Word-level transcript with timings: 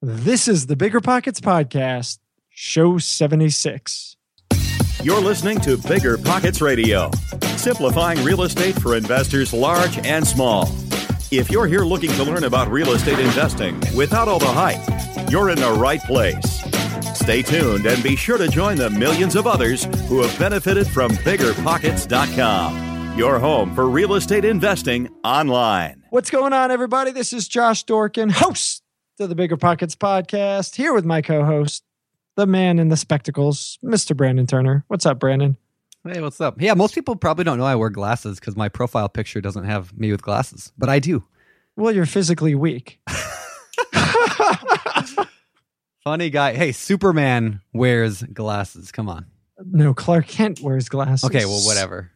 This 0.00 0.46
is 0.46 0.66
the 0.66 0.76
Bigger 0.76 1.00
Pockets 1.00 1.40
Podcast, 1.40 2.20
show 2.50 2.98
76. 2.98 4.16
You're 5.02 5.20
listening 5.20 5.58
to 5.62 5.76
Bigger 5.76 6.16
Pockets 6.16 6.60
Radio, 6.60 7.10
simplifying 7.56 8.22
real 8.22 8.42
estate 8.42 8.80
for 8.80 8.94
investors 8.94 9.52
large 9.52 9.98
and 10.06 10.24
small. 10.24 10.68
If 11.32 11.50
you're 11.50 11.66
here 11.66 11.80
looking 11.80 12.12
to 12.12 12.22
learn 12.22 12.44
about 12.44 12.70
real 12.70 12.92
estate 12.92 13.18
investing 13.18 13.80
without 13.96 14.28
all 14.28 14.38
the 14.38 14.46
hype, 14.46 15.32
you're 15.32 15.50
in 15.50 15.58
the 15.58 15.72
right 15.72 16.00
place. 16.02 16.62
Stay 17.18 17.42
tuned 17.42 17.86
and 17.86 18.00
be 18.00 18.14
sure 18.14 18.38
to 18.38 18.46
join 18.46 18.76
the 18.76 18.90
millions 18.90 19.34
of 19.34 19.48
others 19.48 19.86
who 20.06 20.22
have 20.22 20.38
benefited 20.38 20.86
from 20.86 21.10
biggerpockets.com, 21.10 23.18
your 23.18 23.40
home 23.40 23.74
for 23.74 23.90
real 23.90 24.14
estate 24.14 24.44
investing 24.44 25.08
online. 25.24 26.04
What's 26.10 26.30
going 26.30 26.52
on, 26.52 26.70
everybody? 26.70 27.10
This 27.10 27.32
is 27.32 27.48
Josh 27.48 27.84
Dorkin, 27.84 28.30
host 28.30 28.84
to 29.18 29.26
the 29.26 29.34
Bigger 29.34 29.56
Pockets 29.56 29.96
podcast, 29.96 30.76
here 30.76 30.94
with 30.94 31.04
my 31.04 31.20
co 31.22 31.44
host, 31.44 31.82
the 32.36 32.46
man 32.46 32.78
in 32.78 32.86
the 32.86 32.96
spectacles, 32.96 33.76
Mr. 33.82 34.16
Brandon 34.16 34.46
Turner. 34.46 34.84
What's 34.86 35.04
up, 35.06 35.18
Brandon? 35.18 35.56
Hey, 36.04 36.20
what's 36.20 36.40
up? 36.40 36.62
Yeah, 36.62 36.74
most 36.74 36.94
people 36.94 37.16
probably 37.16 37.42
don't 37.42 37.58
know 37.58 37.64
I 37.64 37.74
wear 37.74 37.90
glasses 37.90 38.38
because 38.38 38.54
my 38.54 38.68
profile 38.68 39.08
picture 39.08 39.40
doesn't 39.40 39.64
have 39.64 39.92
me 39.98 40.12
with 40.12 40.22
glasses, 40.22 40.72
but 40.78 40.88
I 40.88 41.00
do. 41.00 41.24
Well, 41.74 41.92
you're 41.92 42.06
physically 42.06 42.54
weak. 42.54 43.00
Funny 46.04 46.30
guy. 46.30 46.54
Hey, 46.54 46.70
Superman 46.70 47.60
wears 47.72 48.22
glasses. 48.22 48.92
Come 48.92 49.08
on. 49.08 49.26
No, 49.64 49.94
Clark 49.94 50.28
Kent 50.28 50.60
wears 50.60 50.88
glasses. 50.88 51.24
Okay, 51.24 51.44
well, 51.44 51.66
whatever. 51.66 52.12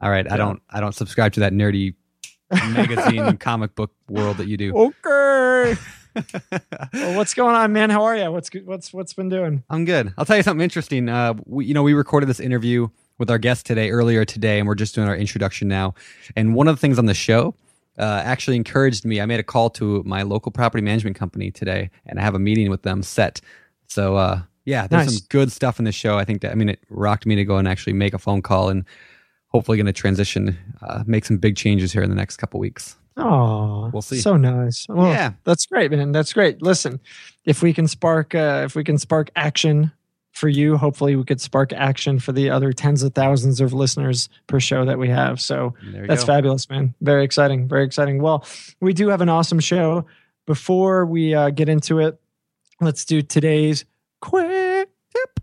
All 0.00 0.08
right, 0.08 0.30
I 0.30 0.36
don't. 0.36 0.62
I 0.70 0.78
don't 0.78 0.94
subscribe 0.94 1.32
to 1.32 1.40
that 1.40 1.52
nerdy 1.52 1.96
magazine 2.52 3.38
comic 3.38 3.74
book 3.74 3.90
world 4.08 4.36
that 4.36 4.46
you 4.46 4.56
do. 4.56 4.72
Okay. 4.72 5.76
Well, 6.14 7.16
what's 7.16 7.34
going 7.34 7.54
on, 7.54 7.72
man? 7.72 7.90
How 7.90 8.04
are 8.04 8.16
you? 8.16 8.30
What's? 8.30 8.50
What's 8.64 8.92
what's 8.92 9.12
been 9.14 9.28
doing? 9.28 9.62
I'm 9.70 9.84
good. 9.84 10.12
I'll 10.16 10.24
tell 10.24 10.36
you 10.36 10.42
something 10.42 10.62
interesting. 10.62 11.08
Uh, 11.08 11.34
we, 11.46 11.66
you 11.66 11.74
know, 11.74 11.82
we 11.82 11.94
recorded 11.94 12.26
this 12.28 12.40
interview 12.40 12.88
with 13.18 13.30
our 13.30 13.38
guest 13.38 13.66
today 13.66 13.90
earlier 13.90 14.24
today, 14.24 14.58
and 14.58 14.66
we're 14.68 14.74
just 14.74 14.94
doing 14.94 15.08
our 15.08 15.16
introduction 15.16 15.68
now. 15.68 15.94
And 16.36 16.54
one 16.54 16.68
of 16.68 16.76
the 16.76 16.80
things 16.80 16.98
on 16.98 17.06
the 17.06 17.14
show 17.14 17.54
uh, 17.98 18.22
actually 18.24 18.56
encouraged 18.56 19.04
me. 19.04 19.20
I 19.20 19.26
made 19.26 19.40
a 19.40 19.44
call 19.44 19.70
to 19.70 20.02
my 20.04 20.22
local 20.22 20.50
property 20.52 20.82
management 20.82 21.16
company 21.16 21.50
today, 21.50 21.90
and 22.06 22.18
I 22.18 22.22
have 22.22 22.34
a 22.34 22.40
meeting 22.40 22.70
with 22.70 22.82
them 22.82 23.02
set. 23.02 23.40
So, 23.86 24.16
uh, 24.16 24.42
yeah, 24.64 24.86
there's 24.86 25.06
Nice. 25.06 25.18
some 25.18 25.26
good 25.28 25.52
stuff 25.52 25.78
in 25.78 25.84
the 25.84 25.92
show. 25.92 26.16
I 26.18 26.24
think 26.24 26.40
that 26.42 26.50
I 26.50 26.54
mean 26.54 26.68
it 26.70 26.80
rocked 26.88 27.26
me 27.26 27.34
to 27.36 27.44
go 27.44 27.56
and 27.58 27.68
actually 27.68 27.92
make 27.92 28.14
a 28.14 28.18
phone 28.18 28.42
call, 28.42 28.68
and 28.68 28.84
hopefully 29.48 29.76
going 29.76 29.86
to 29.86 29.92
transition, 29.92 30.56
uh, 30.82 31.04
make 31.06 31.24
some 31.24 31.36
big 31.38 31.56
changes 31.56 31.92
here 31.92 32.02
in 32.02 32.10
the 32.10 32.16
next 32.16 32.38
couple 32.38 32.58
weeks. 32.58 32.96
Oh, 33.16 33.90
We'll 33.92 34.02
see. 34.02 34.18
So 34.20 34.36
nice. 34.36 34.86
Well, 34.88 35.08
Yeah. 35.12 35.32
that's 35.44 35.66
great, 35.66 35.90
man. 35.90 36.12
That's 36.12 36.32
great. 36.32 36.60
Listen, 36.62 37.00
if 37.44 37.62
we 37.62 37.72
can 37.72 37.86
spark, 37.86 38.34
uh, 38.34 38.62
if 38.64 38.74
we 38.74 38.82
can 38.82 38.98
spark 38.98 39.30
action 39.36 39.92
for 40.32 40.48
you, 40.48 40.76
hopefully 40.76 41.14
we 41.14 41.22
could 41.24 41.40
spark 41.40 41.72
action 41.72 42.18
for 42.18 42.32
the 42.32 42.50
other 42.50 42.72
tens 42.72 43.04
of 43.04 43.14
thousands 43.14 43.60
of 43.60 43.72
listeners 43.72 44.28
per 44.48 44.58
show 44.58 44.84
that 44.84 44.98
we 44.98 45.08
have. 45.08 45.40
So 45.40 45.74
that's 46.08 46.22
go. 46.24 46.26
fabulous, 46.26 46.68
man. 46.68 46.92
Very 47.00 47.24
exciting. 47.24 47.68
Very 47.68 47.84
exciting. 47.84 48.20
Well, 48.20 48.44
we 48.80 48.92
do 48.92 49.08
have 49.10 49.20
an 49.20 49.28
awesome 49.28 49.60
show. 49.60 50.06
Before 50.46 51.06
we 51.06 51.34
uh, 51.34 51.50
get 51.50 51.68
into 51.68 52.00
it, 52.00 52.20
let's 52.80 53.04
do 53.04 53.22
today's 53.22 53.84
quick 54.20 54.88
tip. 55.14 55.40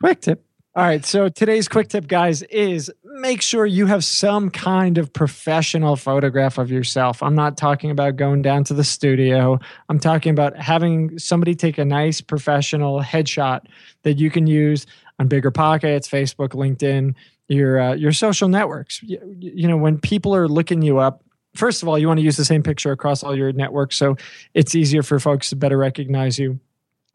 Quick 0.00 0.20
tip. 0.20 0.44
All 0.76 0.82
right. 0.82 1.04
So 1.04 1.28
today's 1.28 1.68
quick 1.68 1.86
tip, 1.86 2.08
guys, 2.08 2.42
is 2.42 2.90
make 3.04 3.42
sure 3.42 3.64
you 3.64 3.86
have 3.86 4.02
some 4.02 4.50
kind 4.50 4.98
of 4.98 5.12
professional 5.12 5.94
photograph 5.94 6.58
of 6.58 6.68
yourself. 6.68 7.22
I'm 7.22 7.36
not 7.36 7.56
talking 7.56 7.92
about 7.92 8.16
going 8.16 8.42
down 8.42 8.64
to 8.64 8.74
the 8.74 8.82
studio. 8.82 9.60
I'm 9.88 10.00
talking 10.00 10.30
about 10.32 10.56
having 10.56 11.16
somebody 11.16 11.54
take 11.54 11.78
a 11.78 11.84
nice 11.84 12.20
professional 12.20 13.00
headshot 13.00 13.66
that 14.02 14.14
you 14.14 14.32
can 14.32 14.48
use 14.48 14.84
on 15.20 15.28
Bigger 15.28 15.52
Pockets, 15.52 16.08
Facebook, 16.08 16.48
LinkedIn, 16.48 17.14
your 17.46 17.80
uh, 17.80 17.94
your 17.94 18.12
social 18.12 18.48
networks. 18.48 19.00
You, 19.00 19.20
you 19.38 19.68
know, 19.68 19.76
when 19.76 19.96
people 19.96 20.34
are 20.34 20.48
looking 20.48 20.82
you 20.82 20.98
up, 20.98 21.22
first 21.54 21.84
of 21.84 21.88
all, 21.88 21.96
you 21.96 22.08
want 22.08 22.18
to 22.18 22.24
use 22.24 22.36
the 22.36 22.44
same 22.44 22.64
picture 22.64 22.90
across 22.90 23.22
all 23.22 23.36
your 23.36 23.52
networks, 23.52 23.94
so 23.94 24.16
it's 24.54 24.74
easier 24.74 25.04
for 25.04 25.20
folks 25.20 25.50
to 25.50 25.56
better 25.56 25.78
recognize 25.78 26.36
you. 26.36 26.58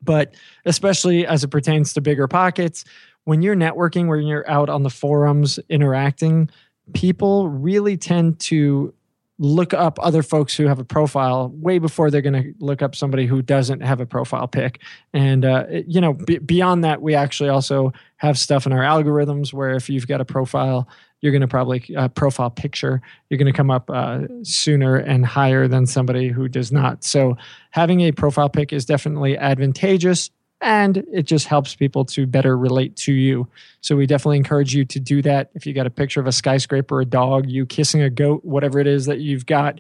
But 0.02 0.36
especially 0.64 1.26
as 1.26 1.44
it 1.44 1.50
pertains 1.50 1.92
to 1.94 2.00
Bigger 2.00 2.28
Pockets, 2.30 2.86
when 3.30 3.44
you're 3.44 3.56
networking, 3.56 4.08
when 4.08 4.26
you're 4.26 4.50
out 4.50 4.70
on 4.70 4.82
the 4.82 4.90
forums 4.90 5.60
interacting, 5.70 6.50
people 6.94 7.48
really 7.48 7.96
tend 7.96 8.40
to 8.40 8.92
look 9.38 9.72
up 9.74 10.00
other 10.02 10.24
folks 10.24 10.56
who 10.58 10.66
have 10.66 10.80
a 10.80 10.84
profile 10.84 11.50
way 11.54 11.78
before 11.78 12.10
they're 12.10 12.24
going 12.24 12.44
to 12.44 12.54
look 12.60 12.82
up 12.82 12.96
somebody 12.96 13.28
who 13.28 13.42
doesn't 13.44 13.82
have 13.82 14.02
a 14.02 14.06
profile 14.06 14.48
pic. 14.48 14.82
And 15.14 15.46
uh, 15.46 15.66
it- 15.70 15.86
you 15.88 16.02
know, 16.02 16.14
b- 16.14 16.40
beyond 16.40 16.84
that, 16.84 17.02
we 17.04 17.14
actually 17.14 17.50
also 17.50 17.94
have 18.18 18.38
stuff 18.38 18.66
in 18.66 18.74
our 18.74 18.82
algorithms 18.82 19.54
where 19.54 19.76
if 19.76 19.90
you've 19.92 20.08
got 20.08 20.20
a 20.22 20.26
profile, 20.26 20.90
you're 21.22 21.32
going 21.32 21.42
to 21.42 21.48
probably 21.48 21.96
uh, 21.96 22.08
profile 22.10 22.50
picture, 22.50 23.02
you're 23.30 23.38
going 23.38 23.54
to 23.54 23.56
come 23.56 23.70
up 23.70 23.90
uh, 23.92 24.22
sooner 24.42 24.96
and 24.96 25.24
higher 25.26 25.68
than 25.68 25.86
somebody 25.86 26.30
who 26.30 26.48
does 26.50 26.72
not. 26.72 27.04
So 27.04 27.38
having 27.70 28.02
a 28.02 28.12
profile 28.12 28.50
pic 28.50 28.74
is 28.74 28.86
definitely 28.86 29.38
advantageous. 29.38 30.32
And 30.62 30.98
it 31.14 31.24
just 31.24 31.48
helps 31.48 31.74
people 31.74 32.04
to 32.06 32.28
better 32.28 32.58
relate 32.58 32.96
to 32.98 33.14
you. 33.14 33.48
So 33.82 33.96
we 33.96 34.06
definitely 34.06 34.38
encourage 34.38 34.76
you 34.76 34.84
to 34.86 35.00
do 35.00 35.22
that. 35.22 35.52
If 35.54 35.66
you 35.66 35.74
got 35.74 35.88
a 35.88 35.90
picture 35.90 36.20
of 36.20 36.28
a 36.28 36.34
skyscraper, 36.34 37.00
a 37.00 37.06
dog, 37.06 37.50
you 37.50 37.66
kissing 37.66 38.02
a 38.02 38.10
goat, 38.10 38.44
whatever 38.44 38.80
it 38.80 38.88
is 38.88 39.06
that 39.06 39.20
you've 39.20 39.46
got, 39.46 39.80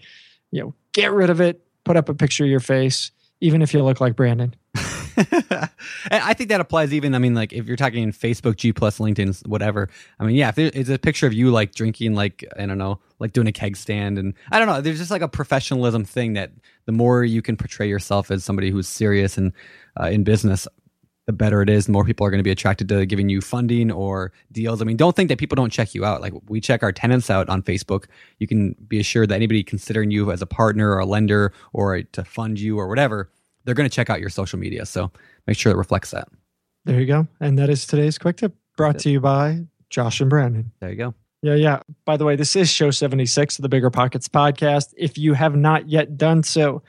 you 0.51 0.61
know, 0.61 0.73
get 0.93 1.11
rid 1.11 1.29
of 1.29 1.41
it. 1.41 1.61
Put 1.83 1.97
up 1.97 2.07
a 2.07 2.13
picture 2.13 2.43
of 2.43 2.49
your 2.49 2.59
face, 2.59 3.11
even 3.41 3.61
if 3.61 3.73
you 3.73 3.83
look 3.83 3.99
like 3.99 4.15
Brandon. 4.15 4.55
And 6.11 6.23
I 6.23 6.33
think 6.33 6.49
that 6.49 6.61
applies 6.61 6.93
even. 6.93 7.13
I 7.15 7.19
mean, 7.19 7.35
like 7.35 7.53
if 7.53 7.67
you're 7.67 7.77
talking 7.77 8.11
Facebook, 8.11 8.55
G 8.55 8.73
plus, 8.73 8.99
LinkedIn, 8.99 9.45
whatever. 9.47 9.89
I 10.19 10.25
mean, 10.25 10.35
yeah, 10.35 10.49
if 10.49 10.57
it's 10.57 10.89
a 10.89 10.97
picture 10.97 11.27
of 11.27 11.33
you 11.33 11.51
like 11.51 11.73
drinking, 11.73 12.15
like 12.15 12.45
I 12.57 12.65
don't 12.65 12.77
know, 12.77 12.99
like 13.19 13.33
doing 13.33 13.47
a 13.47 13.51
keg 13.51 13.75
stand, 13.75 14.17
and 14.17 14.33
I 14.51 14.59
don't 14.59 14.67
know. 14.67 14.81
There's 14.81 14.97
just 14.97 15.11
like 15.11 15.21
a 15.21 15.27
professionalism 15.27 16.05
thing 16.05 16.33
that 16.33 16.51
the 16.89 16.93
more 16.93 17.23
you 17.23 17.43
can 17.43 17.55
portray 17.55 17.87
yourself 17.87 18.31
as 18.31 18.43
somebody 18.43 18.71
who's 18.71 18.87
serious 18.87 19.37
and 19.37 19.53
uh, 19.99 20.05
in 20.05 20.23
business, 20.23 20.67
the 21.27 21.31
better 21.31 21.61
it 21.61 21.69
is. 21.69 21.85
The 21.85 21.91
more 21.91 22.03
people 22.03 22.25
are 22.25 22.31
going 22.31 22.39
to 22.39 22.43
be 22.43 22.49
attracted 22.49 22.89
to 22.89 23.05
giving 23.05 23.29
you 23.29 23.41
funding 23.41 23.91
or 23.91 24.33
deals. 24.51 24.81
I 24.81 24.85
mean, 24.85 24.97
don't 24.97 25.15
think 25.15 25.29
that 25.29 25.37
people 25.37 25.55
don't 25.55 25.69
check 25.69 25.93
you 25.93 26.03
out. 26.03 26.19
Like 26.19 26.33
we 26.47 26.59
check 26.59 26.81
our 26.81 26.91
tenants 26.91 27.29
out 27.29 27.47
on 27.47 27.61
Facebook. 27.61 28.05
You 28.39 28.47
can 28.47 28.75
be 28.87 28.99
assured 28.99 29.29
that 29.29 29.35
anybody 29.35 29.63
considering 29.63 30.09
you 30.09 30.31
as 30.31 30.41
a 30.41 30.47
partner 30.47 30.89
or 30.89 30.97
a 30.97 31.05
lender 31.05 31.53
or 31.73 32.01
to 32.01 32.23
fund 32.23 32.59
you 32.59 32.79
or 32.79 32.87
whatever, 32.87 33.29
they're 33.65 33.75
going 33.75 33.87
to 33.87 33.95
check 33.95 34.09
out 34.09 34.19
your 34.19 34.31
social 34.31 34.57
media. 34.57 34.83
So 34.87 35.11
make 35.45 35.57
sure 35.59 35.71
it 35.71 35.77
reflects 35.77 36.09
that. 36.09 36.27
There 36.85 36.99
you 36.99 37.05
go. 37.05 37.27
And 37.39 37.59
that 37.59 37.69
is 37.69 37.85
today's 37.85 38.17
quick 38.17 38.37
tip 38.37 38.55
brought 38.75 38.97
to 38.97 39.11
you 39.11 39.19
by 39.19 39.67
Josh 39.91 40.21
and 40.21 40.29
Brandon. 40.31 40.71
There 40.79 40.89
you 40.89 40.95
go. 40.95 41.13
Yeah, 41.41 41.55
yeah. 41.55 41.79
By 42.03 42.17
the 42.17 42.25
way, 42.25 42.35
this 42.35 42.55
is 42.55 42.69
show 42.69 42.91
76 42.91 43.57
of 43.57 43.63
the 43.63 43.69
Bigger 43.69 43.89
Pockets 43.89 44.27
podcast. 44.27 44.93
If 44.97 45.17
you 45.17 45.33
have 45.33 45.55
not 45.55 45.87
yet 45.87 46.17
done 46.17 46.43
so, 46.43 46.81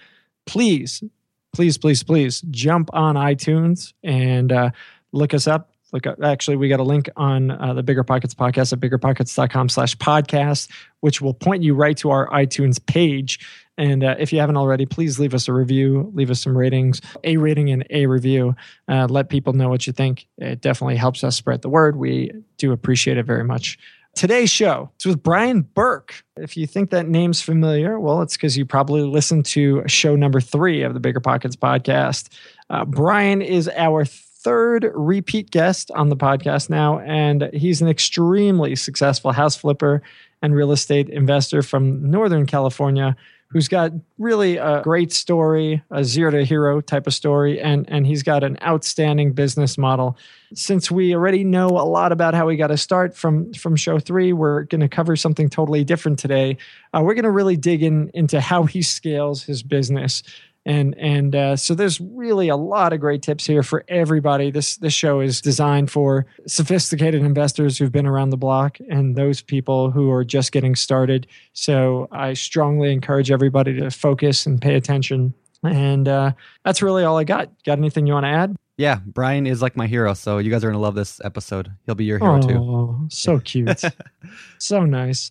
please, 0.45 1.05
please, 1.53 1.79
please, 1.79 2.03
please 2.03 2.41
jump 2.51 2.91
on 2.93 3.15
iTunes 3.15 3.93
and 4.03 4.51
uh, 4.51 4.71
look 5.13 5.35
us 5.35 5.47
up. 5.47 5.71
Look 5.93 6.07
up, 6.07 6.23
actually, 6.23 6.57
we 6.57 6.69
got 6.69 6.79
a 6.79 6.85
link 6.85 7.09
on 7.17 7.51
uh, 7.51 7.75
the 7.75 7.83
Bigger 7.83 8.05
Pockets 8.05 8.33
podcast 8.33 8.73
at 8.73 8.79
biggerpockets.com 8.79 9.69
slash 9.69 9.97
podcast, 9.97 10.69
which 11.01 11.21
will 11.21 11.35
point 11.35 11.65
you 11.65 11.75
right 11.75 11.97
to 11.97 12.11
our 12.11 12.29
iTunes 12.31 12.85
page. 12.85 13.41
And 13.77 14.05
uh, 14.05 14.15
if 14.19 14.33
you 14.33 14.39
haven't 14.39 14.57
already, 14.57 14.87
please 14.87 15.19
leave 15.19 15.35
us 15.35 15.49
a 15.49 15.53
review, 15.53 16.11
leave 16.15 16.31
us 16.31 16.41
some 16.41 16.57
ratings, 16.57 17.01
a 17.25 17.39
rating 17.39 17.71
and 17.71 17.85
a 17.91 18.07
review. 18.07 18.55
Uh, 18.89 19.07
let 19.11 19.31
people 19.31 19.53
know 19.53 19.69
what 19.69 19.87
you 19.87 19.93
think. 19.93 20.29
It 20.39 20.61
definitely 20.61 20.97
helps 20.97 21.25
us 21.25 21.35
spread 21.35 21.63
the 21.63 21.69
word. 21.69 21.97
We 21.97 22.31
do 22.57 22.73
appreciate 22.73 23.17
it 23.17 23.27
very 23.27 23.45
much. 23.45 23.79
Today's 24.15 24.51
show 24.51 24.91
is 24.99 25.07
with 25.07 25.23
Brian 25.23 25.63
Burke. 25.63 26.25
If 26.37 26.57
you 26.57 26.67
think 26.67 26.91
that 26.91 27.09
name's 27.09 27.41
familiar, 27.41 27.99
well, 27.99 28.23
it's 28.23 28.37
because 28.37 28.59
you 28.59 28.67
probably 28.67 29.03
listened 29.03 29.47
to 29.47 29.83
show 29.87 30.17
number 30.17 30.41
three 30.41 30.83
of 30.83 30.95
the 30.95 31.01
Bigger 31.01 31.21
Pockets 31.21 31.57
podcast. 31.57 32.29
Uh, 32.69 32.85
Brian 32.85 33.41
is 33.41 33.69
our 33.77 34.05
third 34.05 34.91
repeat 34.95 35.51
guest 35.51 35.91
on 35.93 36.09
the 36.09 36.17
podcast 36.17 36.69
now, 36.69 36.99
and 37.01 37.51
he's 37.53 37.81
an 37.81 37.89
extremely 37.89 38.75
successful 38.75 39.33
house 39.33 39.57
flipper 39.57 40.03
and 40.43 40.55
real 40.55 40.73
estate 40.73 41.09
investor 41.09 41.63
from 41.63 42.11
Northern 42.11 42.47
California 42.47 43.17
who's 43.51 43.67
got 43.67 43.93
really 44.19 44.59
a 44.59 44.81
great 44.83 45.13
story, 45.13 45.83
a 45.91 46.05
zero 46.05 46.31
to 46.31 46.45
hero 46.45 46.81
type 46.81 47.07
of 47.07 47.15
story, 47.15 47.61
and 47.61 47.89
and 47.91 48.07
he's 48.07 48.23
got 48.23 48.45
an 48.45 48.57
outstanding 48.63 49.33
business 49.33 49.77
model. 49.77 50.17
Since 50.55 50.91
we 50.91 51.15
already 51.15 51.45
know 51.45 51.69
a 51.69 51.87
lot 51.87 52.13
about 52.13 52.35
how 52.35 52.47
we 52.47 52.57
got 52.57 52.69
to 52.69 52.77
start 52.77 53.17
from 53.17 53.53
from 53.55 53.77
show 53.77 53.99
three, 53.99 54.33
we're 54.33 54.65
going 54.65 54.81
to 54.81 54.89
cover 54.89 55.17
something 55.17 55.49
totally 55.49 55.85
different 55.85 56.19
today. 56.19 56.57
Uh, 56.95 57.03
we're 57.03 57.15
going 57.15 57.25
to 57.25 57.31
really 57.31 57.57
dig 57.57 57.83
in 57.83 58.11
into 58.15 58.41
how 58.41 58.65
he 58.65 58.83
scales 58.83 59.43
his 59.43 59.63
business. 59.63 60.23
And 60.71 60.97
and 60.99 61.35
uh, 61.35 61.57
so 61.57 61.75
there's 61.75 62.01
really 62.01 62.49
a 62.49 62.57
lot 62.57 62.93
of 62.93 63.01
great 63.01 63.23
tips 63.23 63.45
here 63.45 63.65
for 63.65 63.85
everybody. 63.89 64.53
This 64.53 64.77
this 64.77 64.93
show 64.93 65.19
is 65.19 65.41
designed 65.41 65.91
for 65.91 66.27
sophisticated 66.47 67.23
investors 67.23 67.77
who've 67.77 67.91
been 67.91 68.07
around 68.07 68.31
the 68.31 68.37
block 68.37 68.79
and 68.89 69.17
those 69.17 69.43
people 69.43 69.91
who 69.91 70.13
are 70.13 70.25
just 70.25 70.53
getting 70.53 70.77
started. 70.77 71.27
So 71.55 72.07
I 72.13 72.35
strongly 72.35 72.93
encourage 72.93 73.33
everybody 73.33 73.81
to 73.81 73.91
focus 73.91 74.47
and 74.47 74.63
pay 74.63 74.77
attention 74.77 75.35
And 75.63 76.09
uh, 76.09 76.33
that's 76.65 76.83
really 76.83 77.05
all 77.05 77.19
I 77.19 77.25
got. 77.25 77.51
Got 77.65 77.79
anything 77.79 78.07
you 78.07 78.15
want 78.15 78.25
to 78.25 78.31
add? 78.31 78.57
Yeah, 78.77 79.01
Brian 79.05 79.47
is 79.47 79.61
like 79.61 79.77
my 79.77 79.87
hero, 79.87 80.15
so 80.15 80.39
you 80.39 80.51
guys 80.51 80.65
are 80.65 80.69
gonna 80.69 80.79
love 80.79 80.95
this 80.95 81.21
episode. 81.23 81.71
He'll 81.85 81.95
be 81.95 82.07
your 82.07 82.19
hero 82.19 82.41
too. 82.41 82.57
Oh, 82.57 83.07
so 83.11 83.39
cute. 83.41 83.83
so 84.59 84.85
nice. 84.87 85.31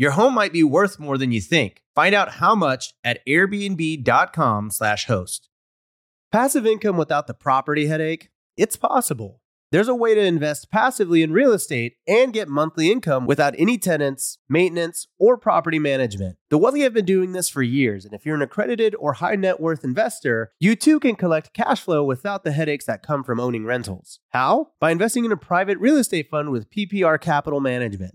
Your 0.00 0.12
home 0.12 0.32
might 0.32 0.54
be 0.54 0.64
worth 0.64 0.98
more 0.98 1.18
than 1.18 1.30
you 1.30 1.42
think. 1.42 1.82
Find 1.94 2.14
out 2.14 2.36
how 2.36 2.54
much 2.54 2.94
at 3.04 3.20
airbnb.com/slash 3.26 5.04
host. 5.04 5.50
Passive 6.32 6.66
income 6.66 6.96
without 6.96 7.26
the 7.26 7.34
property 7.34 7.86
headache? 7.86 8.30
It's 8.56 8.76
possible. 8.76 9.42
There's 9.72 9.88
a 9.88 9.94
way 9.94 10.14
to 10.14 10.20
invest 10.22 10.70
passively 10.70 11.22
in 11.22 11.34
real 11.34 11.52
estate 11.52 11.96
and 12.08 12.32
get 12.32 12.48
monthly 12.48 12.90
income 12.90 13.26
without 13.26 13.54
any 13.58 13.76
tenants, 13.76 14.38
maintenance, 14.48 15.06
or 15.18 15.36
property 15.36 15.78
management. 15.78 16.38
The 16.48 16.56
Wealthy 16.56 16.80
have 16.80 16.94
been 16.94 17.04
doing 17.04 17.32
this 17.32 17.50
for 17.50 17.62
years, 17.62 18.06
and 18.06 18.14
if 18.14 18.24
you're 18.24 18.34
an 18.34 18.40
accredited 18.40 18.94
or 18.98 19.12
high 19.12 19.36
net 19.36 19.60
worth 19.60 19.84
investor, 19.84 20.52
you 20.58 20.76
too 20.76 20.98
can 20.98 21.14
collect 21.14 21.52
cash 21.52 21.82
flow 21.82 22.02
without 22.02 22.42
the 22.42 22.52
headaches 22.52 22.86
that 22.86 23.02
come 23.02 23.22
from 23.22 23.38
owning 23.38 23.66
rentals. 23.66 24.18
How? 24.30 24.70
By 24.80 24.92
investing 24.92 25.26
in 25.26 25.32
a 25.32 25.36
private 25.36 25.76
real 25.76 25.98
estate 25.98 26.30
fund 26.30 26.50
with 26.50 26.70
PPR 26.70 27.20
Capital 27.20 27.60
Management. 27.60 28.14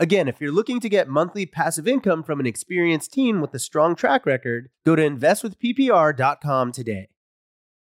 Again, 0.00 0.28
if 0.28 0.40
you're 0.40 0.52
looking 0.52 0.78
to 0.80 0.88
get 0.88 1.08
monthly 1.08 1.44
passive 1.44 1.88
income 1.88 2.22
from 2.22 2.38
an 2.38 2.46
experienced 2.46 3.12
team 3.12 3.40
with 3.40 3.52
a 3.52 3.58
strong 3.58 3.96
track 3.96 4.26
record, 4.26 4.70
go 4.86 4.94
to 4.94 5.02
investwithppr.com 5.02 6.70
today. 6.70 7.08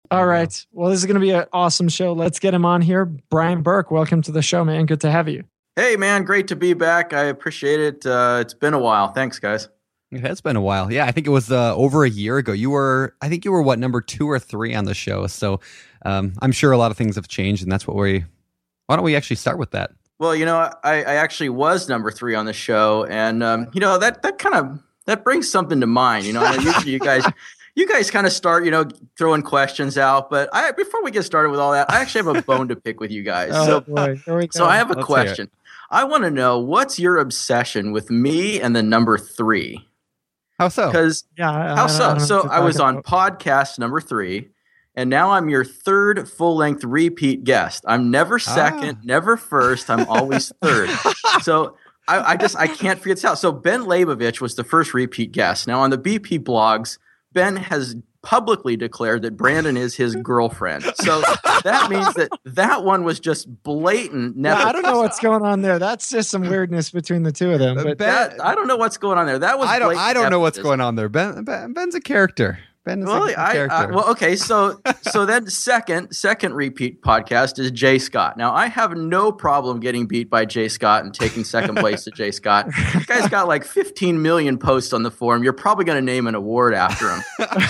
All 0.09 0.25
right. 0.25 0.65
Well, 0.71 0.89
this 0.89 0.99
is 0.99 1.05
going 1.05 1.15
to 1.15 1.21
be 1.21 1.29
an 1.29 1.45
awesome 1.53 1.89
show. 1.89 2.13
Let's 2.13 2.39
get 2.39 2.55
him 2.55 2.65
on 2.65 2.81
here. 2.81 3.05
Brian 3.05 3.61
Burke, 3.61 3.91
welcome 3.91 4.23
to 4.23 4.31
the 4.31 4.41
show, 4.41 4.65
man. 4.65 4.87
Good 4.87 5.01
to 5.01 5.11
have 5.11 5.29
you. 5.29 5.43
Hey, 5.75 5.95
man. 5.95 6.23
Great 6.23 6.47
to 6.47 6.55
be 6.55 6.73
back. 6.73 7.13
I 7.13 7.25
appreciate 7.25 7.79
it. 7.79 8.05
Uh, 8.05 8.39
it's 8.41 8.55
been 8.55 8.73
a 8.73 8.79
while. 8.79 9.09
Thanks, 9.09 9.37
guys. 9.37 9.69
It 10.09 10.21
has 10.21 10.41
been 10.41 10.55
a 10.55 10.61
while. 10.61 10.91
Yeah, 10.91 11.05
I 11.05 11.11
think 11.11 11.27
it 11.27 11.31
was 11.31 11.51
uh, 11.51 11.75
over 11.75 12.03
a 12.03 12.09
year 12.09 12.37
ago. 12.37 12.51
You 12.53 12.71
were, 12.71 13.15
I 13.21 13.29
think 13.29 13.45
you 13.45 13.51
were 13.51 13.61
what 13.61 13.77
number 13.77 14.01
two 14.01 14.27
or 14.27 14.39
three 14.39 14.73
on 14.73 14.85
the 14.85 14.95
show. 14.95 15.27
So 15.27 15.59
um, 16.03 16.33
I'm 16.41 16.53
sure 16.53 16.71
a 16.71 16.77
lot 16.77 16.89
of 16.89 16.97
things 16.97 17.15
have 17.15 17.27
changed, 17.27 17.61
and 17.61 17.71
that's 17.71 17.85
what 17.85 17.95
we. 17.95 18.25
Why 18.87 18.95
don't 18.95 19.05
we 19.05 19.17
actually 19.17 19.35
start 19.35 19.59
with 19.59 19.71
that? 19.71 19.91
Well, 20.19 20.35
you 20.35 20.45
know, 20.45 20.57
I, 20.83 21.03
I 21.03 21.15
actually 21.15 21.49
was 21.49 21.87
number 21.87 22.09
three 22.09 22.33
on 22.33 22.45
the 22.45 22.53
show, 22.53 23.05
and 23.05 23.43
um, 23.43 23.67
you 23.73 23.79
know 23.79 23.97
that 23.97 24.23
that 24.23 24.39
kind 24.39 24.55
of 24.55 24.79
that 25.05 25.23
brings 25.23 25.49
something 25.49 25.79
to 25.79 25.87
mind. 25.87 26.25
You 26.25 26.33
know, 26.33 26.51
usually 26.53 26.91
you 26.91 26.99
guys. 26.99 27.25
You 27.75 27.87
guys 27.87 28.09
kind 28.09 28.25
of 28.25 28.33
start, 28.33 28.65
you 28.65 28.71
know, 28.71 28.85
throwing 29.19 29.43
questions 29.43 29.99
out, 29.99 30.31
but 30.31 30.49
I 30.51 30.71
before 30.71 31.03
we 31.03 31.11
get 31.11 31.21
started 31.21 31.51
with 31.51 31.59
all 31.59 31.73
that, 31.73 31.91
I 31.91 32.01
actually 32.01 32.25
have 32.25 32.35
a 32.35 32.41
bone 32.47 32.69
to 32.69 32.75
pick 32.75 32.99
with 32.99 33.11
you 33.11 33.21
guys. 33.21 33.51
Oh, 33.53 33.65
so, 33.67 33.81
boy. 33.81 34.15
Here 34.25 34.35
we 34.35 34.47
so. 34.51 34.65
I 34.65 34.77
have 34.77 34.89
a 34.89 34.95
Let's 34.95 35.05
question. 35.05 35.51
I 35.91 36.03
want 36.05 36.23
to 36.23 36.31
know 36.31 36.57
what's 36.57 36.97
your 36.97 37.17
obsession 37.17 37.91
with 37.91 38.09
me 38.09 38.59
and 38.59 38.75
the 38.75 38.81
number 38.81 39.15
three? 39.19 39.87
How 40.57 40.69
so? 40.69 40.87
Because 40.87 41.25
yeah. 41.37 41.51
I- 41.51 41.73
I 41.73 41.75
How 41.75 41.83
I 41.83 41.87
so? 41.87 42.09
don't 42.09 42.19
So 42.21 42.49
I 42.49 42.61
was 42.61 42.77
talk 42.77 42.95
on 42.95 43.03
podcast 43.03 43.77
number 43.77 44.01
three, 44.01 44.49
and 44.97 45.09
now 45.09 45.31
I'm 45.31 45.47
your 45.47 45.63
third 45.63 46.27
full 46.27 46.57
length 46.57 46.83
repeat 46.83 47.45
guest. 47.45 47.85
I'm 47.87 48.11
never 48.11 48.37
second, 48.39 48.97
Ah. 48.99 49.05
never 49.05 49.37
first. 49.37 49.89
I'm 49.89 50.05
always 50.09 50.51
third. 50.61 50.89
so 51.41 51.77
I, 52.07 52.33
I 52.33 52.35
just 52.35 52.57
I 52.57 52.67
can't 52.67 52.99
figure 52.99 53.15
this 53.15 53.23
out. 53.23 53.39
So 53.39 53.51
Ben 53.53 53.83
Leybovich 53.83 54.41
was 54.41 54.55
the 54.55 54.63
first 54.65 54.93
repeat 54.93 55.31
guest. 55.31 55.67
Now 55.67 55.79
on 55.79 55.89
the 55.91 55.97
BP 55.97 56.39
blogs, 56.43 56.97
Ben 57.31 57.55
has 57.55 57.95
publicly 58.23 58.75
declared 58.75 59.21
that 59.21 59.37
Brandon 59.37 59.77
is 59.77 59.95
his 59.95 60.13
girlfriend. 60.15 60.83
So 60.95 61.21
that 61.63 61.87
means 61.89 62.13
that 62.15 62.29
that 62.45 62.83
one 62.83 63.03
was 63.05 63.19
just 63.21 63.63
blatant. 63.63 64.35
Yeah, 64.37 64.55
I 64.55 64.71
don't 64.73 64.81
know 64.83 64.97
what's 64.99 65.19
going 65.19 65.43
on 65.43 65.61
there. 65.61 65.79
That's 65.79 66.09
just 66.09 66.29
some 66.29 66.41
weirdness 66.41 66.89
between 66.91 67.23
the 67.23 67.31
two 67.31 67.51
of 67.51 67.59
them. 67.59 67.77
Uh, 67.77 67.83
But 67.83 67.97
Ben- 67.99 68.09
That, 68.09 68.43
I 68.45 68.53
don't 68.55 68.67
know 68.67 68.75
what's 68.75 68.97
going 68.97 69.17
on 69.17 69.27
there. 69.27 69.39
That 69.39 69.57
was 69.59 69.69
I 69.69 69.79
don't. 69.79 69.95
I 69.95 70.13
don't 70.13 70.29
know 70.31 70.39
what's 70.39 70.57
going 70.59 70.81
on 70.81 70.95
there. 70.95 71.07
Ben, 71.07 71.43
ben 71.45 71.71
Ben's 71.73 71.95
a 71.95 72.01
character. 72.01 72.59
Ben 72.87 72.99
is 73.01 73.05
Well, 73.05 73.23
a, 73.25 73.33
a 73.33 73.35
I, 73.37 73.51
character. 73.51 73.75
I, 73.75 73.85
well, 73.87 74.09
okay. 74.11 74.37
So, 74.37 74.79
so 75.01 75.25
then 75.25 75.47
second, 75.47 76.13
second 76.15 76.53
repeat 76.53 77.01
podcast 77.01 77.59
is 77.59 77.69
Jay 77.71 77.99
Scott. 77.99 78.37
Now, 78.37 78.53
I 78.53 78.67
have 78.67 78.95
no 78.95 79.33
problem 79.33 79.81
getting 79.81 80.07
beat 80.07 80.29
by 80.29 80.45
Jay 80.45 80.69
Scott 80.69 81.03
and 81.03 81.13
taking 81.13 81.43
second 81.43 81.75
place 81.79 82.05
to 82.05 82.11
Jay 82.11 82.31
Scott. 82.31 82.67
This 82.93 83.05
guy's 83.05 83.27
got 83.27 83.49
like 83.49 83.65
15 83.65 84.21
million 84.21 84.57
posts 84.57 84.93
on 84.93 85.03
the 85.03 85.11
forum. 85.11 85.43
You're 85.43 85.51
probably 85.51 85.83
going 85.83 85.97
to 85.97 86.01
name 86.05 86.27
an 86.27 86.35
award 86.35 86.73
after 86.73 87.09
him. 87.09 87.21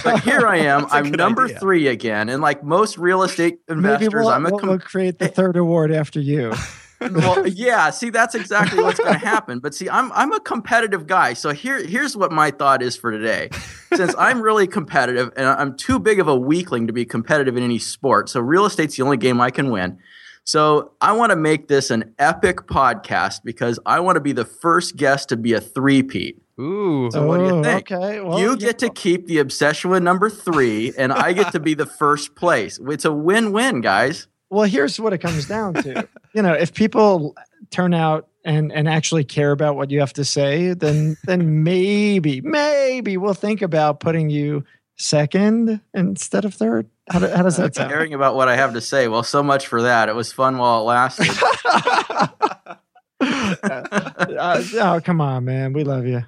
But 0.03 0.19
here 0.23 0.45
I 0.47 0.57
am. 0.57 0.81
That's 0.81 0.93
a 0.93 0.97
I'm 0.97 1.11
number 1.11 1.45
idea. 1.45 1.59
three 1.59 1.87
again. 1.87 2.29
And 2.29 2.39
like 2.41 2.63
most 2.63 2.99
real 2.99 3.23
estate 3.23 3.57
maybe 3.67 3.77
investors, 3.79 4.13
we'll, 4.13 4.29
I'm 4.29 4.45
a 4.45 4.51
we'll, 4.51 4.59
com- 4.59 4.69
we'll 4.69 4.79
create 4.79 5.17
the 5.17 5.25
eh. 5.25 5.29
third 5.29 5.57
award 5.57 5.91
after 5.91 6.19
you. 6.19 6.53
well, 6.99 7.47
yeah. 7.47 7.89
See, 7.89 8.09
that's 8.09 8.35
exactly 8.35 8.81
what's 8.81 8.99
going 8.99 9.13
to 9.13 9.19
happen. 9.19 9.59
But 9.59 9.73
see, 9.75 9.89
I'm 9.89 10.11
I'm 10.13 10.31
a 10.33 10.39
competitive 10.39 11.07
guy. 11.07 11.33
So 11.33 11.51
here 11.51 11.85
here's 11.85 12.15
what 12.15 12.31
my 12.31 12.51
thought 12.51 12.81
is 12.81 12.95
for 12.95 13.11
today. 13.11 13.49
Since 13.93 14.15
I'm 14.17 14.41
really 14.41 14.67
competitive 14.67 15.31
and 15.35 15.47
I'm 15.47 15.75
too 15.75 15.99
big 15.99 16.19
of 16.19 16.27
a 16.27 16.35
weakling 16.35 16.87
to 16.87 16.93
be 16.93 17.05
competitive 17.05 17.57
in 17.57 17.63
any 17.63 17.79
sport, 17.79 18.29
so 18.29 18.39
real 18.39 18.65
estate's 18.65 18.97
the 18.97 19.03
only 19.03 19.17
game 19.17 19.41
I 19.41 19.51
can 19.51 19.71
win. 19.71 19.99
So 20.43 20.93
I 21.01 21.11
want 21.11 21.31
to 21.31 21.35
make 21.35 21.67
this 21.67 21.91
an 21.91 22.15
epic 22.19 22.67
podcast 22.67 23.43
because 23.43 23.79
I 23.85 23.99
want 23.99 24.15
to 24.15 24.21
be 24.21 24.31
the 24.31 24.45
first 24.45 24.95
guest 24.95 25.27
to 25.29 25.35
be 25.35 25.51
a 25.51 25.59
three-peat. 25.59 26.41
Ooh. 26.57 27.11
So 27.11 27.27
what 27.27 27.39
do 27.39 27.43
you 27.43 27.61
think? 27.61 27.91
Okay. 27.91 28.21
Well, 28.21 28.39
you 28.39 28.51
yeah. 28.51 28.55
get 28.55 28.79
to 28.79 28.89
keep 28.89 29.27
the 29.27 29.39
obsession 29.39 29.91
with 29.91 30.03
number 30.03 30.29
three, 30.29 30.93
and 30.97 31.11
I 31.11 31.33
get 31.33 31.51
to 31.51 31.59
be 31.59 31.73
the 31.73 31.85
first 31.99 32.35
place. 32.35 32.79
It's 32.81 33.03
a 33.03 33.11
win-win, 33.11 33.81
guys. 33.81 34.27
Well, 34.49 34.67
here's 34.67 34.99
what 34.99 35.13
it 35.13 35.19
comes 35.19 35.47
down 35.47 35.73
to. 35.75 36.07
you 36.33 36.41
know, 36.41 36.53
if 36.53 36.73
people 36.73 37.35
turn 37.69 37.93
out 37.93 38.27
and 38.45 38.71
and 38.71 38.87
actually 38.87 39.23
care 39.23 39.51
about 39.51 39.75
what 39.75 39.91
you 39.91 39.99
have 39.99 40.13
to 40.13 40.25
say, 40.25 40.73
then 40.73 41.17
then 41.25 41.63
maybe 41.63 42.41
maybe 42.41 43.17
we'll 43.17 43.33
think 43.33 43.61
about 43.61 43.99
putting 43.99 44.29
you 44.29 44.63
second 44.95 45.81
instead 45.93 46.45
of 46.45 46.53
third. 46.53 46.89
How, 47.09 47.19
do, 47.19 47.27
how 47.27 47.43
does 47.43 47.57
that 47.57 47.75
sound? 47.75 47.89
Caring 47.89 48.13
about 48.13 48.35
what 48.35 48.47
I 48.47 48.55
have 48.55 48.73
to 48.73 48.81
say. 48.81 49.07
Well, 49.07 49.23
so 49.23 49.41
much 49.41 49.67
for 49.67 49.81
that. 49.83 50.09
It 50.09 50.15
was 50.15 50.31
fun 50.31 50.57
while 50.57 50.81
it 50.81 50.83
lasted. 50.83 51.27
Uh, 53.19 54.63
oh, 54.75 55.01
come 55.03 55.21
on, 55.21 55.45
man. 55.45 55.73
We 55.73 55.83
love 55.83 56.05
you. 56.05 56.23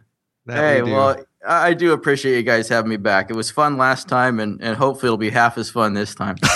That 0.46 0.58
hey, 0.58 0.82
we 0.82 0.92
well, 0.92 1.24
I 1.48 1.70
I 1.70 1.74
do 1.74 1.94
appreciate 1.94 2.36
you 2.38 2.44
guys 2.44 2.68
having 2.70 2.90
me 2.90 2.98
back. 2.98 3.30
It 3.30 3.36
was 3.36 3.52
fun 3.52 3.78
last 3.78 4.08
time, 4.08 4.40
and, 4.40 4.62
and 4.62 4.76
hopefully 4.76 5.08
it'll 5.08 5.18
be 5.18 5.30
half 5.30 5.58
as 5.58 5.70
fun 5.70 5.94
this 5.94 6.16
time. 6.16 6.36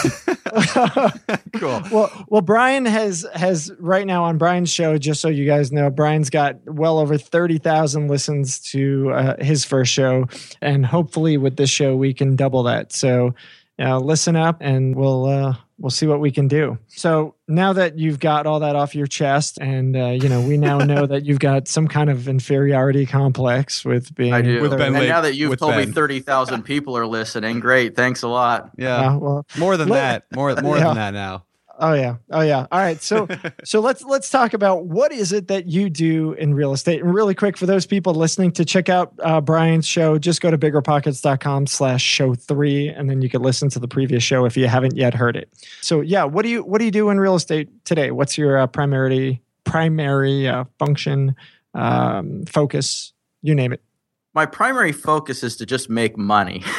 cool. 1.54 1.82
well, 1.92 2.25
well, 2.30 2.42
Brian 2.42 2.86
has 2.86 3.25
has 3.34 3.72
right 3.80 4.06
now 4.06 4.24
on 4.24 4.38
Brian's 4.38 4.70
show. 4.70 4.98
Just 4.98 5.22
so 5.22 5.30
you 5.30 5.46
guys 5.46 5.72
know, 5.72 5.90
Brian's 5.90 6.30
got 6.30 6.58
well 6.66 7.00
over 7.00 7.18
thirty 7.18 7.58
thousand 7.58 8.08
listens 8.08 8.60
to 8.72 9.12
uh, 9.12 9.44
his 9.44 9.66
first 9.66 9.92
show, 9.92 10.25
and 10.62 10.86
hopefully 10.86 11.38
with 11.38 11.58
this 11.58 11.70
show 11.70 11.96
we 11.96 12.13
can 12.13 12.36
double 12.36 12.63
that. 12.63 12.92
So, 12.92 13.34
uh, 13.80 14.00
listen 14.00 14.36
up, 14.36 14.58
and 14.60 14.96
we'll 14.96 15.25
uh, 15.25 15.56
we'll 15.77 15.89
see 15.89 16.06
what 16.08 16.20
we 16.20 16.32
can 16.32 16.48
do. 16.48 16.77
So 16.88 17.36
now 17.48 17.74
that 17.74 17.98
you've 17.98 18.20
got 18.20 18.46
all 18.46 18.60
that 18.62 18.75
off 18.75 18.96
your 18.96 19.08
chest, 19.08 19.58
and 19.60 19.96
uh, 19.96 20.08
you 20.10 20.30
know 20.30 20.42
we 20.42 20.58
now 20.58 20.77
know 20.80 21.06
that 21.06 21.25
you've 21.25 21.39
got 21.39 21.68
some 21.68 21.88
kind 21.88 22.10
of 22.10 22.27
inferiority 22.27 23.06
complex 23.06 23.84
with 23.84 24.13
being 24.15 24.34
I 24.34 24.42
do. 24.42 24.62
With 24.62 24.72
Ben 24.72 24.82
and 24.88 24.96
Lake- 24.96 25.10
now 25.10 25.22
that 25.22 25.36
you've 25.36 25.50
with 25.50 25.60
told 25.60 25.75
me 25.75 25.86
30,000 25.86 26.63
people 26.63 26.96
are 26.98 27.08
listening, 27.08 27.60
great. 27.60 27.96
Thanks 27.96 28.22
a 28.24 28.27
lot. 28.27 28.72
Yeah. 28.77 29.12
Uh, 29.13 29.18
well, 29.18 29.46
more 29.58 29.77
than 29.77 29.89
that. 29.89 30.25
More 30.34 30.56
more 30.62 30.77
Yeah. 30.77 30.86
than 30.86 30.96
that 30.96 31.13
now. 31.13 31.44
Oh 31.80 31.94
yeah. 31.94 32.18
Oh 32.30 32.42
yeah. 32.42 32.68
All 32.72 32.80
right. 32.80 33.01
So 33.01 33.27
so 33.63 33.80
let's 33.80 34.03
let's 34.03 34.30
talk 34.30 34.53
about 34.53 34.86
what 34.86 35.12
is 35.12 35.32
it 35.32 35.48
that 35.48 35.68
you 35.68 35.89
do 35.89 36.34
in 36.34 36.53
real 36.53 36.74
estate. 36.74 37.01
And 37.01 37.13
really 37.13 37.34
quick 37.34 37.58
for 37.58 37.65
those 37.65 37.86
people 37.86 38.13
listening 38.13 38.51
to 38.53 38.65
check 38.65 38.89
out 38.89 39.13
uh, 39.24 39.42
Brian's 39.42 39.88
show, 39.88 40.18
just 40.18 40.42
go 40.42 40.51
to 40.51 40.58
biggerpockets.com 40.58 41.68
slash 41.68 42.03
show 42.03 42.36
three, 42.36 42.89
and 42.89 43.10
then 43.10 43.22
you 43.22 43.30
can 43.30 43.42
listen 43.42 43.70
to 43.70 43.80
the 43.80 43.88
previous 43.88 44.24
show 44.24 44.46
if 44.46 44.56
you 44.56 44.68
haven't 44.68 44.96
yet 44.96 45.13
heard 45.13 45.36
it. 45.36 45.50
So 45.82 46.01
yeah, 46.01 46.24
what 46.25 46.44
do 46.44 46.50
you 46.50 46.63
what 46.63 46.80
do 46.80 46.86
you 46.86 46.92
do 46.92 47.10
in 47.10 47.20
real 47.20 47.36
estate 47.36 47.70
today? 47.86 48.12
What's 48.12 48.38
your 48.38 48.58
uh, 48.58 48.68
primary 48.68 49.42
primary 49.63 50.48
uh, 50.48 50.65
function, 50.80 51.36
um, 51.74 52.46
focus, 52.46 53.13
you 53.42 53.56
name 53.56 53.74
it. 53.74 53.82
My 54.34 54.46
primary 54.46 54.92
focus 54.92 55.44
is 55.44 55.56
to 55.58 55.65
just 55.65 55.89
make 55.89 56.18
money. 56.18 56.63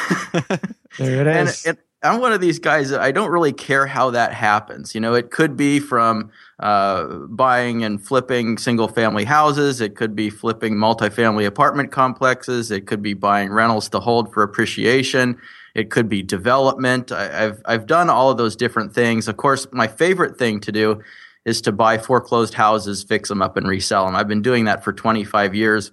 There 0.97 1.19
it 1.19 1.27
and, 1.27 1.61
and 1.65 1.77
I'm 2.05 2.21
one 2.21 2.31
of 2.31 2.41
these 2.41 2.59
guys 2.59 2.89
that 2.91 3.01
I 3.01 3.11
don't 3.11 3.31
really 3.31 3.51
care 3.51 3.87
how 3.87 4.11
that 4.11 4.33
happens. 4.33 4.93
You 4.93 5.01
know, 5.01 5.13
it 5.13 5.31
could 5.31 5.57
be 5.57 5.79
from 5.79 6.31
uh, 6.59 7.05
buying 7.27 7.83
and 7.83 8.01
flipping 8.05 8.57
single 8.57 8.87
family 8.87 9.25
houses. 9.25 9.81
It 9.81 9.95
could 9.95 10.15
be 10.15 10.29
flipping 10.29 10.75
multifamily 10.75 11.45
apartment 11.45 11.91
complexes. 11.91 12.71
It 12.71 12.87
could 12.87 13.01
be 13.01 13.13
buying 13.13 13.51
rentals 13.51 13.89
to 13.89 13.99
hold 13.99 14.33
for 14.33 14.43
appreciation. 14.43 15.37
It 15.73 15.89
could 15.89 16.07
be 16.07 16.21
development. 16.21 17.11
I, 17.11 17.45
I've 17.45 17.61
I've 17.65 17.85
done 17.87 18.09
all 18.09 18.29
of 18.29 18.37
those 18.37 18.55
different 18.55 18.93
things. 18.93 19.27
Of 19.27 19.37
course, 19.37 19.67
my 19.71 19.87
favorite 19.87 20.37
thing 20.37 20.59
to 20.61 20.71
do 20.71 21.01
is 21.43 21.61
to 21.61 21.71
buy 21.71 21.97
foreclosed 21.97 22.53
houses, 22.53 23.03
fix 23.03 23.29
them 23.29 23.41
up, 23.41 23.57
and 23.57 23.67
resell 23.67 24.05
them. 24.05 24.15
I've 24.15 24.27
been 24.27 24.41
doing 24.41 24.65
that 24.65 24.83
for 24.83 24.93
25 24.93 25.53
years. 25.53 25.91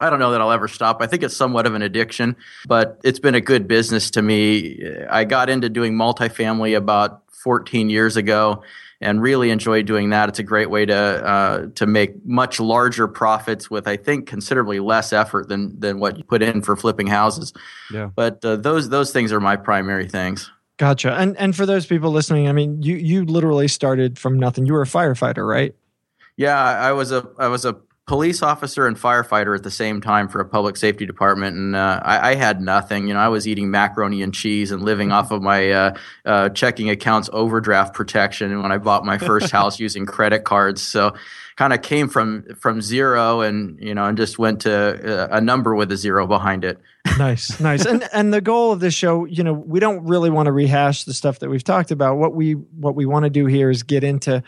I 0.00 0.10
don't 0.10 0.18
know 0.18 0.30
that 0.32 0.40
I'll 0.40 0.52
ever 0.52 0.68
stop. 0.68 1.02
I 1.02 1.06
think 1.06 1.22
it's 1.22 1.36
somewhat 1.36 1.66
of 1.66 1.74
an 1.74 1.82
addiction, 1.82 2.36
but 2.66 3.00
it's 3.04 3.18
been 3.18 3.34
a 3.34 3.40
good 3.40 3.68
business 3.68 4.10
to 4.12 4.22
me. 4.22 4.82
I 5.10 5.24
got 5.24 5.50
into 5.50 5.68
doing 5.68 5.94
multifamily 5.94 6.76
about 6.76 7.22
14 7.32 7.90
years 7.90 8.16
ago 8.16 8.62
and 9.00 9.22
really 9.22 9.50
enjoyed 9.50 9.86
doing 9.86 10.10
that. 10.10 10.28
It's 10.28 10.38
a 10.38 10.42
great 10.42 10.70
way 10.70 10.84
to 10.86 10.94
uh, 10.94 11.66
to 11.74 11.86
make 11.86 12.24
much 12.26 12.60
larger 12.60 13.08
profits 13.08 13.70
with, 13.70 13.88
I 13.88 13.96
think, 13.96 14.26
considerably 14.26 14.80
less 14.80 15.12
effort 15.12 15.48
than 15.48 15.78
than 15.78 15.98
what 15.98 16.18
you 16.18 16.24
put 16.24 16.42
in 16.42 16.62
for 16.62 16.76
flipping 16.76 17.06
houses. 17.06 17.52
Yeah. 17.92 18.10
But 18.14 18.44
uh, 18.44 18.56
those 18.56 18.88
those 18.88 19.12
things 19.12 19.32
are 19.32 19.40
my 19.40 19.56
primary 19.56 20.08
things. 20.08 20.50
Gotcha. 20.76 21.12
And 21.12 21.36
and 21.36 21.54
for 21.54 21.66
those 21.66 21.86
people 21.86 22.10
listening, 22.10 22.48
I 22.48 22.52
mean, 22.52 22.82
you 22.82 22.96
you 22.96 23.24
literally 23.24 23.68
started 23.68 24.18
from 24.18 24.38
nothing. 24.38 24.66
You 24.66 24.74
were 24.74 24.82
a 24.82 24.86
firefighter, 24.86 25.46
right? 25.46 25.74
Yeah, 26.36 26.58
I 26.58 26.92
was 26.92 27.12
a 27.12 27.26
I 27.38 27.48
was 27.48 27.64
a 27.64 27.76
police 28.10 28.42
officer 28.42 28.88
and 28.88 28.96
firefighter 28.96 29.54
at 29.54 29.62
the 29.62 29.70
same 29.70 30.00
time 30.00 30.26
for 30.26 30.40
a 30.40 30.44
public 30.44 30.76
safety 30.76 31.06
department, 31.06 31.56
and 31.56 31.76
uh, 31.76 32.00
I, 32.02 32.32
I 32.32 32.34
had 32.34 32.60
nothing. 32.60 33.06
You 33.06 33.14
know, 33.14 33.20
I 33.20 33.28
was 33.28 33.46
eating 33.46 33.70
macaroni 33.70 34.20
and 34.22 34.34
cheese 34.34 34.72
and 34.72 34.82
living 34.82 35.12
off 35.12 35.30
of 35.30 35.42
my 35.42 35.70
uh, 35.70 35.94
uh, 36.24 36.48
checking 36.48 36.90
accounts 36.90 37.30
overdraft 37.32 37.94
protection 37.94 38.62
when 38.62 38.72
I 38.72 38.78
bought 38.78 39.04
my 39.04 39.16
first 39.16 39.50
house 39.52 39.78
using 39.78 40.06
credit 40.06 40.42
cards. 40.42 40.82
So, 40.82 41.14
kind 41.54 41.72
of 41.72 41.82
came 41.82 42.08
from 42.08 42.52
from 42.56 42.82
zero, 42.82 43.42
and 43.42 43.78
you 43.80 43.94
know, 43.94 44.06
and 44.06 44.16
just 44.16 44.40
went 44.40 44.62
to 44.62 44.72
uh, 44.72 45.28
a 45.30 45.40
number 45.40 45.76
with 45.76 45.92
a 45.92 45.96
zero 45.96 46.26
behind 46.26 46.64
it. 46.64 46.80
nice 47.16 47.60
nice 47.60 47.86
and 47.86 48.08
and 48.12 48.34
the 48.34 48.40
goal 48.40 48.72
of 48.72 48.80
this 48.80 48.92
show 48.92 49.24
you 49.24 49.44
know 49.44 49.52
we 49.52 49.78
don't 49.78 50.04
really 50.04 50.30
want 50.30 50.46
to 50.46 50.52
rehash 50.52 51.04
the 51.04 51.14
stuff 51.14 51.38
that 51.38 51.48
we've 51.48 51.64
talked 51.64 51.92
about 51.92 52.18
what 52.18 52.34
we 52.34 52.52
what 52.54 52.96
we 52.96 53.06
want 53.06 53.24
to 53.24 53.30
do 53.30 53.46
here 53.46 53.70
is 53.70 53.84
get 53.84 54.04
into 54.04 54.42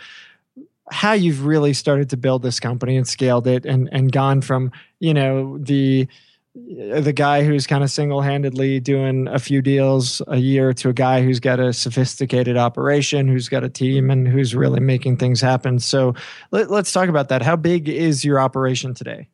how 0.90 1.12
you've 1.12 1.44
really 1.44 1.72
started 1.72 2.10
to 2.10 2.16
build 2.16 2.42
this 2.42 2.60
company 2.60 2.96
and 2.96 3.06
scaled 3.06 3.46
it 3.46 3.64
and 3.64 3.88
and 3.92 4.12
gone 4.12 4.40
from 4.40 4.72
you 5.00 5.14
know 5.14 5.58
the 5.58 6.08
the 6.54 7.14
guy 7.14 7.44
who's 7.44 7.66
kind 7.66 7.82
of 7.82 7.90
single-handedly 7.90 8.78
doing 8.78 9.26
a 9.28 9.38
few 9.38 9.62
deals 9.62 10.20
a 10.28 10.36
year 10.36 10.74
to 10.74 10.90
a 10.90 10.92
guy 10.92 11.22
who's 11.22 11.40
got 11.40 11.58
a 11.58 11.72
sophisticated 11.72 12.58
operation 12.58 13.26
who's 13.26 13.48
got 13.48 13.64
a 13.64 13.70
team 13.70 14.10
and 14.10 14.28
who's 14.28 14.54
really 14.54 14.80
making 14.80 15.16
things 15.16 15.40
happen. 15.40 15.78
So 15.78 16.14
let, 16.50 16.70
let's 16.70 16.92
talk 16.92 17.08
about 17.08 17.30
that. 17.30 17.40
How 17.40 17.56
big 17.56 17.88
is 17.88 18.22
your 18.22 18.38
operation 18.38 18.92
today? 18.92 19.28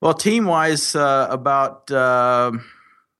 Well, 0.00 0.14
team 0.14 0.44
wise, 0.44 0.94
uh, 0.94 1.26
about 1.30 1.90
uh, 1.90 2.52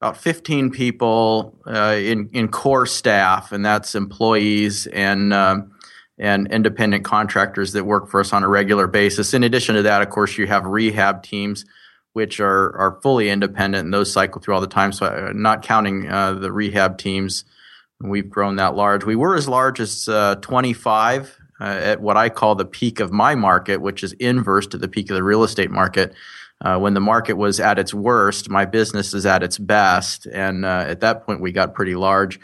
about 0.01 0.17
fifteen 0.17 0.71
people 0.71 1.59
uh, 1.67 1.97
in 1.99 2.31
in 2.33 2.49
core 2.49 2.87
staff, 2.87 3.51
and 3.51 3.65
that's 3.65 3.97
employees 3.97 4.87
and 4.87 5.33
um, 5.35 5.73
and 6.21 6.53
independent 6.53 7.03
contractors 7.03 7.73
that 7.73 7.85
work 7.85 8.09
for 8.09 8.21
us 8.21 8.33
on 8.33 8.45
a 8.45 8.49
regular 8.49 8.87
basis. 8.87 9.35
In 9.35 9.43
addition 9.43 9.75
to 9.75 9.83
that, 9.83 10.03
of 10.03 10.11
course, 10.11 10.39
you 10.39 10.47
have 10.47 10.67
rehab 10.67 11.23
teams, 11.23 11.65
which 12.13 12.39
are 12.39 12.77
are 12.77 13.01
fully 13.03 13.31
independent, 13.31 13.87
and 13.87 13.95
those 13.95 14.13
cycle 14.13 14.41
through 14.41 14.55
all 14.55 14.61
the 14.61 14.67
time. 14.67 14.93
So, 14.93 15.07
uh, 15.07 15.33
not 15.35 15.63
counting 15.63 16.09
uh, 16.09 16.35
the 16.35 16.53
rehab 16.53 16.99
teams, 16.99 17.45
we've 18.01 18.31
grown 18.31 18.57
that 18.57 18.77
large. 18.77 19.05
We 19.05 19.17
were 19.17 19.35
as 19.35 19.49
large 19.49 19.81
as 19.81 20.09
uh, 20.09 20.37
twenty 20.37 20.75
five. 20.75 21.37
Uh, 21.63 21.65
at 21.65 22.01
what 22.01 22.17
I 22.17 22.31
call 22.31 22.55
the 22.55 22.65
peak 22.65 23.01
of 23.01 23.13
my 23.13 23.35
market, 23.35 23.83
which 23.83 24.03
is 24.03 24.15
inverse 24.15 24.67
to 24.69 24.79
the 24.79 24.89
peak 24.89 25.11
of 25.11 25.15
the 25.15 25.23
real 25.23 25.45
estate 25.45 25.71
market. 25.71 26.15
Uh, 26.63 26.79
when 26.79 26.95
the 26.95 27.01
market 27.01 27.35
was 27.35 27.61
at 27.61 27.79
its 27.79 27.93
worst, 27.93 28.49
my 28.49 28.65
business 28.65 29.13
is 29.13 29.27
at 29.27 29.43
its 29.43 29.59
best. 29.59 30.27
And 30.27 30.65
uh, 30.65 30.85
at 30.89 31.01
that 31.01 31.27
point, 31.27 31.43
we 31.43 31.53
got 31.53 31.75
pretty 31.75 31.95
large. 31.95 32.41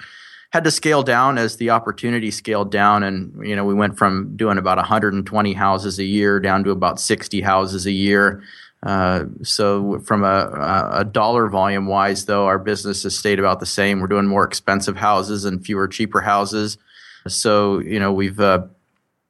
Had 0.53 0.65
to 0.65 0.71
scale 0.71 1.03
down 1.03 1.39
as 1.39 1.57
the 1.57 1.71
opportunity 1.71 2.31
scaled 2.31 2.71
down. 2.71 3.03
And, 3.03 3.47
you 3.47 3.57
know, 3.57 3.65
we 3.65 3.75
went 3.75 3.99
from 3.99 4.37
doing 4.37 4.59
about 4.59 4.79
120 4.79 5.53
houses 5.53 5.99
a 5.99 6.05
year 6.05 6.41
down 6.41 6.65
to 6.65 6.71
about 6.71 7.01
60 7.01 7.41
houses 7.41 7.87
a 7.87 7.93
year. 7.93 8.43
Uh, 8.83 9.25
so 9.43 9.99
from 10.01 10.23
a, 10.23 10.91
a 10.93 11.05
dollar 11.05 11.49
volume 11.49 11.87
wise, 11.87 12.27
though, 12.27 12.47
our 12.47 12.59
business 12.59 13.03
has 13.03 13.19
stayed 13.19 13.39
about 13.39 13.59
the 13.61 13.67
same. 13.67 14.01
We're 14.01 14.07
doing 14.07 14.27
more 14.27 14.45
expensive 14.45 14.97
houses 14.97 15.45
and 15.45 15.65
fewer 15.65 15.89
cheaper 15.89 16.21
houses. 16.21 16.79
So, 17.27 17.81
you 17.81 17.99
know, 17.99 18.13
we've 18.13 18.39
uh, 18.39 18.67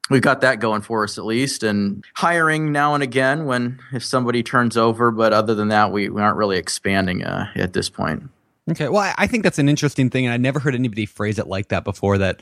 we've 0.09 0.21
got 0.21 0.41
that 0.41 0.59
going 0.59 0.81
for 0.81 1.03
us 1.03 1.17
at 1.17 1.25
least 1.25 1.63
and 1.63 2.03
hiring 2.15 2.71
now 2.71 2.93
and 2.93 3.03
again 3.03 3.45
when 3.45 3.79
if 3.91 4.03
somebody 4.03 4.43
turns 4.43 4.77
over 4.77 5.11
but 5.11 5.33
other 5.33 5.53
than 5.53 5.67
that 5.67 5.91
we, 5.91 6.09
we 6.09 6.21
aren't 6.21 6.37
really 6.37 6.57
expanding 6.57 7.23
uh, 7.23 7.49
at 7.55 7.73
this 7.73 7.89
point 7.89 8.23
Okay. 8.69 8.89
Well, 8.89 9.13
I- 9.17 9.27
think 9.27 9.43
that's 9.43 9.59
an 9.59 9.69
interesting 9.69 10.09
thing, 10.09 10.25
and 10.25 10.33
I 10.33 10.37
never 10.37 10.59
heard 10.59 10.75
anybody 10.75 11.05
phrase 11.05 11.39
it 11.39 11.47
like 11.47 11.69
that 11.69 11.83
before. 11.83 12.17
That 12.17 12.41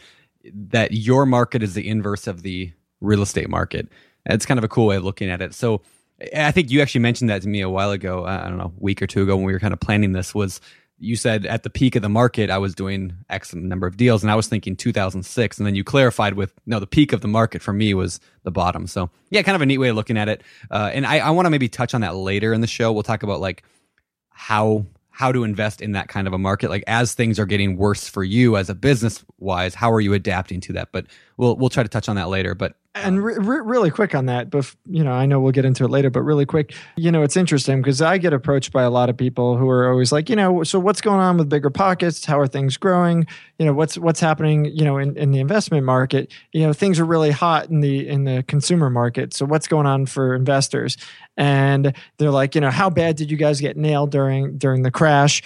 that 0.54 0.92
your 0.92 1.26
market 1.26 1.64
is 1.64 1.74
the 1.74 1.88
inverse 1.88 2.28
of 2.28 2.44
the 2.44 2.72
real 3.02 3.22
estate 3.22 3.50
market. 3.50 3.88
It's 4.28 4.46
kind 4.46 4.58
of 4.58 4.64
a 4.64 4.68
cool 4.68 4.88
way 4.88 4.96
of 4.96 5.04
looking 5.04 5.30
at 5.30 5.42
it. 5.42 5.54
So, 5.54 5.82
I 6.36 6.52
think 6.52 6.72
you 6.72 6.82
actually 6.82 7.02
mentioned 7.02 7.30
that 7.30 7.42
to 7.42 7.48
me 7.48 7.62
a 7.62 7.70
while 7.70 7.92
ago. 7.92 8.26
I 8.26 8.48
don't 8.48 8.58
know, 8.58 8.74
a 8.78 8.84
week 8.84 9.02
or 9.02 9.08
two 9.08 9.24
ago 9.24 9.36
when 9.36 9.46
we 9.46 9.54
were 9.54 9.60
kind 9.60 9.74
of 9.74 9.80
planning 9.80 10.14
this. 10.14 10.34
Was 10.34 10.62
you 10.98 11.16
said 11.16 11.46
at 11.46 11.64
the 11.64 11.70
peak 11.70 11.96
of 11.96 12.02
the 12.02 12.10
market, 12.10 12.50
I 12.50 12.58
was 12.58 12.74
doing 12.74 13.14
X 13.30 13.54
number 13.54 13.86
of 13.86 13.98
deals, 13.98 14.24
and 14.24 14.32
I 14.32 14.36
was 14.36 14.48
thinking 14.48 14.76
2006, 14.76 15.58
and 15.58 15.68
then 15.68 15.76
you 15.76 15.84
clarified 15.84 16.36
with 16.36 16.54
no, 16.66 16.80
the 16.80 16.88
peak 16.88 17.12
of 17.12 17.22
the 17.22 17.28
market 17.28 17.62
for 17.62 17.74
me 17.74 17.94
was 17.94 18.20
the 18.44 18.52
bottom. 18.52 18.88
So, 18.88 19.10
yeah, 19.30 19.42
kind 19.42 19.56
of 19.56 19.62
a 19.62 19.66
neat 19.66 19.78
way 19.80 19.90
of 19.90 19.96
looking 19.96 20.18
at 20.18 20.30
it. 20.30 20.42
Uh, 20.72 20.90
and 20.94 21.06
I, 21.06 21.20
I 21.20 21.30
want 21.32 21.48
to 21.48 21.50
maybe 21.50 21.68
touch 21.68 21.94
on 21.94 22.02
that 22.02 22.16
later 22.16 22.54
in 22.54 22.62
the 22.62 22.68
show. 22.68 22.94
We'll 22.94 23.04
talk 23.04 23.24
about 23.24 23.42
like 23.42 23.64
how 24.30 24.86
how 25.16 25.32
to 25.32 25.46
invest 25.46 25.82
in 25.82 25.94
that 25.94 26.10
kind 26.10 26.28
of 26.28 26.34
a 26.34 26.38
market. 26.38 26.70
Like 26.70 26.84
as 26.88 27.14
things 27.14 27.40
are 27.40 27.46
getting 27.46 27.78
worse 27.78 28.08
for 28.08 28.24
you 28.24 28.58
as 28.58 28.70
a 28.70 28.76
business 28.76 29.24
wise 29.40 29.74
how 29.74 29.92
are 29.92 30.02
you 30.02 30.14
adapting 30.14 30.60
to 30.62 30.74
that? 30.74 30.90
But 30.92 31.06
we'll 31.38 31.56
we'll 31.56 31.70
try 31.70 31.84
to 31.84 31.90
touch 31.90 32.10
on 32.10 32.18
that 32.18 32.28
later. 32.28 32.54
But 32.54 32.76
and 32.96 33.20
um, 33.20 33.24
re- 33.24 33.38
re- 33.38 33.62
really 33.64 33.92
quick 33.92 34.16
on 34.16 34.26
that 34.26 34.50
but 34.50 34.74
you 34.86 35.04
know 35.04 35.12
i 35.12 35.26
know 35.26 35.40
we'll 35.40 35.52
get 35.52 35.66
into 35.66 35.84
it 35.84 35.90
later 35.90 36.10
but 36.10 36.22
really 36.22 36.46
quick 36.46 36.74
you 36.96 37.12
know 37.12 37.22
it's 37.22 37.38
interesting 37.38 37.82
because 37.82 38.02
i 38.02 38.18
get 38.18 38.34
approached 38.34 38.72
by 38.72 38.84
a 38.84 38.90
lot 38.90 39.10
of 39.10 39.16
people 39.16 39.58
who 39.58 39.70
are 39.70 39.90
always 39.90 40.12
like 40.12 40.30
you 40.30 40.36
know 40.36 40.64
so 40.64 40.80
what's 40.80 41.02
going 41.02 41.20
on 41.20 41.38
with 41.38 41.50
bigger 41.50 41.70
pockets? 41.70 42.26
How 42.26 42.40
are 42.40 42.48
things 42.48 42.78
growing? 42.78 43.28
You 43.60 43.66
know 43.66 43.74
what's 43.74 43.98
what's 43.98 44.20
happening 44.20 44.66
you 44.66 44.84
know 44.84 44.98
in, 44.98 45.16
in 45.18 45.32
the 45.32 45.40
investment 45.40 45.86
market? 45.86 46.32
You 46.52 46.62
know 46.62 46.74
things 46.74 47.00
are 47.00 47.06
really 47.06 47.32
hot 47.32 47.70
in 47.70 47.82
the 47.82 48.08
in 48.08 48.24
the 48.24 48.44
consumer 48.48 48.90
market 48.90 49.34
so 49.34 49.46
what's 49.46 49.68
going 49.68 49.86
on 49.86 50.06
for 50.06 50.36
investors? 50.36 50.98
And 51.38 51.94
they're 52.18 52.32
like 52.32 52.56
you 52.56 52.62
know 52.62 52.72
how 52.72 52.90
bad 52.90 53.16
did 53.16 53.32
you 53.32 53.38
guys 53.38 53.62
get 53.62 53.78
nailed 53.78 54.12
during 54.12 54.58
during 54.58 54.84
the 54.84 54.92
crash? 54.92 55.42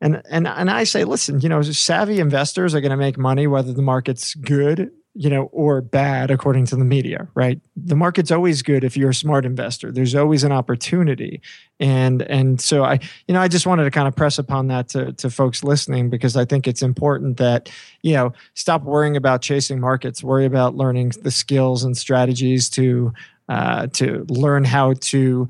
And 0.00 0.22
and 0.30 0.46
and 0.46 0.70
I 0.70 0.84
say, 0.84 1.04
listen, 1.04 1.40
you 1.40 1.48
know, 1.48 1.60
savvy 1.62 2.20
investors 2.20 2.74
are 2.74 2.80
going 2.80 2.90
to 2.90 2.96
make 2.96 3.18
money 3.18 3.46
whether 3.46 3.72
the 3.72 3.82
market's 3.82 4.34
good 4.34 4.90
you 5.14 5.28
know, 5.28 5.44
or 5.52 5.80
bad 5.80 6.30
according 6.30 6.66
to 6.66 6.76
the 6.76 6.84
media, 6.84 7.26
right? 7.34 7.60
The 7.76 7.96
market's 7.96 8.30
always 8.30 8.62
good 8.62 8.84
if 8.84 8.96
you're 8.96 9.10
a 9.10 9.14
smart 9.14 9.44
investor. 9.44 9.90
There's 9.90 10.14
always 10.14 10.44
an 10.44 10.52
opportunity. 10.52 11.40
And 11.80 12.22
and 12.22 12.60
so 12.60 12.84
I, 12.84 13.00
you 13.26 13.34
know, 13.34 13.40
I 13.40 13.48
just 13.48 13.66
wanted 13.66 13.84
to 13.84 13.90
kind 13.90 14.06
of 14.06 14.14
press 14.14 14.38
upon 14.38 14.68
that 14.68 14.88
to, 14.90 15.12
to 15.14 15.28
folks 15.28 15.64
listening 15.64 16.10
because 16.10 16.36
I 16.36 16.44
think 16.44 16.68
it's 16.68 16.82
important 16.82 17.38
that, 17.38 17.68
you 18.02 18.14
know, 18.14 18.32
stop 18.54 18.82
worrying 18.84 19.16
about 19.16 19.42
chasing 19.42 19.80
markets, 19.80 20.22
worry 20.22 20.44
about 20.44 20.76
learning 20.76 21.12
the 21.22 21.32
skills 21.32 21.82
and 21.82 21.96
strategies 21.96 22.70
to 22.70 23.12
uh, 23.48 23.88
to 23.88 24.24
learn 24.28 24.64
how 24.64 24.94
to 25.00 25.48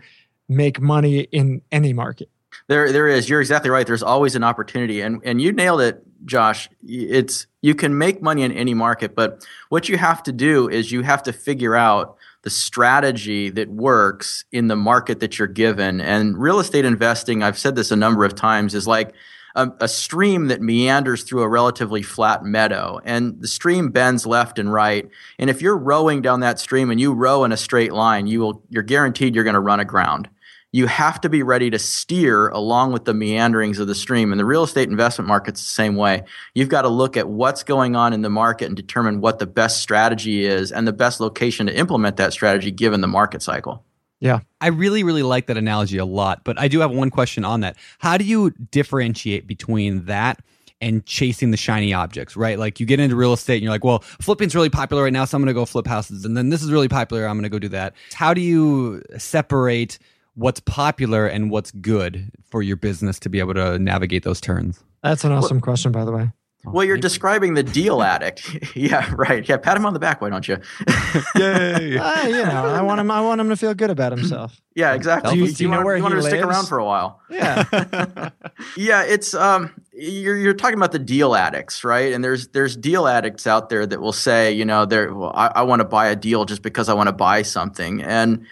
make 0.48 0.80
money 0.80 1.20
in 1.20 1.60
any 1.70 1.92
market. 1.92 2.30
There, 2.66 2.92
there 2.92 3.08
is. 3.08 3.28
You're 3.28 3.40
exactly 3.40 3.70
right. 3.70 3.86
There's 3.86 4.02
always 4.02 4.36
an 4.36 4.44
opportunity, 4.44 5.02
and 5.02 5.20
and 5.24 5.40
you 5.40 5.52
nailed 5.52 5.82
it, 5.82 6.02
Josh. 6.24 6.70
It's 6.82 7.46
you 7.62 7.74
can 7.74 7.96
make 7.96 8.22
money 8.22 8.42
in 8.42 8.52
any 8.52 8.74
market, 8.74 9.14
but 9.14 9.46
what 9.68 9.88
you 9.88 9.98
have 9.98 10.22
to 10.24 10.32
do 10.32 10.68
is 10.68 10.92
you 10.92 11.02
have 11.02 11.22
to 11.24 11.32
figure 11.32 11.76
out 11.76 12.16
the 12.42 12.50
strategy 12.50 13.50
that 13.50 13.68
works 13.68 14.44
in 14.50 14.68
the 14.68 14.76
market 14.76 15.20
that 15.20 15.38
you're 15.38 15.48
given. 15.48 16.00
And 16.00 16.38
real 16.38 16.58
estate 16.58 16.84
investing, 16.84 17.42
I've 17.42 17.58
said 17.58 17.76
this 17.76 17.90
a 17.90 17.96
number 17.96 18.24
of 18.24 18.34
times, 18.34 18.74
is 18.74 18.86
like 18.86 19.14
a, 19.54 19.70
a, 19.80 19.88
stream 19.88 20.46
that 20.46 20.62
meanders 20.62 21.24
through 21.24 21.42
a 21.42 21.48
relatively 21.48 22.02
flat 22.02 22.44
meadow. 22.44 23.00
And 23.04 23.40
the 23.40 23.48
stream 23.48 23.90
bends 23.90 24.26
left 24.26 24.58
and 24.58 24.72
right. 24.72 25.08
And 25.38 25.50
if 25.50 25.60
you're 25.60 25.76
rowing 25.76 26.22
down 26.22 26.40
that 26.40 26.60
stream 26.60 26.90
and 26.90 27.00
you 27.00 27.12
row 27.12 27.44
in 27.44 27.52
a 27.52 27.56
straight 27.56 27.92
line 27.92 28.26
you 28.26 28.40
will 28.40 28.62
you're 28.70 28.82
guaranteed 28.82 29.34
you're 29.34 29.44
going 29.44 29.54
to 29.54 29.60
run 29.60 29.80
aground 29.80 30.28
you 30.72 30.86
have 30.86 31.20
to 31.20 31.28
be 31.28 31.42
ready 31.42 31.70
to 31.70 31.78
steer 31.78 32.48
along 32.48 32.92
with 32.92 33.04
the 33.04 33.14
meanderings 33.14 33.78
of 33.78 33.86
the 33.86 33.94
stream 33.94 34.32
and 34.32 34.38
the 34.38 34.44
real 34.44 34.62
estate 34.62 34.88
investment 34.88 35.28
market's 35.28 35.60
the 35.60 35.72
same 35.72 35.96
way 35.96 36.22
you've 36.54 36.68
got 36.68 36.82
to 36.82 36.88
look 36.88 37.16
at 37.16 37.28
what's 37.28 37.62
going 37.62 37.96
on 37.96 38.12
in 38.12 38.22
the 38.22 38.30
market 38.30 38.66
and 38.66 38.76
determine 38.76 39.20
what 39.20 39.38
the 39.38 39.46
best 39.46 39.80
strategy 39.80 40.44
is 40.44 40.72
and 40.72 40.86
the 40.86 40.92
best 40.92 41.20
location 41.20 41.66
to 41.66 41.76
implement 41.76 42.16
that 42.16 42.32
strategy 42.32 42.70
given 42.70 43.00
the 43.00 43.08
market 43.08 43.42
cycle 43.42 43.84
yeah. 44.20 44.40
I 44.60 44.68
really, 44.68 45.02
really 45.02 45.22
like 45.22 45.46
that 45.46 45.56
analogy 45.56 45.96
a 45.96 46.04
lot, 46.04 46.44
but 46.44 46.58
I 46.58 46.68
do 46.68 46.80
have 46.80 46.90
one 46.90 47.10
question 47.10 47.42
on 47.42 47.60
that. 47.60 47.76
How 47.98 48.18
do 48.18 48.24
you 48.24 48.50
differentiate 48.50 49.46
between 49.46 50.04
that 50.04 50.42
and 50.80 51.04
chasing 51.04 51.50
the 51.50 51.56
shiny 51.56 51.92
objects, 51.92 52.36
right? 52.36 52.58
Like 52.58 52.80
you 52.80 52.86
get 52.86 53.00
into 53.00 53.16
real 53.16 53.32
estate 53.32 53.56
and 53.56 53.62
you're 53.62 53.72
like, 53.72 53.84
well, 53.84 54.00
flipping's 54.00 54.54
really 54.54 54.70
popular 54.70 55.04
right 55.04 55.12
now, 55.12 55.24
so 55.24 55.36
I'm 55.36 55.42
gonna 55.42 55.54
go 55.54 55.64
flip 55.64 55.86
houses. 55.86 56.24
And 56.24 56.36
then 56.36 56.48
this 56.50 56.62
is 56.62 56.70
really 56.70 56.88
popular, 56.88 57.26
I'm 57.26 57.36
gonna 57.36 57.48
go 57.48 57.58
do 57.58 57.68
that. 57.68 57.94
How 58.12 58.32
do 58.32 58.40
you 58.40 59.02
separate 59.18 59.98
what's 60.40 60.60
popular 60.60 61.26
and 61.26 61.50
what's 61.50 61.70
good 61.70 62.32
for 62.50 62.62
your 62.62 62.76
business 62.76 63.18
to 63.20 63.28
be 63.28 63.38
able 63.38 63.54
to 63.54 63.78
navigate 63.78 64.22
those 64.22 64.40
turns? 64.40 64.82
That's 65.02 65.22
an 65.24 65.32
awesome 65.32 65.58
well, 65.58 65.62
question, 65.62 65.92
by 65.92 66.04
the 66.04 66.12
way. 66.12 66.30
Well, 66.64 66.84
you're 66.84 66.98
describing 66.98 67.54
the 67.54 67.62
deal 67.62 68.02
addict. 68.02 68.76
yeah, 68.76 69.10
right. 69.14 69.46
Yeah, 69.48 69.56
pat 69.56 69.78
him 69.78 69.86
on 69.86 69.94
the 69.94 69.98
back, 69.98 70.20
why 70.20 70.28
don't 70.28 70.46
you? 70.46 70.58
Yay! 71.36 71.96
uh, 71.96 72.26
you 72.26 72.44
know, 72.44 72.66
I 72.66 72.82
want 72.82 73.00
him. 73.00 73.10
I 73.10 73.22
want 73.22 73.40
him 73.40 73.48
to 73.48 73.56
feel 73.56 73.72
good 73.72 73.90
about 73.90 74.12
himself. 74.12 74.60
Yeah, 74.76 74.94
exactly. 74.94 75.34
Do 75.34 75.38
you, 75.38 75.52
do 75.52 75.64
you, 75.64 75.68
know 75.68 75.78
want, 75.78 75.86
where 75.86 75.96
you 75.96 76.02
want 76.02 76.14
he 76.14 76.20
to 76.22 76.26
stick 76.26 76.42
around 76.42 76.66
for 76.66 76.78
a 76.78 76.84
while? 76.84 77.20
Yeah. 77.28 78.30
yeah, 78.76 79.02
it's 79.02 79.34
um, 79.34 79.74
you're 79.92 80.36
you're 80.36 80.54
talking 80.54 80.78
about 80.78 80.92
the 80.92 80.98
deal 80.98 81.34
addicts, 81.34 81.82
right? 81.82 82.14
And 82.14 82.22
there's 82.22 82.48
there's 82.48 82.76
deal 82.76 83.06
addicts 83.06 83.48
out 83.48 83.68
there 83.68 83.84
that 83.84 84.00
will 84.00 84.12
say, 84.12 84.52
you 84.52 84.64
know, 84.64 84.86
they're 84.86 85.12
well, 85.12 85.32
I, 85.34 85.48
I 85.56 85.62
want 85.64 85.80
to 85.80 85.84
buy 85.84 86.06
a 86.06 86.16
deal 86.16 86.44
just 86.44 86.62
because 86.62 86.88
I 86.88 86.94
want 86.94 87.08
to 87.08 87.12
buy 87.12 87.42
something, 87.42 88.00
and 88.00 88.46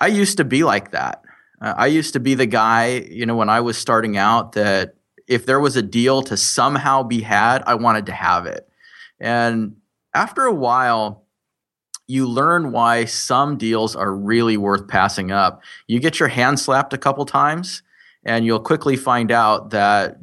I 0.00 0.08
used 0.08 0.38
to 0.38 0.44
be 0.44 0.64
like 0.64 0.90
that. 0.90 1.19
Uh, 1.60 1.74
I 1.76 1.86
used 1.86 2.12
to 2.14 2.20
be 2.20 2.34
the 2.34 2.46
guy, 2.46 3.06
you 3.10 3.26
know, 3.26 3.36
when 3.36 3.48
I 3.48 3.60
was 3.60 3.76
starting 3.76 4.16
out 4.16 4.52
that 4.52 4.94
if 5.26 5.46
there 5.46 5.60
was 5.60 5.76
a 5.76 5.82
deal 5.82 6.22
to 6.22 6.36
somehow 6.36 7.02
be 7.02 7.20
had, 7.20 7.62
I 7.66 7.74
wanted 7.74 8.06
to 8.06 8.12
have 8.12 8.46
it. 8.46 8.68
And 9.20 9.76
after 10.14 10.44
a 10.44 10.54
while, 10.54 11.24
you 12.08 12.26
learn 12.26 12.72
why 12.72 13.04
some 13.04 13.56
deals 13.56 13.94
are 13.94 14.12
really 14.12 14.56
worth 14.56 14.88
passing 14.88 15.30
up. 15.30 15.62
You 15.86 16.00
get 16.00 16.18
your 16.18 16.28
hand 16.28 16.58
slapped 16.58 16.92
a 16.92 16.98
couple 16.98 17.24
times, 17.24 17.82
and 18.24 18.44
you'll 18.44 18.60
quickly 18.60 18.96
find 18.96 19.30
out 19.30 19.70
that 19.70 20.18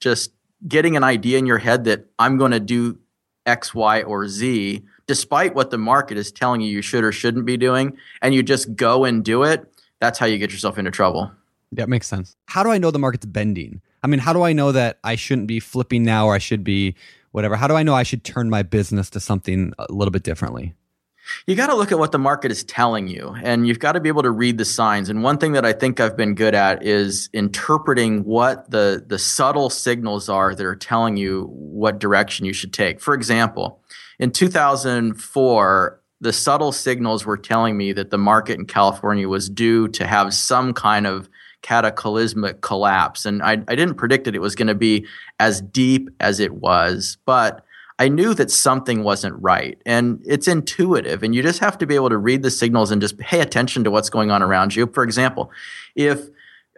just 0.00 0.32
getting 0.66 0.96
an 0.96 1.04
idea 1.04 1.38
in 1.38 1.46
your 1.46 1.58
head 1.58 1.84
that 1.84 2.06
I'm 2.18 2.36
going 2.36 2.50
to 2.50 2.60
do 2.60 2.98
X, 3.46 3.74
Y, 3.74 4.02
or 4.02 4.26
Z, 4.26 4.82
despite 5.06 5.54
what 5.54 5.70
the 5.70 5.78
market 5.78 6.18
is 6.18 6.32
telling 6.32 6.60
you 6.60 6.68
you 6.68 6.82
should 6.82 7.04
or 7.04 7.12
shouldn't 7.12 7.46
be 7.46 7.56
doing, 7.56 7.96
and 8.22 8.34
you 8.34 8.42
just 8.42 8.74
go 8.74 9.04
and 9.04 9.24
do 9.24 9.44
it, 9.44 9.64
that's 10.00 10.18
how 10.18 10.26
you 10.26 10.38
get 10.38 10.50
yourself 10.50 10.78
into 10.78 10.90
trouble. 10.90 11.30
That 11.72 11.88
makes 11.88 12.08
sense. 12.08 12.36
How 12.46 12.62
do 12.62 12.70
I 12.70 12.78
know 12.78 12.90
the 12.90 12.98
market's 12.98 13.26
bending? 13.26 13.80
I 14.02 14.06
mean, 14.06 14.20
how 14.20 14.32
do 14.32 14.42
I 14.42 14.52
know 14.52 14.72
that 14.72 14.98
I 15.04 15.14
shouldn't 15.14 15.46
be 15.46 15.60
flipping 15.60 16.02
now 16.02 16.26
or 16.26 16.34
I 16.34 16.38
should 16.38 16.64
be 16.64 16.96
whatever? 17.32 17.54
How 17.54 17.68
do 17.68 17.74
I 17.74 17.82
know 17.82 17.94
I 17.94 18.02
should 18.02 18.24
turn 18.24 18.50
my 18.50 18.62
business 18.62 19.10
to 19.10 19.20
something 19.20 19.72
a 19.78 19.92
little 19.92 20.10
bit 20.10 20.22
differently? 20.22 20.74
You 21.46 21.54
got 21.54 21.68
to 21.68 21.76
look 21.76 21.92
at 21.92 21.98
what 21.98 22.12
the 22.12 22.18
market 22.18 22.50
is 22.50 22.64
telling 22.64 23.06
you, 23.06 23.36
and 23.42 23.68
you've 23.68 23.78
got 23.78 23.92
to 23.92 24.00
be 24.00 24.08
able 24.08 24.22
to 24.22 24.30
read 24.30 24.58
the 24.58 24.64
signs. 24.64 25.08
And 25.08 25.22
one 25.22 25.38
thing 25.38 25.52
that 25.52 25.64
I 25.64 25.72
think 25.72 26.00
I've 26.00 26.16
been 26.16 26.34
good 26.34 26.54
at 26.54 26.82
is 26.82 27.28
interpreting 27.32 28.24
what 28.24 28.70
the, 28.70 29.04
the 29.06 29.18
subtle 29.18 29.70
signals 29.70 30.28
are 30.28 30.54
that 30.54 30.66
are 30.66 30.74
telling 30.74 31.16
you 31.16 31.44
what 31.52 32.00
direction 32.00 32.46
you 32.46 32.52
should 32.52 32.72
take. 32.72 33.00
For 33.00 33.14
example, 33.14 33.80
in 34.18 34.32
2004, 34.32 35.99
the 36.20 36.32
subtle 36.32 36.72
signals 36.72 37.24
were 37.24 37.36
telling 37.36 37.76
me 37.76 37.92
that 37.92 38.10
the 38.10 38.18
market 38.18 38.58
in 38.58 38.66
California 38.66 39.28
was 39.28 39.48
due 39.48 39.88
to 39.88 40.06
have 40.06 40.34
some 40.34 40.74
kind 40.74 41.06
of 41.06 41.28
cataclysmic 41.62 42.60
collapse. 42.60 43.24
And 43.24 43.42
I, 43.42 43.52
I 43.52 43.74
didn't 43.74 43.94
predict 43.94 44.24
that 44.24 44.34
it 44.34 44.40
was 44.40 44.54
going 44.54 44.68
to 44.68 44.74
be 44.74 45.06
as 45.38 45.60
deep 45.60 46.10
as 46.20 46.40
it 46.40 46.54
was, 46.54 47.18
but 47.24 47.64
I 47.98 48.08
knew 48.08 48.32
that 48.34 48.50
something 48.50 49.02
wasn't 49.02 49.40
right. 49.42 49.80
And 49.84 50.22
it's 50.26 50.48
intuitive. 50.48 51.22
And 51.22 51.34
you 51.34 51.42
just 51.42 51.58
have 51.58 51.76
to 51.78 51.86
be 51.86 51.94
able 51.94 52.08
to 52.08 52.16
read 52.16 52.42
the 52.42 52.50
signals 52.50 52.90
and 52.90 53.00
just 53.00 53.18
pay 53.18 53.40
attention 53.40 53.84
to 53.84 53.90
what's 53.90 54.08
going 54.08 54.30
on 54.30 54.42
around 54.42 54.74
you. 54.74 54.86
For 54.86 55.02
example, 55.02 55.50
if 55.94 56.28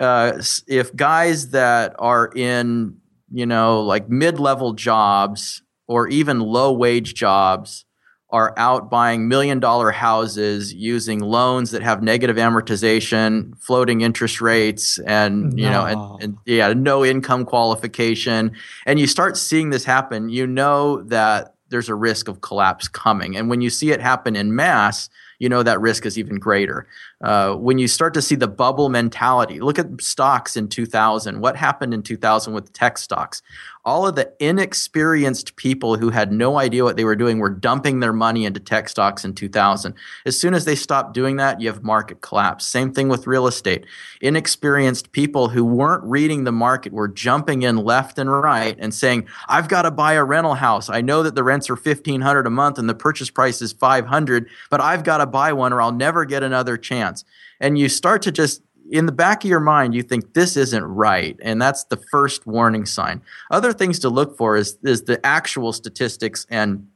uh, 0.00 0.42
if 0.66 0.94
guys 0.96 1.50
that 1.50 1.94
are 1.98 2.32
in 2.34 2.96
you 3.32 3.46
know 3.46 3.82
like 3.82 4.08
mid-level 4.08 4.72
jobs 4.72 5.62
or 5.86 6.08
even 6.08 6.40
low 6.40 6.72
wage 6.72 7.14
jobs 7.14 7.84
are 8.32 8.54
out 8.56 8.90
buying 8.90 9.28
million 9.28 9.60
dollar 9.60 9.90
houses 9.90 10.72
using 10.72 11.20
loans 11.20 11.70
that 11.70 11.82
have 11.82 12.02
negative 12.02 12.36
amortization, 12.36 13.56
floating 13.60 14.00
interest 14.00 14.40
rates, 14.40 14.98
and 15.00 15.58
you 15.58 15.68
know, 15.68 15.84
and, 15.84 16.22
and, 16.22 16.38
yeah, 16.46 16.72
no 16.72 17.04
income 17.04 17.44
qualification. 17.44 18.52
And 18.86 18.98
you 18.98 19.06
start 19.06 19.36
seeing 19.36 19.68
this 19.68 19.84
happen, 19.84 20.30
you 20.30 20.46
know 20.46 21.02
that 21.02 21.54
there's 21.68 21.88
a 21.88 21.94
risk 21.94 22.28
of 22.28 22.40
collapse 22.40 22.88
coming. 22.88 23.36
And 23.36 23.50
when 23.50 23.60
you 23.60 23.70
see 23.70 23.90
it 23.90 24.00
happen 24.00 24.36
in 24.36 24.54
mass, 24.54 25.08
you 25.38 25.48
know 25.48 25.64
that 25.64 25.80
risk 25.80 26.06
is 26.06 26.16
even 26.18 26.38
greater. 26.38 26.86
Uh, 27.20 27.54
when 27.54 27.78
you 27.78 27.88
start 27.88 28.14
to 28.14 28.22
see 28.22 28.36
the 28.36 28.46
bubble 28.46 28.88
mentality, 28.88 29.58
look 29.58 29.78
at 29.78 30.00
stocks 30.00 30.56
in 30.56 30.68
2000. 30.68 31.40
What 31.40 31.56
happened 31.56 31.92
in 31.92 32.02
2000 32.02 32.54
with 32.54 32.72
tech 32.72 32.96
stocks? 32.96 33.42
All 33.84 34.06
of 34.06 34.14
the 34.14 34.32
inexperienced 34.38 35.56
people 35.56 35.96
who 35.96 36.10
had 36.10 36.32
no 36.32 36.58
idea 36.58 36.84
what 36.84 36.96
they 36.96 37.04
were 37.04 37.16
doing 37.16 37.38
were 37.38 37.50
dumping 37.50 37.98
their 38.00 38.12
money 38.12 38.44
into 38.44 38.60
tech 38.60 38.88
stocks 38.88 39.24
in 39.24 39.34
2000. 39.34 39.94
As 40.24 40.38
soon 40.38 40.54
as 40.54 40.64
they 40.64 40.76
stopped 40.76 41.14
doing 41.14 41.36
that, 41.36 41.60
you 41.60 41.68
have 41.68 41.82
market 41.82 42.20
collapse. 42.20 42.64
Same 42.64 42.92
thing 42.92 43.08
with 43.08 43.26
real 43.26 43.46
estate. 43.46 43.84
Inexperienced 44.20 45.10
people 45.10 45.48
who 45.48 45.64
weren't 45.64 46.04
reading 46.04 46.44
the 46.44 46.52
market 46.52 46.92
were 46.92 47.08
jumping 47.08 47.62
in 47.62 47.76
left 47.76 48.18
and 48.18 48.30
right 48.30 48.76
and 48.78 48.94
saying, 48.94 49.26
"I've 49.48 49.68
got 49.68 49.82
to 49.82 49.90
buy 49.90 50.12
a 50.12 50.24
rental 50.24 50.54
house. 50.54 50.88
I 50.88 51.00
know 51.00 51.24
that 51.24 51.34
the 51.34 51.42
rents 51.42 51.68
are 51.68 51.76
1500 51.76 52.46
a 52.46 52.50
month 52.50 52.78
and 52.78 52.88
the 52.88 52.94
purchase 52.94 53.30
price 53.30 53.60
is 53.60 53.72
500, 53.72 54.46
but 54.70 54.80
I've 54.80 55.02
got 55.02 55.18
to 55.18 55.26
buy 55.26 55.52
one 55.52 55.72
or 55.72 55.82
I'll 55.82 55.92
never 55.92 56.24
get 56.24 56.42
another 56.44 56.76
chance." 56.76 57.24
And 57.60 57.78
you 57.78 57.88
start 57.88 58.22
to 58.22 58.32
just 58.32 58.62
in 58.90 59.06
the 59.06 59.12
back 59.12 59.44
of 59.44 59.50
your 59.50 59.60
mind, 59.60 59.94
you 59.94 60.02
think 60.02 60.34
this 60.34 60.56
isn't 60.56 60.84
right. 60.84 61.36
And 61.42 61.60
that's 61.60 61.84
the 61.84 61.96
first 61.96 62.46
warning 62.46 62.86
sign. 62.86 63.22
Other 63.50 63.72
things 63.72 63.98
to 64.00 64.08
look 64.08 64.36
for 64.36 64.56
is, 64.56 64.78
is 64.82 65.02
the 65.02 65.24
actual 65.24 65.72
statistics 65.72 66.46
and 66.50 66.86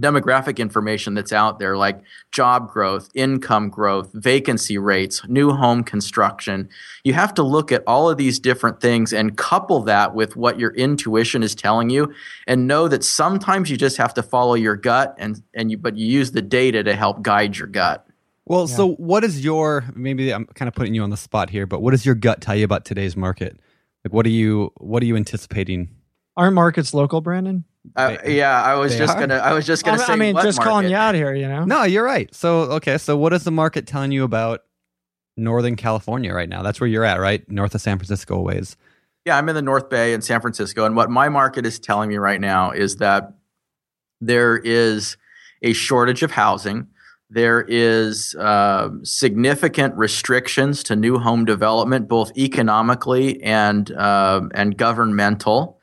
demographic 0.00 0.56
information 0.56 1.14
that's 1.14 1.32
out 1.32 1.58
there, 1.58 1.76
like 1.76 2.00
job 2.30 2.70
growth, 2.70 3.10
income 3.14 3.68
growth, 3.68 4.10
vacancy 4.14 4.78
rates, 4.78 5.22
new 5.28 5.50
home 5.50 5.84
construction. 5.84 6.68
You 7.04 7.12
have 7.12 7.34
to 7.34 7.42
look 7.42 7.70
at 7.70 7.84
all 7.86 8.08
of 8.08 8.16
these 8.16 8.38
different 8.38 8.80
things 8.80 9.12
and 9.12 9.36
couple 9.36 9.82
that 9.82 10.14
with 10.14 10.34
what 10.34 10.58
your 10.58 10.72
intuition 10.72 11.42
is 11.42 11.54
telling 11.54 11.90
you 11.90 12.12
and 12.46 12.66
know 12.66 12.88
that 12.88 13.04
sometimes 13.04 13.70
you 13.70 13.76
just 13.76 13.98
have 13.98 14.14
to 14.14 14.22
follow 14.22 14.54
your 14.54 14.76
gut 14.76 15.14
and, 15.18 15.42
and 15.54 15.70
you, 15.70 15.76
but 15.76 15.96
you 15.96 16.06
use 16.06 16.32
the 16.32 16.42
data 16.42 16.82
to 16.82 16.96
help 16.96 17.22
guide 17.22 17.58
your 17.58 17.68
gut. 17.68 18.06
Well, 18.46 18.68
yeah. 18.68 18.76
so 18.76 18.92
what 18.94 19.24
is 19.24 19.44
your 19.44 19.84
maybe 19.94 20.32
I'm 20.32 20.46
kind 20.46 20.68
of 20.68 20.74
putting 20.74 20.94
you 20.94 21.02
on 21.02 21.10
the 21.10 21.16
spot 21.16 21.50
here, 21.50 21.66
but 21.66 21.80
what 21.80 21.92
does 21.92 22.04
your 22.04 22.14
gut 22.14 22.40
tell 22.40 22.56
you 22.56 22.64
about 22.64 22.84
today's 22.84 23.16
market? 23.16 23.58
Like 24.04 24.12
what 24.12 24.26
are 24.26 24.30
you 24.30 24.72
what 24.78 25.02
are 25.02 25.06
you 25.06 25.16
anticipating? 25.16 25.88
Aren't 26.36 26.54
markets 26.54 26.94
local, 26.94 27.20
Brandon? 27.20 27.64
Uh, 27.96 28.16
yeah, 28.26 28.62
I 28.62 28.74
was 28.74 28.96
just 28.96 29.16
are? 29.16 29.20
gonna. 29.20 29.36
I 29.36 29.52
was 29.52 29.66
just 29.66 29.84
gonna 29.84 30.00
I 30.00 30.06
say. 30.06 30.12
I 30.12 30.16
mean, 30.16 30.34
just 30.36 30.58
market? 30.58 30.70
calling 30.70 30.88
you 30.88 30.96
out 30.96 31.14
here, 31.14 31.34
you 31.34 31.48
know. 31.48 31.64
No, 31.64 31.82
you're 31.82 32.04
right. 32.04 32.32
So, 32.34 32.60
okay, 32.74 32.96
so 32.96 33.16
what 33.16 33.32
is 33.32 33.44
the 33.44 33.50
market 33.50 33.86
telling 33.86 34.12
you 34.12 34.22
about 34.22 34.60
Northern 35.36 35.74
California 35.74 36.32
right 36.32 36.48
now? 36.48 36.62
That's 36.62 36.80
where 36.80 36.86
you're 36.86 37.04
at, 37.04 37.18
right? 37.18 37.48
North 37.50 37.74
of 37.74 37.80
San 37.80 37.98
Francisco 37.98 38.40
ways. 38.40 38.76
Yeah, 39.24 39.36
I'm 39.36 39.48
in 39.48 39.56
the 39.56 39.62
North 39.62 39.90
Bay 39.90 40.14
in 40.14 40.22
San 40.22 40.40
Francisco, 40.40 40.84
and 40.84 40.94
what 40.94 41.10
my 41.10 41.28
market 41.28 41.66
is 41.66 41.78
telling 41.80 42.08
me 42.08 42.16
right 42.16 42.40
now 42.40 42.70
is 42.70 42.96
that 42.96 43.34
there 44.20 44.56
is 44.58 45.16
a 45.62 45.72
shortage 45.72 46.22
of 46.22 46.30
housing. 46.30 46.86
There 47.34 47.64
is 47.66 48.34
uh, 48.34 48.90
significant 49.04 49.94
restrictions 49.96 50.82
to 50.82 50.96
new 50.96 51.18
home 51.18 51.46
development, 51.46 52.06
both 52.06 52.36
economically 52.36 53.42
and 53.42 53.90
uh, 53.90 54.42
and 54.52 54.76
governmental, 54.76 55.80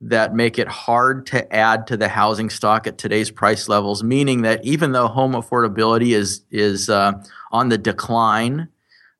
that 0.00 0.32
make 0.32 0.60
it 0.60 0.68
hard 0.68 1.26
to 1.26 1.52
add 1.52 1.88
to 1.88 1.96
the 1.96 2.06
housing 2.06 2.50
stock 2.50 2.86
at 2.86 2.98
today's 2.98 3.32
price 3.32 3.68
levels. 3.68 4.04
Meaning 4.04 4.42
that 4.42 4.64
even 4.64 4.92
though 4.92 5.08
home 5.08 5.32
affordability 5.32 6.14
is 6.14 6.44
is 6.52 6.88
uh, 6.88 7.14
on 7.50 7.68
the 7.68 7.78
decline, 7.78 8.68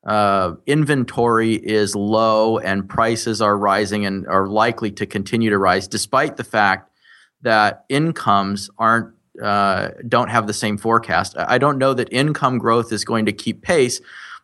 uh, 0.07 0.53
inventory 0.67 1.55
is 1.55 1.97
low 1.97 2.59
and 2.59 2.89
prices 2.89 3.43
are 3.43 3.59
rising 3.59 4.07
and 4.07 4.25
are 4.29 4.47
likely 4.47 4.93
to 4.93 5.05
continue 5.05 5.51
to 5.51 5.59
rise, 5.59 5.89
despite 5.89 6.37
the 6.37 6.45
fact 6.45 6.93
that 7.41 7.85
incomes 7.89 8.71
aren't 8.79 9.13
uh, 9.41 9.91
don't 10.09 10.29
have 10.29 10.47
the 10.47 10.53
same 10.53 10.77
forecast. 10.77 11.35
I 11.39 11.59
don't 11.59 11.79
know 11.79 11.95
that 11.95 12.13
income 12.13 12.59
growth 12.59 12.93
is 12.93 13.05
going 13.05 13.27
to 13.27 13.33
keep 13.33 13.63
pace, 13.63 14.01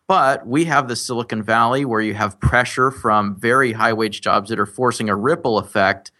but 0.07 0.47
we 0.47 0.65
have 0.65 0.87
the 0.87 0.95
Silicon 0.95 1.43
Valley 1.43 1.85
where 1.85 2.01
you 2.01 2.15
have 2.15 2.39
pressure 2.39 2.89
from 2.89 3.35
very 3.35 3.73
high 3.73 3.93
wage 3.93 4.21
jobs 4.21 4.49
that 4.49 4.59
are 4.59 4.65
forcing 4.65 5.09
a 5.09 5.15
ripple 5.15 5.59
effect 5.59 6.11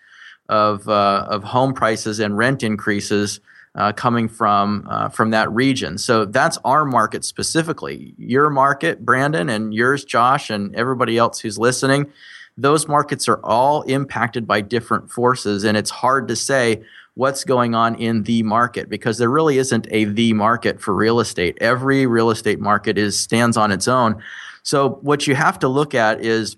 of 0.49 0.88
uh, 0.88 1.25
of 1.29 1.43
home 1.43 1.73
prices 1.73 2.19
and 2.19 2.38
rent 2.38 2.63
increases. 2.63 3.39
Uh, 3.75 3.93
coming 3.93 4.27
from 4.27 4.86
uh, 4.89 5.08
from 5.10 5.29
that 5.29 5.49
region, 5.51 5.95
so 5.95 6.25
that's 6.25 6.58
our 6.65 6.84
market 6.84 7.23
specifically. 7.23 8.15
Your 8.17 8.49
market, 8.49 9.05
Brandon, 9.05 9.47
and 9.47 9.75
yours, 9.75 10.03
Josh, 10.03 10.49
and 10.49 10.75
everybody 10.75 11.19
else 11.19 11.39
who's 11.39 11.60
listening. 11.60 12.12
Those 12.58 12.88
markets 12.88 13.29
are 13.29 13.39
all 13.43 13.84
impacted 13.84 14.47
by 14.47 14.62
different 14.62 15.12
forces, 15.12 15.63
and 15.63 15.77
it's 15.77 15.91
hard 15.91 16.27
to 16.29 16.36
say 16.36 16.84
what's 17.19 17.43
going 17.43 17.75
on 17.75 17.95
in 17.95 18.23
the 18.23 18.41
market 18.43 18.89
because 18.89 19.17
there 19.17 19.29
really 19.29 19.58
isn't 19.58 19.86
a 19.91 20.05
the 20.05 20.32
market 20.32 20.79
for 20.79 20.95
real 20.95 21.19
estate. 21.19 21.58
Every 21.60 22.08
real 22.08 22.29
estate 22.29 22.62
market 22.62 22.97
is 22.97 23.19
stands 23.19 23.58
on 23.58 23.73
its 23.73 23.89
own. 23.89 24.23
So 24.63 24.99
what 25.01 25.27
you 25.27 25.36
have 25.36 25.60
to 25.60 25.67
look 25.67 25.93
at 25.93 26.23
is 26.23 26.55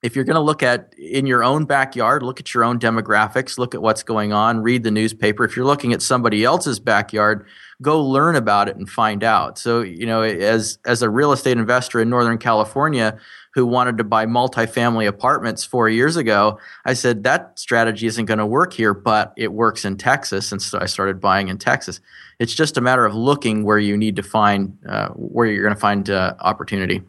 if 0.00 0.14
you're 0.14 0.24
going 0.24 0.36
to 0.36 0.40
look 0.40 0.62
at 0.62 0.94
in 0.96 1.26
your 1.26 1.42
own 1.42 1.64
backyard, 1.64 2.22
look 2.22 2.38
at 2.38 2.54
your 2.54 2.62
own 2.62 2.78
demographics, 2.78 3.58
look 3.58 3.74
at 3.74 3.82
what's 3.82 4.04
going 4.04 4.32
on, 4.32 4.60
read 4.60 4.84
the 4.84 4.90
newspaper. 4.92 5.44
If 5.44 5.56
you're 5.56 5.66
looking 5.66 5.92
at 5.92 6.00
somebody 6.00 6.44
else's 6.44 6.78
backyard, 6.78 7.44
go 7.80 8.00
learn 8.00 8.36
about 8.36 8.68
it 8.68 8.76
and 8.76 8.88
find 8.88 9.24
out. 9.24 9.58
So, 9.58 9.80
you 9.80 10.06
know, 10.06 10.22
as 10.22 10.78
as 10.86 11.02
a 11.02 11.10
real 11.10 11.32
estate 11.32 11.58
investor 11.58 12.00
in 12.00 12.08
Northern 12.08 12.38
California, 12.38 13.18
who 13.54 13.66
wanted 13.66 13.98
to 13.98 14.04
buy 14.04 14.26
multifamily 14.26 15.06
apartments 15.06 15.62
four 15.64 15.88
years 15.88 16.16
ago, 16.16 16.58
I 16.84 16.94
said 16.94 17.24
that 17.24 17.58
strategy 17.58 18.06
isn't 18.06 18.24
going 18.24 18.38
to 18.38 18.46
work 18.46 18.72
here, 18.72 18.94
but 18.94 19.32
it 19.36 19.52
works 19.52 19.84
in 19.84 19.96
Texas. 19.96 20.52
And 20.52 20.62
so 20.62 20.78
I 20.80 20.86
started 20.86 21.20
buying 21.20 21.48
in 21.48 21.58
Texas. 21.58 22.00
It's 22.38 22.54
just 22.54 22.76
a 22.76 22.80
matter 22.80 23.04
of 23.04 23.14
looking 23.14 23.64
where 23.64 23.78
you 23.78 23.96
need 23.96 24.16
to 24.16 24.22
find, 24.22 24.78
uh, 24.88 25.08
where 25.10 25.46
you're 25.46 25.62
going 25.62 25.74
to 25.74 25.80
find 25.80 26.08
uh, 26.08 26.34
opportunity. 26.40 27.02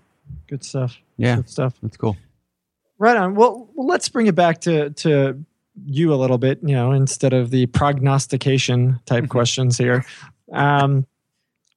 Good 0.48 0.64
stuff. 0.64 0.98
Yeah. 1.18 1.38
Good 1.38 1.50
stuff. 1.50 1.74
That's 1.82 1.98
cool. 1.98 2.18
Right 2.98 3.16
on. 3.16 3.36
Well, 3.36 3.70
well, 3.74 3.88
let's 3.88 4.10
bring 4.10 4.28
it 4.28 4.36
back 4.36 4.62
to, 4.62 4.90
to 4.92 5.44
you 5.86 6.14
a 6.14 6.16
little 6.16 6.38
bit, 6.38 6.60
you 6.62 6.76
know, 6.76 6.92
instead 6.92 7.34
of 7.34 7.50
the 7.50 7.66
prognostication 7.68 9.00
type 9.06 9.30
questions 9.30 9.78
here. 9.78 10.06
Um, 10.52 11.08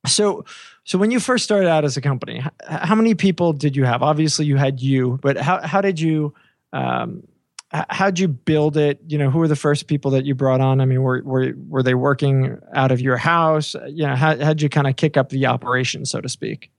so, 0.06 0.44
so 0.86 0.98
when 0.98 1.10
you 1.10 1.18
first 1.18 1.42
started 1.42 1.68
out 1.68 1.84
as 1.84 1.96
a 1.96 2.00
company, 2.00 2.44
how 2.64 2.94
many 2.94 3.16
people 3.16 3.52
did 3.52 3.74
you 3.74 3.84
have? 3.84 4.04
Obviously, 4.04 4.46
you 4.46 4.56
had 4.56 4.80
you, 4.80 5.18
but 5.20 5.36
how 5.36 5.60
how 5.66 5.80
did 5.80 5.98
you 5.98 6.32
um, 6.72 7.26
how'd 7.72 8.20
you 8.20 8.28
build 8.28 8.76
it? 8.76 9.00
You 9.08 9.18
know, 9.18 9.28
who 9.28 9.40
were 9.40 9.48
the 9.48 9.56
first 9.56 9.88
people 9.88 10.12
that 10.12 10.24
you 10.24 10.36
brought 10.36 10.60
on? 10.60 10.80
I 10.80 10.84
mean, 10.84 11.02
were 11.02 11.22
were 11.24 11.54
were 11.68 11.82
they 11.82 11.94
working 11.94 12.58
out 12.72 12.92
of 12.92 13.00
your 13.00 13.16
house? 13.16 13.74
You 13.88 14.06
know, 14.06 14.14
how 14.14 14.36
how'd 14.38 14.62
you 14.62 14.68
kind 14.68 14.86
of 14.86 14.94
kick 14.94 15.16
up 15.16 15.30
the 15.30 15.46
operation, 15.46 16.06
so 16.06 16.20
to 16.20 16.28
speak? 16.28 16.70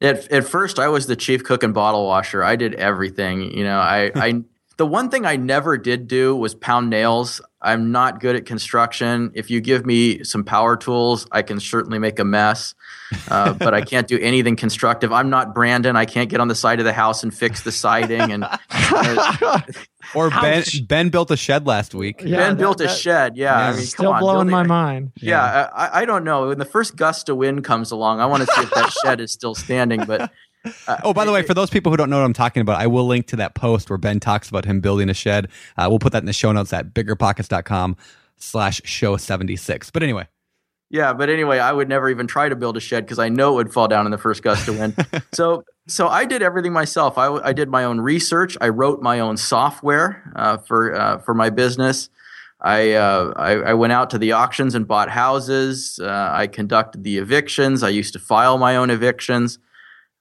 At 0.00 0.28
at 0.32 0.44
first, 0.44 0.80
I 0.80 0.88
was 0.88 1.06
the 1.06 1.14
chief 1.14 1.44
cook 1.44 1.62
and 1.62 1.72
bottle 1.72 2.06
washer. 2.06 2.42
I 2.42 2.56
did 2.56 2.74
everything. 2.74 3.56
You 3.56 3.62
know, 3.62 3.78
I 3.78 4.10
I 4.16 4.42
the 4.78 4.86
one 4.86 5.10
thing 5.10 5.24
I 5.24 5.36
never 5.36 5.78
did 5.78 6.08
do 6.08 6.34
was 6.34 6.56
pound 6.56 6.90
nails. 6.90 7.40
I'm 7.64 7.90
not 7.90 8.20
good 8.20 8.36
at 8.36 8.44
construction. 8.44 9.32
If 9.34 9.50
you 9.50 9.60
give 9.60 9.86
me 9.86 10.22
some 10.22 10.44
power 10.44 10.76
tools, 10.76 11.26
I 11.32 11.40
can 11.42 11.58
certainly 11.58 11.98
make 11.98 12.18
a 12.18 12.24
mess, 12.24 12.74
uh, 13.28 13.54
but 13.54 13.72
I 13.72 13.80
can't 13.80 14.06
do 14.06 14.18
anything 14.18 14.54
constructive. 14.54 15.12
I'm 15.12 15.30
not 15.30 15.54
Brandon. 15.54 15.96
I 15.96 16.04
can't 16.04 16.28
get 16.28 16.40
on 16.40 16.48
the 16.48 16.54
side 16.54 16.78
of 16.78 16.84
the 16.84 16.92
house 16.92 17.22
and 17.22 17.34
fix 17.34 17.62
the 17.62 17.72
siding. 17.72 18.20
And 18.20 18.44
uh, 18.70 19.60
or 20.14 20.28
Ben 20.28 20.62
Ben 20.86 21.08
built 21.08 21.30
a 21.30 21.36
shed 21.36 21.66
last 21.66 21.94
week. 21.94 22.20
Yeah, 22.20 22.36
Ben 22.36 22.50
that, 22.50 22.58
built 22.58 22.80
a 22.82 22.84
that, 22.84 22.96
shed. 22.96 23.36
Yeah, 23.36 23.58
yeah. 23.58 23.66
I 23.68 23.76
mean, 23.76 23.86
still 23.86 24.12
on, 24.12 24.20
blowing 24.20 24.50
my 24.50 24.62
mind. 24.62 25.12
Yeah, 25.16 25.30
yeah 25.30 25.70
I, 25.74 26.02
I, 26.02 26.04
don't 26.04 26.24
know. 26.24 26.48
When 26.48 26.58
the 26.58 26.66
first 26.66 26.96
gust 26.96 27.30
of 27.30 27.38
wind 27.38 27.64
comes 27.64 27.90
along, 27.90 28.20
I 28.20 28.26
want 28.26 28.42
to 28.46 28.54
see 28.54 28.62
if 28.62 28.70
that 28.74 28.92
shed 29.04 29.20
is 29.20 29.32
still 29.32 29.54
standing. 29.54 30.04
But 30.04 30.30
uh, 30.86 30.98
oh, 31.04 31.12
by 31.12 31.24
the 31.24 31.32
way, 31.32 31.42
for 31.42 31.54
those 31.54 31.70
people 31.70 31.90
who 31.90 31.96
don't 31.96 32.10
know 32.10 32.18
what 32.18 32.26
I'm 32.26 32.32
talking 32.32 32.60
about, 32.60 32.80
I 32.80 32.86
will 32.86 33.06
link 33.06 33.26
to 33.28 33.36
that 33.36 33.54
post 33.54 33.90
where 33.90 33.98
Ben 33.98 34.20
talks 34.20 34.48
about 34.48 34.64
him 34.64 34.80
building 34.80 35.08
a 35.08 35.14
shed. 35.14 35.48
Uh, 35.76 35.86
we'll 35.88 35.98
put 35.98 36.12
that 36.12 36.22
in 36.22 36.26
the 36.26 36.32
show 36.32 36.52
notes 36.52 36.72
at 36.72 36.94
biggerpockets.com 36.94 37.96
slash 38.36 38.80
show 38.84 39.16
76. 39.16 39.90
But 39.90 40.02
anyway. 40.02 40.26
Yeah, 40.90 41.12
but 41.12 41.28
anyway, 41.28 41.58
I 41.58 41.72
would 41.72 41.88
never 41.88 42.08
even 42.08 42.26
try 42.26 42.48
to 42.48 42.54
build 42.54 42.76
a 42.76 42.80
shed 42.80 43.04
because 43.04 43.18
I 43.18 43.28
know 43.28 43.52
it 43.52 43.56
would 43.56 43.72
fall 43.72 43.88
down 43.88 44.06
in 44.06 44.12
the 44.12 44.18
first 44.18 44.42
gust 44.42 44.68
of 44.68 44.78
wind. 44.78 44.94
so, 45.32 45.64
so 45.88 46.08
I 46.08 46.24
did 46.24 46.42
everything 46.42 46.72
myself. 46.72 47.18
I, 47.18 47.26
I 47.26 47.52
did 47.52 47.68
my 47.68 47.84
own 47.84 48.00
research. 48.00 48.56
I 48.60 48.68
wrote 48.68 49.02
my 49.02 49.18
own 49.18 49.36
software 49.36 50.30
uh, 50.36 50.58
for 50.58 50.94
uh, 50.94 51.18
for 51.18 51.34
my 51.34 51.50
business. 51.50 52.10
I, 52.60 52.92
uh, 52.92 53.32
I, 53.36 53.50
I 53.52 53.74
went 53.74 53.92
out 53.92 54.08
to 54.10 54.18
the 54.18 54.32
auctions 54.32 54.74
and 54.74 54.88
bought 54.88 55.10
houses. 55.10 56.00
Uh, 56.02 56.30
I 56.32 56.46
conducted 56.46 57.04
the 57.04 57.18
evictions. 57.18 57.82
I 57.82 57.90
used 57.90 58.14
to 58.14 58.18
file 58.18 58.56
my 58.56 58.76
own 58.76 58.88
evictions. 58.88 59.58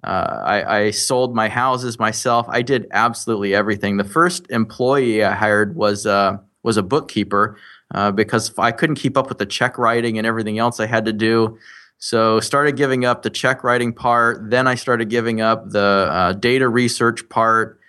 Uh, 0.04 0.42
I, 0.44 0.78
I, 0.80 0.92
sold 0.92 1.34
my 1.34 1.48
houses 1.48 1.98
myself. 1.98 2.46
I 2.50 2.62
did 2.62 2.88
absolutely 2.92 3.56
everything. 3.56 3.96
The 3.96 4.04
first 4.04 4.46
employee 4.50 5.24
I 5.24 5.32
hired 5.32 5.78
was 5.78 6.06
uh, 6.06 6.38
was 6.62 6.76
a 6.76 6.84
bookkeeper 6.84 7.58
uh, 7.94 8.12
because 8.12 8.54
I 8.58 8.74
couldn't 8.74 8.98
keep 8.98 9.18
up 9.18 9.30
with 9.30 9.38
the 9.38 9.46
check 9.46 9.78
writing 9.78 10.18
and 10.18 10.28
everything 10.28 10.60
else 10.60 10.82
I 10.82 10.88
had 10.88 11.06
to 11.06 11.14
do. 11.14 11.58
So 12.00 12.42
started 12.42 12.76
giving 12.76 13.06
up 13.06 13.22
the 13.22 13.30
check 13.30 13.64
writing 13.64 13.94
part. 13.94 14.50
Then 14.50 14.68
I 14.68 14.76
started 14.76 15.10
giving 15.10 15.40
up 15.40 15.70
the 15.70 16.10
uh, 16.12 16.34
data 16.34 16.68
research 16.68 17.30
part. 17.30 17.80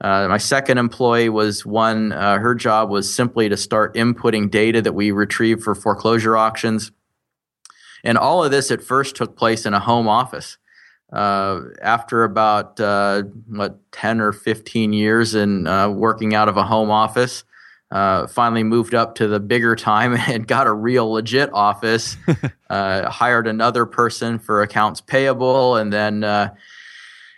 Uh, 0.00 0.26
my 0.28 0.38
second 0.38 0.78
employee 0.78 1.28
was 1.28 1.66
one. 1.66 2.12
Uh, 2.12 2.38
her 2.38 2.54
job 2.54 2.88
was 2.88 3.12
simply 3.12 3.48
to 3.50 3.58
start 3.58 3.94
inputting 3.94 4.50
data 4.50 4.80
that 4.80 4.94
we 4.94 5.10
retrieved 5.10 5.62
for 5.62 5.74
foreclosure 5.74 6.34
auctions. 6.34 6.92
And 8.04 8.16
all 8.16 8.42
of 8.42 8.50
this 8.50 8.70
at 8.70 8.80
first 8.80 9.16
took 9.16 9.36
place 9.36 9.66
in 9.66 9.74
a 9.74 9.80
home 9.80 10.08
office 10.08 10.56
uh, 11.12 11.60
after 11.80 12.24
about 12.24 12.78
uh, 12.80 13.22
what 13.48 13.78
10 13.92 14.20
or 14.20 14.32
15 14.32 14.92
years 14.92 15.34
in 15.34 15.66
uh, 15.66 15.88
working 15.88 16.34
out 16.34 16.48
of 16.48 16.56
a 16.56 16.62
home 16.62 16.90
office 16.90 17.44
uh, 17.90 18.26
finally 18.26 18.62
moved 18.62 18.94
up 18.94 19.14
to 19.14 19.26
the 19.26 19.40
bigger 19.40 19.74
time 19.74 20.14
and 20.28 20.46
got 20.46 20.66
a 20.66 20.72
real 20.72 21.10
legit 21.10 21.50
office 21.52 22.16
uh, 22.70 23.08
hired 23.08 23.46
another 23.46 23.86
person 23.86 24.38
for 24.38 24.62
accounts 24.62 25.00
payable 25.00 25.76
and 25.76 25.92
then 25.92 26.24
uh, 26.24 26.54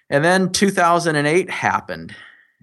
and 0.08 0.24
then 0.24 0.50
2008 0.50 1.48
happened. 1.48 2.14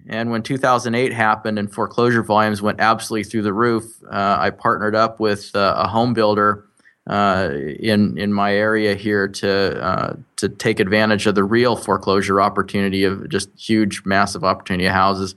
And 0.06 0.30
when 0.30 0.42
2008 0.42 1.12
happened 1.14 1.58
and 1.58 1.72
foreclosure 1.72 2.22
volumes 2.22 2.60
went 2.60 2.78
absolutely 2.80 3.24
through 3.24 3.42
the 3.42 3.52
roof 3.52 3.84
i 4.10 4.48
partnered 4.48 4.94
up 4.94 5.18
with 5.18 5.50
a 5.54 5.88
home 5.88 6.14
builder 6.14 6.67
uh, 7.08 7.50
in 7.80 8.18
in 8.18 8.32
my 8.32 8.54
area 8.54 8.94
here 8.94 9.28
to 9.28 9.82
uh, 9.82 10.16
to 10.36 10.48
take 10.48 10.78
advantage 10.78 11.26
of 11.26 11.34
the 11.34 11.44
real 11.44 11.74
foreclosure 11.74 12.40
opportunity 12.40 13.04
of 13.04 13.28
just 13.28 13.48
huge, 13.58 14.02
massive 14.04 14.44
opportunity 14.44 14.86
of 14.86 14.92
houses. 14.92 15.34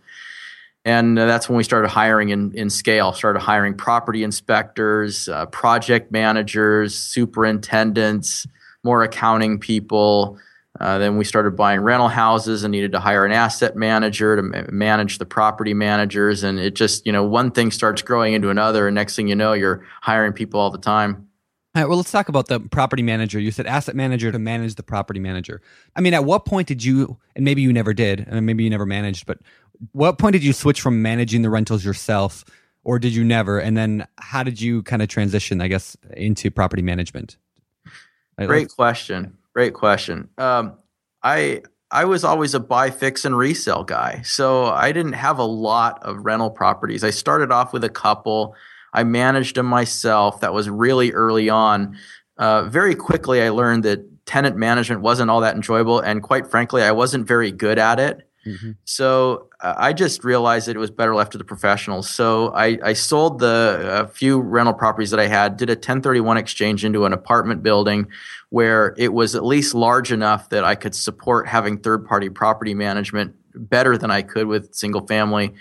And 0.84 1.18
uh, 1.18 1.26
that's 1.26 1.48
when 1.48 1.58
we 1.58 1.64
started 1.64 1.90
hiring 1.90 2.30
in, 2.30 2.54
in 2.56 2.70
scale, 2.70 3.14
started 3.14 3.40
hiring 3.40 3.76
property 3.76 4.24
inspectors, 4.24 5.30
uh, 5.30 5.46
project 5.46 6.12
managers, 6.12 6.96
superintendents, 6.96 8.48
more 8.84 9.04
accounting 9.04 9.60
people. 9.60 10.40
Uh, 10.80 10.98
then 10.98 11.18
we 11.18 11.24
started 11.24 11.56
buying 11.56 11.82
rental 11.82 12.08
houses 12.08 12.64
and 12.64 12.72
needed 12.72 12.94
to 12.94 13.00
hire 13.00 13.26
an 13.26 13.32
asset 13.32 13.76
manager 13.76 14.36
to 14.36 14.42
ma- 14.42 14.64
manage 14.72 15.20
the 15.20 15.26
property 15.26 15.76
managers. 15.76 16.44
And 16.44 16.60
it 16.60 16.74
just, 16.74 17.06
you 17.06 17.12
know, 17.12 17.24
one 17.24 17.52
thing 17.52 17.70
starts 17.70 18.02
growing 18.02 18.34
into 18.34 18.50
another. 18.50 18.88
And 18.88 18.96
next 18.96 19.16
thing 19.16 19.28
you 19.28 19.36
know, 19.36 19.54
you're 19.54 19.86
hiring 20.02 20.34
people 20.34 20.60
all 20.60 20.72
the 20.72 20.80
time. 20.80 21.28
All 21.74 21.82
right, 21.82 21.88
well, 21.88 21.98
let's 21.98 22.12
talk 22.12 22.28
about 22.28 22.48
the 22.48 22.60
property 22.60 23.02
manager. 23.02 23.40
You 23.40 23.50
said 23.50 23.66
asset 23.66 23.96
manager 23.96 24.30
to 24.30 24.40
manage 24.40 24.76
the 24.76 24.84
property 24.84 25.22
manager. 25.22 25.62
I 25.96 26.02
mean, 26.02 26.14
at 26.14 26.26
what 26.26 26.46
point 26.46 26.68
did 26.68 26.84
you, 26.84 27.18
and 27.34 27.46
maybe 27.46 27.62
you 27.62 27.72
never 27.72 27.94
did, 27.94 28.28
and 28.28 28.46
maybe 28.46 28.66
you 28.66 28.70
never 28.70 28.86
managed, 28.86 29.26
but 29.26 29.40
what 29.94 30.18
point 30.18 30.34
did 30.34 30.44
you 30.44 30.52
switch 30.52 30.82
from 30.82 31.02
managing 31.02 31.44
the 31.44 31.50
rentals 31.50 31.86
yourself, 31.86 32.44
or 32.84 33.00
did 33.00 33.16
you 33.16 33.24
never? 33.24 33.58
And 33.58 33.78
then 33.78 34.06
how 34.18 34.44
did 34.44 34.60
you 34.60 34.84
kind 34.84 35.02
of 35.02 35.08
transition, 35.08 35.62
I 35.62 35.70
guess, 35.70 35.96
into 36.18 36.52
property 36.52 36.82
management? 36.82 37.38
Great 38.38 38.70
question. 38.70 39.38
Great 39.54 39.74
question. 39.74 40.30
Um, 40.38 40.74
I 41.24 41.62
I 41.90 42.06
was 42.06 42.24
always 42.24 42.54
a 42.54 42.60
buy, 42.60 42.90
fix, 42.90 43.24
and 43.24 43.38
resell 43.38 43.84
guy, 43.84 44.22
so 44.24 44.66
I 44.66 44.92
didn't 44.92 45.14
have 45.14 45.38
a 45.40 45.46
lot 45.46 46.04
of 46.04 46.26
rental 46.26 46.50
properties. 46.50 47.04
I 47.04 47.12
started 47.12 47.52
off 47.52 47.72
with 47.72 47.84
a 47.84 47.90
couple 47.90 48.56
I 48.94 49.04
managed 49.04 49.56
them 49.56 49.66
myself. 49.66 50.42
That 50.42 50.54
was 50.54 50.70
really 50.70 51.12
early 51.12 51.50
on. 51.50 51.98
Uh, 52.38 52.64
very 52.64 52.96
quickly, 52.96 53.42
I 53.42 53.50
learned 53.50 53.84
that 53.84 54.26
tenant 54.26 54.56
management 54.56 55.02
wasn't 55.02 55.30
all 55.30 55.42
that 55.42 55.56
enjoyable, 55.56 56.00
and 56.00 56.22
quite 56.24 56.48
frankly, 56.48 56.84
I 56.84 56.92
wasn't 56.92 57.28
very 57.28 57.52
good 57.52 57.78
at 57.78 58.00
it. 58.00 58.28
Mm-hmm. 58.46 58.72
So 58.86 59.50
uh, 59.62 59.76
I 59.78 59.94
just 59.94 60.24
realized 60.24 60.68
that 60.68 60.76
it 60.76 60.80
was 60.80 60.90
better 60.90 61.14
left 61.14 61.34
to 61.34 61.38
the 61.38 61.44
professionals. 61.44 62.10
So 62.10 62.52
I, 62.54 62.80
I 62.84 62.94
sold 62.94 63.40
the 63.40 64.10
few 64.14 64.40
rental 64.40 64.74
properties 64.74 65.12
that 65.12 65.20
I 65.20 65.28
had, 65.28 65.58
did 65.58 65.70
a 65.70 65.74
1031 65.74 66.38
exchange 66.38 66.84
into 66.84 67.06
an 67.06 67.14
apartment 67.14 67.62
building 67.62 68.08
where 68.50 68.96
it 68.98 69.14
was 69.14 69.36
at 69.36 69.46
least 69.46 69.76
large 69.76 70.12
enough 70.12 70.50
that 70.50 70.64
I 70.64 70.76
could 70.76 70.96
support 70.96 71.48
having 71.48 71.78
third 71.78 72.06
party 72.06 72.30
property 72.30 72.74
management 72.74 73.36
better 73.54 73.98
than 73.98 74.10
I 74.10 74.24
could 74.24 74.48
with 74.48 74.74
single 74.74 75.06
family 75.06 75.54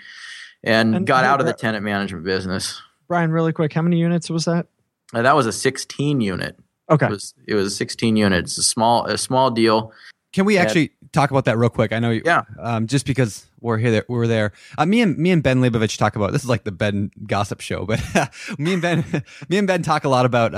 and, 0.63 0.95
and 0.95 1.07
got 1.07 1.23
out 1.23 1.39
of 1.39 1.45
the 1.45 1.53
tenant 1.53 1.83
management 1.83 2.25
business. 2.25 2.81
Brian, 3.11 3.29
really 3.29 3.51
quick, 3.51 3.73
how 3.73 3.81
many 3.81 3.97
units 3.97 4.29
was 4.29 4.45
that? 4.45 4.67
Uh, 5.13 5.21
that 5.21 5.35
was 5.35 5.45
a 5.45 5.51
16 5.51 6.21
unit. 6.21 6.57
Okay. 6.89 7.07
It 7.07 7.09
was, 7.09 7.33
it 7.45 7.55
was 7.55 7.67
a 7.67 7.75
16 7.75 8.15
units, 8.15 8.57
a 8.57 8.63
small 8.63 9.05
a 9.05 9.17
small 9.17 9.51
deal. 9.51 9.91
Can 10.31 10.45
we 10.45 10.57
actually 10.57 10.91
talk 11.11 11.29
about 11.29 11.43
that 11.43 11.57
real 11.57 11.69
quick? 11.69 11.91
I 11.91 11.99
know, 11.99 12.11
You, 12.11 12.21
yeah. 12.23 12.43
Um, 12.57 12.87
just 12.87 13.05
because 13.05 13.45
we're 13.59 13.79
here, 13.79 14.05
we're 14.07 14.27
there. 14.27 14.53
Uh, 14.77 14.85
me 14.85 15.01
and 15.01 15.17
me 15.17 15.31
and 15.31 15.43
Ben 15.43 15.59
Leybovich 15.59 15.97
talk 15.97 16.15
about 16.15 16.31
this 16.31 16.43
is 16.43 16.47
like 16.47 16.63
the 16.63 16.71
Ben 16.71 17.11
gossip 17.27 17.59
show, 17.59 17.85
but 17.85 18.01
me 18.57 18.71
and 18.71 18.81
Ben, 18.81 19.03
me 19.49 19.57
and 19.57 19.67
Ben 19.67 19.81
talk 19.81 20.05
a 20.05 20.09
lot 20.09 20.25
about 20.25 20.51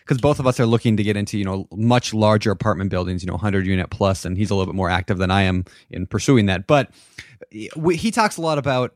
because 0.00 0.16
uh, 0.16 0.22
both 0.22 0.38
of 0.38 0.46
us 0.46 0.58
are 0.58 0.64
looking 0.64 0.96
to 0.96 1.02
get 1.02 1.14
into 1.14 1.36
you 1.36 1.44
know 1.44 1.68
much 1.76 2.14
larger 2.14 2.50
apartment 2.50 2.88
buildings, 2.88 3.22
you 3.22 3.30
know, 3.30 3.36
hundred 3.36 3.66
unit 3.66 3.90
plus, 3.90 4.24
and 4.24 4.38
he's 4.38 4.48
a 4.48 4.54
little 4.54 4.72
bit 4.72 4.76
more 4.76 4.88
active 4.88 5.18
than 5.18 5.30
I 5.30 5.42
am 5.42 5.66
in 5.90 6.06
pursuing 6.06 6.46
that. 6.46 6.66
But 6.66 6.88
we, 7.76 7.96
he 7.96 8.10
talks 8.10 8.38
a 8.38 8.40
lot 8.40 8.56
about 8.56 8.94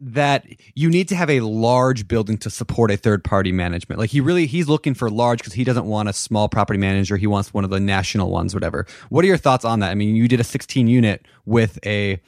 that 0.00 0.44
you 0.74 0.90
need 0.90 1.08
to 1.08 1.16
have 1.16 1.30
a 1.30 1.40
large 1.40 2.08
building 2.08 2.36
to 2.38 2.50
support 2.50 2.90
a 2.90 2.96
third 2.96 3.22
party 3.24 3.52
management. 3.52 3.98
Like 3.98 4.10
he 4.10 4.20
really 4.20 4.46
he's 4.46 4.68
looking 4.68 4.94
for 4.94 5.08
large 5.08 5.38
because 5.38 5.52
he 5.52 5.64
doesn't 5.64 5.86
want 5.86 6.08
a 6.08 6.12
small 6.12 6.48
property 6.48 6.78
manager. 6.78 7.16
He 7.16 7.26
wants 7.26 7.54
one 7.54 7.64
of 7.64 7.70
the 7.70 7.80
national 7.80 8.30
ones, 8.30 8.54
whatever. 8.54 8.86
What 9.08 9.24
are 9.24 9.28
your 9.28 9.36
thoughts 9.36 9.64
on 9.64 9.80
that? 9.80 9.90
I 9.90 9.94
mean, 9.94 10.16
you 10.16 10.28
did 10.28 10.40
a 10.40 10.44
16 10.44 10.88
unit 10.88 11.26
with 11.46 11.78
a 11.86 12.20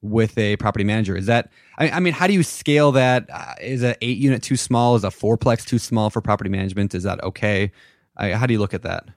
with 0.00 0.36
a 0.36 0.56
property 0.56 0.84
manager. 0.84 1.16
Is 1.16 1.26
that 1.26 1.50
I, 1.78 2.00
mean, 2.00 2.12
how 2.12 2.26
do 2.26 2.32
you 2.32 2.42
scale 2.42 2.92
that? 2.92 3.28
Uh, 3.32 3.54
is 3.60 3.82
a 3.82 3.96
eight 4.04 4.18
unit 4.18 4.42
too 4.42 4.56
small? 4.56 4.94
Is 4.94 5.04
a 5.04 5.08
fourplex 5.08 5.66
too 5.66 5.78
small 5.78 6.10
for 6.10 6.20
property 6.20 6.50
management? 6.50 6.94
Is 6.94 7.02
that 7.02 7.22
okay? 7.24 7.72
I, 8.16 8.32
how 8.32 8.46
do 8.46 8.52
you 8.52 8.60
look 8.60 8.74
at 8.74 8.82
that? 8.82 9.08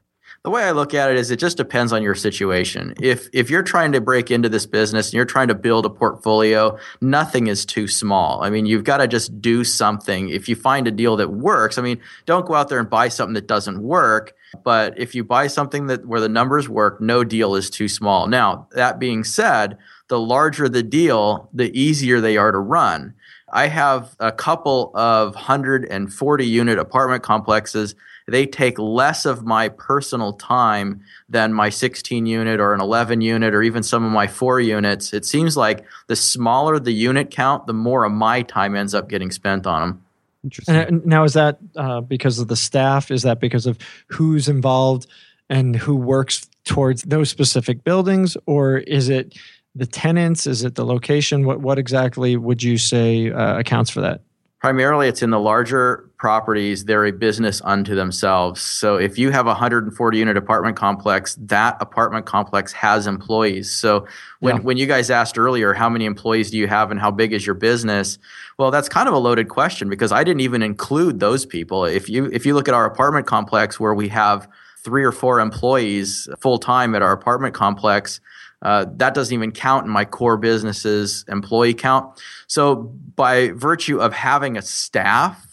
The 0.46 0.52
way 0.52 0.62
I 0.62 0.74
look 0.74 0.94
at 0.94 1.10
it 1.10 1.18
is 1.18 1.32
it 1.32 1.40
just 1.40 1.58
depends 1.58 1.92
on 1.92 2.04
your 2.04 2.14
situation. 2.14 2.94
If 3.02 3.30
if 3.34 3.50
you're 3.50 3.64
trying 3.64 3.94
to 3.94 4.00
break 4.00 4.30
into 4.30 4.48
this 4.48 4.68
business 4.68 5.08
and 5.08 5.16
you're 5.16 5.26
trying 5.26 5.48
to 5.48 5.56
build 5.56 5.88
a 5.88 5.90
portfolio, 5.90 6.78
nothing 7.02 7.48
is 7.48 7.66
too 7.66 7.88
small. 7.88 8.44
I 8.44 8.52
mean, 8.52 8.68
you've 8.68 8.84
got 8.84 8.98
to 8.98 9.08
just 9.08 9.42
do 9.42 9.64
something. 9.64 10.30
If 10.30 10.48
you 10.48 10.56
find 10.56 10.88
a 10.88 10.92
deal 10.92 11.16
that 11.16 11.32
works, 11.32 11.80
I 11.80 11.82
mean, 11.82 12.00
don't 12.28 12.46
go 12.46 12.54
out 12.54 12.70
there 12.70 12.78
and 12.78 12.88
buy 12.88 13.08
something 13.08 13.34
that 13.34 13.48
doesn't 13.48 13.82
work. 13.82 14.36
But 14.64 15.00
if 15.00 15.16
you 15.16 15.24
buy 15.24 15.48
something 15.48 15.88
that 15.88 16.06
where 16.06 16.22
the 16.22 16.30
numbers 16.30 16.70
work, 16.70 17.02
no 17.02 17.24
deal 17.24 17.56
is 17.56 17.72
too 17.72 17.88
small. 17.88 18.28
Now, 18.28 18.68
that 18.74 19.00
being 19.00 19.24
said, 19.24 19.80
the 20.10 20.20
larger 20.20 20.70
the 20.70 20.84
deal, 20.84 21.50
the 21.54 21.76
easier 21.76 22.22
they 22.22 22.38
are 22.38 22.52
to 22.52 22.60
run. 22.60 23.16
I 23.52 23.66
have 23.66 24.16
a 24.20 24.32
couple 24.32 24.92
of 24.94 25.34
140 25.34 26.46
unit 26.46 26.78
apartment 26.78 27.24
complexes 27.24 27.96
they 28.28 28.46
take 28.46 28.80
less 28.80 29.26
of 29.26 29.44
my 29.44 29.70
personal 29.70 30.34
time 30.34 31.02
than 31.30 31.54
my 31.54 31.70
16 31.70 32.26
unit 32.26 32.60
or 32.60 32.74
an 32.74 32.82
11 32.82 33.22
unit 33.22 33.54
or 33.54 33.62
even 33.62 33.84
some 33.84 34.04
of 34.04 34.12
my 34.12 34.28
four 34.28 34.60
units. 34.60 35.14
It 35.14 35.26
seems 35.26 35.56
like 35.56 35.86
the 36.08 36.16
smaller 36.16 36.80
the 36.80 36.92
unit 36.92 37.30
count, 37.30 37.68
the 37.68 37.74
more 37.74 38.04
of 38.04 38.12
my 38.12 38.42
time 38.42 38.76
ends 38.76 38.96
up 38.96 39.10
getting 39.10 39.32
spent 39.32 39.68
on 39.68 39.82
them. 39.82 40.02
Interesting. 40.44 40.76
And 40.76 41.06
now, 41.06 41.24
is 41.24 41.34
that 41.34 41.58
uh, 41.76 42.02
because 42.02 42.38
of 42.38 42.48
the 42.48 42.56
staff? 42.56 43.10
Is 43.10 43.24
that 43.24 43.40
because 43.40 43.66
of 43.66 43.80
who's 44.08 44.48
involved 44.48 45.08
and 45.50 45.76
who 45.76 45.96
works 45.96 46.48
towards 46.66 47.02
those 47.02 47.30
specific 47.32 47.84
buildings, 47.84 48.38
or 48.46 48.78
is 48.78 49.10
it 49.10 49.36
the 49.74 49.88
tenants? 49.88 50.46
Is 50.46 50.64
it 50.64 50.76
the 50.76 50.86
location? 50.86 51.46
What 51.46 51.62
what 51.62 51.80
exactly 51.80 52.38
would 52.38 52.62
you 52.62 52.78
say 52.78 53.32
uh, 53.32 53.58
accounts 53.58 53.90
for 53.90 54.02
that? 54.02 54.22
Primarily, 54.60 55.08
it's 55.08 55.24
in 55.24 55.32
the 55.32 55.40
larger 55.40 56.05
properties. 56.18 56.86
They're 56.86 57.06
a 57.06 57.12
business 57.12 57.62
unto 57.64 57.96
themselves. 57.96 58.62
So 58.62 58.96
if 58.98 59.18
you 59.18 59.32
have 59.32 59.46
a 59.46 59.50
140 59.50 60.18
unit 60.18 60.38
apartment 60.38 60.78
complex, 60.78 61.36
that 61.42 61.78
apartment 61.80 62.26
complex 62.26 62.72
has 62.74 63.08
employees. 63.08 63.72
So 63.72 64.08
when, 64.40 64.58
yeah. 64.58 64.62
when 64.62 64.78
you 64.78 64.86
guys 64.86 65.10
asked 65.10 65.38
earlier, 65.38 65.74
how 65.74 65.90
many 65.90 66.06
employees 66.06 66.52
do 66.52 66.58
you 66.58 66.68
have 66.68 66.92
and 66.92 67.00
how 67.00 67.12
big 67.12 67.34
is 67.34 67.46
your 67.46 67.56
business? 67.56 68.18
Well, 68.58 68.72
that's 68.72 68.90
kind 68.90 69.08
of 69.08 69.14
a 69.14 69.20
loaded 69.20 69.50
question 69.50 69.90
because 69.90 70.12
I 70.12 70.24
didn't 70.24 70.42
even 70.42 70.62
include 70.62 71.20
those 71.20 71.46
people. 71.46 71.86
If 71.86 72.10
you 72.10 72.26
if 72.32 72.46
you 72.46 72.54
look 72.54 72.68
at 72.68 72.74
our 72.74 72.86
apartment 72.86 73.28
complex 73.28 73.80
where 73.80 73.94
we 73.94 74.08
have 74.10 74.48
three 74.84 75.04
or 75.04 75.12
four 75.12 75.40
employees 75.40 76.30
full 76.40 76.60
time 76.60 76.96
at 76.96 77.02
our 77.02 77.12
apartment 77.12 77.54
complex, 77.54 78.22
uh, 78.62 78.86
that 78.96 79.14
doesn't 79.14 79.34
even 79.34 79.52
count 79.52 79.86
in 79.86 79.92
my 79.92 80.06
core 80.06 80.38
business's 80.38 81.24
employee 81.28 81.74
count. 81.74 82.20
So, 82.48 82.76
by 83.16 83.50
virtue 83.50 84.00
of 84.00 84.14
having 84.14 84.58
a 84.58 84.62
staff, 84.62 85.45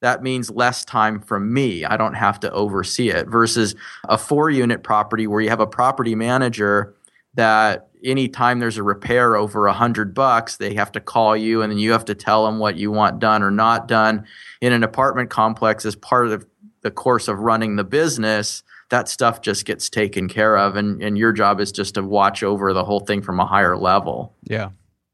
that 0.00 0.22
means 0.22 0.50
less 0.50 0.84
time 0.84 1.20
from 1.20 1.52
me. 1.52 1.84
I 1.84 1.96
don't 1.96 2.14
have 2.14 2.38
to 2.40 2.50
oversee 2.52 3.10
it 3.10 3.28
versus 3.28 3.74
a 4.08 4.18
four 4.18 4.50
unit 4.50 4.82
property 4.82 5.26
where 5.26 5.40
you 5.40 5.48
have 5.48 5.60
a 5.60 5.66
property 5.66 6.14
manager 6.14 6.94
that 7.34 7.88
anytime 8.04 8.58
there's 8.58 8.76
a 8.76 8.82
repair 8.82 9.36
over 9.36 9.66
a 9.66 9.72
hundred 9.72 10.14
bucks, 10.14 10.56
they 10.56 10.74
have 10.74 10.92
to 10.92 11.00
call 11.00 11.36
you 11.36 11.62
and 11.62 11.72
then 11.72 11.78
you 11.78 11.92
have 11.92 12.04
to 12.06 12.14
tell 12.14 12.46
them 12.46 12.58
what 12.58 12.76
you 12.76 12.90
want 12.90 13.18
done 13.18 13.42
or 13.42 13.50
not 13.50 13.88
done. 13.88 14.26
In 14.60 14.72
an 14.72 14.82
apartment 14.82 15.30
complex, 15.30 15.84
as 15.84 15.96
part 15.96 16.28
of 16.28 16.46
the 16.82 16.90
course 16.90 17.28
of 17.28 17.38
running 17.40 17.76
the 17.76 17.84
business, 17.84 18.62
that 18.90 19.08
stuff 19.08 19.40
just 19.40 19.64
gets 19.64 19.90
taken 19.90 20.28
care 20.28 20.56
of 20.56 20.76
and, 20.76 21.02
and 21.02 21.18
your 21.18 21.32
job 21.32 21.60
is 21.60 21.72
just 21.72 21.94
to 21.94 22.02
watch 22.02 22.42
over 22.42 22.72
the 22.72 22.84
whole 22.84 23.00
thing 23.00 23.22
from 23.22 23.40
a 23.40 23.46
higher 23.46 23.76
level 23.76 24.34
yeah 24.44 24.70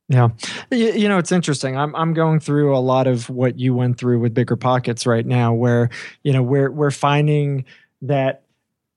yeah 0.09 0.29
you, 0.71 0.93
you 0.93 1.09
know 1.09 1.19
it's 1.19 1.33
interesting 1.33 1.77
i'm 1.77 1.95
i'm 1.97 2.15
going 2.15 2.41
through 2.41 2.77
a 2.77 2.79
lot 2.79 3.07
of 3.07 3.29
what 3.31 3.59
you 3.59 3.75
went 3.75 3.99
through 3.99 4.19
with 4.19 4.35
bigger 4.35 4.57
pockets 4.57 5.07
right 5.07 5.27
now 5.27 5.53
where 5.53 5.89
you 6.23 6.33
know 6.33 6.43
we're 6.43 6.71
we're 6.71 6.91
finding 6.91 7.65
that 8.03 8.43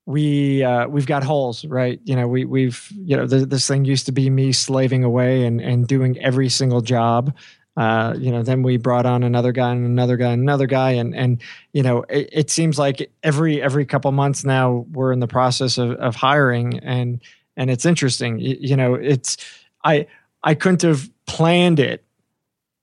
we 0.08 0.62
uh, 0.62 0.86
we've 0.86 1.06
got 1.06 1.24
holes, 1.24 1.64
right? 1.64 2.00
You 2.04 2.14
know, 2.14 2.28
we 2.28 2.44
we've 2.44 2.88
you 2.92 3.16
know 3.16 3.26
th- 3.26 3.48
this 3.48 3.66
thing 3.66 3.84
used 3.84 4.06
to 4.06 4.12
be 4.12 4.30
me 4.30 4.52
slaving 4.52 5.02
away 5.02 5.44
and 5.44 5.60
and 5.60 5.84
doing 5.84 6.16
every 6.20 6.48
single 6.48 6.80
job, 6.80 7.34
uh, 7.76 8.14
you 8.18 8.30
know, 8.30 8.42
then 8.42 8.62
we 8.62 8.78
brought 8.78 9.04
on 9.04 9.22
another 9.22 9.52
guy 9.52 9.70
and 9.70 9.84
another 9.84 10.16
guy 10.16 10.32
and 10.32 10.40
another 10.40 10.66
guy, 10.66 10.92
and 10.92 11.14
and 11.14 11.42
you 11.72 11.82
know, 11.82 12.04
it, 12.08 12.28
it 12.32 12.50
seems 12.50 12.78
like 12.78 13.10
every 13.22 13.60
every 13.60 13.84
couple 13.84 14.10
months 14.12 14.44
now 14.44 14.86
we're 14.92 15.12
in 15.12 15.20
the 15.20 15.26
process 15.26 15.76
of, 15.76 15.90
of 15.92 16.16
hiring, 16.16 16.78
and 16.78 17.20
and 17.56 17.70
it's 17.70 17.84
interesting. 17.84 18.38
You, 18.38 18.56
you 18.58 18.76
know, 18.76 18.94
it's 18.94 19.36
I 19.84 20.06
I 20.46 20.54
couldn't 20.54 20.82
have 20.82 21.10
planned 21.26 21.80
it 21.80 22.04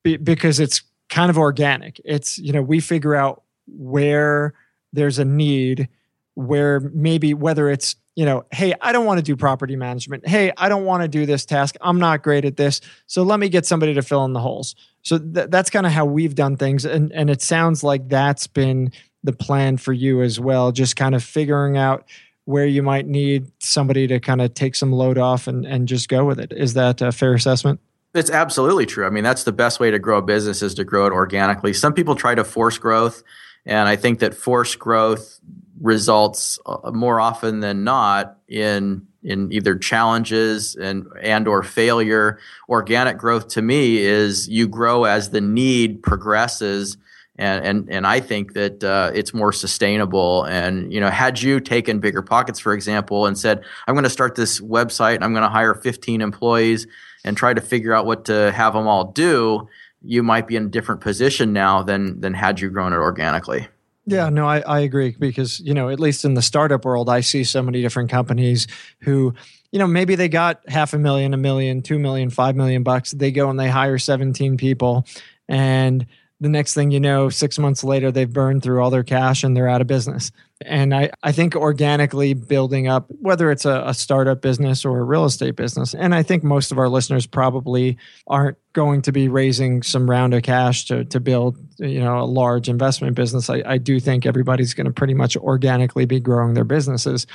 be, 0.04 0.18
because 0.18 0.60
it's 0.60 0.84
kind 1.10 1.32
of 1.32 1.38
organic. 1.40 2.00
It's 2.06 2.38
you 2.38 2.54
know 2.54 2.62
we 2.62 2.80
figure 2.80 3.16
out 3.16 3.42
where 3.66 4.54
there's 4.92 5.18
a 5.18 5.26
need, 5.26 5.88
where 6.36 6.80
maybe 6.80 7.34
whether 7.34 7.72
it's 7.72 7.96
you 8.16 8.26
know, 8.26 8.46
hey, 8.52 8.76
I 8.80 8.92
don't 8.92 9.06
want 9.06 9.18
to 9.18 9.24
do 9.24 9.36
property 9.36 9.76
management. 9.76 10.28
Hey, 10.28 10.52
I 10.56 10.70
don't 10.70 10.86
want 10.86 11.02
to 11.02 11.08
do 11.08 11.26
this 11.26 11.46
task. 11.46 11.76
I'm 11.82 12.00
not 12.00 12.22
great 12.22 12.46
at 12.46 12.58
this. 12.58 12.80
So 13.08 13.24
let 13.24 13.40
me 13.40 13.50
get 13.50 13.66
somebody 13.66 13.96
to 13.96 14.04
fill 14.04 14.24
in 14.26 14.34
the 14.34 14.40
holes. 14.40 14.76
So 15.02 15.18
th- 15.18 15.50
that's 15.50 15.72
kind 15.72 15.88
of 15.88 15.92
how 15.92 16.06
we've 16.06 16.36
done 16.36 16.56
things. 16.56 16.86
And, 16.86 17.12
and 17.12 17.30
it 17.30 17.42
sounds 17.42 17.84
like 17.84 18.10
that's 18.10 18.46
been 18.46 18.92
the 19.24 19.34
plan 19.34 19.78
for 19.78 19.94
you 19.94 20.22
as 20.22 20.40
well, 20.40 20.72
just 20.72 20.96
kind 20.96 21.16
of 21.16 21.24
figuring 21.24 21.76
out 21.76 22.08
where 22.46 22.66
you 22.66 22.84
might 22.84 23.08
need 23.08 23.52
somebody 23.60 24.08
to 24.08 24.20
kind 24.20 24.42
of 24.42 24.54
take 24.54 24.76
some 24.76 24.92
load 24.92 25.18
off 25.18 25.48
and, 25.48 25.66
and 25.66 25.88
just 25.88 26.10
go 26.10 26.26
with 26.26 26.40
it. 26.40 26.52
Is 26.52 26.74
that 26.74 27.02
a 27.02 27.12
fair 27.12 27.34
assessment? 27.34 27.80
It's 28.14 28.30
absolutely 28.30 28.86
true. 28.86 29.08
I 29.08 29.10
mean, 29.10 29.24
that's 29.24 29.44
the 29.44 29.52
best 29.52 29.80
way 29.80 29.90
to 29.90 29.98
grow 29.98 30.20
a 30.20 30.22
business 30.22 30.62
is 30.62 30.74
to 30.76 30.84
grow 30.84 31.08
it 31.08 31.14
organically. 31.14 31.74
Some 31.74 31.94
people 31.94 32.16
try 32.16 32.36
to 32.36 32.44
force 32.44 32.78
growth. 32.78 33.24
And 33.66 33.88
I 33.88 33.96
think 33.96 34.20
that 34.20 34.34
forced 34.34 34.78
growth 34.78 35.40
results 35.80 36.60
uh, 36.66 36.92
more 36.92 37.20
often 37.20 37.60
than 37.60 37.84
not 37.84 38.38
in 38.48 39.08
in 39.24 39.52
either 39.54 39.78
challenges 39.78 40.76
and 40.76 41.08
and 41.22 41.48
or 41.48 41.64
failure 41.64 42.40
organic 42.68 43.18
growth 43.18 43.48
to 43.48 43.62
me 43.62 43.98
is 43.98 44.50
you 44.50 44.68
grow 44.68 45.06
as 45.06 45.30
the 45.30 45.42
need 45.42 46.04
progresses 46.04 46.98
and 47.44 47.66
and 47.66 47.90
and 47.90 48.08
I 48.08 48.20
think 48.20 48.54
that 48.54 48.84
uh, 48.84 49.12
it's 49.14 49.34
more 49.34 49.52
sustainable. 49.52 50.44
And 50.46 50.92
you 50.92 51.00
know, 51.00 51.10
had 51.10 51.42
you 51.42 51.60
taken 51.60 52.00
bigger 52.00 52.22
pockets, 52.22 52.60
for 52.60 52.74
example, 52.74 53.26
and 53.26 53.38
said, 53.38 53.64
"I'm 53.88 53.96
going 53.96 54.06
to 54.06 54.10
start 54.10 54.36
this 54.36 54.60
website, 54.62 55.16
and 55.16 55.24
I'm 55.24 55.34
going 55.34 55.44
to 55.44 55.50
hire 55.50 55.76
15 55.76 56.22
employees 56.22 56.88
and 57.26 57.36
try 57.36 57.54
to 57.54 57.62
figure 57.62 57.94
out 57.94 58.06
what 58.06 58.26
to 58.26 58.52
have 58.54 58.74
them 58.74 58.88
all 58.88 59.12
do," 59.12 59.68
you 60.02 60.24
might 60.24 60.48
be 60.48 60.56
in 60.56 60.66
a 60.66 60.70
different 60.70 61.02
position 61.02 61.52
now 61.52 61.84
than 61.84 62.22
than 62.22 62.34
had 62.34 62.62
you 62.62 62.70
grown 62.70 62.94
it 62.94 62.98
organically. 62.98 63.68
Yeah, 64.06 64.30
no, 64.30 64.46
I, 64.46 64.60
I 64.60 64.80
agree 64.82 65.16
because, 65.18 65.62
you 65.62 65.74
know, 65.74 65.88
at 65.88 65.98
least 65.98 66.26
in 66.26 66.34
the 66.34 66.42
startup 66.42 66.84
world, 66.84 67.08
I 67.08 67.22
see 67.22 67.46
so 67.46 67.62
many 67.62 67.82
different 67.82 68.10
companies 68.10 68.68
who, 69.00 69.34
you 69.72 69.80
know, 69.80 69.88
maybe 69.88 70.16
they 70.16 70.28
got 70.28 70.62
half 70.68 70.94
a 70.94 71.00
million, 71.00 71.34
a 71.34 71.38
million, 71.38 71.82
two 71.82 71.98
million, 71.98 72.30
five 72.30 72.58
million 72.58 72.84
bucks. 72.84 73.12
They 73.12 73.32
go 73.32 73.50
and 73.50 73.58
they 73.58 73.70
hire 73.70 73.98
17 73.98 74.58
people 74.58 75.06
and 75.48 76.06
the 76.44 76.50
next 76.50 76.74
thing 76.74 76.92
you 76.92 77.00
know, 77.00 77.30
six 77.30 77.58
months 77.58 77.86
later, 77.86 78.12
they've 78.12 78.32
burned 78.32 78.64
through 78.64 78.84
all 78.84 78.90
their 78.90 79.04
cash 79.04 79.46
and 79.46 79.56
they're 79.56 79.70
out 79.70 79.80
of 79.80 79.88
business. 79.88 80.30
And 80.66 80.94
I, 80.94 81.10
I 81.24 81.32
think 81.32 81.56
organically 81.56 82.34
building 82.34 82.88
up, 82.88 83.06
whether 83.22 83.50
it's 83.50 83.64
a, 83.64 83.84
a 83.86 83.94
startup 83.94 84.42
business 84.42 84.84
or 84.84 85.00
a 85.00 85.04
real 85.04 85.24
estate 85.24 85.56
business, 85.56 85.94
and 85.94 86.14
I 86.14 86.22
think 86.22 86.44
most 86.44 86.72
of 86.74 86.78
our 86.78 86.90
listeners 86.90 87.26
probably 87.26 87.98
aren't 88.28 88.58
going 88.74 89.02
to 89.04 89.14
be 89.14 89.30
raising 89.30 89.84
some 89.84 90.10
round 90.10 90.34
of 90.34 90.44
cash 90.44 90.86
to, 90.86 91.06
to 91.06 91.20
build 91.22 91.58
you 91.78 92.02
know 92.02 92.20
a 92.20 92.26
large 92.26 92.68
investment 92.68 93.16
business. 93.16 93.50
I, 93.50 93.64
I 93.66 93.78
do 93.78 94.02
think 94.02 94.26
everybody's 94.26 94.74
going 94.74 94.88
to 94.88 94.94
pretty 94.94 95.14
much 95.14 95.38
organically 95.38 96.06
be 96.06 96.20
growing 96.20 96.56
their 96.56 96.66
businesses. 96.66 97.26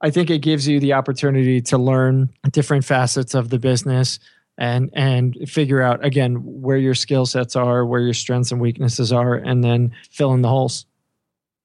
I 0.00 0.10
think 0.10 0.28
it 0.28 0.38
gives 0.38 0.66
you 0.66 0.80
the 0.80 0.92
opportunity 0.92 1.60
to 1.62 1.78
learn 1.78 2.30
different 2.50 2.84
facets 2.84 3.34
of 3.34 3.48
the 3.48 3.58
business 3.58 4.18
and 4.58 4.90
and 4.94 5.36
figure 5.46 5.82
out 5.82 6.04
again 6.04 6.36
where 6.42 6.76
your 6.76 6.94
skill 6.94 7.26
sets 7.26 7.56
are, 7.56 7.84
where 7.84 8.00
your 8.00 8.14
strengths 8.14 8.52
and 8.52 8.60
weaknesses 8.60 9.12
are, 9.12 9.34
and 9.34 9.62
then 9.62 9.92
fill 10.10 10.32
in 10.32 10.42
the 10.42 10.48
holes. 10.48 10.86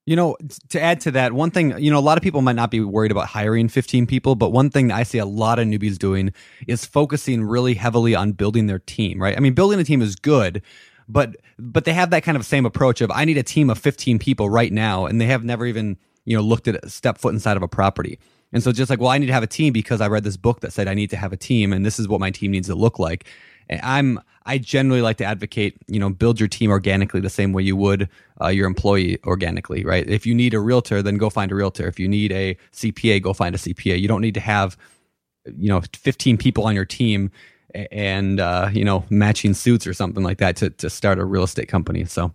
You 0.08 0.15
know, 0.15 0.36
to 0.69 0.82
add 0.82 0.99
to 1.01 1.12
that, 1.12 1.32
one 1.32 1.51
thing, 1.51 1.77
you 1.77 1.91
know, 1.91 1.99
a 1.99 2.01
lot 2.01 2.17
of 2.17 2.23
people 2.23 2.41
might 2.41 2.56
not 2.56 2.71
be 2.71 2.80
worried 2.80 3.12
about 3.12 3.27
hiring 3.27 3.69
15 3.69 4.08
people, 4.08 4.34
but 4.34 4.51
one 4.51 4.71
thing 4.71 4.91
I 4.91 5.04
see 5.04 5.19
a 5.19 5.25
lot 5.25 5.60
of 5.60 5.67
newbies 5.67 5.97
doing 5.99 6.34
is 6.67 6.86
focusing 6.86 7.43
really 7.43 7.75
heavily 7.75 8.15
on 8.15 8.32
building 8.32 8.65
their 8.65 8.80
team, 8.80 9.21
right? 9.21 9.38
I 9.38 9.39
mean, 9.39 9.54
building 9.54 9.80
a 9.80 9.84
team 9.84 10.01
is 10.01 10.15
good, 10.15 10.63
but 11.08 11.36
but 11.60 11.86
they 11.86 11.93
have 11.93 12.10
that 12.10 12.23
kind 12.23 12.36
of 12.36 12.45
same 12.45 12.65
approach 12.65 12.99
of 13.01 13.12
I 13.12 13.25
need 13.25 13.38
a 13.38 13.43
team 13.43 13.69
of 13.69 13.77
15 13.77 14.17
people 14.17 14.49
right 14.49 14.73
now, 14.73 15.06
and 15.06 15.21
they 15.21 15.27
have 15.27 15.43
never 15.43 15.65
even, 15.67 15.97
you 16.25 16.36
know, 16.36 16.43
looked 16.43 16.67
at 16.67 16.84
a 16.84 16.89
step 16.89 17.19
foot 17.19 17.34
inside 17.34 17.56
of 17.56 17.63
a 17.63 17.67
property. 17.67 18.17
And 18.54 18.62
so 18.62 18.72
just 18.72 18.90
like, 18.90 19.00
well, 19.00 19.10
I 19.10 19.18
need 19.18 19.28
to 19.28 19.34
have 19.34 19.44
a 19.44 19.48
team 19.48 19.74
because 19.74 20.02
I 20.02 20.08
read 20.08 20.24
this 20.24 20.38
book 20.38 20.60
that 20.62 20.74
said 20.74 20.88
I 20.88 20.94
need 20.94 21.10
to 21.12 21.18
have 21.18 21.34
a 21.34 21.38
team 21.38 21.72
and 21.72 21.86
this 21.86 22.00
is 22.00 22.08
what 22.08 22.20
my 22.20 22.32
team 22.32 22.52
needs 22.52 22.68
to 22.68 22.76
look 22.76 23.00
like. 23.00 23.26
And 23.70 23.80
I'm 23.82 24.20
I 24.46 24.58
generally 24.58 25.04
like 25.04 25.18
to 25.18 25.24
advocate, 25.24 25.78
you 25.88 26.00
know, 26.00 26.10
build 26.10 26.40
your 26.40 26.50
team 26.50 26.72
organically 26.72 27.22
the 27.22 27.30
same 27.30 27.54
way 27.54 27.62
you 27.62 27.76
would 27.76 28.10
uh, 28.42 28.48
your 28.48 28.66
employee 28.66 29.20
organically, 29.24 29.86
right? 29.86 30.10
If 30.10 30.26
you 30.26 30.34
need 30.34 30.54
a 30.54 30.60
realtor, 30.60 31.02
then 31.04 31.18
go 31.18 31.30
find 31.30 31.52
a 31.52 31.56
realtor. 31.56 31.88
If 31.88 32.00
you 32.00 32.08
need 32.08 32.32
a 32.32 32.58
CPA, 32.74 33.22
go 33.22 33.34
find 33.34 33.54
a 33.54 33.60
CPA. 33.60 34.00
You 34.00 34.08
don't 34.08 34.22
need 34.22 34.34
to 34.34 34.40
have, 34.40 34.78
you 35.46 35.70
know, 35.70 35.82
15 35.94 36.38
people 36.38 36.64
on 36.64 36.74
your 36.74 36.86
team 36.86 37.30
and 37.74 38.40
uh, 38.40 38.70
you 38.72 38.84
know 38.84 39.06
matching 39.10 39.54
suits 39.54 39.88
or 39.88 39.94
something 39.94 40.24
like 40.24 40.38
that 40.40 40.56
to 40.58 40.70
to 40.72 40.90
start 40.90 41.20
a 41.20 41.26
real 41.26 41.44
estate 41.44 41.68
company. 41.68 42.06
So 42.06 42.34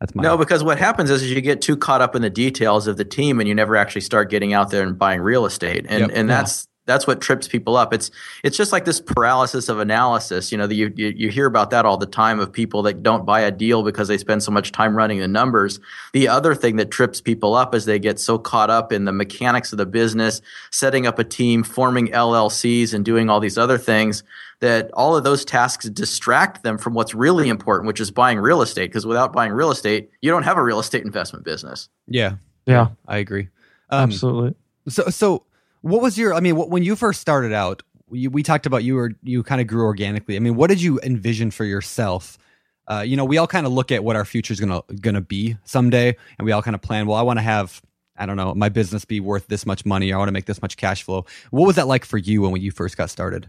that's 0.00 0.14
my 0.14 0.22
no, 0.22 0.38
because 0.38 0.64
what 0.64 0.78
happens 0.78 1.10
is, 1.10 1.22
is 1.22 1.30
you 1.30 1.40
get 1.42 1.60
too 1.60 1.76
caught 1.76 2.00
up 2.00 2.16
in 2.16 2.22
the 2.22 2.30
details 2.30 2.86
of 2.86 2.96
the 2.96 3.04
team, 3.04 3.38
and 3.38 3.48
you 3.48 3.54
never 3.54 3.76
actually 3.76 4.00
start 4.00 4.30
getting 4.30 4.54
out 4.54 4.70
there 4.70 4.82
and 4.82 4.98
buying 4.98 5.20
real 5.20 5.44
estate, 5.44 5.84
and 5.88 6.00
yep. 6.00 6.10
and 6.14 6.28
that's 6.28 6.66
that's 6.86 7.06
what 7.06 7.20
trips 7.20 7.46
people 7.46 7.76
up. 7.76 7.92
It's 7.92 8.10
it's 8.42 8.56
just 8.56 8.72
like 8.72 8.86
this 8.86 8.98
paralysis 8.98 9.68
of 9.68 9.78
analysis. 9.78 10.50
You 10.50 10.56
know, 10.56 10.66
the, 10.66 10.74
you, 10.74 10.92
you 10.96 11.08
you 11.08 11.28
hear 11.28 11.44
about 11.44 11.70
that 11.70 11.84
all 11.84 11.98
the 11.98 12.06
time 12.06 12.40
of 12.40 12.50
people 12.50 12.82
that 12.82 13.02
don't 13.02 13.26
buy 13.26 13.40
a 13.42 13.50
deal 13.50 13.82
because 13.82 14.08
they 14.08 14.16
spend 14.16 14.42
so 14.42 14.50
much 14.50 14.72
time 14.72 14.96
running 14.96 15.20
the 15.20 15.28
numbers. 15.28 15.78
The 16.14 16.28
other 16.28 16.54
thing 16.54 16.76
that 16.76 16.90
trips 16.90 17.20
people 17.20 17.54
up 17.54 17.74
is 17.74 17.84
they 17.84 17.98
get 17.98 18.18
so 18.18 18.38
caught 18.38 18.70
up 18.70 18.92
in 18.92 19.04
the 19.04 19.12
mechanics 19.12 19.70
of 19.70 19.78
the 19.78 19.86
business, 19.86 20.40
setting 20.70 21.06
up 21.06 21.18
a 21.18 21.24
team, 21.24 21.62
forming 21.62 22.08
LLCs, 22.08 22.94
and 22.94 23.04
doing 23.04 23.28
all 23.28 23.40
these 23.40 23.58
other 23.58 23.76
things 23.76 24.22
that 24.60 24.90
all 24.92 25.16
of 25.16 25.24
those 25.24 25.44
tasks 25.44 25.88
distract 25.88 26.62
them 26.62 26.78
from 26.78 26.94
what's 26.94 27.14
really 27.14 27.48
important, 27.48 27.86
which 27.86 28.00
is 28.00 28.10
buying 28.10 28.38
real 28.38 28.62
estate. 28.62 28.90
Because 28.90 29.06
without 29.06 29.32
buying 29.32 29.52
real 29.52 29.70
estate, 29.70 30.10
you 30.20 30.30
don't 30.30 30.42
have 30.42 30.56
a 30.56 30.62
real 30.62 30.78
estate 30.78 31.04
investment 31.04 31.44
business. 31.44 31.88
Yeah, 32.06 32.36
yeah, 32.66 32.88
I 33.08 33.18
agree. 33.18 33.48
Um, 33.90 34.10
Absolutely. 34.10 34.54
So, 34.88 35.04
so 35.08 35.44
what 35.80 36.02
was 36.02 36.16
your? 36.18 36.34
I 36.34 36.40
mean, 36.40 36.56
when 36.56 36.82
you 36.82 36.94
first 36.94 37.20
started 37.20 37.52
out, 37.52 37.82
we, 38.08 38.28
we 38.28 38.42
talked 38.42 38.66
about 38.66 38.84
you 38.84 38.96
were 38.96 39.12
you 39.22 39.42
kind 39.42 39.60
of 39.60 39.66
grew 39.66 39.84
organically. 39.84 40.36
I 40.36 40.38
mean, 40.40 40.56
what 40.56 40.68
did 40.68 40.82
you 40.82 41.00
envision 41.02 41.50
for 41.50 41.64
yourself? 41.64 42.38
Uh, 42.86 43.00
you 43.00 43.16
know, 43.16 43.24
we 43.24 43.38
all 43.38 43.46
kind 43.46 43.66
of 43.66 43.72
look 43.72 43.92
at 43.92 44.02
what 44.02 44.16
our 44.16 44.24
future 44.24 44.52
is 44.52 44.60
gonna 44.60 44.82
gonna 45.00 45.20
be 45.20 45.56
someday, 45.64 46.16
and 46.38 46.44
we 46.44 46.52
all 46.52 46.62
kind 46.62 46.74
of 46.74 46.82
plan. 46.82 47.06
Well, 47.06 47.16
I 47.16 47.22
want 47.22 47.38
to 47.38 47.42
have 47.42 47.80
I 48.16 48.26
don't 48.26 48.36
know 48.36 48.54
my 48.54 48.68
business 48.68 49.04
be 49.04 49.20
worth 49.20 49.46
this 49.46 49.64
much 49.64 49.86
money. 49.86 50.12
I 50.12 50.18
want 50.18 50.28
to 50.28 50.32
make 50.32 50.46
this 50.46 50.60
much 50.60 50.76
cash 50.76 51.02
flow. 51.02 51.24
What 51.50 51.66
was 51.66 51.76
that 51.76 51.86
like 51.86 52.04
for 52.04 52.18
you 52.18 52.42
when 52.42 52.60
you 52.60 52.70
first 52.70 52.96
got 52.96 53.08
started? 53.10 53.48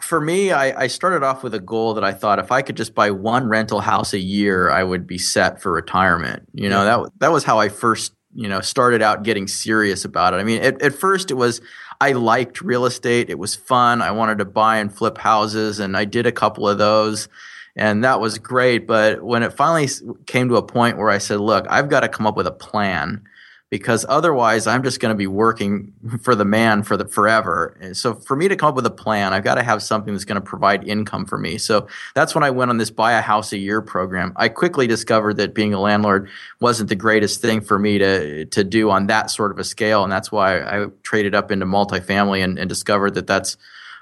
For 0.00 0.20
me, 0.20 0.52
I, 0.52 0.82
I, 0.82 0.86
started 0.86 1.24
off 1.24 1.42
with 1.42 1.54
a 1.54 1.60
goal 1.60 1.94
that 1.94 2.04
I 2.04 2.12
thought 2.12 2.38
if 2.38 2.52
I 2.52 2.62
could 2.62 2.76
just 2.76 2.94
buy 2.94 3.10
one 3.10 3.48
rental 3.48 3.80
house 3.80 4.12
a 4.12 4.18
year, 4.18 4.70
I 4.70 4.84
would 4.84 5.06
be 5.06 5.18
set 5.18 5.60
for 5.60 5.72
retirement. 5.72 6.48
You 6.54 6.68
know, 6.68 6.84
that 6.84 7.10
that 7.18 7.32
was 7.32 7.42
how 7.42 7.58
I 7.58 7.68
first, 7.68 8.14
you 8.34 8.48
know, 8.48 8.60
started 8.60 9.02
out 9.02 9.24
getting 9.24 9.48
serious 9.48 10.04
about 10.04 10.34
it. 10.34 10.36
I 10.36 10.44
mean, 10.44 10.62
at, 10.62 10.80
at 10.82 10.94
first 10.94 11.32
it 11.32 11.34
was 11.34 11.60
I 12.00 12.12
liked 12.12 12.60
real 12.60 12.86
estate. 12.86 13.28
It 13.28 13.40
was 13.40 13.56
fun. 13.56 14.00
I 14.00 14.12
wanted 14.12 14.38
to 14.38 14.44
buy 14.44 14.76
and 14.76 14.94
flip 14.94 15.18
houses, 15.18 15.80
and 15.80 15.96
I 15.96 16.04
did 16.04 16.26
a 16.26 16.32
couple 16.32 16.68
of 16.68 16.78
those. 16.78 17.28
And 17.74 18.02
that 18.04 18.20
was 18.20 18.38
great. 18.38 18.86
But 18.86 19.22
when 19.22 19.42
it 19.42 19.52
finally 19.52 19.88
came 20.26 20.48
to 20.48 20.56
a 20.56 20.62
point 20.62 20.98
where 20.98 21.10
I 21.10 21.18
said, 21.18 21.40
look, 21.40 21.64
I've 21.68 21.88
got 21.88 22.00
to 22.00 22.08
come 22.08 22.26
up 22.26 22.36
with 22.36 22.46
a 22.46 22.52
plan 22.52 23.22
because 23.70 24.06
otherwise 24.08 24.66
I'm 24.66 24.82
just 24.82 24.98
going 24.98 25.10
to 25.10 25.16
be 25.16 25.26
working 25.26 25.92
for 26.22 26.34
the 26.34 26.44
man 26.44 26.82
for 26.82 26.96
the 26.96 27.06
forever. 27.06 27.76
So 27.92 28.14
for 28.14 28.34
me 28.34 28.48
to 28.48 28.56
come 28.56 28.70
up 28.70 28.74
with 28.74 28.86
a 28.86 28.90
plan, 28.90 29.34
I've 29.34 29.44
got 29.44 29.56
to 29.56 29.62
have 29.62 29.82
something 29.82 30.14
that's 30.14 30.24
going 30.24 30.40
to 30.40 30.46
provide 30.46 30.88
income 30.88 31.26
for 31.26 31.36
me. 31.36 31.58
So 31.58 31.86
that's 32.14 32.34
when 32.34 32.44
I 32.44 32.50
went 32.50 32.70
on 32.70 32.78
this 32.78 32.90
buy 32.90 33.12
a 33.12 33.20
house 33.20 33.52
a 33.52 33.58
year 33.58 33.82
program. 33.82 34.32
I 34.36 34.48
quickly 34.48 34.86
discovered 34.86 35.36
that 35.36 35.54
being 35.54 35.74
a 35.74 35.80
landlord 35.80 36.30
wasn't 36.60 36.88
the 36.88 36.94
greatest 36.94 37.42
thing 37.42 37.60
for 37.60 37.78
me 37.78 37.98
to 37.98 38.46
to 38.46 38.64
do 38.64 38.90
on 38.90 39.06
that 39.08 39.30
sort 39.30 39.50
of 39.50 39.58
a 39.58 39.64
scale, 39.64 40.02
and 40.02 40.10
that's 40.10 40.32
why 40.32 40.60
I 40.60 40.86
traded 41.02 41.34
up 41.34 41.50
into 41.50 41.66
multifamily 41.66 42.42
and, 42.42 42.58
and 42.58 42.68
discovered 42.68 43.14
that 43.14 43.26
that's 43.26 43.58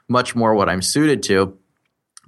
much 0.08 0.36
more 0.36 0.54
what 0.54 0.68
I'm 0.68 0.82
suited 0.82 1.24
to. 1.24 1.58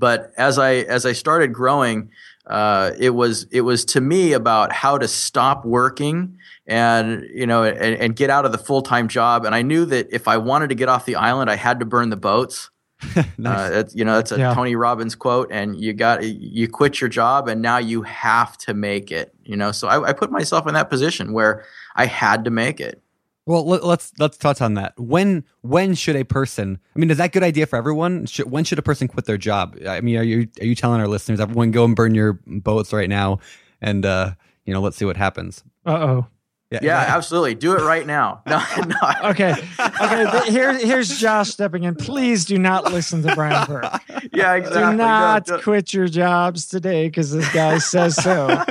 But 0.00 0.32
as 0.36 0.58
I 0.58 0.74
as 0.74 1.06
I 1.06 1.12
started 1.12 1.52
growing, 1.52 2.10
uh, 2.46 2.92
it 2.98 3.10
was 3.10 3.46
it 3.52 3.60
was 3.60 3.84
to 3.86 4.00
me 4.00 4.32
about 4.32 4.72
how 4.72 4.98
to 4.98 5.06
stop 5.06 5.64
working 5.64 6.37
and 6.68 7.26
you 7.32 7.46
know 7.46 7.64
and, 7.64 7.96
and 7.96 8.14
get 8.14 8.30
out 8.30 8.44
of 8.44 8.52
the 8.52 8.58
full-time 8.58 9.08
job. 9.08 9.44
And 9.44 9.54
i 9.54 9.62
knew 9.62 9.84
that 9.86 10.06
if 10.12 10.28
i 10.28 10.36
wanted 10.36 10.68
to 10.68 10.76
get 10.76 10.88
off 10.88 11.06
the 11.06 11.16
island 11.16 11.50
i 11.50 11.56
had 11.56 11.80
to 11.80 11.86
burn 11.86 12.10
the 12.10 12.16
boats. 12.16 12.70
Nice. 13.38 13.70
uh, 13.70 13.84
you 13.94 14.04
know 14.04 14.16
that's 14.16 14.32
a 14.32 14.38
yeah. 14.38 14.54
tony 14.54 14.74
robbins 14.74 15.14
quote 15.14 15.52
and 15.52 15.80
you 15.80 15.92
got 15.92 16.24
you 16.24 16.66
quit 16.66 17.00
your 17.00 17.08
job 17.08 17.46
and 17.46 17.62
now 17.62 17.78
you 17.78 18.02
have 18.02 18.58
to 18.58 18.74
make 18.74 19.12
it 19.12 19.32
you 19.44 19.56
know? 19.56 19.72
So 19.72 19.88
I, 19.88 20.08
I 20.08 20.12
put 20.12 20.30
myself 20.30 20.66
in 20.66 20.74
that 20.74 20.90
position 20.90 21.32
where 21.32 21.64
i 21.96 22.06
had 22.06 22.44
to 22.44 22.50
make 22.50 22.80
it. 22.80 23.00
Well 23.46 23.64
let's 23.64 24.12
let's 24.18 24.36
touch 24.36 24.60
on 24.60 24.74
that. 24.74 24.94
When 24.98 25.44
when 25.62 25.94
should 25.94 26.16
a 26.16 26.24
person 26.24 26.78
i 26.94 26.98
mean 26.98 27.10
is 27.10 27.18
that 27.18 27.26
a 27.26 27.28
good 27.28 27.44
idea 27.44 27.66
for 27.66 27.76
everyone? 27.76 28.26
Should, 28.26 28.50
when 28.50 28.64
should 28.64 28.80
a 28.80 28.82
person 28.82 29.06
quit 29.06 29.26
their 29.26 29.38
job? 29.38 29.78
I 29.88 30.00
mean 30.00 30.16
are 30.16 30.24
you 30.24 30.48
are 30.60 30.66
you 30.66 30.74
telling 30.74 31.00
our 31.00 31.08
listeners 31.08 31.38
everyone 31.38 31.70
go 31.70 31.84
and 31.84 31.94
burn 31.94 32.16
your 32.16 32.40
boats 32.46 32.92
right 32.92 33.08
now 33.08 33.38
and 33.80 34.04
uh 34.04 34.32
you 34.64 34.74
know 34.74 34.80
let's 34.80 34.96
see 34.96 35.04
what 35.04 35.16
happens? 35.16 35.62
Uh-oh 35.86 36.26
yeah, 36.70 36.80
yeah, 36.82 37.04
absolutely. 37.08 37.54
Do 37.54 37.72
it 37.74 37.82
right 37.82 38.06
now. 38.06 38.42
No, 38.48 38.62
no. 38.86 39.30
okay, 39.30 39.54
okay. 39.78 40.50
Here, 40.50 40.76
here's 40.78 41.18
Josh 41.18 41.50
stepping 41.50 41.84
in. 41.84 41.94
Please 41.94 42.46
do 42.46 42.58
not 42.58 42.92
listen 42.92 43.22
to 43.22 43.34
Brian 43.34 43.66
Burke. 43.66 43.84
Yeah, 44.32 44.54
exactly. 44.54 44.92
Do 44.92 44.96
not 44.96 45.48
no, 45.48 45.58
quit 45.60 45.92
your 45.92 46.08
jobs 46.08 46.66
today 46.66 47.08
because 47.08 47.30
this 47.30 47.50
guy 47.52 47.78
says 47.78 48.16
so. 48.16 48.64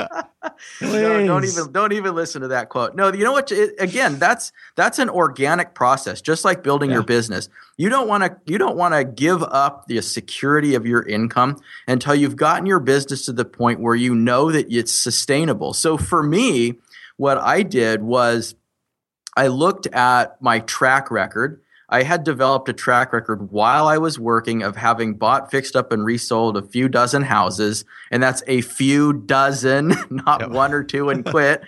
Please. 0.79 0.91
No, 1.03 1.25
don't 1.27 1.43
even 1.43 1.71
don't 1.71 1.91
even 1.93 2.15
listen 2.15 2.41
to 2.41 2.47
that 2.49 2.69
quote. 2.69 2.95
No, 2.95 3.12
you 3.12 3.23
know 3.23 3.33
what? 3.33 3.51
It, 3.51 3.75
again, 3.79 4.17
that's 4.17 4.53
that's 4.75 4.97
an 4.97 5.10
organic 5.10 5.73
process, 5.73 6.21
just 6.21 6.45
like 6.45 6.63
building 6.63 6.89
yeah. 6.89 6.97
your 6.97 7.03
business. 7.03 7.49
You 7.75 7.89
don't 7.89 8.07
want 8.07 8.23
to 8.23 8.38
you 8.51 8.57
don't 8.57 8.77
want 8.77 8.93
to 8.93 9.03
give 9.03 9.43
up 9.43 9.88
the 9.88 10.01
security 10.01 10.73
of 10.73 10.86
your 10.86 11.03
income 11.03 11.62
until 11.88 12.15
you've 12.15 12.38
gotten 12.38 12.65
your 12.65 12.79
business 12.79 13.25
to 13.25 13.33
the 13.33 13.45
point 13.45 13.81
where 13.81 13.95
you 13.95 14.15
know 14.15 14.51
that 14.51 14.71
it's 14.71 14.91
sustainable. 14.91 15.73
So 15.73 15.97
for 15.97 16.23
me 16.23 16.77
what 17.17 17.38
I 17.38 17.63
did 17.63 18.01
was 18.01 18.56
I 19.36 19.47
looked 19.47 19.88
at 19.88 20.41
my 20.41 20.60
track 20.62 21.12
record. 21.12 21.62
I 21.89 22.03
had 22.03 22.23
developed 22.23 22.67
a 22.69 22.73
track 22.73 23.13
record 23.13 23.51
while 23.51 23.88
I 23.88 23.97
was 23.97 24.19
working 24.19 24.62
of 24.62 24.75
having 24.75 25.13
bought, 25.13 25.51
fixed 25.51 25.75
up, 25.75 25.91
and 25.91 26.03
resold 26.03 26.58
a 26.58 26.62
few 26.62 26.89
dozen 26.89 27.21
houses. 27.21 27.86
And 28.12 28.21
that's 28.21 28.43
a 28.47 28.62
few 28.62 29.13
dozen, 29.13 29.93
not 30.10 30.41
yep. 30.41 30.49
one 30.49 30.73
or 30.73 30.84
two 30.84 31.10
and 31.10 31.23
quit. 31.30 31.63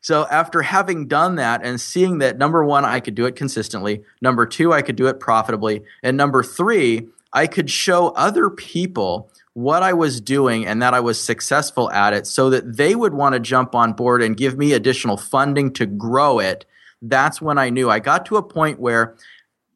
so 0.00 0.26
after 0.30 0.62
having 0.62 1.08
done 1.08 1.36
that 1.36 1.62
and 1.64 1.80
seeing 1.80 2.18
that 2.18 2.38
number 2.38 2.64
one, 2.64 2.84
I 2.84 3.00
could 3.00 3.14
do 3.14 3.26
it 3.26 3.36
consistently, 3.36 4.02
number 4.20 4.46
two, 4.46 4.72
I 4.72 4.82
could 4.82 4.96
do 4.96 5.06
it 5.08 5.18
profitably, 5.18 5.82
and 6.02 6.16
number 6.16 6.42
three, 6.42 7.08
I 7.34 7.46
could 7.46 7.68
show 7.68 8.08
other 8.10 8.48
people 8.48 9.30
what 9.54 9.82
I 9.82 9.92
was 9.92 10.20
doing 10.20 10.66
and 10.66 10.80
that 10.82 10.94
I 10.94 11.00
was 11.00 11.20
successful 11.20 11.90
at 11.90 12.12
it 12.12 12.26
so 12.26 12.50
that 12.50 12.76
they 12.76 12.94
would 12.94 13.14
want 13.14 13.34
to 13.34 13.40
jump 13.40 13.74
on 13.74 13.92
board 13.92 14.22
and 14.22 14.36
give 14.36 14.56
me 14.56 14.72
additional 14.72 15.16
funding 15.16 15.72
to 15.74 15.86
grow 15.86 16.38
it, 16.38 16.64
that's 17.02 17.40
when 17.40 17.58
I 17.58 17.70
knew 17.70 17.90
I 17.90 18.00
got 18.00 18.26
to 18.26 18.36
a 18.36 18.42
point 18.42 18.80
where 18.80 19.14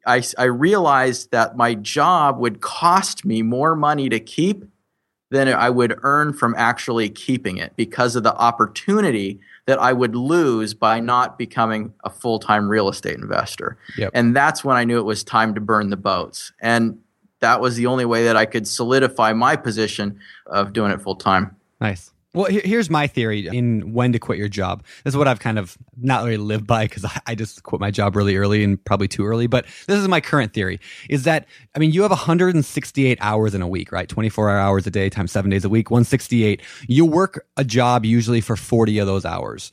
I, 0.06 0.22
I 0.38 0.44
realized 0.44 1.30
that 1.32 1.56
my 1.56 1.74
job 1.74 2.38
would 2.38 2.60
cost 2.60 3.24
me 3.24 3.42
more 3.42 3.76
money 3.76 4.08
to 4.08 4.18
keep 4.18 4.64
than 5.30 5.48
I 5.48 5.68
would 5.68 5.98
earn 6.02 6.32
from 6.32 6.54
actually 6.56 7.10
keeping 7.10 7.58
it 7.58 7.74
because 7.76 8.16
of 8.16 8.22
the 8.22 8.34
opportunity 8.34 9.38
that 9.66 9.78
I 9.78 9.92
would 9.92 10.16
lose 10.16 10.72
by 10.72 11.00
not 11.00 11.36
becoming 11.36 11.92
a 12.02 12.10
full 12.10 12.38
time 12.38 12.68
real 12.68 12.88
estate 12.88 13.16
investor. 13.16 13.76
Yep. 13.98 14.12
And 14.14 14.34
that's 14.34 14.64
when 14.64 14.76
I 14.76 14.84
knew 14.84 14.98
it 14.98 15.04
was 15.04 15.22
time 15.22 15.54
to 15.54 15.60
burn 15.60 15.90
the 15.90 15.98
boats. 15.98 16.52
And 16.60 16.98
that 17.40 17.60
was 17.60 17.76
the 17.76 17.86
only 17.86 18.04
way 18.04 18.24
that 18.24 18.36
I 18.36 18.46
could 18.46 18.66
solidify 18.66 19.32
my 19.32 19.56
position 19.56 20.20
of 20.46 20.72
doing 20.72 20.90
it 20.90 21.00
full 21.00 21.16
time. 21.16 21.56
Nice. 21.80 22.12
Well, 22.34 22.46
here's 22.50 22.90
my 22.90 23.06
theory 23.06 23.48
in 23.48 23.94
when 23.94 24.12
to 24.12 24.18
quit 24.18 24.38
your 24.38 24.48
job. 24.48 24.84
This 25.02 25.12
is 25.12 25.16
what 25.16 25.26
I've 25.26 25.40
kind 25.40 25.58
of 25.58 25.78
not 25.96 26.24
really 26.24 26.36
lived 26.36 26.66
by 26.66 26.84
because 26.84 27.06
I, 27.26 27.34
just 27.34 27.62
quit 27.62 27.80
my 27.80 27.90
job 27.90 28.14
really 28.14 28.36
early 28.36 28.62
and 28.62 28.84
probably 28.84 29.08
too 29.08 29.24
early. 29.24 29.46
But 29.46 29.64
this 29.86 29.98
is 29.98 30.06
my 30.08 30.20
current 30.20 30.52
theory: 30.52 30.78
is 31.08 31.24
that 31.24 31.46
I 31.74 31.78
mean, 31.78 31.90
you 31.90 32.02
have 32.02 32.10
168 32.10 33.18
hours 33.22 33.54
in 33.54 33.62
a 33.62 33.66
week, 33.66 33.90
right? 33.92 34.08
24 34.08 34.50
hours 34.50 34.86
a 34.86 34.90
day 34.90 35.08
times 35.08 35.32
seven 35.32 35.50
days 35.50 35.64
a 35.64 35.70
week, 35.70 35.90
168. 35.90 36.60
You 36.86 37.06
work 37.06 37.46
a 37.56 37.64
job 37.64 38.04
usually 38.04 38.42
for 38.42 38.56
40 38.56 38.98
of 38.98 39.06
those 39.06 39.24
hours, 39.24 39.72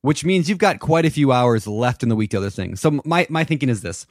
which 0.00 0.24
means 0.24 0.48
you've 0.48 0.58
got 0.58 0.80
quite 0.80 1.04
a 1.04 1.10
few 1.10 1.30
hours 1.30 1.66
left 1.66 2.02
in 2.02 2.08
the 2.08 2.16
week 2.16 2.30
to 2.30 2.38
other 2.38 2.50
things. 2.50 2.80
So 2.80 3.02
my 3.04 3.26
my 3.28 3.44
thinking 3.44 3.68
is 3.68 3.82
this: 3.82 4.06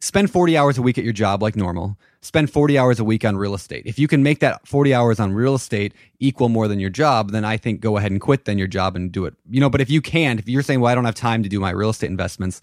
spend 0.00 0.30
40 0.30 0.56
hours 0.56 0.78
a 0.78 0.82
week 0.82 0.98
at 0.98 1.04
your 1.04 1.12
job 1.12 1.42
like 1.42 1.56
normal. 1.56 1.96
Spend 2.20 2.50
40 2.50 2.78
hours 2.78 2.98
a 3.00 3.04
week 3.04 3.24
on 3.24 3.36
real 3.36 3.54
estate. 3.54 3.84
If 3.86 3.98
you 3.98 4.08
can 4.08 4.22
make 4.22 4.40
that 4.40 4.66
40 4.66 4.92
hours 4.92 5.20
on 5.20 5.32
real 5.32 5.54
estate 5.54 5.94
equal 6.18 6.48
more 6.48 6.66
than 6.68 6.80
your 6.80 6.90
job 6.90 7.30
then 7.30 7.44
i 7.44 7.56
think 7.56 7.80
go 7.80 7.96
ahead 7.96 8.10
and 8.10 8.20
quit 8.20 8.44
then 8.46 8.58
your 8.58 8.66
job 8.66 8.96
and 8.96 9.12
do 9.12 9.24
it. 9.26 9.34
You 9.50 9.60
know 9.60 9.70
but 9.70 9.80
if 9.80 9.88
you 9.90 10.00
can't 10.02 10.40
if 10.40 10.48
you're 10.48 10.62
saying 10.62 10.80
well 10.80 10.90
i 10.90 10.94
don't 10.94 11.04
have 11.04 11.14
time 11.14 11.42
to 11.42 11.48
do 11.48 11.60
my 11.60 11.70
real 11.70 11.90
estate 11.90 12.10
investments 12.10 12.60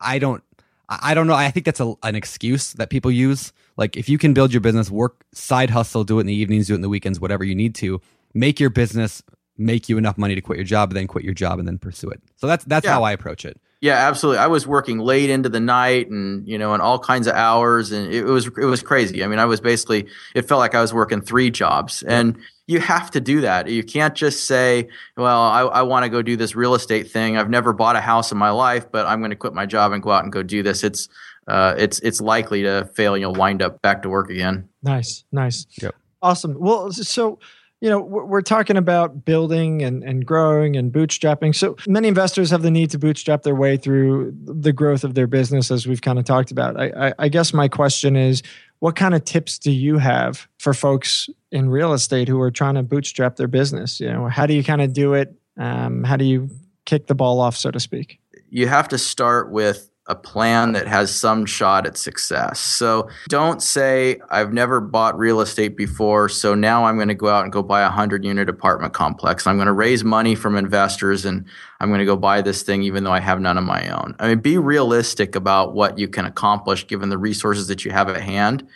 i 0.00 0.18
don't 0.18 0.42
i 0.88 1.14
don't 1.14 1.26
know. 1.28 1.34
I 1.34 1.50
think 1.50 1.66
that's 1.66 1.80
a, 1.80 1.94
an 2.02 2.14
excuse 2.16 2.72
that 2.74 2.90
people 2.90 3.10
use. 3.12 3.52
Like 3.76 3.96
if 3.96 4.08
you 4.08 4.18
can 4.18 4.34
build 4.34 4.52
your 4.52 4.60
business 4.60 4.90
work 4.90 5.24
side 5.32 5.70
hustle 5.70 6.04
do 6.04 6.18
it 6.18 6.22
in 6.22 6.26
the 6.26 6.34
evenings 6.34 6.66
do 6.66 6.74
it 6.74 6.76
in 6.76 6.82
the 6.82 6.88
weekends 6.88 7.18
whatever 7.20 7.44
you 7.44 7.54
need 7.54 7.74
to 7.76 8.00
make 8.34 8.60
your 8.60 8.70
business 8.70 9.22
make 9.56 9.88
you 9.88 9.98
enough 9.98 10.18
money 10.18 10.34
to 10.34 10.40
quit 10.40 10.58
your 10.58 10.64
job 10.64 10.92
then 10.92 11.06
quit 11.06 11.24
your 11.24 11.34
job 11.34 11.58
and 11.58 11.66
then 11.68 11.78
pursue 11.78 12.10
it. 12.10 12.20
So 12.36 12.46
that's 12.46 12.64
that's 12.64 12.84
Yeah. 12.84 12.92
how 12.92 13.02
i 13.04 13.12
approach 13.12 13.44
it 13.44 13.58
Yeah, 13.80 13.94
absolutely. 13.94 14.38
I 14.38 14.46
was 14.46 14.66
working 14.66 14.98
late 14.98 15.30
into 15.30 15.48
the 15.48 15.60
night 15.60 16.10
and, 16.10 16.46
you 16.46 16.58
know, 16.58 16.74
and 16.74 16.82
all 16.82 16.98
kinds 16.98 17.26
of 17.26 17.34
hours 17.34 17.92
and 17.92 18.12
it 18.12 18.24
was 18.24 18.46
it 18.46 18.66
was 18.66 18.82
crazy. 18.82 19.24
I 19.24 19.26
mean, 19.26 19.38
I 19.38 19.46
was 19.46 19.60
basically 19.60 20.06
it 20.34 20.42
felt 20.42 20.58
like 20.58 20.74
I 20.74 20.82
was 20.82 20.92
working 20.92 21.22
three 21.22 21.50
jobs. 21.50 22.02
And 22.02 22.38
you 22.66 22.78
have 22.78 23.10
to 23.12 23.20
do 23.20 23.40
that. 23.40 23.68
You 23.68 23.82
can't 23.82 24.14
just 24.14 24.44
say, 24.44 24.88
well, 25.16 25.40
I, 25.42 25.62
I 25.62 25.82
want 25.82 26.04
to 26.04 26.10
go 26.10 26.20
do 26.22 26.36
this 26.36 26.54
real 26.54 26.74
estate 26.74 27.10
thing. 27.10 27.36
I've 27.36 27.50
never 27.50 27.72
bought 27.72 27.96
a 27.96 28.00
house 28.00 28.30
in 28.30 28.38
my 28.38 28.50
life, 28.50 28.86
but 28.92 29.06
I'm 29.06 29.20
going 29.20 29.30
to 29.30 29.36
quit 29.36 29.54
my 29.54 29.66
job 29.66 29.92
and 29.92 30.02
go 30.02 30.10
out 30.10 30.24
and 30.24 30.32
go 30.32 30.42
do 30.42 30.62
this. 30.62 30.84
It's 30.84 31.08
uh, 31.48 31.74
it's 31.78 31.98
it's 32.00 32.20
likely 32.20 32.62
to 32.62 32.88
fail. 32.94 33.16
You'll 33.16 33.32
wind 33.32 33.62
up 33.62 33.82
back 33.82 34.02
to 34.02 34.08
work 34.08 34.30
again. 34.30 34.68
Nice, 34.82 35.24
nice. 35.32 35.66
Yep. 35.82 35.96
Awesome. 36.22 36.54
Well, 36.60 36.92
so 36.92 37.38
you 37.80 37.88
know 37.88 38.00
we're 38.00 38.42
talking 38.42 38.76
about 38.76 39.24
building 39.24 39.82
and, 39.82 40.02
and 40.02 40.26
growing 40.26 40.76
and 40.76 40.92
bootstrapping. 40.92 41.54
So 41.54 41.76
many 41.86 42.08
investors 42.08 42.50
have 42.50 42.62
the 42.62 42.70
need 42.70 42.90
to 42.90 42.98
bootstrap 42.98 43.42
their 43.42 43.54
way 43.54 43.76
through 43.76 44.34
the 44.44 44.72
growth 44.72 45.04
of 45.04 45.14
their 45.14 45.26
business, 45.26 45.70
as 45.70 45.86
we've 45.86 46.02
kind 46.02 46.18
of 46.18 46.24
talked 46.24 46.50
about. 46.50 46.78
I, 46.78 47.08
I, 47.08 47.14
I 47.18 47.28
guess 47.28 47.52
my 47.52 47.68
question 47.68 48.16
is, 48.16 48.42
what 48.80 48.96
kind 48.96 49.14
of 49.14 49.24
tips 49.24 49.58
do 49.58 49.70
you 49.70 49.98
have 49.98 50.46
for 50.58 50.74
folks 50.74 51.28
in 51.50 51.70
real 51.70 51.92
estate 51.92 52.28
who 52.28 52.40
are 52.40 52.50
trying 52.50 52.74
to 52.74 52.82
bootstrap 52.82 53.36
their 53.36 53.48
business? 53.48 54.00
You 54.00 54.12
know, 54.12 54.28
how 54.28 54.46
do 54.46 54.54
you 54.54 54.64
kind 54.64 54.82
of 54.82 54.92
do 54.92 55.14
it? 55.14 55.34
Um, 55.56 56.04
how 56.04 56.16
do 56.16 56.24
you 56.24 56.50
kick 56.84 57.06
the 57.06 57.14
ball 57.14 57.40
off, 57.40 57.56
so 57.56 57.70
to 57.70 57.80
speak? 57.80 58.20
you 58.50 58.66
have 58.66 58.88
to 58.88 58.98
start 58.98 59.50
with 59.50 59.89
a 60.10 60.14
plan 60.14 60.72
that 60.72 60.88
has 60.88 61.14
some 61.14 61.46
shot 61.46 61.86
at 61.86 61.96
success. 61.96 62.58
So 62.58 63.08
don't 63.28 63.62
say, 63.62 64.20
I've 64.28 64.52
never 64.52 64.80
bought 64.80 65.16
real 65.16 65.40
estate 65.40 65.76
before, 65.76 66.28
so 66.28 66.54
now 66.54 66.84
I'm 66.84 66.96
going 66.96 67.08
to 67.08 67.14
go 67.14 67.28
out 67.28 67.44
and 67.44 67.52
go 67.52 67.62
buy 67.62 67.82
a 67.82 67.84
100 67.84 68.24
unit 68.24 68.48
apartment 68.48 68.92
complex. 68.92 69.46
I'm 69.46 69.56
going 69.56 69.66
to 69.66 69.72
raise 69.72 70.02
money 70.02 70.34
from 70.34 70.56
investors 70.56 71.24
and 71.24 71.44
I'm 71.78 71.88
going 71.88 72.00
to 72.00 72.04
go 72.04 72.16
buy 72.16 72.42
this 72.42 72.62
thing 72.62 72.82
even 72.82 73.04
though 73.04 73.12
I 73.12 73.20
have 73.20 73.40
none 73.40 73.56
of 73.56 73.64
my 73.64 73.88
own. 73.88 74.16
I 74.18 74.28
mean, 74.28 74.40
be 74.40 74.58
realistic 74.58 75.36
about 75.36 75.74
what 75.74 75.96
you 75.96 76.08
can 76.08 76.24
accomplish 76.24 76.86
given 76.86 77.08
the 77.08 77.18
resources 77.18 77.68
that 77.68 77.84
you 77.84 77.92
have 77.92 78.08
at 78.08 78.20
hand. 78.20 78.66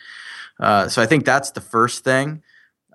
Uh, 0.59 0.87
so 0.87 1.01
I 1.01 1.05
think 1.05 1.25
that's 1.25 1.51
the 1.51 1.61
first 1.61 2.03
thing. 2.03 2.41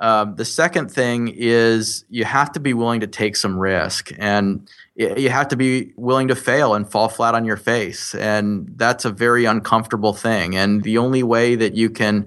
Um, 0.01 0.35
the 0.37 0.47
second 0.47 0.91
thing 0.91 1.29
is 1.29 2.07
you 2.09 2.25
have 2.25 2.51
to 2.53 2.61
be 2.61 2.73
willing 2.73 3.01
to 3.01 3.07
take 3.07 3.37
some 3.37 3.59
risk 3.59 4.11
and 4.19 4.67
you 4.97 5.29
have 5.29 5.49
to 5.49 5.57
be 5.57 5.93
willing 5.97 6.29
to 6.29 6.35
fail 6.35 6.75
and 6.75 6.91
fall 6.91 7.09
flat 7.09 7.35
on 7.35 7.45
your 7.45 7.59
face. 7.59 8.15
And 8.15 8.73
that's 8.77 9.05
a 9.05 9.11
very 9.11 9.45
uncomfortable 9.45 10.15
thing. 10.15 10.57
And 10.57 10.83
the 10.83 10.97
only 10.97 11.23
way 11.23 11.55
that 11.55 11.75
you 11.75 11.91
can 11.91 12.27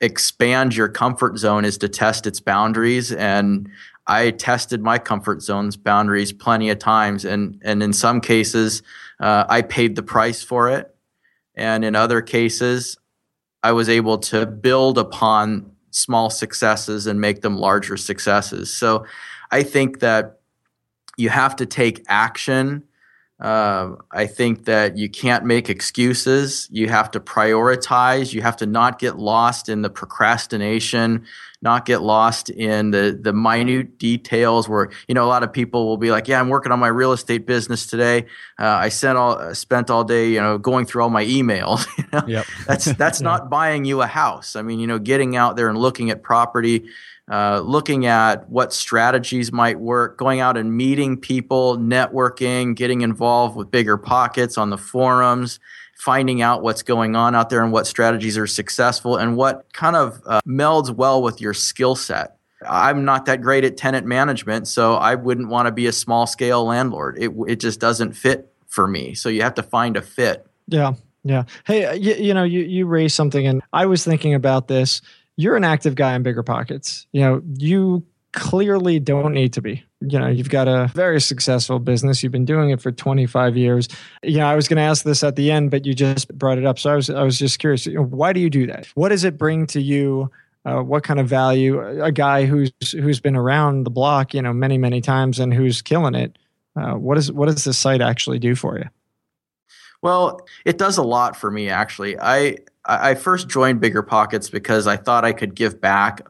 expand 0.00 0.74
your 0.74 0.88
comfort 0.88 1.36
zone 1.36 1.66
is 1.66 1.76
to 1.78 1.88
test 1.90 2.26
its 2.26 2.40
boundaries. 2.40 3.12
And 3.12 3.68
I 4.06 4.30
tested 4.30 4.82
my 4.82 4.98
comfort 4.98 5.42
zone's 5.42 5.76
boundaries 5.76 6.32
plenty 6.32 6.70
of 6.70 6.78
times. 6.78 7.26
And, 7.26 7.60
and 7.62 7.82
in 7.82 7.92
some 7.92 8.22
cases, 8.22 8.82
uh, 9.20 9.44
I 9.46 9.60
paid 9.60 9.94
the 9.94 10.02
price 10.02 10.42
for 10.42 10.70
it. 10.70 10.94
And 11.54 11.84
in 11.84 11.94
other 11.94 12.22
cases, 12.22 12.96
I 13.62 13.72
was 13.72 13.90
able 13.90 14.16
to 14.18 14.46
build 14.46 14.96
upon 14.96 15.72
small 15.90 16.30
successes 16.30 17.06
and 17.06 17.20
make 17.20 17.42
them 17.42 17.56
larger 17.56 17.96
successes. 17.96 18.72
So 18.72 19.04
I 19.50 19.62
think 19.62 20.00
that 20.00 20.40
you 21.16 21.28
have 21.28 21.56
to 21.56 21.66
take 21.66 22.04
action. 22.08 22.84
Uh, 23.40 23.96
I 24.10 24.26
think 24.26 24.66
that 24.66 24.98
you 24.98 25.08
can't 25.08 25.46
make 25.46 25.70
excuses. 25.70 26.68
You 26.70 26.88
have 26.88 27.10
to 27.12 27.20
prioritize. 27.20 28.34
You 28.34 28.42
have 28.42 28.56
to 28.58 28.66
not 28.66 28.98
get 28.98 29.18
lost 29.18 29.70
in 29.70 29.80
the 29.80 29.88
procrastination, 29.88 31.24
not 31.62 31.86
get 31.86 32.02
lost 32.02 32.50
in 32.50 32.90
the 32.90 33.18
the 33.18 33.32
minute 33.32 33.98
details. 33.98 34.68
Where 34.68 34.90
you 35.08 35.14
know 35.14 35.24
a 35.24 35.28
lot 35.28 35.42
of 35.42 35.52
people 35.54 35.86
will 35.86 35.96
be 35.96 36.10
like, 36.10 36.28
"Yeah, 36.28 36.38
I'm 36.38 36.50
working 36.50 36.70
on 36.70 36.78
my 36.78 36.88
real 36.88 37.12
estate 37.12 37.46
business 37.46 37.86
today. 37.86 38.26
Uh, 38.58 38.66
I 38.66 38.90
sent 38.90 39.16
all 39.16 39.54
spent 39.54 39.88
all 39.88 40.04
day, 40.04 40.28
you 40.28 40.40
know, 40.40 40.58
going 40.58 40.84
through 40.84 41.02
all 41.02 41.10
my 41.10 41.24
emails." 41.24 41.86
you 41.98 42.04
know? 42.12 42.26
Yep. 42.26 42.46
that's 42.66 42.84
that's 42.92 43.20
not 43.22 43.48
buying 43.48 43.86
you 43.86 44.02
a 44.02 44.06
house. 44.06 44.54
I 44.54 44.60
mean, 44.60 44.80
you 44.80 44.86
know, 44.86 44.98
getting 44.98 45.34
out 45.34 45.56
there 45.56 45.70
and 45.70 45.78
looking 45.78 46.10
at 46.10 46.22
property, 46.22 46.90
uh, 47.30 47.60
looking 47.60 48.06
at 48.06 48.48
what 48.50 48.72
strategies 48.72 49.52
might 49.52 49.78
work, 49.78 50.18
going 50.18 50.40
out 50.40 50.56
and 50.56 50.76
meeting 50.76 51.16
people, 51.16 51.78
networking, 51.78 52.74
getting 52.74 53.02
involved 53.02 53.56
with 53.56 53.70
bigger 53.70 53.96
pockets 53.96 54.58
on 54.58 54.70
the 54.70 54.76
forums, 54.76 55.60
finding 55.94 56.42
out 56.42 56.62
what's 56.62 56.82
going 56.82 57.14
on 57.14 57.36
out 57.36 57.48
there 57.48 57.62
and 57.62 57.72
what 57.72 57.86
strategies 57.86 58.36
are 58.36 58.48
successful 58.48 59.16
and 59.16 59.36
what 59.36 59.72
kind 59.72 59.94
of 59.94 60.20
uh, 60.26 60.40
melds 60.46 60.90
well 60.90 61.22
with 61.22 61.40
your 61.40 61.54
skill 61.54 61.94
set. 61.94 62.36
I'm 62.68 63.04
not 63.04 63.26
that 63.26 63.40
great 63.40 63.64
at 63.64 63.76
tenant 63.76 64.06
management, 64.06 64.66
so 64.66 64.94
I 64.94 65.14
wouldn't 65.14 65.48
want 65.48 65.66
to 65.66 65.72
be 65.72 65.86
a 65.86 65.92
small 65.92 66.26
scale 66.26 66.64
landlord. 66.64 67.16
It 67.18 67.32
it 67.46 67.56
just 67.56 67.80
doesn't 67.80 68.12
fit 68.12 68.52
for 68.66 68.86
me. 68.86 69.14
So 69.14 69.28
you 69.28 69.42
have 69.42 69.54
to 69.54 69.62
find 69.62 69.96
a 69.96 70.02
fit. 70.02 70.46
Yeah, 70.66 70.94
yeah. 71.24 71.44
Hey, 71.66 71.84
uh, 71.86 71.94
you, 71.94 72.14
you 72.14 72.34
know, 72.34 72.44
you 72.44 72.60
you 72.60 72.86
raised 72.86 73.14
something, 73.14 73.46
and 73.46 73.62
I 73.72 73.86
was 73.86 74.04
thinking 74.04 74.34
about 74.34 74.68
this. 74.68 75.00
You're 75.40 75.56
an 75.56 75.64
active 75.64 75.94
guy 75.94 76.14
in 76.14 76.22
bigger 76.22 76.42
pockets. 76.42 77.06
You 77.12 77.22
know, 77.22 77.42
you 77.56 78.04
clearly 78.32 79.00
don't 79.00 79.32
need 79.32 79.54
to 79.54 79.62
be. 79.62 79.82
You 80.00 80.18
know, 80.18 80.28
you've 80.28 80.50
got 80.50 80.68
a 80.68 80.90
very 80.94 81.20
successful 81.20 81.78
business. 81.78 82.22
You've 82.22 82.32
been 82.32 82.44
doing 82.44 82.70
it 82.70 82.80
for 82.80 82.92
25 82.92 83.56
years. 83.56 83.88
You 84.22 84.38
know, 84.38 84.46
I 84.46 84.54
was 84.54 84.68
going 84.68 84.76
to 84.76 84.82
ask 84.82 85.02
this 85.02 85.24
at 85.24 85.36
the 85.36 85.50
end, 85.50 85.70
but 85.70 85.86
you 85.86 85.94
just 85.94 86.28
brought 86.36 86.58
it 86.58 86.66
up. 86.66 86.78
So 86.78 86.92
I 86.92 86.96
was 86.96 87.08
I 87.08 87.22
was 87.22 87.38
just 87.38 87.58
curious. 87.58 87.86
You 87.86 87.94
know, 87.94 88.04
why 88.04 88.34
do 88.34 88.40
you 88.40 88.50
do 88.50 88.66
that? 88.66 88.86
What 88.94 89.08
does 89.08 89.24
it 89.24 89.38
bring 89.38 89.66
to 89.68 89.80
you? 89.80 90.30
Uh, 90.66 90.82
what 90.82 91.04
kind 91.04 91.18
of 91.18 91.26
value? 91.26 91.80
A 92.04 92.12
guy 92.12 92.44
who's 92.44 92.70
who's 92.92 93.18
been 93.18 93.36
around 93.36 93.84
the 93.84 93.90
block, 93.90 94.34
you 94.34 94.42
know, 94.42 94.52
many 94.52 94.76
many 94.76 95.00
times 95.00 95.38
and 95.38 95.54
who's 95.54 95.80
killing 95.80 96.14
it. 96.14 96.36
Uh, 96.76 96.94
what 96.94 97.16
is 97.16 97.32
what 97.32 97.46
does 97.46 97.64
this 97.64 97.78
site 97.78 98.02
actually 98.02 98.38
do 98.38 98.54
for 98.54 98.76
you? 98.76 98.84
Well, 100.02 100.46
it 100.64 100.78
does 100.78 100.98
a 100.98 101.02
lot 101.02 101.34
for 101.34 101.50
me 101.50 101.70
actually. 101.70 102.18
I 102.18 102.58
I 102.84 103.14
first 103.14 103.48
joined 103.48 103.80
Bigger 103.80 104.02
Pockets 104.02 104.48
because 104.48 104.86
I 104.86 104.96
thought 104.96 105.24
I 105.24 105.32
could 105.32 105.54
give 105.54 105.80
back, 105.80 106.26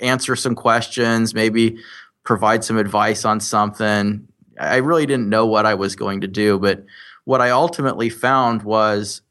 answer 0.00 0.34
some 0.34 0.54
questions, 0.54 1.32
maybe 1.32 1.78
provide 2.24 2.64
some 2.64 2.76
advice 2.76 3.24
on 3.24 3.40
something. 3.40 4.26
I 4.58 4.76
really 4.76 5.06
didn't 5.06 5.28
know 5.28 5.46
what 5.46 5.66
I 5.66 5.74
was 5.74 5.94
going 5.94 6.22
to 6.22 6.26
do, 6.26 6.58
but 6.58 6.84
what 7.24 7.40
I 7.40 7.50
ultimately 7.50 8.08
found 8.08 8.62
was 8.62 9.22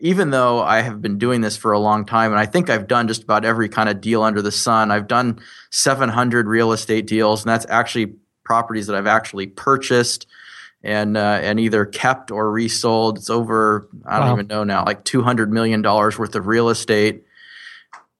even 0.00 0.30
though 0.30 0.62
I 0.62 0.80
have 0.80 1.02
been 1.02 1.18
doing 1.18 1.42
this 1.42 1.56
for 1.56 1.72
a 1.72 1.78
long 1.78 2.06
time, 2.06 2.30
and 2.32 2.40
I 2.40 2.46
think 2.46 2.70
I've 2.70 2.88
done 2.88 3.06
just 3.06 3.22
about 3.22 3.44
every 3.44 3.68
kind 3.68 3.88
of 3.88 4.00
deal 4.00 4.22
under 4.22 4.40
the 4.40 4.52
sun, 4.52 4.90
I've 4.90 5.08
done 5.08 5.38
700 5.70 6.46
real 6.46 6.72
estate 6.72 7.06
deals, 7.06 7.42
and 7.42 7.50
that's 7.50 7.66
actually 7.68 8.14
properties 8.44 8.86
that 8.86 8.96
I've 8.96 9.06
actually 9.06 9.46
purchased 9.46 10.26
and 10.82 11.16
uh, 11.16 11.38
and 11.42 11.60
either 11.60 11.84
kept 11.84 12.30
or 12.30 12.50
resold. 12.50 13.18
It's 13.18 13.30
over 13.30 13.88
I 14.06 14.18
don't 14.18 14.28
Wow. 14.28 14.34
even 14.34 14.46
know 14.46 14.64
now, 14.64 14.84
like 14.84 15.04
200 15.04 15.52
million 15.52 15.82
dollars 15.82 16.18
worth 16.18 16.34
of 16.34 16.46
real 16.46 16.68
estate. 16.70 17.24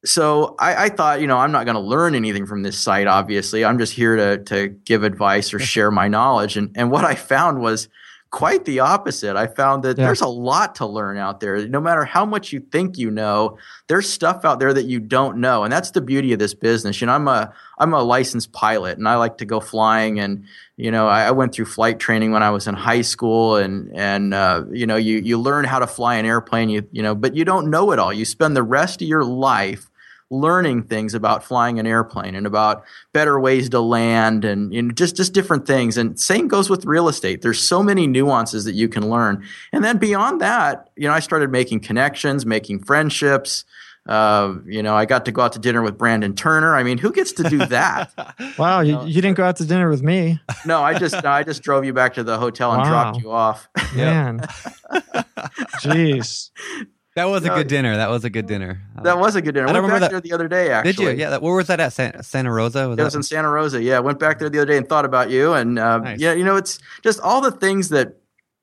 So 0.04 0.54
I, 0.58 0.84
I 0.86 0.88
thought, 0.88 1.20
you 1.20 1.26
know, 1.26 1.36
I'm 1.36 1.52
not 1.52 1.64
going 1.66 1.74
to 1.74 1.80
learn 1.80 2.14
anything 2.14 2.46
from 2.46 2.62
this 2.62 2.78
site. 2.78 3.06
Obviously, 3.06 3.64
I'm 3.66 3.78
just 3.78 3.92
here 3.92 4.16
to 4.16 4.38
to 4.44 4.68
give 4.68 5.02
advice 5.02 5.52
or 5.52 5.58
share 5.58 5.90
my 5.90 6.08
knowledge. 6.08 6.56
And 6.56 6.70
and 6.74 6.90
what 6.90 7.04
I 7.04 7.14
found 7.14 7.60
was 7.60 7.88
quite 8.30 8.64
the 8.64 8.78
opposite. 8.80 9.36
I 9.36 9.46
found 9.48 9.82
that 9.82 9.98
Yeah. 9.98 10.06
there's 10.06 10.20
a 10.22 10.28
lot 10.28 10.76
to 10.76 10.86
learn 10.86 11.18
out 11.18 11.40
there. 11.40 11.66
No 11.66 11.80
matter 11.80 12.04
how 12.04 12.24
much 12.24 12.52
you 12.52 12.60
think 12.60 12.96
you 12.96 13.10
know, 13.10 13.58
there's 13.88 14.08
stuff 14.08 14.44
out 14.44 14.58
there 14.60 14.72
that 14.72 14.84
you 14.84 15.00
don't 15.00 15.38
know, 15.38 15.64
and 15.64 15.72
that's 15.72 15.90
the 15.90 16.00
beauty 16.00 16.32
of 16.32 16.38
this 16.38 16.54
business. 16.54 17.00
You 17.00 17.08
know, 17.08 17.12
I'm 17.14 17.28
a 17.28 17.52
I'm 17.78 17.92
a 17.92 18.02
licensed 18.02 18.52
pilot, 18.52 18.96
and 18.96 19.06
I 19.06 19.16
like 19.16 19.36
to 19.38 19.44
go 19.44 19.60
flying. 19.60 20.18
And 20.18 20.44
you 20.80 20.90
know, 20.90 21.08
I, 21.08 21.24
I 21.24 21.30
went 21.30 21.54
through 21.54 21.66
flight 21.66 21.98
training 21.98 22.32
when 22.32 22.42
I 22.42 22.50
was 22.50 22.66
in 22.66 22.74
high 22.74 23.02
school, 23.02 23.56
and 23.56 23.90
and 23.94 24.32
uh, 24.32 24.64
you 24.70 24.86
know, 24.86 24.96
you 24.96 25.18
you 25.18 25.38
learn 25.38 25.64
how 25.64 25.78
to 25.78 25.86
fly 25.86 26.16
an 26.16 26.24
airplane. 26.24 26.70
You 26.70 26.88
you 26.90 27.02
know, 27.02 27.14
but 27.14 27.36
you 27.36 27.44
don't 27.44 27.70
know 27.70 27.92
it 27.92 27.98
all. 27.98 28.12
You 28.12 28.24
spend 28.24 28.56
the 28.56 28.62
rest 28.62 29.02
of 29.02 29.08
your 29.08 29.24
life 29.24 29.90
learning 30.30 30.84
things 30.84 31.12
about 31.12 31.42
flying 31.42 31.80
an 31.80 31.86
airplane 31.86 32.36
and 32.36 32.46
about 32.46 32.84
better 33.12 33.40
ways 33.40 33.68
to 33.68 33.80
land 33.80 34.44
and 34.44 34.72
you 34.72 34.80
know, 34.80 34.92
just 34.92 35.16
just 35.16 35.34
different 35.34 35.66
things. 35.66 35.98
And 35.98 36.18
same 36.18 36.48
goes 36.48 36.70
with 36.70 36.86
real 36.86 37.08
estate. 37.08 37.42
There's 37.42 37.60
so 37.60 37.82
many 37.82 38.06
nuances 38.06 38.64
that 38.64 38.74
you 38.74 38.88
can 38.88 39.10
learn. 39.10 39.44
And 39.72 39.84
then 39.84 39.98
beyond 39.98 40.40
that, 40.40 40.88
you 40.96 41.06
know, 41.06 41.14
I 41.14 41.20
started 41.20 41.50
making 41.50 41.80
connections, 41.80 42.46
making 42.46 42.84
friendships. 42.84 43.64
Uh, 44.08 44.54
you 44.66 44.82
know, 44.82 44.94
I 44.96 45.04
got 45.04 45.26
to 45.26 45.32
go 45.32 45.42
out 45.42 45.52
to 45.52 45.58
dinner 45.58 45.82
with 45.82 45.96
Brandon 45.98 46.34
Turner. 46.34 46.74
I 46.74 46.82
mean, 46.82 46.98
who 46.98 47.12
gets 47.12 47.32
to 47.32 47.42
do 47.44 47.58
that? 47.66 48.10
wow, 48.58 48.80
you, 48.80 48.98
you 49.04 49.20
didn't 49.20 49.36
go 49.36 49.44
out 49.44 49.56
to 49.56 49.64
dinner 49.64 49.88
with 49.90 50.02
me. 50.02 50.40
no, 50.66 50.82
I 50.82 50.98
just 50.98 51.14
I 51.24 51.42
just 51.44 51.62
drove 51.62 51.84
you 51.84 51.92
back 51.92 52.14
to 52.14 52.24
the 52.24 52.38
hotel 52.38 52.72
and 52.72 52.82
Wow. 52.82 52.88
dropped 52.88 53.18
you 53.22 53.30
off. 53.30 53.68
Man. 53.94 54.40
Jeez. 55.82 56.50
That 57.16 57.24
was 57.24 57.42
No, 57.44 57.52
a 57.52 57.56
good 57.58 57.66
dinner. 57.68 57.96
That 57.96 58.08
was 58.10 58.24
a 58.24 58.30
good 58.30 58.46
dinner. 58.46 58.80
That 59.02 59.18
was 59.18 59.34
a 59.36 59.42
good 59.42 59.54
dinner. 59.54 59.66
I 59.66 59.70
I 59.70 59.72
went 59.74 59.82
remember 59.84 60.00
back 60.00 60.10
that- 60.10 60.10
there 60.12 60.20
the 60.20 60.32
other 60.32 60.48
day. 60.48 60.70
Actually, 60.70 60.92
Did 60.92 61.02
you? 61.02 61.10
Yeah. 61.10 61.30
That, 61.30 61.42
where 61.42 61.54
was 61.54 61.66
that 61.66 61.80
at? 61.80 61.92
San, 61.92 62.22
Santa 62.22 62.52
Rosa? 62.52 62.88
Was 62.88 62.98
It 62.98 63.02
was 63.02 63.14
in 63.14 63.22
Santa 63.22 63.48
Rosa. 63.50 63.82
Yeah, 63.82 63.96
I 63.96 64.00
went 64.00 64.18
back 64.18 64.38
there 64.38 64.48
the 64.48 64.58
other 64.58 64.66
day 64.72 64.76
and 64.76 64.88
thought 64.88 65.04
about 65.04 65.28
you. 65.30 65.52
And 65.52 65.78
uh, 65.78 65.98
Nice. 65.98 66.20
yeah, 66.20 66.32
you 66.32 66.44
know, 66.44 66.56
it's 66.56 66.78
just 67.02 67.20
all 67.20 67.40
the 67.40 67.50
things 67.50 67.88
that 67.90 68.16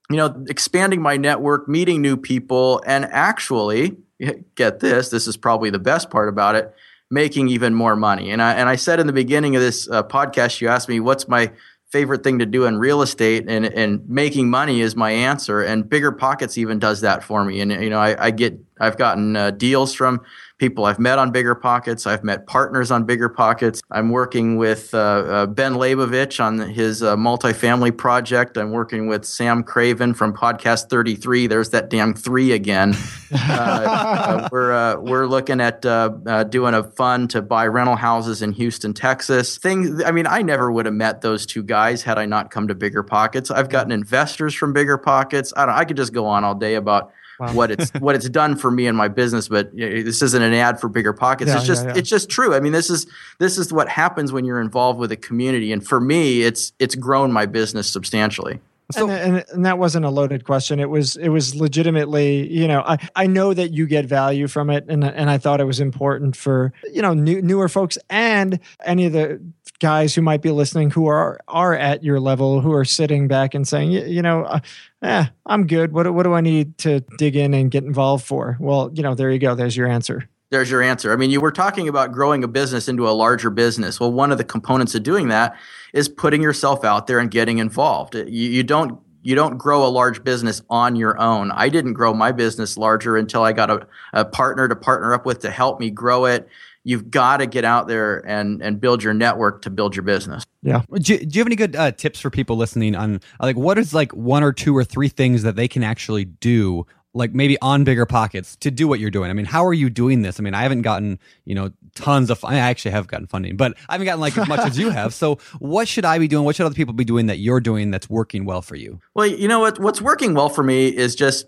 you 0.09 0.15
know, 0.15 0.45
expanding 0.47 1.01
my 1.01 1.17
network, 1.17 1.67
meeting 1.67 2.01
new 2.01 2.15
people, 2.15 2.81
and 2.88 3.03
actually 3.05 3.97
get 4.55 4.80
this. 4.80 5.09
This 5.09 5.28
is 5.28 5.38
probably 5.38 5.70
the 5.70 5.80
best 5.80 6.09
part 6.09 6.30
about 6.30 6.55
it. 6.55 6.74
Making 7.09 7.47
even 7.49 7.74
more 7.74 7.95
money. 7.95 8.32
And 8.32 8.41
I 8.41 8.53
and 8.53 8.68
I 8.68 8.76
said 8.76 8.99
in 8.99 9.07
the 9.07 9.13
beginning 9.13 9.55
of 9.55 9.61
this 9.61 9.89
uh, 9.89 10.03
podcast, 10.03 10.59
you 10.59 10.68
asked 10.68 10.89
me 10.89 10.99
what's 10.99 11.30
my 11.30 11.53
favorite 11.89 12.22
thing 12.22 12.39
to 12.39 12.45
do 12.45 12.65
in 12.65 12.78
real 12.78 13.01
estate, 13.01 13.45
and 13.47 13.65
and 13.65 14.07
making 14.09 14.49
money 14.49 14.82
is 14.82 14.93
my 14.93 15.11
answer. 15.11 15.61
And 15.61 15.89
Bigger 15.89 16.11
Pockets 16.11 16.57
even 16.57 16.80
does 16.80 16.99
that 17.01 17.24
for 17.24 17.45
me. 17.45 17.61
And 17.61 17.72
you 17.72 17.89
know, 17.89 17.99
I, 17.99 18.26
I 18.26 18.32
get 18.32 18.59
I've 18.82 18.97
gotten 18.97 19.38
uh, 19.38 19.51
deals 19.51 19.93
from 19.93 20.20
people 20.58 20.86
I've 20.86 20.99
met 20.99 21.20
on 21.20 21.32
Bigger 21.32 21.55
Pockets. 21.55 22.08
I've 22.08 22.24
met 22.24 22.47
partners 22.47 22.89
on 22.89 23.03
Bigger 23.03 23.30
Pockets. 23.30 23.82
I'm 23.91 24.10
working 24.10 24.58
with 24.58 24.93
uh, 24.93 24.97
uh, 24.97 25.45
Ben 25.45 25.74
Leybovich 25.74 26.43
on 26.43 26.60
his 26.60 27.03
uh, 27.03 27.16
multifamily 27.16 27.95
project. 27.95 28.58
I'm 28.58 28.72
working 28.72 29.08
with 29.08 29.26
Sam 29.26 29.64
Craven 29.64 30.14
from 30.14 30.34
Podcast 30.34 30.89
33. 30.89 31.47
There's 31.47 31.70
that 31.72 31.89
damn 31.89 32.14
three 32.14 32.51
again. 32.51 32.95
Uh, 33.30 33.38
uh, 33.38 34.49
we're 34.53 34.72
uh, 34.72 34.95
we're 35.01 35.28
looking 35.28 35.60
at 35.60 35.86
uh, 35.86 36.12
uh, 36.26 36.43
doing 36.45 36.74
a 36.74 36.84
fund 36.84 37.30
to 37.30 37.41
buy 37.41 37.68
rental 37.68 37.97
houses 37.97 38.41
in 38.41 38.53
Houston, 38.53 38.93
Texas. 38.93 39.58
Things. 39.58 40.01
I 40.01 40.12
mean, 40.12 40.26
I 40.26 40.41
never 40.41 40.72
would 40.72 40.86
have 40.86 40.95
met 40.95 41.20
those 41.20 41.45
two 41.45 41.62
guys 41.62 42.01
had 42.01 42.18
I 42.18 42.26
not 42.26 42.51
come 42.51 42.70
to 42.70 42.76
Bigger 42.76 43.03
Pockets. 43.03 43.51
I've 43.51 43.68
gotten 43.68 43.91
investors 43.91 44.53
from 44.53 44.72
Bigger 44.72 44.97
Pockets. 44.97 45.51
I 45.58 45.66
don't. 45.66 45.76
I 45.76 45.84
could 45.84 45.97
just 45.97 46.14
go 46.14 46.26
on 46.26 46.45
all 46.45 46.55
day 46.55 46.76
about 46.76 47.12
Wow. 47.39 47.53
what 47.53 47.71
it's 47.71 47.89
what 47.99 48.15
it's 48.15 48.29
done 48.29 48.55
for 48.55 48.71
me 48.71 48.88
and 48.88 48.97
my 48.97 49.07
business. 49.07 49.47
But 49.47 49.67
uh, 49.67 49.71
this 49.75 50.21
isn't 50.21 50.41
an 50.41 50.53
ad 50.53 50.79
for 50.79 50.89
bigger 50.89 51.13
pockets. 51.13 51.49
Yeah, 51.49 51.57
it's 51.57 51.67
just 51.67 51.85
yeah, 51.85 51.93
yeah. 51.93 51.99
it's 51.99 52.09
just 52.09 52.29
true. 52.29 52.55
I 52.55 52.59
mean, 52.59 52.73
this 52.73 52.89
is 52.89 53.07
this 53.39 53.57
is 53.57 53.71
what 53.71 53.88
happens 53.89 54.31
when 54.31 54.45
you're 54.45 54.61
involved 54.61 54.99
with 54.99 55.11
a 55.11 55.17
community. 55.17 55.71
And 55.71 55.85
for 55.85 55.99
me, 55.99 56.41
it's 56.41 56.73
it's 56.79 56.95
grown 56.95 57.31
my 57.31 57.45
business 57.45 57.89
substantially. 57.89 58.59
and, 58.95 59.11
and 59.11 59.45
and 59.51 59.65
that 59.65 59.77
wasn't 59.77 60.05
a 60.05 60.09
loaded 60.09 60.45
question. 60.45 60.79
It 60.79 60.89
was 60.89 61.17
it 61.17 61.29
was 61.29 61.53
legitimately, 61.53 62.47
you 62.47 62.67
know, 62.67 62.81
I, 62.81 62.97
I 63.15 63.27
know 63.27 63.53
that 63.53 63.71
you 63.71 63.85
get 63.85 64.05
value 64.05 64.47
from 64.47 64.69
it, 64.69 64.85
and 64.88 65.03
and 65.03 65.29
I 65.29 65.38
thought 65.38 65.59
it 65.59 65.65
was 65.65 65.79
important 65.79 66.35
for 66.35 66.71
you 66.91 67.01
know 67.01 67.13
new, 67.13 67.41
newer 67.41 67.67
folks 67.69 67.97
and 68.09 68.59
any 68.85 69.05
of 69.05 69.13
the 69.13 69.41
guys 69.79 70.15
who 70.15 70.21
might 70.21 70.41
be 70.41 70.49
listening 70.51 70.89
who 70.89 71.07
are 71.07 71.39
are 71.47 71.75
at 71.75 72.03
your 72.03 72.19
level 72.19 72.61
who 72.61 72.71
are 72.71 72.85
sitting 72.85 73.27
back 73.27 73.53
and 73.53 73.67
saying, 73.67 73.91
you, 73.91 74.03
you 74.05 74.21
know, 74.21 74.43
uh, 74.43 74.59
eh, 75.01 75.25
I'm 75.45 75.67
good. 75.67 75.91
What 75.91 76.13
what 76.13 76.23
do 76.23 76.33
I 76.33 76.41
need 76.41 76.77
to 76.79 77.01
dig 77.17 77.35
in 77.35 77.53
and 77.53 77.71
get 77.71 77.83
involved 77.83 78.25
for? 78.25 78.57
Well, 78.59 78.91
you 78.93 79.03
know, 79.03 79.15
there 79.15 79.31
you 79.31 79.39
go. 79.39 79.55
There's 79.55 79.77
your 79.77 79.87
answer. 79.87 80.29
There's 80.49 80.71
your 80.71 80.81
answer. 80.81 81.11
I 81.11 81.17
mean, 81.17 81.29
you 81.29 81.41
were 81.41 81.51
talking 81.51 81.89
about 81.89 82.13
growing 82.13 82.43
a 82.43 82.47
business 82.47 82.87
into 82.87 83.07
a 83.07 83.11
larger 83.11 83.49
business. 83.49 83.99
Well, 83.99 84.13
one 84.13 84.31
of 84.31 84.37
the 84.37 84.45
components 84.45 84.95
of 84.95 85.03
doing 85.03 85.27
that 85.27 85.57
is 85.93 86.07
putting 86.07 86.41
yourself 86.41 86.85
out 86.85 87.07
there 87.07 87.19
and 87.19 87.29
getting 87.29 87.57
involved. 87.57 88.15
You, 88.15 88.23
you 88.25 88.63
don't 88.63 88.99
you 89.23 89.35
don't 89.35 89.57
grow 89.57 89.85
a 89.85 89.89
large 89.89 90.23
business 90.23 90.61
on 90.69 90.95
your 90.95 91.19
own. 91.19 91.51
I 91.51 91.67
didn't 91.67 91.93
grow 91.93 92.13
my 92.13 92.31
business 92.31 92.77
larger 92.77 93.17
until 93.17 93.43
I 93.43 93.51
got 93.51 93.69
a, 93.69 93.85
a 94.13 94.23
partner 94.23 94.69
to 94.69 94.75
partner 94.75 95.13
up 95.13 95.25
with 95.25 95.39
to 95.39 95.51
help 95.51 95.81
me 95.81 95.89
grow 95.89 96.25
it. 96.25 96.47
You've 96.88 97.11
got 97.11 97.38
to 97.38 97.47
get 97.47 97.65
out 97.65 97.89
there 97.89 98.25
and 98.25 98.61
and 98.61 98.79
build 98.79 99.03
your 99.03 99.13
network 99.13 99.61
to 99.63 99.69
build 99.69 99.93
your 99.93 100.03
business. 100.03 100.45
Do, 100.63 101.17
do 101.17 101.27
you 101.29 101.41
have 101.41 101.47
any 101.47 101.57
good 101.57 101.75
uh, 101.75 101.91
tips 101.91 102.21
for 102.21 102.29
people 102.29 102.55
listening 102.55 102.95
on 102.95 103.19
like 103.41 103.57
what 103.57 103.77
is 103.77 103.93
like 103.93 104.13
one 104.13 104.41
or 104.41 104.53
two 104.53 104.75
or 104.75 104.85
three 104.85 105.09
things 105.09 105.43
that 105.43 105.57
they 105.57 105.67
can 105.67 105.83
actually 105.83 106.23
do 106.23 106.85
like 107.13 107.33
maybe 107.33 107.57
on 107.61 107.83
bigger 107.83 108.05
pockets 108.05 108.55
to 108.57 108.71
do 108.71 108.88
what 108.88 109.01
you're 109.01 109.11
doing? 109.11 109.29
I 109.29 109.33
mean 109.33 109.45
how 109.45 109.65
are 109.65 109.73
you 109.73 109.89
doing 109.89 110.21
this? 110.21 110.39
I 110.39 110.43
mean 110.43 110.53
i 110.53 110.61
haven't 110.61 110.81
gotten 110.83 111.19
you 111.43 111.55
know 111.55 111.73
tons 111.95 112.29
of 112.29 112.45
i 112.45 112.55
actually 112.55 112.91
have 112.91 113.07
gotten 113.07 113.27
funding 113.27 113.57
but 113.57 113.75
i 113.89 113.93
haven't 113.95 114.05
gotten 114.05 114.21
like 114.21 114.38
as 114.38 114.47
much 114.47 114.61
as 114.61 114.79
you 114.79 114.89
have. 114.89 115.13
So 115.13 115.39
what 115.59 115.89
should 115.89 116.05
i 116.05 116.17
be 116.17 116.29
doing? 116.29 116.45
What 116.45 116.55
should 116.55 116.67
other 116.67 116.73
people 116.73 116.93
be 116.93 117.03
doing 117.03 117.25
that 117.25 117.39
you're 117.39 117.59
doing 117.59 117.91
that's 117.91 118.09
working 118.09 118.45
well 118.45 118.61
for 118.61 118.77
you? 118.77 119.01
Well, 119.13 119.27
you 119.27 119.49
know 119.49 119.59
what? 119.59 119.77
What's 119.77 120.01
working 120.01 120.35
well 120.35 120.47
for 120.47 120.63
me 120.63 120.88
is 120.88 121.15
just 121.15 121.47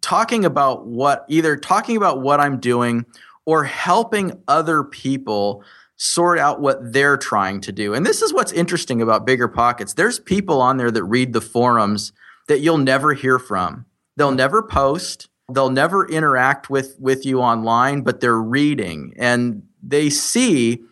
talking 0.00 0.44
about 0.44 0.86
what 0.86 1.24
either 1.28 1.56
talking 1.56 1.96
about 1.96 2.20
what 2.20 2.40
I'm 2.40 2.58
doing 2.58 3.06
or 3.46 3.64
helping 3.64 4.40
other 4.48 4.82
people 4.82 5.62
sort 5.96 6.38
out 6.38 6.60
what 6.60 6.92
they're 6.92 7.16
trying 7.16 7.60
to 7.60 7.72
do. 7.72 7.94
And 7.94 8.04
this 8.04 8.22
is 8.22 8.32
what's 8.32 8.52
interesting 8.52 9.00
about 9.00 9.26
Bigger 9.26 9.48
Pockets. 9.48 9.94
There's 9.94 10.18
people 10.18 10.60
on 10.60 10.76
there 10.76 10.90
that 10.90 11.04
read 11.04 11.32
the 11.32 11.40
forums 11.40 12.12
that 12.48 12.60
you'll 12.60 12.78
never 12.78 13.14
hear 13.14 13.38
from. 13.38 13.86
They'll 14.16 14.32
mm. 14.32 14.36
never 14.36 14.62
post, 14.62 15.28
they'll 15.52 15.70
never 15.70 16.06
interact 16.08 16.70
with 16.70 16.96
with 16.98 17.24
you 17.24 17.40
online, 17.40 18.02
but 18.02 18.20
they're 18.20 18.40
reading 18.40 19.14
and 19.16 19.62
they 19.82 20.10
see 20.10 20.82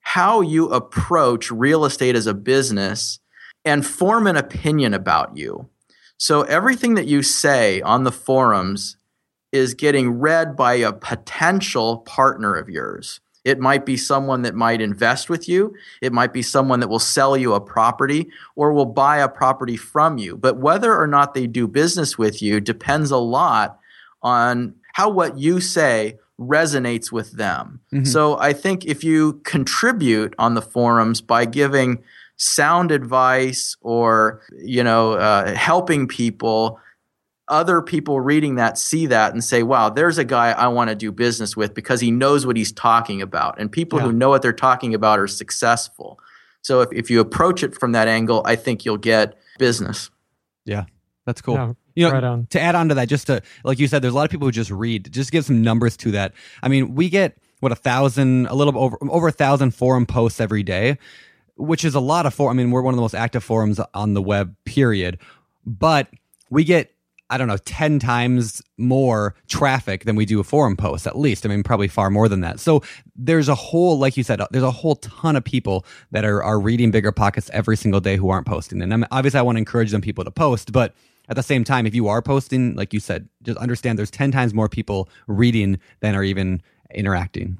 how 0.00 0.40
you 0.40 0.68
approach 0.70 1.50
real 1.50 1.84
estate 1.84 2.16
as 2.16 2.26
a 2.26 2.34
business 2.34 3.18
and 3.64 3.86
form 3.86 4.26
an 4.26 4.36
opinion 4.36 4.94
about 4.94 5.36
you. 5.36 5.68
So 6.16 6.42
everything 6.42 6.94
that 6.94 7.06
you 7.06 7.22
say 7.22 7.80
on 7.82 8.04
the 8.04 8.12
forums 8.12 8.96
is 9.52 9.74
getting 9.74 10.10
read 10.18 10.56
by 10.56 10.74
a 10.74 10.92
potential 10.92 11.98
partner 11.98 12.54
of 12.54 12.68
yours. 12.68 13.20
It 13.44 13.58
might 13.58 13.86
be 13.86 13.96
someone 13.96 14.42
that 14.42 14.54
might 14.54 14.82
invest 14.82 15.30
with 15.30 15.48
you. 15.48 15.74
It 16.02 16.12
might 16.12 16.32
be 16.32 16.42
someone 16.42 16.80
that 16.80 16.88
will 16.88 16.98
sell 16.98 17.36
you 17.36 17.54
a 17.54 17.60
property 17.60 18.28
or 18.54 18.72
will 18.72 18.86
buy 18.86 19.18
a 19.18 19.28
property 19.28 19.76
from 19.76 20.18
you. 20.18 20.36
But 20.36 20.58
whether 20.58 20.94
or 20.94 21.06
not 21.06 21.34
they 21.34 21.46
do 21.46 21.66
business 21.66 22.18
with 22.18 22.42
you 22.42 22.60
depends 22.60 23.10
a 23.10 23.16
lot 23.16 23.78
on 24.22 24.74
how 24.92 25.08
what 25.08 25.38
you 25.38 25.60
say 25.60 26.18
resonates 26.38 27.10
with 27.10 27.32
them. 27.32 27.80
Mhm. 27.92 28.06
So 28.06 28.38
I 28.38 28.52
think 28.52 28.84
if 28.84 29.02
you 29.04 29.40
contribute 29.44 30.34
on 30.38 30.54
the 30.54 30.62
forums 30.62 31.20
by 31.20 31.44
giving 31.44 31.98
sound 32.36 32.90
advice 32.90 33.76
or 33.82 34.40
you 34.58 34.82
know 34.82 35.12
uh, 35.12 35.54
helping 35.54 36.06
people 36.08 36.78
other 37.50 37.82
people 37.82 38.20
reading 38.20 38.54
that 38.54 38.78
see 38.78 39.06
that 39.06 39.32
and 39.32 39.44
say 39.44 39.62
wow 39.62 39.90
there's 39.90 40.16
a 40.18 40.24
guy 40.24 40.52
i 40.52 40.66
want 40.68 40.88
to 40.88 40.94
do 40.96 41.10
business 41.12 41.56
with 41.56 41.74
because 41.74 42.00
he 42.00 42.10
knows 42.10 42.46
what 42.46 42.56
he's 42.56 42.72
talking 42.72 43.20
about 43.20 43.58
and 43.60 43.70
people 43.70 43.98
who 43.98 44.12
know 44.12 44.28
what 44.30 44.40
they're 44.40 44.52
talking 44.52 44.94
about 44.94 45.18
are 45.18 45.26
successful 45.26 46.18
so 46.62 46.80
if, 46.80 46.88
if 46.92 47.10
you 47.10 47.20
approach 47.20 47.62
it 47.62 47.74
from 47.74 47.92
that 47.92 48.08
angle 48.08 48.42
i 48.46 48.54
think 48.56 48.84
you'll 48.84 48.96
get 48.96 49.36
business 49.58 50.10
Yeah, 50.64 50.84
that's 51.26 51.42
cool 51.42 51.54
Yeah, 51.56 51.72
you 51.96 52.06
know 52.06 52.12
right 52.12 52.24
on. 52.24 52.46
to 52.46 52.60
add 52.60 52.74
on 52.74 52.88
to 52.88 52.94
that, 52.94 53.08
just 53.08 53.26
to 53.26 53.42
like 53.64 53.78
you 53.78 53.88
said, 53.88 54.00
there's 54.00 54.14
a 54.14 54.16
lot 54.16 54.24
of 54.24 54.30
people 54.30 54.46
who 54.46 54.52
just 54.52 54.70
read. 54.70 55.12
Just 55.12 55.32
give 55.32 55.44
some 55.44 55.60
numbers 55.60 55.96
to 55.98 56.12
that. 56.12 56.32
I 56.62 56.68
mean, 56.68 56.94
we 56.94 57.08
get 57.10 57.36
what 57.58 57.72
a 57.72 57.74
thousand, 57.74 58.46
a 58.46 58.54
little 58.54 58.78
over 58.78 58.96
over 59.02 59.28
a 59.28 59.32
thousand 59.32 59.72
forum 59.72 60.06
posts 60.06 60.40
every 60.40 60.62
day, 60.62 60.96
which 61.56 61.84
is 61.84 61.94
a 61.94 62.00
lot 62.00 62.24
of 62.26 62.32
forum. 62.32 62.58
I 62.58 62.62
mean, 62.62 62.70
we're 62.70 62.80
one 62.82 62.94
of 62.94 62.96
the 62.96 63.02
most 63.02 63.14
active 63.14 63.42
forums 63.44 63.80
on 63.92 64.14
the 64.14 64.22
web. 64.22 64.54
Period. 64.64 65.18
But 65.66 66.08
we 66.48 66.64
get 66.64 66.94
I 67.30 67.38
don't 67.38 67.48
know 67.48 67.56
ten 67.58 67.98
times 67.98 68.60
more 68.76 69.34
traffic 69.48 70.04
than 70.04 70.16
we 70.16 70.26
do 70.26 70.40
a 70.40 70.44
forum 70.44 70.76
post. 70.76 71.06
At 71.06 71.18
least, 71.18 71.46
I 71.46 71.48
mean, 71.48 71.62
probably 71.62 71.88
far 71.88 72.10
more 72.10 72.28
than 72.28 72.40
that. 72.40 72.60
So 72.60 72.82
there's 73.16 73.48
a 73.48 73.54
whole, 73.54 73.98
like 73.98 74.16
you 74.16 74.22
said, 74.22 74.40
there's 74.50 74.64
a 74.64 74.70
whole 74.70 74.96
ton 74.96 75.36
of 75.36 75.44
people 75.44 75.86
that 76.10 76.24
are 76.24 76.42
are 76.42 76.60
reading 76.60 76.90
bigger 76.90 77.12
pockets 77.12 77.48
every 77.52 77.76
single 77.76 78.00
day 78.00 78.16
who 78.16 78.28
aren't 78.30 78.46
posting. 78.46 78.82
And 78.82 78.92
I 78.92 78.96
mean, 78.96 79.08
obviously, 79.10 79.38
I 79.38 79.42
want 79.42 79.56
to 79.56 79.60
encourage 79.60 79.90
them 79.90 80.00
people 80.00 80.24
to 80.24 80.30
post, 80.30 80.72
but 80.72 80.94
at 81.30 81.36
the 81.36 81.42
same 81.42 81.62
time, 81.62 81.86
if 81.86 81.94
you 81.94 82.08
are 82.08 82.20
posting, 82.20 82.74
like 82.74 82.92
you 82.92 82.98
said, 82.98 83.28
just 83.42 83.56
understand 83.58 83.96
there's 83.96 84.10
10 84.10 84.32
times 84.32 84.52
more 84.52 84.68
people 84.68 85.08
reading 85.28 85.78
than 86.00 86.16
are 86.16 86.24
even 86.24 86.60
interacting. 86.92 87.56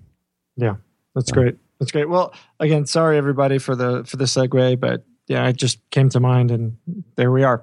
Yeah, 0.56 0.74
that's 1.14 1.30
great. 1.30 1.56
That's 1.78 1.92
great. 1.92 2.08
Well, 2.08 2.34
again, 2.58 2.84
sorry 2.84 3.16
everybody 3.16 3.58
for 3.58 3.74
the 3.74 4.04
for 4.04 4.16
the 4.16 4.24
segue, 4.24 4.78
but 4.80 5.04
yeah, 5.28 5.48
it 5.48 5.56
just 5.56 5.78
came 5.90 6.08
to 6.10 6.20
mind, 6.20 6.50
and 6.50 6.76
there 7.14 7.30
we 7.30 7.44
are. 7.44 7.62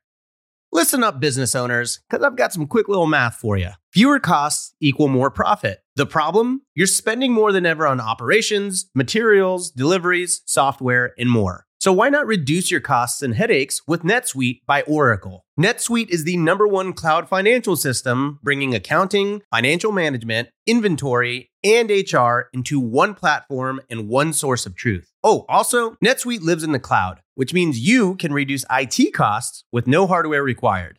Listen 0.75 1.05
up, 1.05 1.21
business 1.21 1.55
owners, 1.55 2.01
because 2.09 2.25
I've 2.25 2.35
got 2.35 2.55
some 2.55 2.67
quick 2.67 2.89
little 2.89 3.07
math 3.07 3.35
for 3.35 3.59
you. 3.59 3.69
Fewer 3.93 4.19
costs 4.19 4.75
equal 4.81 5.09
more 5.09 5.31
profit. 5.31 5.81
The 5.97 6.07
problem? 6.07 6.63
You're 6.75 6.87
spending 6.87 7.31
more 7.31 7.53
than 7.53 7.67
ever 7.67 7.87
on 7.87 8.01
operations, 8.01 8.89
materials, 8.95 9.71
deliveries, 9.71 10.41
software, 10.47 11.13
and 11.19 11.29
more. 11.29 11.67
So 11.79 11.93
why 11.93 12.09
not 12.09 12.27
reduce 12.27 12.71
your 12.71 12.81
costs 12.81 13.21
and 13.21 13.35
headaches 13.35 13.83
with 13.87 14.03
NetSuite 14.03 14.61
by 14.67 14.81
Oracle? 14.83 15.45
NetSuite 15.61 16.09
is 16.09 16.25
the 16.25 16.39
number 16.39 16.67
one 16.67 16.95
cloud 16.95 17.29
financial 17.29 17.77
system, 17.77 18.39
bringing 18.43 18.75
accounting, 18.75 19.43
financial 19.51 19.93
management, 19.93 20.49
inventory, 20.67 21.51
and 21.65 21.91
HR 21.91 22.49
into 22.53 22.81
one 22.81 23.15
platform 23.15 23.81
and 23.89 24.09
one 24.09 24.33
source 24.33 24.67
of 24.67 24.75
truth. 24.75 25.13
Oh, 25.23 25.45
also, 25.49 25.93
NetSuite 26.05 26.43
lives 26.43 26.63
in 26.63 26.73
the 26.73 26.79
cloud, 26.79 27.21
which 27.35 27.55
means 27.55 27.79
you 27.79 28.17
can 28.17 28.33
reduce 28.33 28.65
IT 28.71 29.15
costs 29.15 29.65
with 29.73 29.87
no 29.87 30.07
hardware 30.07 30.43
required. 30.43 30.99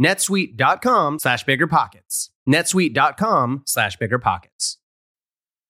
netsuite.com 0.00 1.18
slash 1.18 1.44
biggerpockets. 1.44 2.30
netsuite.com 2.48 3.62
slash 3.66 3.98
biggerpockets. 3.98 4.76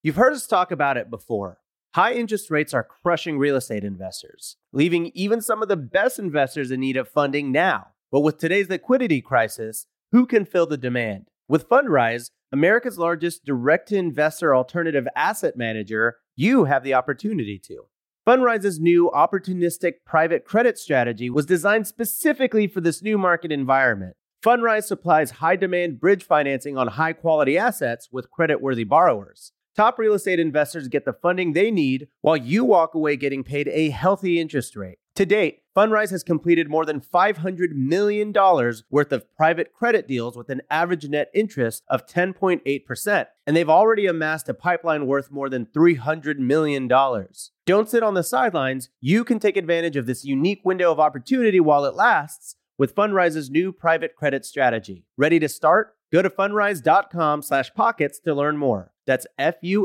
You've 0.02 0.16
heard 0.16 0.32
us 0.32 0.46
talk 0.46 0.70
about 0.70 0.96
it 0.96 1.10
before. 1.10 1.58
High 1.94 2.12
interest 2.14 2.50
rates 2.50 2.72
are 2.72 2.86
crushing 3.02 3.36
real 3.36 3.56
estate 3.56 3.82
investors, 3.82 4.56
leaving 4.72 5.10
even 5.12 5.40
some 5.40 5.60
of 5.60 5.68
the 5.68 5.76
best 5.76 6.18
investors 6.18 6.70
in 6.70 6.80
need 6.80 6.96
of 6.96 7.08
funding 7.08 7.50
now. 7.50 7.88
But 8.12 8.20
with 8.20 8.38
today's 8.38 8.68
liquidity 8.68 9.20
crisis, 9.20 9.86
who 10.12 10.24
can 10.24 10.44
fill 10.44 10.66
the 10.66 10.76
demand? 10.76 11.26
With 11.48 11.68
Fundrise, 11.68 12.30
America's 12.52 12.96
largest 12.96 13.44
direct 13.44 13.88
to 13.88 13.96
investor 13.96 14.54
alternative 14.54 15.06
asset 15.16 15.56
manager, 15.56 16.18
you 16.36 16.64
have 16.64 16.84
the 16.84 16.94
opportunity 16.94 17.58
to. 17.64 17.86
Fundrise's 18.26 18.78
new 18.78 19.10
opportunistic 19.12 19.94
private 20.06 20.44
credit 20.44 20.78
strategy 20.78 21.28
was 21.28 21.46
designed 21.46 21.86
specifically 21.86 22.68
for 22.68 22.80
this 22.80 23.02
new 23.02 23.18
market 23.18 23.50
environment. 23.50 24.14
Fundrise 24.42 24.84
supplies 24.84 25.32
high 25.32 25.56
demand 25.56 26.00
bridge 26.00 26.24
financing 26.24 26.78
on 26.78 26.86
high 26.86 27.12
quality 27.12 27.58
assets 27.58 28.08
with 28.10 28.30
credit 28.30 28.62
worthy 28.62 28.84
borrowers. 28.84 29.52
Top 29.76 29.98
real 29.98 30.14
estate 30.14 30.40
investors 30.40 30.88
get 30.88 31.04
the 31.04 31.12
funding 31.12 31.52
they 31.52 31.70
need 31.70 32.08
while 32.22 32.38
you 32.38 32.64
walk 32.64 32.94
away 32.94 33.16
getting 33.16 33.44
paid 33.44 33.68
a 33.68 33.90
healthy 33.90 34.40
interest 34.40 34.76
rate. 34.76 34.96
To 35.16 35.26
date, 35.26 35.60
Fundrise 35.76 36.10
has 36.10 36.22
completed 36.22 36.70
more 36.70 36.86
than 36.86 37.02
$500 37.02 37.72
million 37.72 38.32
worth 38.32 39.12
of 39.12 39.36
private 39.36 39.74
credit 39.74 40.08
deals 40.08 40.38
with 40.38 40.48
an 40.48 40.62
average 40.70 41.06
net 41.06 41.30
interest 41.34 41.82
of 41.88 42.06
10.8%, 42.06 43.26
and 43.46 43.56
they've 43.56 43.68
already 43.68 44.06
amassed 44.06 44.48
a 44.48 44.54
pipeline 44.54 45.06
worth 45.06 45.30
more 45.30 45.50
than 45.50 45.66
$300 45.66 46.38
million. 46.38 46.88
Don't 46.88 47.90
sit 47.90 48.02
on 48.02 48.14
the 48.14 48.22
sidelines. 48.22 48.88
You 49.00 49.22
can 49.22 49.38
take 49.38 49.58
advantage 49.58 49.96
of 49.96 50.06
this 50.06 50.24
unique 50.24 50.62
window 50.64 50.90
of 50.90 50.98
opportunity 50.98 51.60
while 51.60 51.84
it 51.84 51.94
lasts 51.94 52.56
with 52.80 52.96
Fundrise's 52.96 53.50
new 53.50 53.70
private 53.72 54.16
credit 54.16 54.46
strategy. 54.46 55.04
Ready 55.18 55.38
to 55.38 55.50
start? 55.50 55.96
Go 56.10 56.22
to 56.22 56.30
fundrise.com 56.30 57.42
slash 57.42 57.74
pockets 57.74 58.18
to 58.20 58.34
learn 58.34 58.56
more. 58.56 58.94
That's 59.06 59.26
F-U-N-D-R-I-S-E 59.38 59.82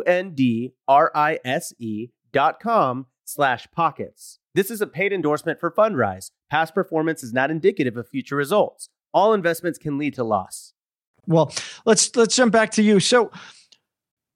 dot 2.32 2.60
com 2.62 3.08
slash 3.26 3.68
pockets. 3.74 4.40
This 4.54 4.72
is 4.72 4.80
a 4.80 4.88
paid 4.88 5.12
endorsement 5.12 5.60
for 5.60 5.70
Fundrise. 5.70 6.32
Past 6.50 6.74
performance 6.74 7.22
is 7.22 7.34
not 7.34 7.52
indicative 7.52 7.98
of 7.98 8.08
future 8.08 8.38
results. 8.38 8.88
All 9.14 9.34
investments 9.34 9.78
can 9.78 9.98
lead 9.98 10.14
to 10.14 10.24
loss. 10.24 10.72
Well, 11.28 11.54
let's 11.86 12.16
let's 12.16 12.34
jump 12.38 12.54
back 12.54 12.72
to 12.72 12.82
you. 12.82 13.02
So 13.02 13.30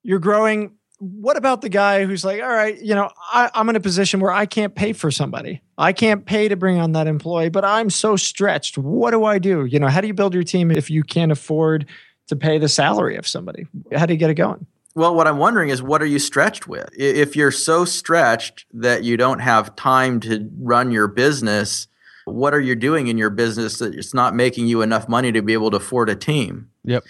you're 0.02 0.18
growing 0.18 0.72
what 1.00 1.38
about 1.38 1.62
the 1.62 1.70
guy 1.70 2.04
who's 2.04 2.24
like, 2.24 2.42
all 2.42 2.48
right, 2.48 2.80
you 2.80 2.94
know, 2.94 3.10
I, 3.32 3.50
am 3.54 3.70
in 3.70 3.76
a 3.76 3.80
position 3.80 4.20
where 4.20 4.30
I 4.30 4.44
can't 4.44 4.74
pay 4.74 4.92
for 4.92 5.10
somebody. 5.10 5.62
I 5.78 5.94
can't 5.94 6.26
pay 6.26 6.48
to 6.48 6.56
bring 6.56 6.78
on 6.78 6.92
that 6.92 7.06
employee, 7.06 7.48
but 7.48 7.64
I'm 7.64 7.88
so 7.88 8.16
stretched. 8.16 8.76
What 8.76 9.12
do 9.12 9.24
I 9.24 9.38
do? 9.38 9.64
You 9.64 9.78
know, 9.78 9.88
how 9.88 10.02
do 10.02 10.06
you 10.06 10.14
build 10.14 10.34
your 10.34 10.42
team 10.42 10.70
if 10.70 10.90
you 10.90 11.02
can't 11.02 11.32
afford 11.32 11.86
to 12.28 12.36
pay 12.36 12.58
the 12.58 12.68
salary 12.68 13.16
of 13.16 13.26
somebody? 13.26 13.66
How 13.96 14.04
do 14.04 14.12
you 14.12 14.18
get 14.18 14.28
it 14.28 14.34
going? 14.34 14.66
Well, 14.94 15.14
what 15.14 15.26
I'm 15.26 15.38
wondering 15.38 15.70
is 15.70 15.82
what 15.82 16.02
are 16.02 16.06
you 16.06 16.18
stretched 16.18 16.68
with? 16.68 16.90
If 16.92 17.34
you're 17.34 17.50
so 17.50 17.86
stretched 17.86 18.66
that 18.74 19.02
you 19.02 19.16
don't 19.16 19.38
have 19.38 19.74
time 19.76 20.20
to 20.20 20.50
run 20.58 20.92
your 20.92 21.08
business 21.08 21.88
what 22.24 22.54
are 22.54 22.60
you 22.60 22.74
doing 22.74 23.06
in 23.08 23.18
your 23.18 23.30
business 23.30 23.78
that 23.78 23.94
it's 23.94 24.14
not 24.14 24.34
making 24.34 24.66
you 24.66 24.82
enough 24.82 25.08
money 25.08 25.32
to 25.32 25.42
be 25.42 25.52
able 25.52 25.70
to 25.70 25.76
afford 25.76 26.08
a 26.08 26.14
team? 26.14 26.70
Yep. 26.84 27.04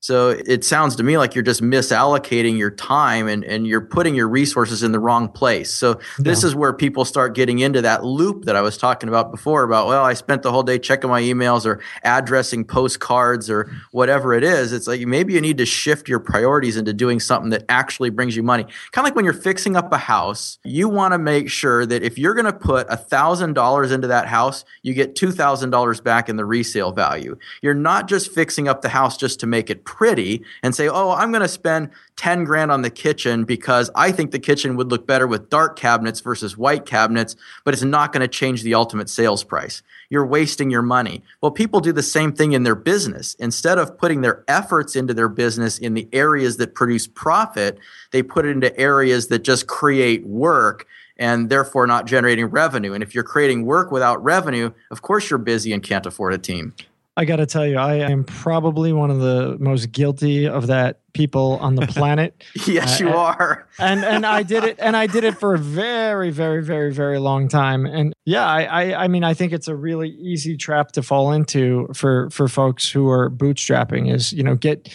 So 0.00 0.28
it 0.30 0.62
sounds 0.62 0.94
to 0.96 1.02
me 1.02 1.18
like 1.18 1.34
you're 1.34 1.42
just 1.42 1.62
misallocating 1.62 2.56
your 2.58 2.70
time 2.70 3.26
and, 3.26 3.42
and 3.42 3.66
you're 3.66 3.80
putting 3.80 4.14
your 4.14 4.28
resources 4.28 4.82
in 4.84 4.92
the 4.92 5.00
wrong 5.00 5.26
place. 5.28 5.72
So 5.72 5.98
this 6.18 6.42
Yeah. 6.42 6.48
is 6.48 6.54
where 6.54 6.72
people 6.72 7.04
start 7.04 7.34
getting 7.34 7.58
into 7.58 7.82
that 7.82 8.04
loop 8.04 8.44
that 8.44 8.54
I 8.54 8.60
was 8.60 8.76
talking 8.76 9.08
about 9.08 9.32
before 9.32 9.64
about, 9.64 9.88
well, 9.88 10.04
I 10.04 10.12
spent 10.14 10.42
the 10.42 10.52
whole 10.52 10.62
day 10.62 10.78
checking 10.78 11.10
my 11.10 11.22
emails 11.22 11.66
or 11.66 11.80
addressing 12.04 12.64
postcards 12.66 13.50
or 13.50 13.68
whatever 13.90 14.32
it 14.34 14.44
is. 14.44 14.72
It's 14.72 14.86
like 14.86 15.00
maybe 15.00 15.32
you 15.32 15.40
need 15.40 15.58
to 15.58 15.66
shift 15.66 16.08
your 16.08 16.20
priorities 16.20 16.76
into 16.76 16.92
doing 16.92 17.18
something 17.18 17.50
that 17.50 17.64
actually 17.68 18.10
brings 18.10 18.36
you 18.36 18.42
money. 18.44 18.62
Kind 18.92 18.98
of 18.98 19.04
like 19.04 19.16
when 19.16 19.24
you're 19.24 19.34
fixing 19.34 19.76
up 19.76 19.92
a 19.92 19.98
house, 19.98 20.58
you 20.62 20.88
want 20.88 21.14
to 21.14 21.18
make 21.18 21.50
sure 21.50 21.84
that 21.86 22.04
if 22.04 22.16
you're 22.16 22.34
going 22.34 22.44
to 22.46 22.52
put 22.52 22.86
$1,000 22.88 23.90
into 23.92 24.06
that 24.06 24.28
house, 24.28 24.64
you 24.82 24.94
get 24.94 25.16
$2,000 25.16 26.04
back 26.04 26.28
in 26.28 26.36
the 26.36 26.44
resale 26.44 26.92
value. 26.92 27.36
You're 27.62 27.74
not 27.74 28.06
just 28.08 28.30
fixing 28.32 28.68
up 28.68 28.82
the 28.82 28.90
house 28.90 29.16
just 29.16 29.40
to 29.40 29.46
make 29.48 29.68
it 29.70 29.84
pretty 29.96 30.44
and 30.62 30.74
say, 30.74 30.88
oh, 30.88 31.12
I'm 31.12 31.30
going 31.32 31.40
to 31.40 31.48
spend 31.48 31.88
10 32.16 32.44
grand 32.44 32.70
on 32.70 32.82
the 32.82 32.90
kitchen 32.90 33.44
because 33.44 33.90
I 33.94 34.12
think 34.12 34.30
the 34.30 34.38
kitchen 34.38 34.76
would 34.76 34.90
look 34.90 35.06
better 35.06 35.26
with 35.26 35.48
dark 35.48 35.78
cabinets 35.78 36.20
versus 36.20 36.54
white 36.54 36.84
cabinets, 36.84 37.34
but 37.64 37.72
it's 37.72 37.82
not 37.82 38.12
going 38.12 38.20
to 38.20 38.28
change 38.28 38.62
the 38.62 38.74
ultimate 38.74 39.08
sales 39.08 39.42
price. 39.42 39.82
You're 40.10 40.26
wasting 40.26 40.70
your 40.70 40.82
money. 40.82 41.22
Well, 41.40 41.50
people 41.50 41.80
do 41.80 41.92
the 41.92 42.02
same 42.02 42.34
thing 42.34 42.52
in 42.52 42.62
their 42.62 42.74
business. 42.74 43.34
Instead 43.38 43.78
of 43.78 43.96
putting 43.96 44.20
their 44.20 44.44
efforts 44.48 44.96
into 44.96 45.14
their 45.14 45.30
business 45.30 45.78
in 45.78 45.94
the 45.94 46.06
areas 46.12 46.58
that 46.58 46.74
produce 46.74 47.06
profit, 47.06 47.78
they 48.10 48.22
put 48.22 48.44
it 48.44 48.50
into 48.50 48.78
areas 48.78 49.28
that 49.28 49.44
just 49.44 49.66
create 49.66 50.26
work 50.26 50.86
and 51.16 51.48
therefore 51.48 51.86
not 51.86 52.06
generating 52.06 52.44
revenue. 52.44 52.92
And 52.92 53.02
if 53.02 53.14
you're 53.14 53.24
creating 53.24 53.64
work 53.64 53.90
without 53.90 54.22
revenue, 54.22 54.72
of 54.90 55.00
course 55.00 55.30
you're 55.30 55.38
busy 55.38 55.72
and 55.72 55.82
can't 55.82 56.04
afford 56.04 56.34
a 56.34 56.38
team. 56.38 56.74
I 57.18 57.24
got 57.24 57.36
to 57.36 57.46
tell 57.46 57.66
you, 57.66 57.78
I 57.78 57.94
am 57.96 58.24
probably 58.24 58.92
one 58.92 59.10
of 59.10 59.20
the 59.20 59.56
most 59.58 59.90
guilty 59.90 60.46
of 60.46 60.66
that 60.66 61.00
people 61.14 61.56
on 61.62 61.74
the 61.74 61.86
planet. 61.86 62.44
yes, 62.66 63.00
you 63.00 63.08
Uh, 63.08 63.34
are. 63.38 63.68
and 63.78 64.04
and 64.04 64.26
I 64.26 64.42
did 64.42 64.64
it, 64.64 64.76
and 64.78 64.94
I 64.94 65.06
did 65.06 65.24
it 65.24 65.38
for 65.38 65.54
a 65.54 65.58
very, 65.82 66.30
very, 66.30 66.62
very, 66.62 66.92
very 66.92 67.18
long 67.18 67.48
time. 67.48 67.86
And 67.86 68.12
yeah, 68.26 68.44
I, 68.46 68.62
I, 68.64 69.04
I 69.04 69.08
mean, 69.08 69.24
I 69.24 69.32
think 69.32 69.52
it's 69.52 69.66
a 69.68 69.74
really 69.74 70.10
easy 70.10 70.56
trap 70.58 70.92
to 70.92 71.02
fall 71.02 71.32
into 71.32 71.88
for 71.94 72.28
for 72.30 72.48
folks 72.48 72.90
who 72.90 73.08
are 73.08 73.30
bootstrapping. 73.30 74.12
Is 74.12 74.32
you 74.34 74.42
know 74.42 74.54
get 74.54 74.92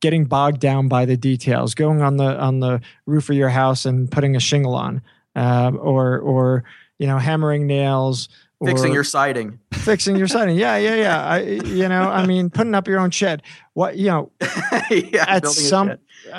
getting 0.00 0.24
bogged 0.24 0.60
down 0.60 0.88
by 0.88 1.04
the 1.04 1.16
details, 1.16 1.74
going 1.74 2.02
on 2.02 2.16
the 2.16 2.36
on 2.40 2.58
the 2.60 2.80
roof 3.06 3.30
of 3.30 3.36
your 3.36 3.50
house 3.50 3.84
and 3.84 4.10
putting 4.10 4.34
a 4.34 4.40
shingle 4.40 4.74
on, 4.74 5.02
um, 5.36 5.78
or 5.80 6.18
or 6.18 6.64
you 6.98 7.06
know 7.06 7.18
hammering 7.18 7.68
nails. 7.68 8.28
Fixing 8.64 8.92
your 8.92 9.04
siding. 9.04 9.58
fixing 9.72 10.16
your 10.16 10.28
siding. 10.28 10.56
Yeah, 10.56 10.76
yeah, 10.76 10.94
yeah. 10.96 11.24
I, 11.24 11.40
you 11.40 11.88
know, 11.88 12.02
I 12.02 12.26
mean, 12.26 12.50
putting 12.50 12.74
up 12.74 12.86
your 12.86 13.00
own 13.00 13.10
shed. 13.10 13.42
What, 13.72 13.96
you 13.96 14.06
know, 14.06 14.32
yeah, 14.90 15.24
at 15.26 15.46
some. 15.46 15.96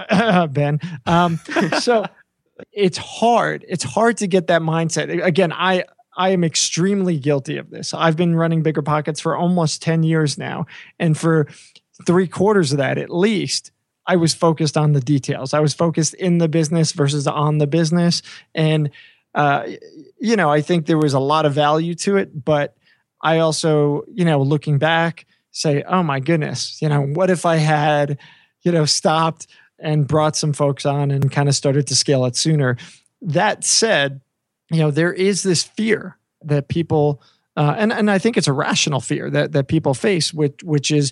Ben. 0.51 0.79
Um, 1.07 1.39
so 1.79 2.05
it's 2.71 2.97
hard. 2.97 3.65
It's 3.67 3.83
hard 3.83 4.17
to 4.17 4.27
get 4.27 4.47
that 4.47 4.61
mindset. 4.61 5.23
Again, 5.23 5.51
I 5.51 5.85
I 6.15 6.29
am 6.29 6.43
extremely 6.43 7.17
guilty 7.17 7.57
of 7.57 7.69
this. 7.69 7.93
I've 7.93 8.17
been 8.17 8.35
running 8.35 8.61
bigger 8.61 8.81
pockets 8.81 9.19
for 9.19 9.35
almost 9.35 9.81
10 9.81 10.03
years 10.03 10.37
now. 10.37 10.65
And 10.99 11.17
for 11.17 11.47
three 12.05 12.27
quarters 12.27 12.71
of 12.71 12.77
that 12.79 12.97
at 12.97 13.09
least, 13.09 13.71
I 14.05 14.17
was 14.17 14.33
focused 14.33 14.77
on 14.77 14.93
the 14.93 14.99
details. 14.99 15.53
I 15.53 15.59
was 15.59 15.73
focused 15.73 16.13
in 16.15 16.39
the 16.39 16.49
business 16.49 16.91
versus 16.91 17.27
on 17.27 17.59
the 17.59 17.67
business. 17.67 18.21
And 18.53 18.89
uh, 19.33 19.67
you 20.19 20.35
know, 20.35 20.49
I 20.49 20.61
think 20.61 20.85
there 20.85 20.97
was 20.97 21.13
a 21.13 21.19
lot 21.19 21.45
of 21.45 21.53
value 21.53 21.95
to 21.95 22.17
it, 22.17 22.43
but 22.45 22.75
I 23.21 23.39
also, 23.39 24.03
you 24.11 24.25
know, 24.25 24.41
looking 24.41 24.77
back, 24.77 25.25
say, 25.51 25.83
oh 25.83 26.03
my 26.03 26.19
goodness, 26.19 26.81
you 26.81 26.89
know, 26.89 27.01
what 27.01 27.29
if 27.29 27.45
I 27.45 27.57
had, 27.57 28.17
you 28.61 28.71
know, 28.71 28.85
stopped 28.85 29.47
and 29.79 30.07
brought 30.07 30.35
some 30.35 30.53
folks 30.53 30.85
on 30.85 31.11
and 31.11 31.31
kind 31.31 31.49
of 31.49 31.55
started 31.55 31.87
to 31.87 31.95
scale 31.95 32.25
it 32.25 32.35
sooner? 32.35 32.77
That 33.21 33.63
said, 33.63 34.21
you 34.71 34.79
know, 34.79 34.91
there 34.91 35.13
is 35.13 35.43
this 35.43 35.63
fear 35.63 36.17
that 36.43 36.67
people, 36.67 37.21
uh, 37.57 37.75
and 37.77 37.91
and 37.91 38.09
I 38.09 38.17
think 38.17 38.37
it's 38.37 38.47
a 38.47 38.53
rational 38.53 39.01
fear 39.01 39.29
that 39.29 39.51
that 39.51 39.67
people 39.67 39.93
face, 39.93 40.33
which 40.33 40.63
which 40.63 40.89
is, 40.89 41.11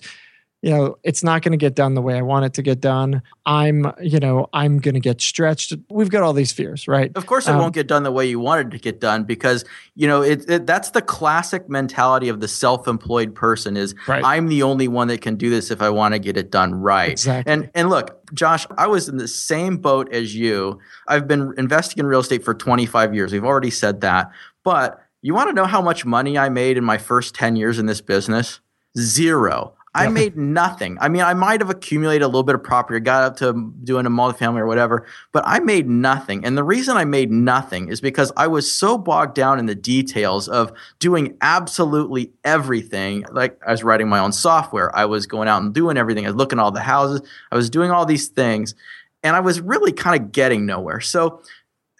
you 0.62 0.70
know, 0.70 0.96
it's 1.02 1.24
not 1.24 1.40
going 1.42 1.52
to 1.52 1.58
get 1.58 1.74
done 1.74 1.94
the 1.94 2.02
way 2.02 2.18
I 2.18 2.22
want 2.22 2.44
it 2.44 2.52
to 2.54 2.62
get 2.62 2.80
done. 2.80 3.22
I'm, 3.46 3.92
you 4.02 4.20
know, 4.20 4.46
I'm 4.52 4.78
going 4.78 4.94
to 4.94 5.00
get 5.00 5.20
stretched. 5.20 5.72
We've 5.88 6.10
got 6.10 6.22
all 6.22 6.34
these 6.34 6.52
fears, 6.52 6.86
right? 6.86 7.10
Of 7.14 7.24
course, 7.24 7.48
it 7.48 7.52
Um, 7.52 7.58
won't 7.58 7.72
get 7.72 7.86
done 7.86 8.02
the 8.02 8.12
way 8.12 8.26
you 8.26 8.38
wanted 8.38 8.66
it 8.66 8.70
to 8.72 8.78
get 8.78 9.00
done 9.00 9.24
because 9.24 9.64
you 9.94 10.06
know 10.06 10.22
it, 10.22 10.48
it, 10.50 10.66
that's 10.66 10.90
the 10.90 11.00
classic 11.00 11.68
mentality 11.70 12.28
of 12.28 12.40
the 12.40 12.48
self-employed 12.48 13.34
person: 13.34 13.76
is 13.76 13.94
Right. 14.06 14.22
I'm 14.24 14.48
the 14.48 14.62
only 14.62 14.86
one 14.86 15.08
that 15.08 15.22
can 15.22 15.36
do 15.36 15.48
this 15.48 15.70
if 15.70 15.80
I 15.80 15.88
want 15.88 16.12
to 16.14 16.18
get 16.18 16.36
it 16.36 16.50
done 16.50 16.74
right. 16.74 17.10
Exactly. 17.10 17.50
And 17.50 17.70
and 17.74 17.88
look, 17.88 18.20
Josh, 18.34 18.66
I 18.76 18.86
was 18.86 19.08
in 19.08 19.16
the 19.16 19.28
same 19.28 19.78
boat 19.78 20.12
as 20.12 20.34
you. 20.34 20.78
I've 21.08 21.26
been 21.26 21.54
investing 21.56 22.00
in 22.00 22.06
real 22.06 22.20
estate 22.20 22.44
for 22.44 22.54
25 22.54 23.14
years. 23.14 23.32
We've 23.32 23.44
already 23.44 23.70
said 23.70 24.02
that, 24.02 24.30
but 24.62 25.00
you 25.22 25.34
want 25.34 25.48
to 25.48 25.54
know 25.54 25.66
how 25.66 25.80
much 25.82 26.04
money 26.04 26.36
I 26.38 26.48
made 26.48 26.76
in 26.76 26.84
my 26.84 26.98
first 26.98 27.34
10 27.34 27.56
years 27.56 27.78
in 27.78 27.86
this 27.86 28.00
business? 28.00 28.60
Zero. 28.98 29.74
I 29.92 30.04
Yeah. 30.04 30.10
made 30.10 30.36
nothing. 30.36 30.96
I 31.00 31.08
mean, 31.08 31.22
I 31.22 31.34
might 31.34 31.60
have 31.60 31.68
accumulated 31.68 32.22
a 32.22 32.28
little 32.28 32.44
bit 32.44 32.54
of 32.54 32.62
property, 32.62 33.00
got 33.00 33.24
up 33.24 33.36
to 33.38 33.72
doing 33.82 34.06
a 34.06 34.10
multifamily 34.10 34.60
or 34.60 34.66
whatever, 34.66 35.04
but 35.32 35.42
I 35.46 35.58
made 35.58 35.88
nothing. 35.88 36.44
And 36.44 36.56
the 36.56 36.62
reason 36.62 36.96
I 36.96 37.04
made 37.04 37.32
nothing 37.32 37.88
is 37.88 38.00
because 38.00 38.30
I 38.36 38.46
was 38.46 38.70
so 38.70 38.96
bogged 38.96 39.34
down 39.34 39.58
in 39.58 39.66
the 39.66 39.74
details 39.74 40.48
of 40.48 40.72
doing 41.00 41.36
absolutely 41.40 42.30
everything. 42.44 43.24
Like 43.32 43.60
I 43.66 43.72
was 43.72 43.82
writing 43.82 44.08
my 44.08 44.20
own 44.20 44.30
software, 44.32 44.94
I 44.96 45.06
was 45.06 45.26
going 45.26 45.48
out 45.48 45.62
and 45.62 45.74
doing 45.74 45.96
everything, 45.96 46.24
I 46.24 46.28
was 46.28 46.36
looking 46.36 46.60
at 46.60 46.62
all 46.62 46.70
the 46.70 46.80
houses, 46.80 47.22
I 47.50 47.56
was 47.56 47.68
doing 47.68 47.90
all 47.90 48.06
these 48.06 48.28
things, 48.28 48.76
and 49.24 49.34
I 49.34 49.40
was 49.40 49.60
really 49.60 49.92
kind 49.92 50.20
of 50.22 50.30
getting 50.30 50.66
nowhere. 50.66 51.00
So 51.00 51.42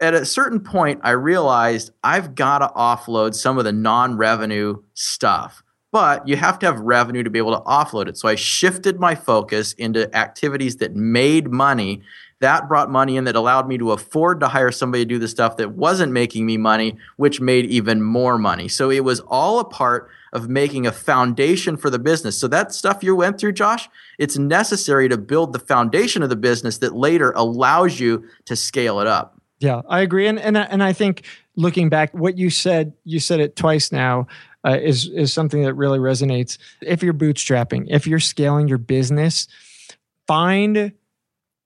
at 0.01 0.15
a 0.15 0.25
certain 0.25 0.61
point, 0.61 1.01
I 1.03 1.11
realized 1.11 1.91
I've 2.05 2.35
got 2.37 2.61
to 2.61 2.69
offload 2.77 3.35
some 3.35 3.59
of 3.59 3.65
the 3.65 3.73
non 3.73 4.17
revenue 4.17 4.77
stuff. 4.95 5.63
But 5.93 6.29
you 6.29 6.37
have 6.37 6.59
to 6.61 6.67
have 6.67 6.79
revenue 6.81 7.23
to 7.25 7.31
be 7.31 7.39
able 7.39 7.57
to 7.57 7.63
offload 7.63 8.09
it. 8.09 8.17
So 8.17 8.29
I 8.29 8.37
shifted 8.37 9.01
my 9.01 9.15
focus 9.15 9.73
into 9.73 10.15
activities 10.17 10.77
that 10.77 10.95
made 10.95 11.51
money. 11.51 12.03
That 12.39 12.69
brought 12.69 12.91
money 12.91 13.17
in 13.17 13.25
that 13.25 13.35
allowed 13.35 13.67
me 13.67 13.77
to 13.79 13.91
afford 13.93 14.41
to 14.41 14.49
hire 14.49 14.71
somebody 14.71 15.05
to 15.05 15.09
do 15.09 15.19
the 15.19 15.29
stuff 15.29 15.57
that 15.57 15.73
wasn't 15.73 16.13
making 16.13 16.47
me 16.47 16.57
money, 16.57 16.97
which 17.17 17.41
made 17.41 17.67
even 17.67 18.03
more 18.03 18.39
money. 18.39 18.69
So 18.69 18.91
it 18.91 19.05
was 19.05 19.21
all 19.21 19.59
a 19.59 19.65
part 19.65 20.09
of 20.33 20.49
making 20.49 20.87
a 20.87 20.93
foundation 20.93 21.77
for 21.77 21.91
the 21.91 21.99
business. 21.99 22.39
So 22.39 22.47
that 22.49 22.73
stuff 22.73 23.03
you 23.03 23.17
went 23.17 23.39
through, 23.39 23.53
Josh, 23.53 23.89
it's 24.19 24.39
necessary 24.39 25.09
to 25.09 25.19
build 25.19 25.53
the 25.53 25.59
foundation 25.59 26.23
of 26.23 26.29
the 26.29 26.37
business 26.37 26.79
that 26.79 26.95
later 26.95 27.33
allows 27.33 27.99
you 27.99 28.25
to 28.47 28.55
scale 28.55 29.01
it 29.01 29.07
up. 29.07 29.41
Yeah, 29.59 29.83
I 29.91 30.01
agree, 30.01 30.27
and 30.27 30.39
and 30.39 30.57
and 30.57 30.83
I 30.83 30.95
think 30.95 31.27
looking 31.55 31.91
back, 31.91 32.15
what 32.15 32.39
you 32.39 32.49
said, 32.49 32.95
you 33.05 33.21
said 33.21 33.41
it 33.41 33.57
twice 33.57 33.93
now, 33.93 34.27
uh, 34.65 34.79
is 34.81 35.09
is 35.09 35.33
something 35.33 35.63
that 35.63 35.75
really 35.75 35.99
resonates. 35.99 36.59
If 36.81 37.03
you're 37.03 37.15
bootstrapping, 37.15 37.87
if 37.89 38.07
you're 38.07 38.21
scaling 38.21 38.69
your 38.69 38.79
business, 38.79 39.49
find 40.27 40.93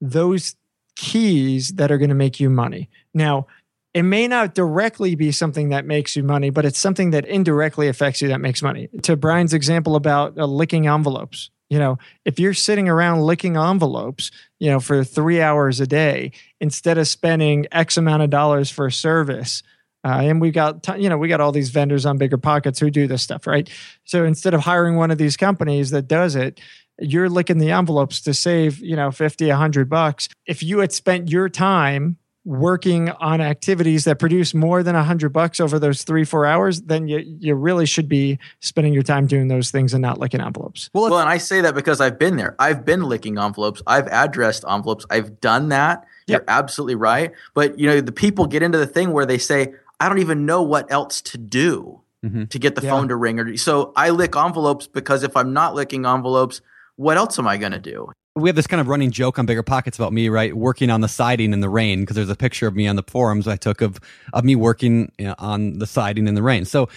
those 0.01 0.57
keys 0.97 1.71
that 1.75 1.91
are 1.91 1.99
going 1.99 2.11
to 2.11 2.15
make 2.15 2.41
you 2.41 2.51
money. 2.51 2.89
Now, 3.13 3.47
it 3.95 4.03
may 4.03 4.27
not 4.27 4.55
directly 4.55 5.15
be 5.15 5.31
something 5.33 5.69
that 5.69 5.85
makes 5.85 6.17
you 6.17 6.25
money, 6.25 6.51
but 6.51 6.65
it's 6.65 6.79
something 6.79 7.11
that 7.11 7.25
indirectly 7.27 7.89
affects 7.89 8.21
you 8.21 8.29
that 8.29 8.41
makes 8.41 8.63
money. 8.63 8.89
To 9.03 9.17
Brian's 9.17 9.55
example 9.55 9.95
about 9.95 10.37
uh, 10.37 10.47
licking 10.47 10.89
envelopes, 10.89 11.51
you 11.71 11.79
know, 11.79 11.99
if 12.25 12.39
you're 12.39 12.55
sitting 12.55 12.89
around 12.89 13.23
licking 13.23 13.57
envelopes, 13.57 14.31
you 14.59 14.71
know, 14.71 14.81
for 14.81 15.05
three 15.05 15.41
hours 15.41 15.81
a 15.81 15.87
day 15.87 16.33
instead 16.61 16.99
of 16.99 17.09
spending 17.09 17.67
X 17.73 17.97
amount 17.97 18.23
of 18.23 18.31
dollars 18.31 18.71
for 18.71 18.87
a 18.87 18.93
service, 18.93 19.63
uh, 20.05 20.21
and 20.23 20.41
we 20.41 20.51
got 20.51 20.83
ton- 20.83 21.01
you 21.01 21.09
know 21.09 21.19
we 21.19 21.29
got 21.29 21.41
all 21.41 21.53
these 21.53 21.71
vendors 21.71 22.05
on 22.07 22.19
bigger 22.19 22.39
pockets 22.39 22.79
who 22.79 22.91
do 22.91 23.07
this 23.07 23.23
stuff, 23.23 23.47
right? 23.47 23.69
So 24.05 24.25
instead 24.25 24.55
of 24.55 24.61
hiring 24.61 24.97
one 24.97 25.11
of 25.11 25.19
these 25.19 25.37
companies 25.37 25.91
that 25.91 26.07
does 26.09 26.37
it, 26.37 26.61
you're 27.01 27.29
licking 27.29 27.59
the 27.59 27.71
envelopes 27.71 28.21
to 28.23 28.35
save 28.35 28.79
you 28.79 28.97
know 28.97 29.11
50 29.11 29.49
100 29.49 29.89
bucks 29.89 30.29
if 30.47 30.63
you 30.63 30.79
had 30.79 30.93
spent 30.93 31.29
your 31.29 31.49
time 31.49 32.17
working 32.47 33.09
on 33.09 33.41
activities 33.41 34.05
that 34.05 34.19
produce 34.19 34.53
more 34.53 34.83
than 34.83 34.95
100 34.95 35.31
bucks 35.31 35.61
over 35.61 35.79
those 35.79 36.05
three 36.05 36.25
four 36.25 36.45
hours 36.45 36.83
then 36.83 37.09
you, 37.09 37.19
you 37.41 37.55
really 37.55 37.87
should 37.87 38.09
be 38.09 38.39
spending 38.61 38.93
your 38.93 39.03
time 39.03 39.27
doing 39.27 39.49
those 39.49 39.71
things 39.71 39.95
and 39.95 40.03
not 40.03 40.21
licking 40.21 40.41
envelopes 40.41 40.91
Well, 40.93 41.11
Well, 41.11 41.21
and 41.21 41.29
I 41.29 41.39
say 41.39 41.63
that 41.63 41.75
because 41.75 42.01
I've 42.01 42.19
been 42.19 42.37
there. 42.37 42.55
I've 42.59 42.85
been 42.85 43.03
licking 43.03 43.39
envelopes. 43.39 43.83
I've 43.87 44.07
addressed 44.09 44.65
envelopes. 44.69 45.07
I've 45.11 45.41
done 45.41 45.71
that. 45.71 46.07
Yep. 46.27 46.41
You're 46.41 46.45
absolutely 46.49 46.95
right. 46.95 47.33
But 47.55 47.79
you 47.79 47.89
know, 47.89 48.01
the 48.01 48.13
people 48.13 48.47
get 48.47 48.63
into 48.63 48.79
the 48.79 48.87
thing 48.87 49.13
where 49.13 49.27
they 49.27 49.39
say, 49.39 49.75
"I 50.05 50.09
don't 50.09 50.19
even 50.19 50.45
know 50.47 50.63
what 50.63 50.91
else 50.93 51.21
to 51.23 51.39
do 51.39 52.01
Mhm. 52.25 52.49
to 52.51 52.59
get 52.59 52.75
the 52.75 52.83
Yeah. 52.83 52.91
phone 52.91 53.09
to 53.09 53.17
ring." 53.17 53.39
Or 53.41 53.57
so 53.57 53.93
I 53.97 54.11
lick 54.11 54.37
envelopes 54.37 54.87
because 54.87 55.23
if 55.23 55.37
I'm 55.37 55.53
not 55.53 55.75
licking 55.75 56.05
envelopes, 56.07 56.61
what 56.97 57.17
else 57.17 57.39
am 57.39 57.49
I 57.49 57.57
going 57.57 57.73
to 57.73 57.81
do? 57.81 58.11
we 58.37 58.49
have 58.49 58.57
this 58.57 58.67
kind 58.67 58.81
of 58.81 58.89
running 58.89 59.13
joke 59.13 59.39
on 59.39 59.47
Bigger 59.47 59.63
Pockets 59.63 59.97
about 59.97 60.13
me, 60.13 60.29
right, 60.29 60.57
working 60.57 60.91
on 60.91 61.01
the 61.01 61.07
siding 61.07 61.53
in 61.53 61.61
the 61.61 61.69
rain 61.69 62.01
because 62.01 62.17
there's 62.17 62.29
a 62.29 62.35
picture 62.35 62.67
of 62.67 62.75
me 62.75 62.89
on 62.89 62.97
the 62.97 63.05
forums 63.07 63.47
I 63.47 63.55
took 63.55 63.81
of 63.81 64.01
of 64.33 64.43
me 64.43 64.57
working 64.57 65.13
you 65.19 65.27
know, 65.27 65.37
on 65.39 65.79
the 65.79 65.87
siding 65.87 66.27
in 66.27 66.35
the 66.35 66.43
rain. 66.43 66.65
So 66.65 66.89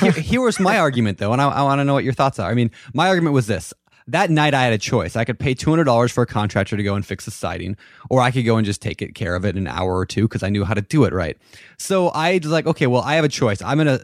here, 0.00 0.12
here 0.12 0.40
was 0.42 0.60
my 0.60 0.76
argument 0.86 1.16
though, 1.16 1.32
and 1.32 1.40
I, 1.40 1.48
I 1.48 1.62
want 1.62 1.78
to 1.80 1.84
know 1.86 1.94
what 1.94 2.04
your 2.04 2.12
thoughts 2.12 2.38
are. 2.38 2.50
I 2.50 2.52
mean, 2.52 2.70
my 2.92 3.08
argument 3.08 3.32
was 3.32 3.46
this: 3.46 3.72
that 4.08 4.30
night 4.30 4.54
I 4.54 4.64
had 4.64 4.72
a 4.72 4.78
choice. 4.78 5.16
I 5.16 5.24
could 5.24 5.38
pay 5.38 5.54
two 5.54 5.70
hundred 5.70 5.84
dollars 5.84 6.12
for 6.12 6.22
a 6.22 6.26
contractor 6.26 6.76
to 6.76 6.82
go 6.82 6.94
and 6.94 7.04
fix 7.04 7.24
the 7.24 7.30
siding, 7.30 7.76
or 8.10 8.20
I 8.20 8.30
could 8.30 8.44
go 8.44 8.56
and 8.56 8.66
just 8.66 8.82
take 8.82 9.02
it 9.02 9.14
care 9.14 9.34
of 9.34 9.44
it 9.44 9.56
in 9.56 9.66
an 9.66 9.72
hour 9.72 9.96
or 9.96 10.06
two 10.06 10.22
because 10.22 10.42
I 10.42 10.48
knew 10.48 10.64
how 10.64 10.74
to 10.74 10.82
do 10.82 11.04
it 11.04 11.12
right. 11.12 11.36
So 11.78 12.08
I 12.08 12.38
was 12.42 12.52
like, 12.52 12.66
okay, 12.66 12.86
well, 12.86 13.02
I 13.02 13.14
have 13.14 13.24
a 13.24 13.28
choice. 13.28 13.62
I'm 13.62 13.78
gonna 13.78 14.00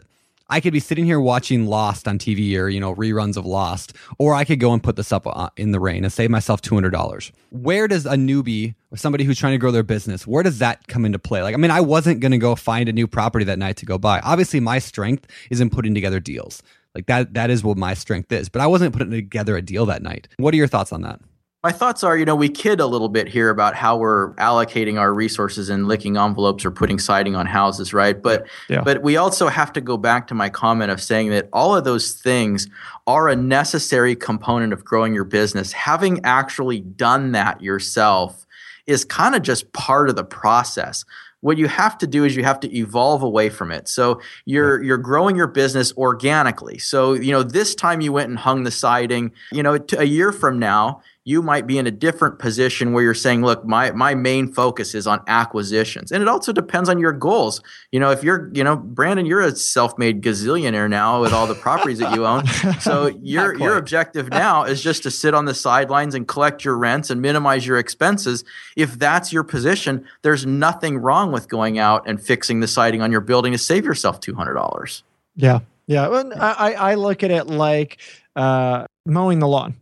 I 0.49 0.59
could 0.61 0.73
be 0.73 0.79
sitting 0.79 1.05
here 1.05 1.19
watching 1.19 1.67
Lost 1.67 2.07
on 2.07 2.17
TV 2.17 2.57
or, 2.57 2.69
you 2.69 2.79
know, 2.79 2.95
reruns 2.95 3.37
of 3.37 3.45
Lost, 3.45 3.93
or 4.17 4.33
I 4.33 4.45
could 4.45 4.59
go 4.59 4.73
and 4.73 4.81
put 4.81 4.95
this 4.95 5.11
up 5.11 5.27
uh, 5.27 5.49
in 5.57 5.71
the 5.71 5.79
rain 5.79 6.03
and 6.03 6.11
save 6.11 6.31
myself 6.31 6.61
$200. 6.63 7.31
Where 7.51 7.87
does 7.87 8.07
a 8.07 8.13
newbie 8.13 8.73
or 8.91 8.97
somebody 8.97 9.23
who's 9.23 9.37
trying 9.37 9.53
to 9.53 9.59
grow 9.59 9.71
their 9.71 9.83
business, 9.83 10.25
where 10.25 10.41
does 10.41 10.57
that 10.59 10.87
come 10.87 11.05
into 11.05 11.19
play? 11.19 11.43
Like, 11.43 11.53
I 11.53 11.57
mean, 11.57 11.69
I 11.69 11.81
wasn't 11.81 12.19
going 12.19 12.31
to 12.31 12.39
go 12.39 12.55
find 12.55 12.89
a 12.89 12.93
new 12.93 13.05
property 13.05 13.45
that 13.45 13.59
night 13.59 13.77
to 13.77 13.85
go 13.85 13.99
buy. 13.99 14.19
Obviously, 14.21 14.59
my 14.59 14.79
strength 14.79 15.27
is 15.51 15.61
in 15.61 15.69
putting 15.69 15.93
together 15.93 16.19
deals. 16.19 16.63
Like 16.95 17.05
that, 17.07 17.33
that 17.33 17.49
is 17.49 17.63
what 17.63 17.77
my 17.77 17.93
strength 17.93 18.31
is, 18.31 18.49
but 18.49 18.61
I 18.61 18.67
wasn't 18.67 18.93
putting 18.93 19.11
together 19.11 19.55
a 19.55 19.61
deal 19.61 19.85
that 19.87 20.01
night. 20.01 20.27
What 20.37 20.53
are 20.53 20.57
your 20.57 20.67
thoughts 20.67 20.91
on 20.91 21.01
that? 21.03 21.19
My 21.61 21.73
thoughts 21.73 22.05
are, 22.05 22.17
you 22.17 22.23
know, 22.23 22.37
we 22.37 22.47
kid 22.47 22.79
a 22.79 22.85
little 22.85 23.09
bit 23.09 23.27
here 23.27 23.49
about 23.49 23.75
how 23.75 23.97
we're 23.97 24.33
allocating 24.35 24.97
our 24.97 25.13
resources 25.13 25.69
and 25.69 25.89
licking 25.89 26.15
envelopes 26.15 26.63
or 26.63 26.71
putting 26.71 26.97
siding 26.99 27.35
on 27.35 27.45
houses, 27.45 27.93
right? 27.93 28.21
But 28.21 28.47
yeah. 28.69 28.81
but 28.81 29.03
we 29.03 29.17
also 29.17 29.49
have 29.49 29.73
to 29.73 29.81
go 29.81 29.97
back 29.97 30.27
to 30.27 30.33
my 30.33 30.47
comment 30.47 30.89
of 30.89 31.01
saying 31.01 31.31
that 31.31 31.49
all 31.51 31.75
of 31.75 31.83
those 31.83 32.13
things 32.13 32.69
are 33.07 33.27
a 33.27 33.35
necessary 33.35 34.15
component 34.15 34.71
of 34.71 34.85
growing 34.85 35.13
your 35.13 35.25
business. 35.25 35.73
Having 35.73 36.21
actually 36.23 36.79
done 36.79 37.33
that 37.33 37.61
yourself 37.61 38.47
is 38.87 39.03
kind 39.03 39.35
of 39.35 39.41
just 39.41 39.73
part 39.73 40.09
of 40.09 40.15
the 40.15 40.23
process 40.23 41.03
what 41.41 41.57
you 41.57 41.67
have 41.67 41.97
to 41.99 42.07
do 42.07 42.25
is 42.25 42.35
you 42.35 42.43
have 42.43 42.59
to 42.61 42.77
evolve 42.77 43.23
away 43.23 43.49
from 43.49 43.71
it. 43.71 43.87
So 43.87 44.21
you're 44.45 44.81
you're 44.83 44.97
growing 44.97 45.35
your 45.35 45.47
business 45.47 45.93
organically. 45.97 46.77
So 46.77 47.13
you 47.13 47.31
know 47.31 47.43
this 47.43 47.75
time 47.75 48.01
you 48.01 48.11
went 48.11 48.29
and 48.29 48.37
hung 48.37 48.63
the 48.63 48.71
siding. 48.71 49.31
You 49.51 49.63
know 49.63 49.79
a 49.97 50.05
year 50.05 50.31
from 50.31 50.59
now 50.59 51.01
you 51.25 51.41
might 51.43 51.67
be 51.67 51.77
in 51.77 51.85
a 51.85 51.91
different 51.91 52.39
position 52.39 52.93
where 52.93 53.03
you're 53.03 53.13
saying, 53.13 53.43
look, 53.43 53.65
my 53.65 53.91
my 53.91 54.15
main 54.15 54.51
focus 54.51 54.95
is 54.95 55.05
on 55.05 55.21
acquisitions. 55.27 56.11
And 56.11 56.21
it 56.21 56.27
also 56.27 56.51
depends 56.53 56.89
on 56.89 56.97
your 56.97 57.11
goals. 57.11 57.61
You 57.91 57.99
know, 57.99 58.09
if 58.11 58.23
you're, 58.23 58.49
you 58.53 58.63
know, 58.63 58.77
Brandon, 58.77 59.25
you're 59.25 59.41
a 59.41 59.55
self-made 59.55 60.23
gazillionaire 60.23 60.89
now 60.89 61.21
with 61.21 61.33
all 61.33 61.45
the 61.45 61.55
properties 61.55 61.99
that 61.99 62.15
you 62.15 62.25
own. 62.25 62.43
So 62.79 63.07
your 63.21 63.57
your 63.57 63.77
objective 63.77 64.29
now 64.29 64.63
is 64.63 64.81
just 64.81 65.03
to 65.03 65.11
sit 65.11 65.33
on 65.33 65.45
the 65.45 65.53
sidelines 65.53 66.15
and 66.15 66.27
collect 66.27 66.63
your 66.63 66.77
rents 66.77 67.09
and 67.09 67.21
minimize 67.21 67.67
your 67.67 67.77
expenses. 67.77 68.43
If 68.77 68.97
that's 68.97 69.33
your 69.33 69.43
position, 69.43 70.05
there's 70.21 70.45
nothing 70.45 70.97
wrong 70.97 71.31
with 71.31 71.49
going 71.49 71.77
out 71.77 72.07
and 72.07 72.21
fixing 72.21 72.59
the 72.59 72.67
siding 72.67 73.01
on 73.01 73.11
your 73.11 73.21
building 73.21 73.51
to 73.51 73.57
save 73.57 73.85
yourself 73.85 74.19
two 74.19 74.33
hundred 74.33 74.53
dollars. 74.53 75.03
Yeah. 75.35 75.59
Yeah. 75.87 76.07
I, 76.37 76.73
I 76.73 76.95
look 76.95 77.23
at 77.23 77.31
it 77.31 77.47
like 77.47 77.97
uh, 78.35 78.85
mowing 79.05 79.39
the 79.39 79.47
lawn 79.47 79.75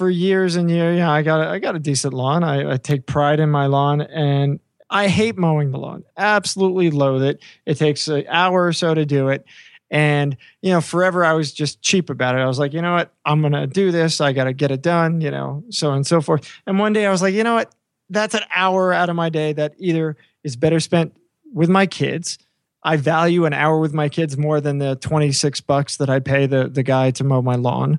for 0.00 0.08
years 0.08 0.56
and 0.56 0.70
years. 0.70 0.96
Yeah, 0.96 1.12
I 1.12 1.20
got 1.20 1.46
a, 1.46 1.50
I 1.50 1.58
got 1.58 1.76
a 1.76 1.78
decent 1.78 2.14
lawn. 2.14 2.42
I, 2.42 2.72
I 2.72 2.76
take 2.78 3.04
pride 3.04 3.38
in 3.38 3.50
my 3.50 3.66
lawn, 3.66 4.00
and 4.00 4.58
I 4.88 5.08
hate 5.08 5.36
mowing 5.36 5.72
the 5.72 5.76
lawn. 5.76 6.04
Absolutely 6.16 6.90
loathe 6.90 7.22
it. 7.22 7.42
It 7.66 7.74
takes 7.74 8.08
an 8.08 8.24
hour 8.26 8.64
or 8.64 8.72
so 8.72 8.94
to 8.94 9.04
do 9.04 9.28
it. 9.28 9.44
And, 9.90 10.38
you 10.62 10.70
know, 10.70 10.80
forever 10.80 11.22
I 11.22 11.34
was 11.34 11.52
just 11.52 11.82
cheap 11.82 12.08
about 12.08 12.34
it. 12.34 12.38
I 12.38 12.46
was 12.46 12.58
like, 12.58 12.72
you 12.72 12.80
know 12.80 12.94
what? 12.94 13.12
I'm 13.26 13.42
going 13.42 13.52
to 13.52 13.66
do 13.66 13.92
this. 13.92 14.22
I 14.22 14.32
got 14.32 14.44
to 14.44 14.54
get 14.54 14.70
it 14.70 14.80
done, 14.80 15.20
you 15.20 15.30
know, 15.30 15.64
so 15.68 15.90
on 15.90 15.96
and 15.96 16.06
so 16.06 16.22
forth. 16.22 16.50
And 16.66 16.78
one 16.78 16.94
day 16.94 17.04
I 17.04 17.10
was 17.10 17.20
like, 17.20 17.34
you 17.34 17.44
know 17.44 17.54
what? 17.54 17.74
That's 18.08 18.34
an 18.34 18.44
hour 18.54 18.94
out 18.94 19.10
of 19.10 19.16
my 19.16 19.28
day 19.28 19.52
that 19.52 19.74
either 19.76 20.16
is 20.44 20.56
better 20.56 20.80
spent 20.80 21.14
with 21.52 21.68
my 21.68 21.84
kids. 21.84 22.38
I 22.82 22.96
value 22.96 23.44
an 23.44 23.52
hour 23.52 23.78
with 23.78 23.92
my 23.92 24.08
kids 24.08 24.38
more 24.38 24.62
than 24.62 24.78
the 24.78 24.96
26 24.96 25.60
bucks 25.60 25.98
that 25.98 26.08
I 26.08 26.20
pay 26.20 26.46
the, 26.46 26.68
the 26.68 26.82
guy 26.82 27.10
to 27.10 27.22
mow 27.24 27.42
my 27.42 27.56
lawn 27.56 27.98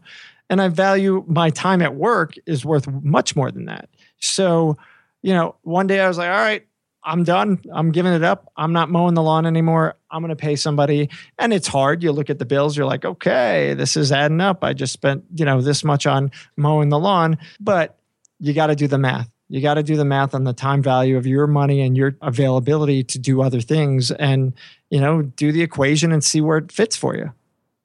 and 0.52 0.62
I 0.62 0.68
value 0.68 1.24
my 1.28 1.49
time 1.49 1.82
at 1.82 1.95
work 1.95 2.36
is 2.45 2.66
worth 2.66 2.86
much 2.86 3.38
more 3.38 3.49
than 3.49 3.66
that. 3.66 3.89
So, 4.20 4.78
you 5.22 5.34
know, 5.34 5.56
one 5.62 5.88
day 5.88 6.02
I 6.02 6.10
was 6.10 6.18
like, 6.18 6.28
all 6.28 6.36
right, 6.36 6.68
I'm 7.04 7.24
done. 7.24 7.64
I'm 7.74 7.93
giving 7.93 8.12
it 8.12 8.22
up. 8.22 8.52
I'm 8.58 8.74
not 8.74 8.89
mowing 8.89 9.14
the 9.14 9.24
lawn 9.24 9.45
anymore. 9.45 9.95
I'm 10.12 10.22
going 10.22 10.30
to 10.30 10.36
pay 10.36 10.58
somebody. 10.58 11.10
And 11.39 11.54
it's 11.54 11.70
hard. 11.70 12.04
You 12.04 12.12
look 12.12 12.30
at 12.30 12.38
the 12.38 12.45
bills, 12.45 12.76
you're 12.76 12.86
like, 12.86 13.06
okay, 13.06 13.74
this 13.76 13.95
is 13.95 14.12
adding 14.12 14.41
up. 14.41 14.62
I 14.62 14.74
just 14.74 14.91
spent, 14.91 15.24
you 15.34 15.45
know, 15.45 15.62
this 15.62 15.86
much 15.86 16.06
on 16.06 16.32
mowing 16.58 16.89
the 16.89 16.99
lawn, 16.99 17.38
but 17.62 17.97
you 18.39 18.54
got 18.54 18.68
to 18.68 18.76
do 18.76 18.88
the 18.88 18.97
math. 18.97 19.30
You 19.47 19.62
got 19.62 19.76
to 19.76 19.84
do 19.84 19.95
the 19.95 20.06
math 20.06 20.36
on 20.36 20.43
the 20.43 20.54
time 20.54 20.84
value 20.84 21.16
of 21.16 21.26
your 21.26 21.47
money 21.47 21.82
and 21.82 21.95
your 21.95 22.18
availability 22.22 23.06
to 23.06 23.18
do 23.18 23.41
other 23.41 23.62
things 23.62 24.12
and, 24.12 24.54
you 24.89 24.99
know, 24.99 25.22
do 25.22 25.54
the 25.54 25.62
equation 25.62 26.12
and 26.12 26.22
see 26.22 26.41
where 26.41 26.58
it 26.58 26.74
fits 26.74 26.97
for 26.97 27.16
you. 27.16 27.32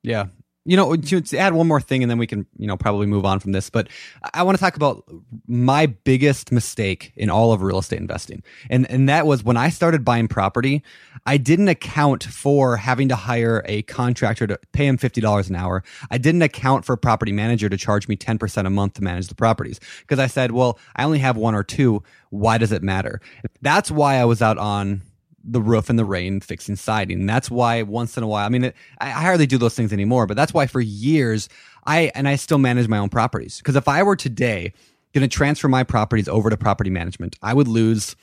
Yeah 0.02 0.26
you 0.66 0.76
know 0.76 0.96
to 0.96 1.38
add 1.38 1.54
one 1.54 1.66
more 1.66 1.80
thing 1.80 2.02
and 2.02 2.10
then 2.10 2.18
we 2.18 2.26
can 2.26 2.44
you 2.58 2.66
know 2.66 2.76
probably 2.76 3.06
move 3.06 3.24
on 3.24 3.38
from 3.38 3.52
this 3.52 3.70
but 3.70 3.88
i 4.34 4.42
want 4.42 4.58
to 4.58 4.60
talk 4.60 4.76
about 4.76 5.04
my 5.46 5.86
biggest 5.86 6.50
mistake 6.52 7.12
in 7.16 7.30
all 7.30 7.52
of 7.52 7.62
real 7.62 7.78
estate 7.78 8.00
investing. 8.00 8.42
And 8.68 8.90
and 8.90 9.08
that 9.08 9.26
was 9.26 9.44
when 9.44 9.56
i 9.56 9.68
started 9.68 10.04
buying 10.04 10.28
property 10.28 10.82
i 11.24 11.36
didn't 11.36 11.68
account 11.68 12.24
for 12.24 12.76
having 12.76 13.08
to 13.08 13.16
hire 13.16 13.62
a 13.66 13.82
contractor 13.82 14.46
to 14.46 14.58
pay 14.72 14.86
him 14.86 14.98
$50 14.98 15.48
an 15.48 15.56
hour. 15.56 15.82
I 16.10 16.18
didn't 16.18 16.42
account 16.42 16.84
for 16.84 16.92
a 16.94 16.98
property 16.98 17.32
manager 17.32 17.68
to 17.68 17.76
charge 17.76 18.08
me 18.08 18.16
10% 18.16 18.66
a 18.66 18.70
month 18.70 18.94
to 18.94 19.02
manage 19.02 19.28
the 19.28 19.34
properties. 19.34 19.80
Because 20.00 20.18
i 20.18 20.26
said 20.26 20.52
well 20.52 20.78
i 20.96 21.04
only 21.04 21.20
have 21.20 21.36
one 21.36 21.54
or 21.54 21.62
two. 21.62 22.02
Why 22.30 22.58
does 22.58 22.72
it 22.72 22.82
matter? 22.82 23.20
That's 23.62 23.90
why 23.90 24.16
i 24.16 24.24
was 24.24 24.42
out 24.42 24.58
on 24.58 25.02
the 25.48 25.60
roof 25.60 25.88
and 25.88 25.98
the 25.98 26.04
rain 26.04 26.40
fixing 26.40 26.76
siding. 26.76 27.20
And 27.20 27.28
that's 27.28 27.50
why 27.50 27.82
once 27.82 28.16
in 28.16 28.22
a 28.22 28.26
while, 28.26 28.44
I 28.44 28.48
mean, 28.48 28.64
it, 28.64 28.76
I 28.98 29.10
hardly 29.10 29.46
do 29.46 29.58
those 29.58 29.74
things 29.74 29.92
anymore, 29.92 30.26
but 30.26 30.36
that's 30.36 30.52
why 30.52 30.66
for 30.66 30.80
years 30.80 31.48
I, 31.86 32.10
and 32.14 32.28
I 32.28 32.36
still 32.36 32.58
manage 32.58 32.88
my 32.88 32.98
own 32.98 33.08
properties. 33.08 33.58
Because 33.58 33.76
if 33.76 33.88
I 33.88 34.02
were 34.02 34.16
today 34.16 34.72
going 35.14 35.28
to 35.28 35.34
transfer 35.34 35.68
my 35.68 35.84
properties 35.84 36.28
over 36.28 36.50
to 36.50 36.56
property 36.56 36.90
management, 36.90 37.36
I 37.42 37.54
would 37.54 37.68
lose 37.68 38.16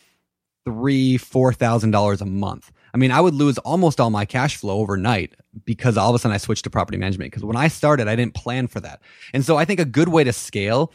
three, 0.65 1.17
four 1.17 1.53
thousand 1.53 1.91
dollars 1.91 2.21
a 2.21 2.25
month. 2.25 2.71
I 2.93 2.97
mean, 2.97 3.11
I 3.11 3.21
would 3.21 3.33
lose 3.33 3.57
almost 3.59 3.99
all 3.99 4.09
my 4.09 4.25
cash 4.25 4.55
flow 4.57 4.79
overnight 4.79 5.33
because 5.65 5.97
all 5.97 6.09
of 6.09 6.15
a 6.15 6.19
sudden 6.19 6.35
I 6.35 6.37
switched 6.37 6.63
to 6.65 6.69
property 6.69 6.97
management. 6.97 7.31
Because 7.31 7.43
when 7.43 7.55
I 7.55 7.67
started, 7.67 8.07
I 8.07 8.15
didn't 8.15 8.35
plan 8.35 8.67
for 8.67 8.79
that. 8.81 9.01
And 9.33 9.43
so 9.43 9.57
I 9.57 9.65
think 9.65 9.79
a 9.79 9.85
good 9.85 10.09
way 10.09 10.23
to 10.23 10.31
scale 10.33 10.93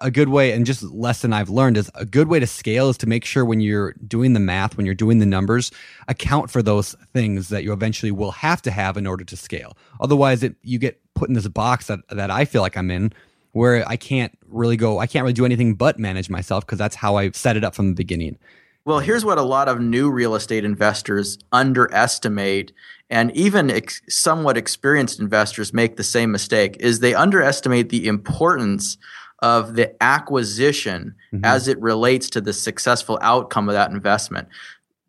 a 0.00 0.10
good 0.10 0.28
way 0.28 0.52
and 0.52 0.66
just 0.66 0.82
lesson 0.82 1.32
I've 1.32 1.48
learned 1.48 1.76
is 1.76 1.90
a 1.94 2.04
good 2.04 2.28
way 2.28 2.40
to 2.40 2.46
scale 2.46 2.88
is 2.88 2.98
to 2.98 3.06
make 3.06 3.24
sure 3.24 3.44
when 3.44 3.60
you're 3.60 3.94
doing 4.06 4.32
the 4.32 4.40
math, 4.40 4.76
when 4.76 4.86
you're 4.86 4.94
doing 4.94 5.18
the 5.18 5.26
numbers, 5.26 5.70
account 6.08 6.50
for 6.50 6.62
those 6.62 6.94
things 7.12 7.48
that 7.48 7.64
you 7.64 7.72
eventually 7.72 8.10
will 8.10 8.32
have 8.32 8.62
to 8.62 8.70
have 8.70 8.96
in 8.96 9.06
order 9.06 9.24
to 9.24 9.36
scale. 9.36 9.76
Otherwise, 10.00 10.42
it, 10.42 10.56
you 10.62 10.78
get 10.78 11.00
put 11.14 11.28
in 11.28 11.34
this 11.34 11.48
box 11.48 11.86
that, 11.86 12.00
that 12.10 12.30
I 12.30 12.44
feel 12.44 12.62
like 12.62 12.76
I'm 12.76 12.90
in 12.90 13.12
where 13.52 13.88
I 13.88 13.96
can't 13.96 14.36
really 14.48 14.76
go, 14.76 14.98
I 14.98 15.06
can't 15.06 15.22
really 15.22 15.32
do 15.32 15.46
anything 15.46 15.74
but 15.74 15.98
manage 15.98 16.28
myself 16.28 16.66
because 16.66 16.78
that's 16.78 16.94
how 16.94 17.16
I 17.16 17.30
set 17.30 17.56
it 17.56 17.64
up 17.64 17.74
from 17.74 17.88
the 17.88 17.94
beginning. 17.94 18.38
Well, 18.84 19.00
here's 19.00 19.24
what 19.24 19.38
a 19.38 19.42
lot 19.42 19.66
of 19.66 19.80
new 19.80 20.10
real 20.10 20.34
estate 20.34 20.64
investors 20.64 21.38
underestimate 21.52 22.72
and 23.10 23.34
even 23.36 23.70
ex- 23.70 24.00
somewhat 24.08 24.56
experienced 24.56 25.20
investors 25.20 25.72
make 25.72 25.96
the 25.96 26.04
same 26.04 26.30
mistake 26.30 26.76
is 26.80 27.00
they 27.00 27.14
underestimate 27.14 27.88
the 27.88 28.06
importance 28.06 28.96
of 29.40 29.74
the 29.74 29.94
acquisition 30.02 31.14
mm-hmm. 31.32 31.44
as 31.44 31.68
it 31.68 31.80
relates 31.80 32.30
to 32.30 32.40
the 32.40 32.52
successful 32.52 33.18
outcome 33.22 33.68
of 33.68 33.74
that 33.74 33.90
investment. 33.90 34.48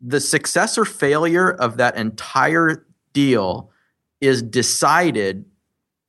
The 0.00 0.20
success 0.20 0.78
or 0.78 0.84
failure 0.84 1.50
of 1.50 1.76
that 1.78 1.96
entire 1.96 2.86
deal 3.12 3.70
is 4.20 4.42
decided 4.42 5.44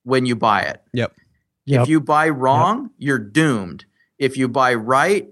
when 0.03 0.25
you 0.25 0.35
buy 0.35 0.61
it. 0.61 0.81
Yep. 0.93 1.13
If 1.65 1.87
you 1.87 1.99
buy 1.99 2.29
wrong, 2.29 2.83
yep. 2.83 2.91
you're 2.97 3.19
doomed. 3.19 3.85
If 4.17 4.37
you 4.37 4.47
buy 4.47 4.73
right, 4.73 5.29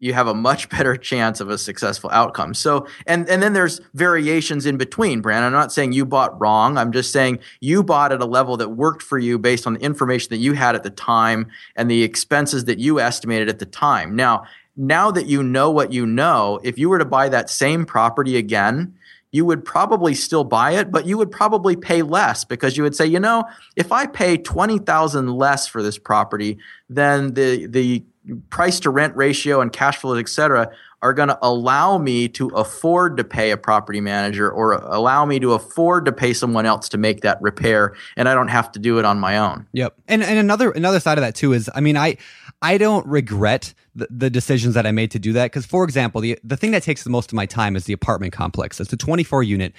you 0.00 0.14
have 0.14 0.26
a 0.26 0.34
much 0.34 0.68
better 0.70 0.96
chance 0.96 1.40
of 1.40 1.50
a 1.50 1.58
successful 1.58 2.10
outcome. 2.10 2.54
So, 2.54 2.86
and 3.06 3.28
and 3.28 3.42
then 3.42 3.52
there's 3.52 3.80
variations 3.94 4.66
in 4.66 4.76
between, 4.76 5.20
Brandon. 5.20 5.46
I'm 5.46 5.52
not 5.52 5.72
saying 5.72 5.92
you 5.92 6.04
bought 6.04 6.38
wrong. 6.40 6.78
I'm 6.78 6.92
just 6.92 7.12
saying 7.12 7.38
you 7.60 7.82
bought 7.82 8.12
at 8.12 8.20
a 8.20 8.26
level 8.26 8.56
that 8.58 8.70
worked 8.70 9.02
for 9.02 9.18
you 9.18 9.38
based 9.38 9.66
on 9.66 9.74
the 9.74 9.80
information 9.80 10.30
that 10.30 10.38
you 10.38 10.52
had 10.54 10.74
at 10.74 10.82
the 10.82 10.90
time 10.90 11.48
and 11.76 11.90
the 11.90 12.02
expenses 12.02 12.64
that 12.66 12.78
you 12.78 13.00
estimated 13.00 13.48
at 13.48 13.58
the 13.58 13.66
time. 13.66 14.14
Now, 14.16 14.44
now 14.76 15.10
that 15.10 15.26
you 15.26 15.42
know 15.42 15.70
what 15.70 15.92
you 15.92 16.06
know, 16.06 16.60
if 16.62 16.78
you 16.78 16.88
were 16.88 16.98
to 16.98 17.04
buy 17.04 17.28
that 17.28 17.50
same 17.50 17.84
property 17.84 18.36
again, 18.36 18.94
you 19.30 19.44
would 19.44 19.64
probably 19.64 20.14
still 20.14 20.44
buy 20.44 20.72
it, 20.72 20.90
but 20.90 21.06
you 21.06 21.18
would 21.18 21.30
probably 21.30 21.76
pay 21.76 22.02
less 22.02 22.44
because 22.44 22.76
you 22.76 22.82
would 22.82 22.96
say, 22.96 23.04
you 23.04 23.20
know, 23.20 23.44
if 23.76 23.92
I 23.92 24.06
pay 24.06 24.38
20,000 24.38 25.34
less 25.34 25.66
for 25.66 25.82
this 25.82 25.98
property, 25.98 26.58
then 26.88 27.34
the 27.34 27.66
the 27.66 28.04
price 28.50 28.80
to 28.80 28.90
rent 28.90 29.16
ratio 29.16 29.60
and 29.60 29.72
cash 29.72 29.96
flow, 29.98 30.14
et 30.14 30.28
cetera, 30.28 30.70
are 31.00 31.12
going 31.12 31.28
to 31.28 31.38
allow 31.42 31.96
me 31.98 32.28
to 32.28 32.48
afford 32.48 33.16
to 33.16 33.24
pay 33.24 33.52
a 33.52 33.56
property 33.56 34.00
manager 34.00 34.50
or 34.50 34.72
allow 34.72 35.24
me 35.24 35.38
to 35.38 35.52
afford 35.52 36.04
to 36.04 36.12
pay 36.12 36.32
someone 36.32 36.66
else 36.66 36.88
to 36.88 36.98
make 36.98 37.20
that 37.20 37.40
repair 37.40 37.94
and 38.16 38.28
I 38.28 38.34
don't 38.34 38.48
have 38.48 38.72
to 38.72 38.78
do 38.78 38.98
it 38.98 39.04
on 39.04 39.20
my 39.20 39.38
own. 39.38 39.66
Yep. 39.72 39.94
And 40.08 40.22
and 40.22 40.38
another 40.38 40.70
another 40.72 40.98
side 40.98 41.16
of 41.16 41.22
that 41.22 41.34
too 41.34 41.52
is 41.52 41.70
I 41.74 41.80
mean 41.80 41.96
I 41.96 42.16
I 42.60 42.78
don't 42.78 43.06
regret 43.06 43.74
the, 43.94 44.08
the 44.10 44.30
decisions 44.30 44.74
that 44.74 44.86
I 44.86 44.90
made 44.90 45.12
to 45.12 45.20
do 45.20 45.32
that 45.34 45.46
because 45.46 45.66
for 45.66 45.84
example 45.84 46.20
the 46.20 46.38
the 46.42 46.56
thing 46.56 46.72
that 46.72 46.82
takes 46.82 47.04
the 47.04 47.10
most 47.10 47.30
of 47.30 47.34
my 47.34 47.46
time 47.46 47.76
is 47.76 47.84
the 47.84 47.92
apartment 47.92 48.32
complex. 48.32 48.80
It's 48.80 48.92
a 48.92 48.96
24 48.96 49.44
unit. 49.44 49.72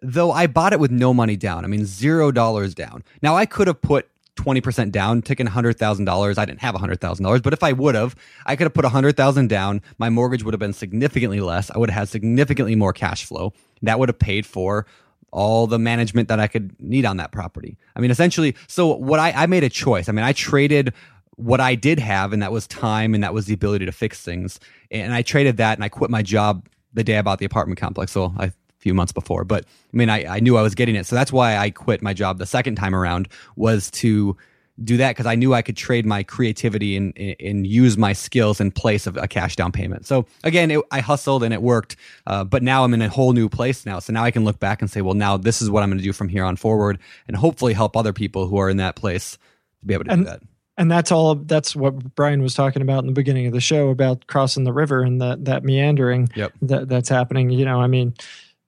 Though 0.00 0.32
I 0.32 0.46
bought 0.46 0.72
it 0.72 0.80
with 0.80 0.90
no 0.90 1.12
money 1.12 1.36
down. 1.36 1.66
I 1.66 1.68
mean 1.68 1.84
0 1.84 2.32
dollars 2.32 2.74
down. 2.74 3.04
Now 3.20 3.36
I 3.36 3.44
could 3.44 3.66
have 3.66 3.82
put 3.82 4.08
20% 4.36 4.90
down, 4.90 5.22
taking 5.22 5.46
$100,000. 5.46 6.38
I 6.38 6.44
didn't 6.44 6.60
have 6.60 6.74
$100,000, 6.74 7.42
but 7.42 7.52
if 7.52 7.62
I 7.62 7.72
would 7.72 7.94
have, 7.94 8.16
I 8.46 8.56
could 8.56 8.64
have 8.64 8.74
put 8.74 8.84
100,000 8.84 9.48
down. 9.48 9.82
My 9.98 10.08
mortgage 10.08 10.42
would 10.42 10.54
have 10.54 10.60
been 10.60 10.72
significantly 10.72 11.40
less. 11.40 11.70
I 11.70 11.78
would 11.78 11.90
have 11.90 11.98
had 12.00 12.08
significantly 12.08 12.74
more 12.74 12.92
cash 12.92 13.24
flow. 13.24 13.52
That 13.82 13.98
would 13.98 14.08
have 14.08 14.18
paid 14.18 14.46
for 14.46 14.86
all 15.32 15.66
the 15.66 15.78
management 15.78 16.28
that 16.28 16.40
I 16.40 16.46
could 16.46 16.78
need 16.80 17.04
on 17.04 17.16
that 17.16 17.32
property. 17.32 17.78
I 17.96 18.00
mean, 18.00 18.10
essentially, 18.10 18.54
so 18.68 18.94
what 18.94 19.18
I, 19.18 19.32
I 19.32 19.46
made 19.46 19.64
a 19.64 19.70
choice. 19.70 20.08
I 20.08 20.12
mean, 20.12 20.24
I 20.24 20.32
traded 20.32 20.92
what 21.36 21.60
I 21.60 21.74
did 21.74 21.98
have, 21.98 22.32
and 22.32 22.42
that 22.42 22.52
was 22.52 22.66
time 22.66 23.14
and 23.14 23.24
that 23.24 23.32
was 23.32 23.46
the 23.46 23.54
ability 23.54 23.86
to 23.86 23.92
fix 23.92 24.20
things. 24.20 24.60
And 24.90 25.14
I 25.14 25.22
traded 25.22 25.56
that 25.56 25.78
and 25.78 25.84
I 25.84 25.88
quit 25.88 26.10
my 26.10 26.22
job 26.22 26.68
the 26.92 27.02
day 27.02 27.18
I 27.18 27.22
bought 27.22 27.38
the 27.38 27.46
apartment 27.46 27.80
complex. 27.80 28.12
So 28.12 28.34
I 28.38 28.52
few 28.82 28.94
months 28.94 29.12
before. 29.12 29.44
But 29.44 29.64
I 29.64 29.96
mean, 29.96 30.10
I, 30.10 30.36
I 30.36 30.40
knew 30.40 30.56
I 30.56 30.62
was 30.62 30.74
getting 30.74 30.96
it. 30.96 31.06
So 31.06 31.16
that's 31.16 31.32
why 31.32 31.56
I 31.56 31.70
quit 31.70 32.02
my 32.02 32.12
job 32.12 32.38
the 32.38 32.46
second 32.46 32.74
time 32.74 32.94
around 32.94 33.28
was 33.56 33.90
to 33.92 34.36
do 34.82 34.96
that 34.96 35.10
because 35.10 35.26
I 35.26 35.34
knew 35.34 35.54
I 35.54 35.62
could 35.62 35.76
trade 35.76 36.06
my 36.06 36.22
creativity 36.22 36.96
and, 36.96 37.16
and 37.18 37.66
use 37.66 37.96
my 37.96 38.12
skills 38.12 38.60
in 38.60 38.70
place 38.70 39.06
of 39.06 39.16
a 39.16 39.28
cash 39.28 39.54
down 39.54 39.70
payment. 39.70 40.06
So 40.06 40.26
again, 40.44 40.70
it, 40.70 40.80
I 40.90 41.00
hustled 41.00 41.42
and 41.42 41.52
it 41.52 41.62
worked. 41.62 41.96
Uh, 42.26 42.42
but 42.44 42.62
now 42.62 42.82
I'm 42.82 42.94
in 42.94 43.02
a 43.02 43.08
whole 43.08 43.32
new 43.32 43.48
place 43.48 43.86
now. 43.86 43.98
So 43.98 44.12
now 44.12 44.24
I 44.24 44.30
can 44.30 44.44
look 44.44 44.58
back 44.58 44.80
and 44.80 44.90
say, 44.90 45.02
well, 45.02 45.14
now 45.14 45.36
this 45.36 45.62
is 45.62 45.70
what 45.70 45.82
I'm 45.82 45.90
going 45.90 45.98
to 45.98 46.04
do 46.04 46.12
from 46.12 46.28
here 46.28 46.44
on 46.44 46.56
forward 46.56 46.98
and 47.28 47.36
hopefully 47.36 47.74
help 47.74 47.96
other 47.96 48.12
people 48.12 48.48
who 48.48 48.56
are 48.58 48.70
in 48.70 48.78
that 48.78 48.96
place 48.96 49.38
to 49.80 49.86
be 49.86 49.94
able 49.94 50.04
to 50.04 50.12
and, 50.12 50.24
do 50.24 50.30
that. 50.30 50.42
And 50.78 50.90
that's 50.90 51.12
all. 51.12 51.34
That's 51.34 51.76
what 51.76 52.14
Brian 52.14 52.42
was 52.42 52.54
talking 52.54 52.80
about 52.80 53.00
in 53.00 53.06
the 53.06 53.12
beginning 53.12 53.46
of 53.46 53.52
the 53.52 53.60
show 53.60 53.90
about 53.90 54.26
crossing 54.26 54.64
the 54.64 54.72
river 54.72 55.02
and 55.02 55.20
that 55.20 55.44
that 55.44 55.64
meandering 55.64 56.30
yep. 56.34 56.52
that 56.62 56.88
that's 56.88 57.10
happening. 57.10 57.50
You 57.50 57.66
know, 57.66 57.80
I 57.80 57.88
mean, 57.88 58.14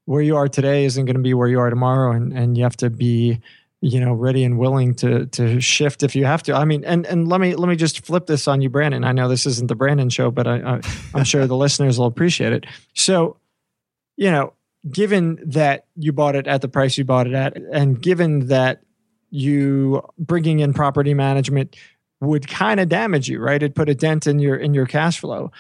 where 0.07 0.23
you 0.23 0.37
are 0.37 0.49
today 0.49 0.85
isn't 0.85 1.05
going 1.05 1.17
to 1.17 1.23
be 1.23 1.35
where 1.35 1.49
you 1.49 1.59
are 1.61 1.71
tomorrow 1.71 2.13
and 2.13 2.33
and 2.33 2.57
you 2.57 2.65
have 2.65 2.77
to 2.77 2.91
be 2.91 3.41
you 3.81 4.01
know 4.01 4.13
ready 4.13 4.45
and 4.45 4.59
willing 4.59 4.95
to 4.95 5.27
to 5.27 5.61
shift 5.61 6.03
if 6.03 6.15
you 6.17 6.25
have 6.25 6.43
to. 6.43 6.55
I 6.55 6.65
mean 6.65 6.85
and 6.85 7.07
and 7.07 7.29
let 7.29 7.41
me 7.41 7.55
let 7.55 7.69
me 7.69 7.77
just 7.77 8.05
flip 8.05 8.27
this 8.27 8.49
on 8.49 8.61
you 8.61 8.71
brandon. 8.71 9.05
I 9.05 9.13
know 9.13 9.29
this 9.29 9.47
isn't 9.47 9.69
the 9.69 9.75
brandon 9.75 10.11
show 10.11 10.31
but 10.31 10.47
i, 10.47 10.57
I 10.57 10.81
i'm 11.15 11.25
sure 11.25 11.47
the 11.47 11.57
listeners 11.65 11.99
will 11.99 12.07
appreciate 12.07 12.53
it. 12.53 12.67
So 12.95 13.37
you 14.17 14.31
know 14.31 14.53
given 14.91 15.39
that 15.47 15.87
you 15.97 16.13
bought 16.13 16.37
it 16.37 16.47
at 16.47 16.61
the 16.61 16.69
price 16.69 16.99
you 16.99 17.05
bought 17.05 17.27
it 17.27 17.35
at 17.35 17.57
and 17.73 18.01
given 18.01 18.49
that 18.49 18.83
you 19.31 20.03
bringing 20.19 20.61
in 20.61 20.73
property 20.73 21.15
management 21.15 21.77
would 22.21 22.47
kind 22.49 22.81
of 22.81 22.89
damage 22.89 23.29
you 23.29 23.39
right? 23.39 23.63
It 23.63 23.75
put 23.75 23.89
a 23.89 23.95
dent 23.95 24.27
in 24.27 24.39
your 24.39 24.57
in 24.57 24.75
your 24.75 24.87
cash 24.87 25.19
flow 25.21 25.51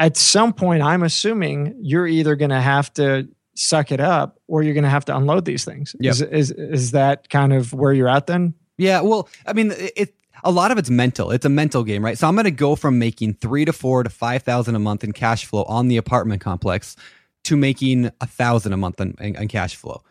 at 0.00 0.16
some 0.16 0.54
point, 0.54 0.82
I'm 0.82 1.02
assuming 1.02 1.76
you're 1.78 2.06
either 2.06 2.34
going 2.34 2.50
to 2.50 2.60
have 2.60 2.92
to 2.94 3.28
suck 3.54 3.92
it 3.92 4.00
up 4.00 4.40
or 4.48 4.62
you're 4.62 4.72
going 4.72 4.84
to 4.84 4.90
have 4.90 5.04
to 5.04 5.16
unload 5.16 5.44
these 5.44 5.64
things. 5.64 5.94
Yep. 6.00 6.10
Is, 6.10 6.22
is, 6.22 6.50
is 6.52 6.90
that 6.92 7.28
kind 7.28 7.52
of 7.52 7.74
where 7.74 7.92
you're 7.92 8.08
at 8.08 8.26
then? 8.26 8.54
Yeah. 8.78 9.02
Well, 9.02 9.28
I 9.46 9.52
mean, 9.52 9.74
it, 9.76 10.14
a 10.42 10.50
lot 10.50 10.70
of 10.70 10.78
it's 10.78 10.88
mental. 10.88 11.30
It's 11.30 11.44
a 11.44 11.50
mental 11.50 11.84
game, 11.84 12.02
right? 12.02 12.16
So 12.16 12.26
I'm 12.26 12.34
going 12.34 12.44
to 12.44 12.50
go 12.50 12.76
from 12.76 12.98
making 12.98 13.34
three 13.34 13.66
to 13.66 13.74
four 13.74 14.02
to 14.02 14.08
5,000 14.08 14.74
a 14.74 14.78
month 14.78 15.04
in 15.04 15.12
cash 15.12 15.44
flow 15.44 15.64
on 15.64 15.88
the 15.88 15.98
apartment 15.98 16.40
complex 16.40 16.96
to 17.44 17.56
making 17.56 18.10
a 18.22 18.26
thousand 18.26 18.72
a 18.72 18.78
month 18.78 19.02
in, 19.02 19.14
in, 19.20 19.36
in 19.36 19.48
cash 19.48 19.76
flow 19.76 20.02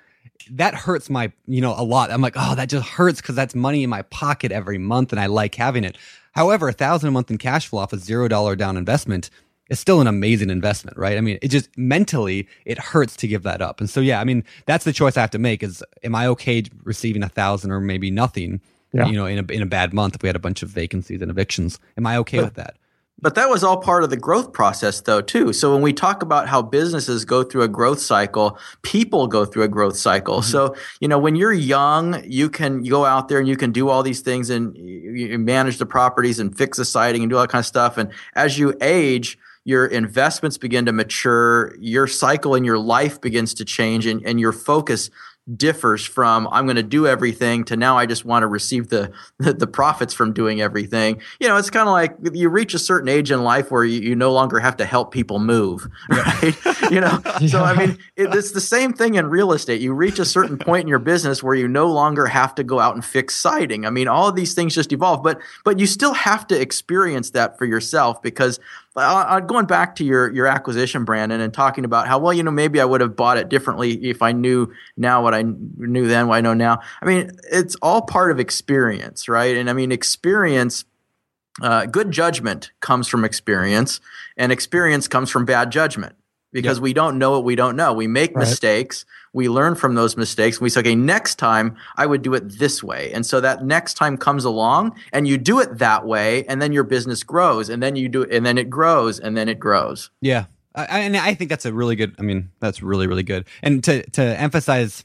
that 0.52 0.74
hurts 0.74 1.10
my 1.10 1.32
you 1.48 1.62
know 1.62 1.76
a 1.78 1.84
lot 1.84 2.10
i'm 2.10 2.22
like 2.22 2.34
oh 2.36 2.56
that 2.56 2.70
just 2.70 2.88
hurts 2.88 3.22
because 3.22 3.36
that's 3.36 3.54
money 3.54 3.84
in 3.84 3.90
my 3.90 4.02
pocket 4.04 4.52
every 4.52 4.78
month 4.78 5.12
and 5.12 5.20
i 5.20 5.28
like 5.28 5.54
having 5.54 5.84
it 5.84 5.98
however 6.32 6.70
a 6.70 6.74
thousand 6.74 7.10
a 7.10 7.12
month 7.12 7.30
in 7.30 7.38
cash 7.38 7.68
flow 7.68 7.82
off 7.82 7.94
a 7.94 7.98
zero 7.98 8.28
dollar 8.28 8.56
down 8.56 8.78
investment 8.78 9.30
it's 9.70 9.80
still 9.80 10.02
an 10.02 10.08
amazing 10.08 10.50
investment, 10.50 10.98
right? 10.98 11.18
I 11.18 11.22
mean, 11.22 11.38
it 11.42 11.50
just 11.50 11.70
mentally 11.78 12.48
it 12.66 12.80
hurts 12.80 13.16
to 13.18 13.28
give 13.28 13.44
that 13.44 13.62
up. 13.62 13.80
And 13.80 13.90
so 13.90 14.02
yeah, 14.02 14.20
I 14.20 14.24
mean, 14.24 14.44
that's 14.66 14.84
the 14.84 14.94
choice 14.94 15.16
I 15.16 15.22
have 15.22 15.32
to 15.32 15.40
make 15.40 15.64
is 15.64 15.84
am 16.04 16.16
I 16.16 16.28
okay 16.28 16.64
receiving 16.84 17.24
a 17.24 17.30
thousand 17.30 17.72
or 17.72 17.80
maybe 17.80 18.12
nothing, 18.12 18.62
yeah. 18.92 19.08
you 19.08 19.14
know, 19.14 19.26
in 19.26 19.40
a 19.40 19.54
in 19.54 19.62
a 19.62 19.68
bad 19.68 19.94
month 19.94 20.16
if 20.16 20.24
we 20.24 20.28
had 20.28 20.36
a 20.36 20.40
bunch 20.40 20.64
of 20.64 20.70
vacancies 20.70 21.22
and 21.22 21.30
evictions. 21.30 21.80
Am 21.98 22.06
I 22.06 22.18
okay 22.18 22.38
but, 22.38 22.46
with 22.46 22.54
that? 22.56 22.76
But 23.22 23.36
that 23.36 23.50
was 23.50 23.64
all 23.64 23.78
part 23.78 24.04
of 24.04 24.10
the 24.10 24.18
growth 24.18 24.54
process 24.54 25.02
though 25.02 25.22
too. 25.22 25.54
So 25.54 25.74
when 25.74 25.82
we 25.82 25.94
talk 25.94 26.24
about 26.24 26.48
how 26.48 26.62
businesses 26.62 27.26
go 27.26 27.44
through 27.44 27.64
a 27.64 27.68
growth 27.68 28.00
cycle, 28.00 28.58
people 28.82 29.28
go 29.28 29.46
through 29.46 29.64
a 29.64 29.68
growth 29.68 29.98
cycle. 29.98 30.40
Mm-hmm. 30.40 30.52
So, 30.52 30.76
you 31.00 31.08
know, 31.08 31.20
when 31.20 31.36
you're 31.36 31.54
young, 31.54 32.24
you 32.26 32.50
can 32.50 32.84
go 32.84 33.06
out 33.06 33.28
there 33.28 33.40
and 33.40 33.48
you 33.48 33.58
can 33.58 33.72
do 33.72 33.90
all 33.90 34.04
these 34.04 34.22
things 34.22 34.50
and 34.50 34.76
you 34.78 35.38
manage 35.38 35.78
the 35.78 35.86
properties 35.86 36.40
and 36.40 36.58
fix 36.58 36.78
the 36.78 36.86
siding 36.86 37.22
and 37.22 37.30
do 37.30 37.36
all 37.36 37.44
that 37.44 37.50
kind 37.50 37.62
of 37.62 37.68
stuff 37.68 37.98
and 37.98 38.10
as 38.36 38.58
you 38.58 38.74
age, 38.82 39.38
your 39.70 39.86
investments 39.86 40.58
begin 40.58 40.88
to 40.88 40.92
mature, 40.92 41.76
your 41.80 42.08
cycle 42.08 42.56
in 42.56 42.64
your 42.64 42.80
life 42.80 43.22
begins 43.22 43.54
to 43.54 43.64
change, 43.64 44.08
and, 44.08 44.26
and 44.26 44.40
your 44.40 44.52
focus 44.52 45.12
differs 45.56 46.06
from 46.06 46.48
I'm 46.52 46.66
going 46.66 46.76
to 46.76 46.84
do 46.84 47.08
everything 47.08 47.64
to 47.66 47.78
now 47.78 47.98
I 47.98 48.06
just 48.06 48.24
want 48.24 48.44
to 48.44 48.48
receive 48.48 48.90
the 48.90 49.12
the, 49.38 49.68
profits 49.68 50.14
from 50.14 50.34
doing 50.34 50.62
everything. 50.62 51.22
You 51.40 51.48
know, 51.48 51.58
it's 51.58 51.70
kind 51.70 51.88
of 51.88 51.94
like 51.94 52.16
you 52.34 52.50
reach 52.50 52.74
a 52.74 52.80
certain 52.80 53.08
age 53.08 53.32
in 53.32 53.44
life 53.44 53.72
where 53.72 53.84
you, 53.84 54.02
you 54.02 54.16
no 54.16 54.32
longer 54.32 54.60
have 54.60 54.78
to 54.78 54.86
help 54.86 55.12
people 55.12 55.40
move, 55.40 55.88
right? 56.10 56.56
you 56.92 57.00
know, 57.00 57.22
so 57.48 57.64
I 57.64 57.76
mean, 57.76 57.98
it, 58.16 58.34
it's 58.34 58.52
the 58.52 58.62
same 58.62 58.94
thing 58.94 59.16
in 59.16 59.28
real 59.28 59.54
estate. 59.54 59.82
You 59.82 59.94
reach 59.94 60.20
a 60.20 60.26
certain 60.26 60.58
point 60.58 60.82
in 60.82 60.88
your 60.88 61.00
business 61.00 61.44
where 61.44 61.56
you 61.56 61.68
no 61.68 61.88
longer 61.88 62.26
have 62.26 62.56
to 62.56 62.64
go 62.64 62.80
out 62.80 62.96
and 62.96 63.06
fix 63.06 63.36
siding. 63.36 63.86
I 63.86 63.92
mean, 63.92 64.08
all 64.08 64.28
of 64.28 64.36
these 64.36 64.54
things 64.54 64.76
just 64.76 64.92
evolve, 64.92 65.24
but 65.24 65.40
but 65.64 65.80
you 65.80 65.86
still 65.86 66.14
have 66.14 66.48
to 66.48 66.60
experience 66.60 67.30
that 67.32 67.58
for 67.58 67.66
yourself 67.66 68.22
because 68.22 68.60
uh, 68.96 69.40
going 69.40 69.66
back 69.66 69.96
to 69.96 70.04
your 70.04 70.34
your 70.34 70.48
acquisition, 70.48 71.06
Brandon, 71.06 71.42
and 71.42 71.54
talking 71.54 71.86
about 71.86 72.08
how 72.08 72.20
well 72.20 72.34
you 72.34 72.44
know 72.44 72.52
maybe 72.52 72.82
I 72.82 72.86
would 72.86 73.02
have 73.02 73.16
bought 73.16 73.38
it 73.38 73.50
differently 73.50 73.94
if 74.10 74.22
I 74.22 74.32
knew 74.32 74.72
now 74.98 75.24
what 75.24 75.34
I 75.34 75.44
knew 75.44 76.08
then, 76.08 76.28
what 76.28 76.36
I 76.36 76.42
know 76.42 76.54
now. 76.54 76.80
I 77.02 77.06
mean, 77.06 77.32
it's 77.52 77.76
all 77.82 78.02
part 78.02 78.32
of 78.32 78.40
experience, 78.40 79.30
right? 79.30 79.56
And 79.56 79.70
I 79.70 79.74
mean, 79.74 79.92
experience. 79.92 80.86
Uh, 81.62 81.86
good 81.86 82.10
judgment 82.10 82.72
comes 82.80 83.08
from 83.10 83.26
experience, 83.26 84.00
and 84.38 84.50
experience 84.50 85.10
comes 85.10 85.30
from 85.30 85.44
bad 85.44 85.72
judgment 85.72 86.16
because 86.54 86.78
yep. 86.78 86.84
we 86.84 86.94
don't 86.94 87.18
know 87.18 87.32
what 87.32 87.44
we 87.44 87.56
don't 87.56 87.76
know. 87.76 87.92
We 87.92 88.08
make 88.08 88.34
right. 88.34 88.42
mistakes 88.48 89.06
we 89.34 89.50
learn 89.50 89.76
from 89.76 89.96
those 89.96 90.18
mistakes. 90.18 90.58
and 90.58 90.64
We 90.64 90.70
say, 90.70 90.80
okay, 90.82 90.96
next 90.96 91.36
time 91.36 91.76
I 91.98 92.06
would 92.06 92.22
do 92.22 92.34
it 92.34 92.58
this 92.60 92.84
way. 92.84 93.12
And 93.14 93.26
so 93.26 93.42
that 93.42 93.66
next 93.66 93.96
time 93.96 94.18
comes 94.18 94.46
along 94.46 94.96
and 95.14 95.28
you 95.28 95.38
do 95.38 95.60
it 95.60 95.78
that 95.78 96.06
way, 96.06 96.46
and 96.46 96.62
then 96.62 96.72
your 96.74 96.84
business 96.84 97.24
grows, 97.24 97.70
and 97.70 97.82
then 97.82 97.96
you 97.96 98.10
do 98.10 98.24
it, 98.24 98.34
and 98.34 98.46
then 98.46 98.58
it 98.58 98.70
grows, 98.70 99.20
and 99.20 99.38
then 99.38 99.50
it 99.50 99.60
grows. 99.60 100.10
Yeah. 100.22 100.46
I, 100.76 101.00
and 101.00 101.18
I 101.18 101.34
think 101.34 101.50
that's 101.50 101.66
a 101.66 101.74
really 101.74 101.96
good, 101.96 102.16
I 102.20 102.22
mean, 102.22 102.52
that's 102.60 102.82
really, 102.82 103.08
really 103.08 103.24
good. 103.24 103.46
And 103.62 103.84
to, 103.84 104.08
to 104.12 104.22
emphasize 104.22 105.04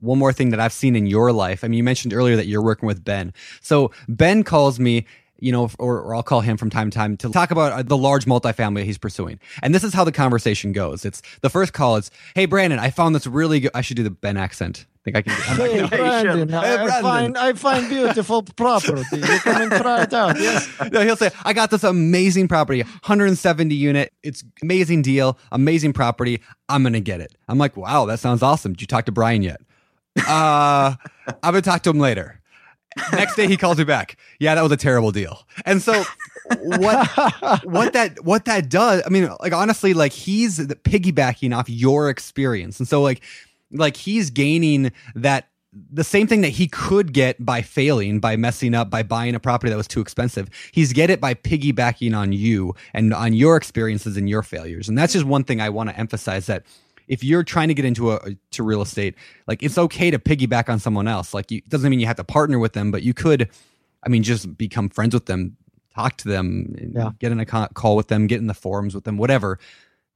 one 0.00 0.18
more 0.18 0.32
thing 0.32 0.50
that 0.50 0.60
I've 0.60 0.72
seen 0.72 0.96
in 0.96 1.06
your 1.06 1.32
life. 1.32 1.62
I 1.62 1.68
mean, 1.68 1.78
you 1.78 1.84
mentioned 1.84 2.12
earlier 2.12 2.36
that 2.36 2.46
you're 2.46 2.62
working 2.62 2.88
with 2.88 3.04
Ben. 3.04 3.32
So 3.60 3.92
Ben 4.08 4.42
calls 4.42 4.80
me 4.80 5.06
you 5.42 5.50
know, 5.50 5.68
or, 5.80 6.00
or, 6.00 6.14
I'll 6.14 6.22
call 6.22 6.40
him 6.40 6.56
from 6.56 6.70
time 6.70 6.88
to 6.90 6.94
time 6.96 7.16
to 7.16 7.28
talk 7.30 7.50
about 7.50 7.72
uh, 7.72 7.82
the 7.82 7.96
large 7.96 8.26
multifamily 8.26 8.84
he's 8.84 8.96
pursuing. 8.96 9.40
And 9.60 9.74
this 9.74 9.82
is 9.82 9.92
how 9.92 10.04
the 10.04 10.12
conversation 10.12 10.70
goes. 10.70 11.04
It's 11.04 11.20
the 11.40 11.50
first 11.50 11.72
call 11.72 11.96
is, 11.96 12.12
"Hey 12.36 12.46
Brandon, 12.46 12.78
I 12.78 12.90
found 12.90 13.14
this 13.14 13.26
really 13.26 13.58
good." 13.58 13.72
I 13.74 13.80
should 13.80 13.96
do 13.96 14.04
the 14.04 14.10
Ben 14.10 14.36
accent. 14.36 14.86
I 14.94 15.02
think 15.02 15.16
I 15.16 15.22
can. 15.22 15.32
I'm 15.48 15.56
hey, 15.90 15.96
Brandon, 15.96 16.48
hey, 16.48 16.56
I, 16.56 16.76
Brandon, 16.76 16.90
I 16.90 17.02
find 17.02 17.38
I 17.38 17.52
find 17.54 17.88
beautiful 17.88 18.44
property. 18.44 19.02
You 19.12 19.22
come 19.40 19.62
and 19.62 19.72
try 19.72 20.02
it 20.02 20.14
out. 20.14 20.38
Yes. 20.38 20.68
No, 20.92 21.00
he'll 21.00 21.16
say, 21.16 21.30
"I 21.44 21.52
got 21.52 21.70
this 21.70 21.82
amazing 21.82 22.46
property, 22.46 22.82
170 22.82 23.74
unit. 23.74 24.12
It's 24.22 24.44
amazing 24.62 25.02
deal, 25.02 25.38
amazing 25.50 25.92
property. 25.92 26.40
I'm 26.68 26.84
gonna 26.84 27.00
get 27.00 27.20
it." 27.20 27.34
I'm 27.48 27.58
like, 27.58 27.76
"Wow, 27.76 28.06
that 28.06 28.20
sounds 28.20 28.42
awesome." 28.42 28.74
Did 28.74 28.82
you 28.82 28.86
talk 28.86 29.06
to 29.06 29.12
Brian 29.12 29.42
yet? 29.42 29.60
Uh, 30.18 30.94
I'm 31.26 31.34
gonna 31.42 31.62
talk 31.62 31.82
to 31.82 31.90
him 31.90 31.98
later. 31.98 32.41
Next 33.12 33.36
day 33.36 33.46
he 33.46 33.56
calls 33.56 33.78
me 33.78 33.84
back. 33.84 34.16
Yeah, 34.38 34.54
that 34.54 34.62
was 34.62 34.72
a 34.72 34.76
terrible 34.76 35.12
deal. 35.12 35.46
And 35.64 35.82
so 35.82 36.04
what 36.58 37.08
what 37.64 37.92
that 37.92 38.24
what 38.24 38.44
that 38.46 38.68
does, 38.68 39.02
I 39.06 39.08
mean, 39.08 39.30
like 39.40 39.52
honestly, 39.52 39.94
like 39.94 40.12
he's 40.12 40.58
piggybacking 40.58 41.56
off 41.56 41.68
your 41.68 42.08
experience. 42.10 42.78
And 42.78 42.88
so 42.88 43.02
like 43.02 43.22
like 43.70 43.96
he's 43.96 44.30
gaining 44.30 44.92
that 45.14 45.48
the 45.90 46.04
same 46.04 46.26
thing 46.26 46.42
that 46.42 46.50
he 46.50 46.68
could 46.68 47.14
get 47.14 47.44
by 47.44 47.62
failing, 47.62 48.20
by 48.20 48.36
messing 48.36 48.74
up, 48.74 48.90
by 48.90 49.02
buying 49.02 49.34
a 49.34 49.40
property 49.40 49.70
that 49.70 49.76
was 49.76 49.88
too 49.88 50.02
expensive. 50.02 50.50
He's 50.70 50.92
get 50.92 51.08
it 51.08 51.20
by 51.20 51.32
piggybacking 51.32 52.14
on 52.14 52.32
you 52.32 52.74
and 52.92 53.14
on 53.14 53.32
your 53.32 53.56
experiences 53.56 54.18
and 54.18 54.28
your 54.28 54.42
failures. 54.42 54.88
And 54.88 54.98
that's 54.98 55.14
just 55.14 55.24
one 55.24 55.44
thing 55.44 55.60
I 55.60 55.70
want 55.70 55.88
to 55.88 55.98
emphasize 55.98 56.46
that 56.46 56.64
if 57.12 57.22
you're 57.22 57.44
trying 57.44 57.68
to 57.68 57.74
get 57.74 57.84
into 57.84 58.12
a 58.12 58.18
to 58.52 58.62
real 58.62 58.80
estate, 58.82 59.14
like 59.46 59.62
it's 59.62 59.76
okay 59.76 60.10
to 60.10 60.18
piggyback 60.18 60.68
on 60.68 60.78
someone 60.78 61.06
else. 61.06 61.34
Like 61.34 61.50
you, 61.50 61.58
it 61.58 61.68
doesn't 61.68 61.88
mean 61.90 62.00
you 62.00 62.06
have 62.06 62.16
to 62.16 62.24
partner 62.24 62.58
with 62.58 62.72
them, 62.72 62.90
but 62.90 63.02
you 63.02 63.12
could, 63.12 63.50
I 64.04 64.08
mean, 64.08 64.22
just 64.22 64.56
become 64.56 64.88
friends 64.88 65.14
with 65.14 65.26
them 65.26 65.56
talk 65.94 66.16
to 66.16 66.28
them, 66.28 66.74
Yeah. 66.94 67.10
get 67.18 67.32
in 67.32 67.38
a 67.40 67.44
call 67.46 67.96
with 67.96 68.08
them, 68.08 68.26
get 68.26 68.40
in 68.40 68.46
the 68.46 68.54
forums 68.54 68.94
with 68.94 69.04
them, 69.04 69.18
whatever. 69.18 69.58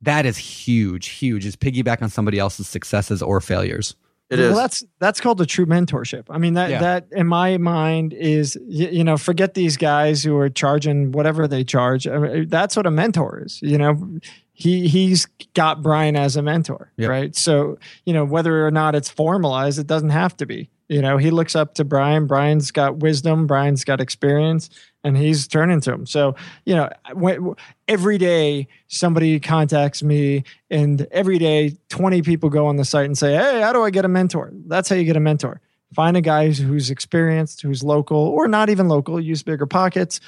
That 0.02 0.24
is 0.24 0.36
huge, 0.38 1.08
huge. 1.08 1.44
Is 1.44 1.54
piggyback 1.56 2.00
on 2.02 2.08
somebody 2.08 2.38
else's 2.38 2.66
successes 2.68 3.20
or 3.22 3.40
failures. 3.42 3.94
It 4.28 4.38
is. 4.40 4.48
Well, 4.52 4.58
that's 4.62 4.82
that's 4.98 5.20
called 5.20 5.40
a 5.40 5.46
true 5.46 5.66
mentorship. 5.66 6.24
I 6.30 6.38
mean 6.38 6.54
that 6.54 6.70
Yeah. 6.70 6.80
that 6.80 7.06
in 7.12 7.26
my 7.28 7.58
mind 7.58 8.12
is 8.12 8.58
you, 8.66 8.88
you 8.88 9.04
know 9.04 9.16
forget 9.16 9.54
these 9.54 9.76
guys 9.76 10.24
who 10.24 10.36
are 10.38 10.48
charging 10.48 11.12
whatever 11.12 11.46
they 11.46 11.62
charge. 11.62 12.08
I 12.08 12.18
mean, 12.18 12.48
that's 12.48 12.74
what 12.76 12.86
a 12.86 12.90
mentor 12.90 13.42
is. 13.44 13.60
You 13.62 13.78
know, 13.78 14.18
he 14.58 14.88
he's 14.88 15.26
got 15.54 15.82
Brian 15.82 16.16
as 16.16 16.36
a 16.36 16.42
mentor, 16.42 16.90
Yep. 16.96 17.10
right? 17.10 17.36
So 17.36 17.78
you 18.06 18.12
know 18.14 18.24
whether 18.24 18.66
or 18.66 18.70
not 18.70 18.94
it's 18.94 19.10
formalized, 19.10 19.78
it 19.78 19.86
doesn't 19.86 20.10
have 20.10 20.36
to 20.38 20.46
be. 20.46 20.70
You 20.88 21.02
know, 21.02 21.18
he 21.18 21.30
looks 21.30 21.54
up 21.56 21.74
to 21.74 21.84
Brian. 21.84 22.26
Brian's 22.26 22.70
got 22.70 22.98
wisdom. 22.98 23.46
Brian's 23.46 23.84
got 23.84 24.00
experience, 24.00 24.70
and 25.04 25.16
he's 25.16 25.46
turning 25.46 25.80
to 25.82 25.92
him. 25.92 26.06
So 26.06 26.36
you 26.64 26.74
know, 26.74 26.88
when, 27.12 27.54
every 27.86 28.16
day 28.16 28.68
somebody 28.86 29.38
contacts 29.40 30.02
me 30.02 30.44
and 30.70 31.06
every 31.10 31.38
day 31.38 31.76
20 31.90 32.22
people 32.22 32.48
go 32.48 32.66
on 32.66 32.76
the 32.76 32.84
site 32.84 33.04
and 33.06 33.18
say 33.18 33.34
hey 33.34 33.60
how 33.60 33.72
do 33.72 33.82
i 33.82 33.90
get 33.90 34.04
a 34.04 34.08
mentor 34.08 34.52
that's 34.66 34.88
how 34.88 34.96
you 34.96 35.04
get 35.04 35.16
a 35.16 35.20
mentor 35.20 35.60
find 35.94 36.16
a 36.16 36.20
guy 36.20 36.50
who's 36.50 36.90
experienced 36.90 37.62
who's 37.62 37.82
local 37.84 38.16
or 38.18 38.48
not 38.48 38.68
even 38.70 38.88
local 38.88 39.20
use 39.20 39.42
bigger 39.42 39.66
pockets 39.66 40.20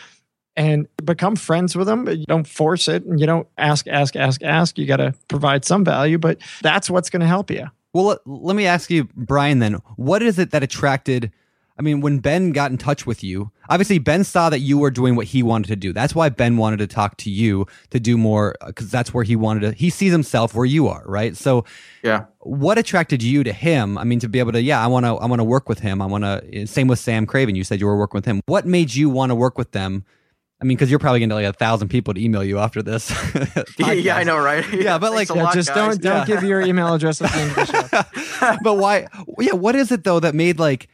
and 0.57 0.88
become 1.05 1.36
friends 1.36 1.76
with 1.76 1.86
them 1.86 2.09
you 2.09 2.26
don't 2.26 2.46
force 2.46 2.88
it 2.88 3.05
and 3.05 3.20
you 3.20 3.26
don't 3.26 3.46
ask 3.59 3.86
ask 3.86 4.16
ask 4.16 4.42
ask 4.42 4.78
you 4.78 4.86
got 4.86 4.96
to 4.96 5.14
provide 5.28 5.64
some 5.64 5.84
value 5.84 6.18
but 6.18 6.38
that's 6.62 6.90
what's 6.90 7.11
going 7.11 7.20
to 7.20 7.26
help 7.26 7.51
you 7.51 7.66
Well, 7.92 8.05
let, 8.05 8.18
let 8.26 8.57
me 8.57 8.66
ask 8.66 8.90
you, 8.90 9.09
Brian. 9.16 9.61
Then, 9.61 9.74
what 9.96 10.22
is 10.22 10.38
it 10.38 10.51
that 10.51 10.62
attracted? 10.62 11.32
I 11.78 11.82
mean, 11.82 12.01
when 12.01 12.18
Ben 12.18 12.51
got 12.51 12.72
in 12.72 12.76
touch 12.76 13.07
with 13.07 13.22
you, 13.22 13.53
obviously 13.68 13.99
Ben 13.99 14.24
saw 14.24 14.51
that 14.51 14.59
you 14.59 14.78
were 14.78 14.90
doing 14.90 15.14
what 15.14 15.26
he 15.26 15.44
wanted 15.44 15.68
to 15.68 15.76
do. 15.76 15.92
That's 15.92 16.12
why 16.12 16.28
Ben 16.28 16.57
wanted 16.57 16.78
to 16.80 16.88
talk 16.88 17.16
to 17.18 17.30
you 17.30 17.66
to 17.90 18.01
do 18.01 18.18
more 18.18 18.57
because 18.66 18.90
that's 18.90 19.14
where 19.14 19.22
he 19.22 19.36
wanted 19.36 19.61
to. 19.61 19.72
He 19.72 19.88
sees 19.88 20.11
himself 20.11 20.55
where 20.55 20.66
you 20.66 20.88
are, 20.88 21.05
right? 21.07 21.36
So, 21.36 21.64
yeah. 22.03 22.24
what 22.40 22.78
attracted 22.78 23.22
you 23.22 23.44
to 23.44 23.53
him? 23.53 23.96
I 23.96 24.05
mean, 24.05 24.18
to 24.20 24.28
be 24.28 24.40
able 24.40 24.53
to, 24.53 24.61
yeah, 24.61 24.84
I 24.84 24.88
want 24.88 25.07
to, 25.07 25.14
I 25.14 25.26
want 25.26 25.38
to 25.38 25.44
work 25.44 25.68
with 25.68 25.78
him. 25.78 26.03
I 26.03 26.07
want 26.07 26.24
to. 26.24 26.42
Eh, 26.53 26.66
same 26.66 26.88
with 26.88 26.99
Sam 26.99 27.26
Craven. 27.26 27.55
You 27.55 27.64
said 27.64 27.80
you 27.80 27.86
were 27.86 27.96
working 27.96 28.18
with 28.18 28.24
him. 28.26 28.40
What 28.46 28.66
made 28.66 28.94
you 28.94 29.09
want 29.09 29.30
to 29.30 29.36
work 29.36 29.57
with 29.57 29.70
them? 29.70 30.05
I 30.61 30.64
mean, 30.64 30.76
because 30.76 30.90
you're 30.90 30.98
probably 30.98 31.20
going 31.20 31.28
to 31.28 31.36
like 31.36 31.46
a 31.46 31.52
thousand 31.52 31.88
people 31.88 32.14
to 32.14 32.20
email 32.20 32.42
you 32.42 32.59
after 32.59 32.82
this. 32.82 33.11
yeah, 33.78 34.16
I 34.16 34.24
know, 34.24 34.38
right? 34.38 34.64
Yeah, 34.72 34.98
but, 34.98 35.12
like, 35.12 35.28
yeah, 35.28 35.42
lot, 35.44 35.54
just 35.54 35.68
guys. 35.68 35.98
don't 35.98 36.02
don't 36.02 36.28
Yeah. 36.28 36.34
give 36.34 36.42
your 36.42 36.61
email 36.61 36.92
address 36.94 37.22
at 37.22 37.30
the 37.32 37.38
end 37.38 37.50
of 37.50 37.56
the 37.56 38.12
show 38.12 38.56
but 38.62 38.74
why 38.74 39.06
yeah 39.38 39.52
what 39.52 39.74
is 39.74 39.92
it 39.92 40.04
though 40.04 40.20
that 40.20 40.34
made 40.34 40.59
like 40.59 40.88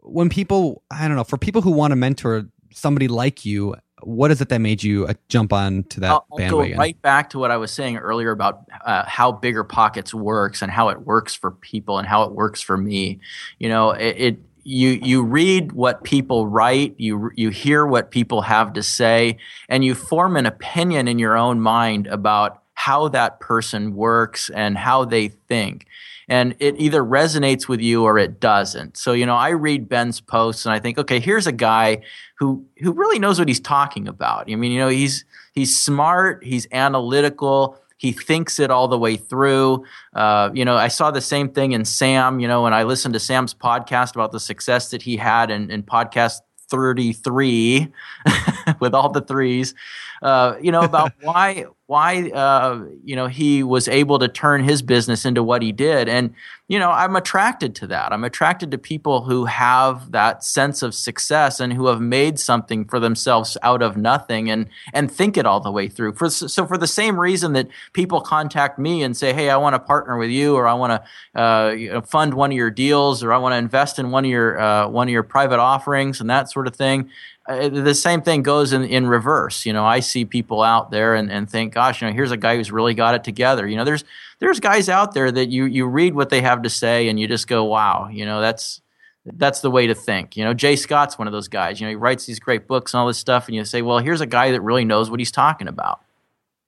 when 0.00 0.28
people 0.28 0.82
i 0.90 1.06
don't 1.06 1.16
know 1.16 1.24
for 1.24 1.36
people 1.36 1.60
who 1.62 1.70
want 1.70 1.90
to 1.90 1.96
mentor 1.96 2.44
somebody 2.72 3.08
like 3.08 3.44
you 3.44 3.74
what 4.02 4.30
is 4.30 4.40
it 4.40 4.48
that 4.48 4.60
made 4.60 4.82
you 4.82 5.06
uh, 5.06 5.14
jump 5.28 5.52
on 5.52 5.82
to 5.84 6.00
that 6.00 6.10
I'll, 6.10 6.26
I'll 6.32 6.50
go 6.50 6.60
right 6.76 7.00
back 7.02 7.30
to 7.30 7.38
what 7.38 7.50
I 7.50 7.56
was 7.56 7.72
saying 7.72 7.96
earlier 7.98 8.30
about 8.30 8.64
uh, 8.84 9.04
how 9.06 9.32
bigger 9.32 9.64
pockets 9.64 10.14
works 10.14 10.62
and 10.62 10.70
how 10.70 10.88
it 10.90 11.02
works 11.02 11.34
for 11.34 11.50
people 11.50 11.98
and 11.98 12.06
how 12.06 12.22
it 12.22 12.32
works 12.32 12.60
for 12.62 12.76
me. 12.76 13.18
You 13.58 13.68
know, 13.68 13.90
it, 13.90 14.16
it 14.16 14.38
you 14.68 15.00
you 15.02 15.22
read 15.22 15.72
what 15.72 16.04
people 16.04 16.46
write, 16.46 16.94
you 16.98 17.30
you 17.34 17.48
hear 17.48 17.86
what 17.86 18.10
people 18.10 18.42
have 18.42 18.74
to 18.74 18.82
say, 18.82 19.38
and 19.66 19.82
you 19.82 19.94
form 19.94 20.36
an 20.36 20.44
opinion 20.44 21.08
in 21.08 21.18
your 21.18 21.38
own 21.38 21.58
mind 21.58 22.06
about 22.06 22.62
how 22.74 23.08
that 23.08 23.40
person 23.40 23.94
works 23.94 24.50
and 24.50 24.76
how 24.76 25.06
they 25.06 25.28
think. 25.28 25.86
And 26.28 26.54
it 26.58 26.74
either 26.78 27.02
resonates 27.02 27.66
with 27.66 27.80
you 27.80 28.04
or 28.04 28.18
it 28.18 28.40
doesn't. 28.40 28.98
So, 28.98 29.14
you 29.14 29.24
know, 29.24 29.34
I 29.34 29.48
read 29.48 29.88
Ben's 29.88 30.20
posts 30.20 30.66
and 30.66 30.74
I 30.74 30.78
think, 30.78 30.98
okay, 30.98 31.18
here's 31.18 31.46
a 31.46 31.52
guy 31.52 32.02
who 32.38 32.66
who 32.82 32.92
really 32.92 33.18
knows 33.18 33.38
what 33.38 33.48
he's 33.48 33.60
talking 33.60 34.06
about. 34.06 34.50
I 34.50 34.56
mean, 34.56 34.70
you 34.70 34.80
know, 34.80 34.88
he's 34.88 35.24
he's 35.54 35.76
smart, 35.76 36.44
he's 36.44 36.66
analytical, 36.72 37.78
he 37.98 38.12
thinks 38.12 38.58
it 38.58 38.70
all 38.70 38.88
the 38.88 38.98
way 38.98 39.16
through. 39.16 39.84
Uh, 40.14 40.50
you 40.54 40.64
know, 40.64 40.76
I 40.76 40.88
saw 40.88 41.10
the 41.10 41.20
same 41.20 41.50
thing 41.50 41.72
in 41.72 41.84
Sam. 41.84 42.40
You 42.40 42.48
know, 42.48 42.62
when 42.62 42.72
I 42.72 42.84
listened 42.84 43.14
to 43.14 43.20
Sam's 43.20 43.52
podcast 43.52 44.14
about 44.14 44.32
the 44.32 44.40
success 44.40 44.90
that 44.90 45.02
he 45.02 45.16
had 45.16 45.50
in, 45.50 45.70
in 45.70 45.82
podcast 45.82 46.40
33 46.70 47.92
with 48.80 48.94
all 48.94 49.08
the 49.08 49.22
threes 49.22 49.74
uh, 50.22 50.56
you 50.60 50.72
know 50.72 50.82
about 50.82 51.12
why 51.22 51.66
why 51.88 52.28
uh, 52.32 52.84
you 53.02 53.16
know 53.16 53.28
he 53.28 53.62
was 53.62 53.88
able 53.88 54.18
to 54.18 54.28
turn 54.28 54.62
his 54.62 54.82
business 54.82 55.24
into 55.24 55.42
what 55.42 55.62
he 55.62 55.72
did. 55.72 56.06
And 56.06 56.34
you 56.68 56.78
know 56.78 56.90
i'm 56.90 57.16
attracted 57.16 57.74
to 57.76 57.86
that. 57.86 58.12
I'm 58.12 58.24
attracted 58.24 58.70
to 58.72 58.78
people 58.78 59.22
who 59.22 59.46
have 59.46 60.12
that 60.12 60.44
sense 60.44 60.82
of 60.82 60.94
success 60.94 61.60
and 61.60 61.72
who 61.72 61.86
have 61.86 61.98
made 61.98 62.38
something 62.38 62.84
for 62.84 63.00
themselves 63.00 63.56
out 63.62 63.80
of 63.80 63.96
nothing 63.96 64.50
and 64.50 64.68
and 64.92 65.10
think 65.10 65.38
it 65.38 65.46
all 65.46 65.60
the 65.60 65.72
way 65.72 65.88
through. 65.88 66.12
For 66.12 66.28
so 66.28 66.66
for 66.66 66.76
the 66.76 66.86
same 66.86 67.18
reason 67.18 67.54
that 67.54 67.68
people 67.94 68.20
contact 68.20 68.78
me 68.78 69.02
and 69.02 69.16
say 69.16 69.32
hey 69.32 69.48
i 69.48 69.56
want 69.56 69.74
to 69.74 69.80
partner 69.80 70.18
with 70.18 70.28
you 70.28 70.56
or 70.56 70.68
i 70.68 70.74
want 70.74 70.92
to 70.92 71.40
uh, 71.40 71.70
you 71.70 71.90
know, 71.90 72.02
fund 72.02 72.34
one 72.34 72.50
of 72.50 72.56
your 72.56 72.70
deals 72.70 73.22
or 73.24 73.32
i 73.32 73.38
want 73.38 73.54
to 73.54 73.56
invest 73.56 73.98
in 73.98 74.10
one 74.10 74.26
of 74.26 74.30
your 74.30 74.60
uh, 74.60 74.86
one 74.86 75.08
of 75.08 75.12
your 75.12 75.22
private 75.22 75.58
offerings 75.58 76.20
and 76.20 76.28
that 76.28 76.50
sort 76.50 76.66
of 76.66 76.76
thing 76.76 77.08
Uh, 77.48 77.70
the 77.70 77.94
same 77.94 78.20
thing 78.20 78.42
goes 78.42 78.74
in, 78.74 78.84
in 78.84 79.06
reverse. 79.06 79.64
You 79.64 79.72
know, 79.72 79.84
I 79.84 80.00
see 80.00 80.26
people 80.26 80.62
out 80.62 80.90
there 80.90 81.14
and, 81.14 81.32
and 81.32 81.48
think, 81.48 81.72
gosh, 81.72 82.02
you 82.02 82.06
know, 82.06 82.12
here's 82.12 82.30
a 82.30 82.36
guy 82.36 82.56
who's 82.56 82.70
really 82.70 82.92
got 82.92 83.14
it 83.14 83.24
together. 83.24 83.66
You 83.66 83.76
know, 83.76 83.84
there's 83.84 84.04
there's 84.38 84.60
guys 84.60 84.90
out 84.90 85.14
there 85.14 85.32
that 85.32 85.48
you 85.48 85.64
you 85.64 85.86
read 85.86 86.14
what 86.14 86.28
they 86.28 86.42
have 86.42 86.62
to 86.62 86.70
say 86.70 87.08
and 87.08 87.18
you 87.18 87.26
just 87.26 87.48
go, 87.48 87.64
wow, 87.64 88.08
you 88.08 88.26
know, 88.26 88.42
that's 88.42 88.82
that's 89.24 89.62
the 89.62 89.70
way 89.70 89.86
to 89.86 89.94
think. 89.94 90.36
You 90.36 90.44
know, 90.44 90.52
Jay 90.52 90.76
Scott's 90.76 91.18
one 91.18 91.26
of 91.26 91.32
those 91.32 91.48
guys. 91.48 91.80
You 91.80 91.86
know, 91.86 91.90
he 91.90 91.96
writes 91.96 92.26
these 92.26 92.38
great 92.38 92.66
books 92.66 92.92
and 92.92 93.00
all 93.00 93.06
this 93.06 93.18
stuff, 93.18 93.46
and 93.48 93.56
you 93.56 93.64
say, 93.64 93.80
well, 93.80 93.98
here's 93.98 94.20
a 94.20 94.26
guy 94.26 94.50
that 94.50 94.60
really 94.60 94.84
knows 94.84 95.10
what 95.10 95.18
he's 95.18 95.32
talking 95.32 95.68
about. 95.68 96.00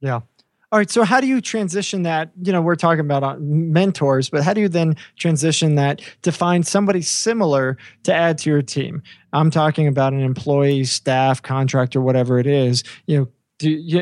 Yeah. 0.01 0.21
All 0.73 0.79
right. 0.79 0.91
So, 0.91 1.03
how 1.03 1.21
do 1.21 1.27
you 1.27 1.41
transition 1.41 2.05
that? 2.05 2.31
You 2.43 2.53
know, 2.53 2.63
we're 2.63 2.77
talking 2.77 3.01
about 3.01 3.25
uh, 3.25 3.37
mentors, 3.41 4.31
but 4.31 4.45
how 4.45 4.55
do 4.55 4.61
you 4.61 4.69
then 4.69 4.97
transition 5.17 5.75
that 5.75 6.01
to 6.23 6.31
find 6.31 6.65
somebody 6.65 7.03
similar 7.03 7.77
to 8.05 8.15
add 8.15 8.39
to 8.39 8.51
your 8.51 8.63
team? 8.63 9.03
I'm 9.33 9.51
talking 9.51 9.89
about 9.89 10.13
an 10.13 10.21
employee, 10.21 10.85
staff, 10.85 11.43
contractor, 11.43 12.01
whatever 12.01 12.39
it 12.39 12.47
is. 12.47 12.85
You 13.07 13.19
know, 13.19 13.29
do 13.59 13.71
you, 13.71 14.01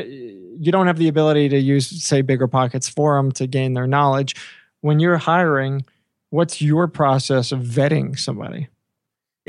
you 0.59 0.71
don't 0.71 0.85
have 0.85 0.97
the 0.97 1.07
ability 1.07 1.49
to 1.49 1.57
use, 1.57 1.87
say, 2.03 2.21
bigger 2.21 2.47
pockets 2.47 2.87
for 2.87 3.15
them 3.15 3.31
to 3.33 3.47
gain 3.47 3.73
their 3.73 3.87
knowledge. 3.87 4.35
When 4.81 4.99
you're 4.99 5.17
hiring, 5.17 5.85
what's 6.29 6.61
your 6.61 6.87
process 6.87 7.51
of 7.51 7.61
vetting 7.61 8.17
somebody? 8.17 8.67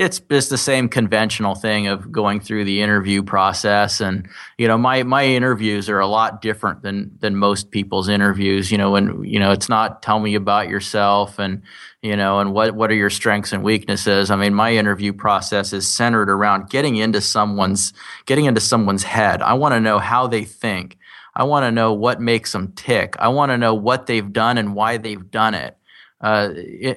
It's 0.00 0.18
just 0.18 0.48
the 0.48 0.56
same 0.56 0.88
conventional 0.88 1.54
thing 1.54 1.86
of 1.86 2.10
going 2.10 2.40
through 2.40 2.64
the 2.64 2.80
interview 2.80 3.22
process. 3.22 4.00
And 4.00 4.26
you 4.56 4.66
know 4.66 4.78
my 4.78 5.02
my 5.02 5.26
interviews 5.26 5.90
are 5.90 6.00
a 6.00 6.06
lot 6.06 6.40
different 6.40 6.80
than 6.80 7.10
than 7.20 7.36
most 7.36 7.70
people's 7.70 8.08
interviews. 8.08 8.72
You 8.72 8.78
know 8.78 8.92
when 8.92 9.22
you 9.24 9.38
know 9.38 9.52
it's 9.52 9.68
not 9.68 10.02
tell 10.02 10.18
me 10.18 10.34
about 10.36 10.70
yourself 10.70 11.38
and 11.38 11.60
you 12.00 12.16
know 12.16 12.40
and 12.40 12.54
what 12.54 12.74
what 12.74 12.90
are 12.90 12.94
your 12.94 13.10
strengths 13.10 13.52
and 13.52 13.62
weaknesses. 13.62 14.30
I 14.30 14.36
mean 14.36 14.54
my 14.54 14.74
interview 14.74 15.12
process 15.12 15.74
is 15.74 15.86
centered 15.86 16.30
around 16.30 16.70
getting 16.70 16.96
into 16.96 17.20
someone's 17.20 17.92
getting 18.24 18.46
into 18.46 18.60
someone's 18.62 19.02
head. 19.02 19.42
I 19.42 19.52
want 19.52 19.74
to 19.74 19.80
know 19.80 19.98
how 19.98 20.26
they 20.26 20.44
think. 20.44 20.96
I 21.34 21.44
want 21.44 21.64
to 21.64 21.70
know 21.70 21.92
what 21.92 22.22
makes 22.22 22.52
them 22.52 22.72
tick. 22.72 23.16
I 23.18 23.28
want 23.28 23.50
to 23.50 23.58
know 23.58 23.74
what 23.74 24.06
they've 24.06 24.32
done 24.32 24.56
and 24.56 24.74
why 24.74 24.96
they've 24.96 25.30
done 25.30 25.52
it 25.52 25.76
uh, 26.20 26.50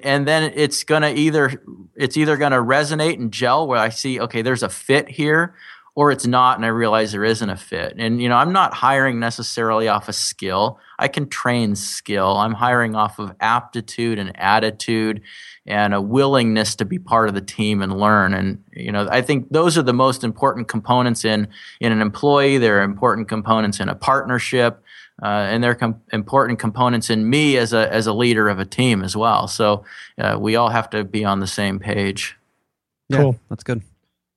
and 0.04 0.28
then 0.28 0.52
it's 0.56 0.84
gonna 0.84 1.12
either 1.12 1.64
it's 1.96 2.18
either 2.18 2.36
gonna 2.38 2.58
resonate 2.58 3.20
and 3.20 3.32
gel 3.32 3.68
where 3.68 3.80
I 3.80 3.90
see 3.90 4.20
okay 4.20 4.42
there's 4.42 4.64
a 4.64 4.70
fit 4.70 5.08
here, 5.10 5.56
or 5.96 6.12
it's 6.12 6.28
not 6.28 6.58
and 6.58 6.66
I 6.66 6.70
realize 6.70 7.12
there 7.12 7.24
isn't 7.24 7.50
a 7.50 7.56
fit. 7.56 7.96
And 7.98 8.22
you 8.22 8.28
know 8.28 8.36
I'm 8.36 8.52
not 8.52 8.74
hiring 8.74 9.20
necessarily 9.20 9.88
off 9.88 10.10
of 10.10 10.16
skill. 10.16 10.80
I 11.00 11.08
can 11.08 11.30
train 11.30 11.76
skill. 11.76 12.36
I'm 12.38 12.54
hiring 12.54 12.96
off 12.96 13.18
of 13.18 13.34
aptitude 13.40 14.20
and 14.20 14.38
attitude 14.38 15.22
and 15.66 15.94
a 15.94 16.02
willingness 16.02 16.76
to 16.76 16.86
be 16.86 17.00
part 17.00 17.30
of 17.30 17.36
the 17.36 17.42
team 17.42 17.82
and 17.82 17.98
learn. 17.98 18.34
And 18.34 18.64
you 18.74 18.92
know 18.92 19.08
I 19.10 19.22
think 19.22 19.50
those 19.50 19.78
are 19.78 19.84
the 19.84 19.94
most 19.94 20.24
important 20.24 20.68
components 20.68 21.24
in 21.26 21.48
in 21.80 21.92
an 21.92 22.02
employee. 22.02 22.58
They're 22.58 22.82
important 22.84 23.28
components 23.28 23.80
in 23.80 23.90
a 23.90 23.96
partnership 23.96 24.84
uh, 25.22 25.26
and 25.28 25.64
they're 25.64 25.76
com- 25.76 26.02
important 26.12 26.60
components 26.60 27.10
in 27.10 27.30
me 27.30 27.58
as 27.58 27.72
a 27.74 27.92
as 27.94 28.08
a 28.08 28.14
leader 28.14 28.50
of 28.50 28.60
a 28.60 28.66
team 28.66 29.04
as 29.04 29.16
well. 29.16 29.48
So 29.48 29.86
uh, 30.18 30.38
we 30.40 30.56
all 30.56 30.70
have 30.70 30.90
to 30.92 31.04
be 31.04 31.24
on 31.24 31.40
the 31.40 31.48
same 31.48 31.80
page. 31.80 32.36
Yeah, 33.10 33.18
Cool. 33.18 33.40
that's 33.50 33.64
good 33.64 33.84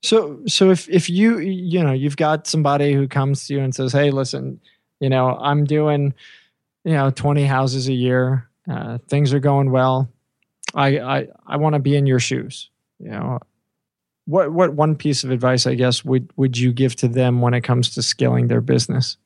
So 0.03 0.41
so 0.45 0.69
if 0.69 0.87
if 0.89 1.09
you 1.09 1.39
you 1.39 1.83
know 1.83 1.93
you've 1.93 2.17
got 2.17 2.47
somebody 2.47 2.93
who 2.93 3.07
comes 3.07 3.47
to 3.47 3.55
you 3.55 3.61
and 3.61 3.73
says, 3.73 3.91
"Hey, 3.91 4.11
listen, 4.11 4.59
you 4.99 5.09
know, 5.09 5.37
I'm 5.41 5.65
doing 5.65 6.13
you 6.85 6.93
know 6.93 7.09
20 7.09 7.45
houses 7.45 7.87
a 7.87 7.93
year. 7.93 8.47
Uh, 8.69 8.99
things 9.09 9.33
are 9.33 9.39
going 9.39 9.71
well. 9.71 10.09
I 10.77 10.99
I 10.99 11.27
I 11.45 11.57
want 11.57 11.73
to 11.73 11.79
be 11.79 11.97
in 11.97 12.05
your 12.05 12.19
shoes." 12.19 12.69
You 12.99 13.09
know, 13.09 13.39
what 14.25 14.53
what 14.53 14.73
one 14.73 14.95
piece 14.95 15.23
of 15.23 15.31
advice 15.31 15.67
I 15.67 15.75
guess 15.75 16.05
would 16.05 16.31
would 16.37 16.57
you 16.57 16.71
give 16.71 16.95
to 16.97 17.07
them 17.07 17.41
when 17.41 17.53
it 17.53 17.61
comes 17.61 17.93
to 17.95 18.01
scaling 18.01 18.47
their 18.47 18.61
business? 18.61 19.17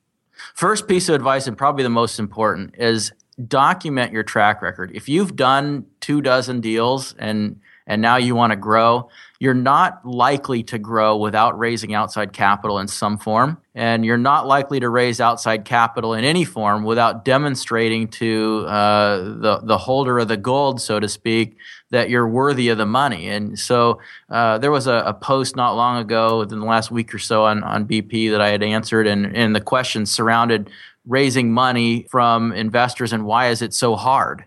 First 0.54 0.88
piece 0.88 1.08
of 1.08 1.14
advice, 1.14 1.46
and 1.46 1.56
probably 1.56 1.84
the 1.84 1.90
most 1.90 2.18
important, 2.18 2.74
is 2.76 3.12
document 3.46 4.12
your 4.12 4.22
track 4.22 4.62
record. 4.62 4.90
If 4.94 5.08
you've 5.08 5.36
done 5.36 5.86
two 6.00 6.20
dozen 6.20 6.60
deals 6.60 7.14
and 7.18 7.60
and 7.86 8.00
now 8.00 8.16
you 8.16 8.34
want 8.34 8.52
to 8.52 8.56
grow, 8.56 9.08
you're 9.42 9.54
not 9.54 10.06
likely 10.06 10.62
to 10.62 10.78
grow 10.78 11.16
without 11.16 11.58
raising 11.58 11.94
outside 11.94 12.32
capital 12.32 12.78
in 12.78 12.86
some 12.86 13.18
form. 13.18 13.58
And 13.74 14.04
you're 14.04 14.16
not 14.16 14.46
likely 14.46 14.78
to 14.78 14.88
raise 14.88 15.20
outside 15.20 15.64
capital 15.64 16.14
in 16.14 16.22
any 16.22 16.44
form 16.44 16.84
without 16.84 17.24
demonstrating 17.24 18.06
to 18.22 18.64
uh, 18.68 19.16
the, 19.16 19.60
the 19.64 19.76
holder 19.76 20.20
of 20.20 20.28
the 20.28 20.36
gold, 20.36 20.80
so 20.80 21.00
to 21.00 21.08
speak, 21.08 21.56
that 21.90 22.08
you're 22.08 22.28
worthy 22.28 22.68
of 22.68 22.78
the 22.78 22.86
money. 22.86 23.30
And 23.30 23.58
so 23.58 23.98
uh, 24.30 24.58
there 24.58 24.70
was 24.70 24.86
a, 24.86 25.02
a, 25.06 25.12
post 25.12 25.56
not 25.56 25.72
long 25.72 26.00
ago, 26.00 26.38
within 26.38 26.60
the 26.60 26.66
last 26.66 26.92
week 26.92 27.12
or 27.12 27.18
so, 27.18 27.44
on, 27.44 27.64
on 27.64 27.84
BP 27.84 28.30
that 28.30 28.40
I 28.40 28.50
had 28.50 28.62
answered, 28.62 29.08
and, 29.08 29.36
and 29.36 29.56
the 29.56 29.60
question 29.60 30.06
surrounded 30.06 30.70
raising 31.04 31.52
money 31.52 32.06
from 32.12 32.52
investors 32.52 33.12
and 33.12 33.24
why 33.24 33.48
is 33.48 33.60
it 33.60 33.74
so 33.74 33.96
hard? 33.96 34.44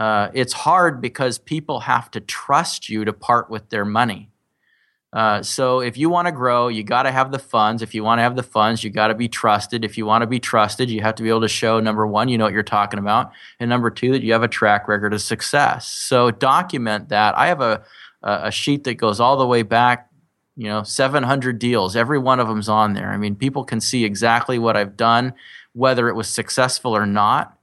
Uh, 0.00 0.30
it's 0.32 0.54
hard 0.54 1.02
because 1.02 1.36
people 1.36 1.80
have 1.80 2.10
to 2.10 2.20
trust 2.20 2.88
you 2.88 3.04
to 3.04 3.12
part 3.12 3.50
with 3.50 3.68
their 3.68 3.84
money. 3.84 4.30
Uh, 5.12 5.42
so 5.42 5.80
if 5.80 5.98
you 5.98 6.08
want 6.08 6.24
to 6.24 6.32
grow, 6.32 6.68
you 6.68 6.82
got 6.82 7.02
to 7.02 7.10
have 7.10 7.30
the 7.30 7.38
funds. 7.38 7.82
If 7.82 7.94
you 7.94 8.02
want 8.02 8.18
to 8.18 8.22
have 8.22 8.34
the 8.34 8.42
funds, 8.42 8.82
you 8.82 8.88
got 8.88 9.08
to 9.08 9.14
be 9.14 9.28
trusted. 9.28 9.84
If 9.84 9.98
you 9.98 10.06
want 10.06 10.22
to 10.22 10.26
be 10.26 10.40
trusted, 10.40 10.88
you 10.88 11.02
have 11.02 11.16
to 11.16 11.22
be 11.22 11.28
able 11.28 11.42
to 11.42 11.48
show 11.48 11.80
number 11.80 12.06
one, 12.06 12.30
you 12.30 12.38
know 12.38 12.44
what 12.44 12.54
you're 12.54 12.62
talking 12.62 12.98
about, 12.98 13.32
and 13.58 13.68
number 13.68 13.90
two, 13.90 14.12
that 14.12 14.22
you 14.22 14.32
have 14.32 14.42
a 14.42 14.48
track 14.48 14.88
record 14.88 15.12
of 15.12 15.20
success. 15.20 15.86
So 15.86 16.30
document 16.30 17.10
that. 17.10 17.36
I 17.36 17.48
have 17.48 17.60
a 17.60 17.84
a 18.22 18.50
sheet 18.50 18.84
that 18.84 18.94
goes 18.94 19.20
all 19.20 19.36
the 19.36 19.46
way 19.46 19.62
back, 19.62 20.10
you 20.56 20.68
know, 20.68 20.82
700 20.82 21.58
deals. 21.58 21.94
Every 21.94 22.18
one 22.18 22.40
of 22.40 22.48
them's 22.48 22.70
on 22.70 22.94
there. 22.94 23.10
I 23.10 23.18
mean, 23.18 23.34
people 23.34 23.64
can 23.64 23.82
see 23.82 24.04
exactly 24.04 24.58
what 24.58 24.78
I've 24.78 24.96
done, 24.96 25.34
whether 25.74 26.08
it 26.08 26.14
was 26.14 26.28
successful 26.28 26.96
or 26.96 27.04
not 27.04 27.58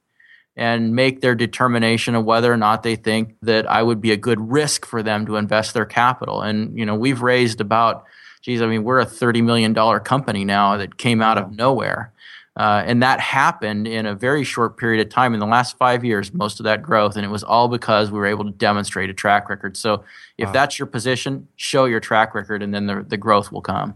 and 0.58 0.94
make 0.96 1.22
their 1.22 1.36
determination 1.36 2.16
of 2.16 2.26
whether 2.26 2.52
or 2.52 2.58
not 2.58 2.84
they 2.84 2.98
think 2.98 3.36
that 3.44 3.70
I 3.70 3.82
would 3.84 4.02
be 4.02 4.12
a 4.12 4.18
good 4.18 4.52
risk 4.52 4.86
for 4.86 5.02
them 5.02 5.26
to 5.28 5.38
invest 5.38 5.74
their 5.74 5.86
capital. 5.86 6.42
And 6.42 6.78
you 6.78 6.86
know, 6.86 6.96
we've 6.96 7.22
raised 7.22 7.62
about, 7.62 8.04
geez, 8.42 8.62
I 8.62 8.66
mean, 8.66 8.84
we're 8.84 9.00
a 9.00 9.06
thirty 9.06 9.42
million 9.42 9.72
dollar 9.74 10.00
company 10.00 10.44
now 10.44 10.76
that 10.78 10.98
came 10.98 11.22
out 11.22 11.38
of 11.38 11.56
nowhere. 11.56 12.12
Uh, 12.60 12.82
and 12.88 13.04
that 13.04 13.20
happened 13.20 13.88
in 13.88 14.08
a 14.08 14.16
very 14.16 14.44
short 14.44 14.78
period 14.78 15.06
of 15.06 15.14
time 15.14 15.36
in 15.36 15.40
the 15.40 15.46
last 15.46 15.78
five 15.78 16.04
years, 16.04 16.34
most 16.34 16.60
of 16.60 16.64
that 16.64 16.82
growth. 16.82 17.16
And 17.16 17.24
it 17.24 17.30
was 17.30 17.44
all 17.44 17.68
because 17.68 18.10
we 18.10 18.18
were 18.18 18.26
able 18.26 18.46
to 18.46 18.50
demonstrate 18.50 19.12
a 19.12 19.14
track 19.14 19.48
record. 19.48 19.78
So 19.78 20.04
if 20.40 20.48
wow. 20.48 20.54
that's 20.54 20.80
your 20.80 20.88
position, 20.88 21.48
show 21.56 21.86
your 21.86 22.00
track 22.00 22.34
record 22.34 22.64
and 22.64 22.74
then 22.74 22.88
the, 22.88 23.06
the 23.08 23.16
growth 23.16 23.52
will 23.52 23.62
come. 23.62 23.94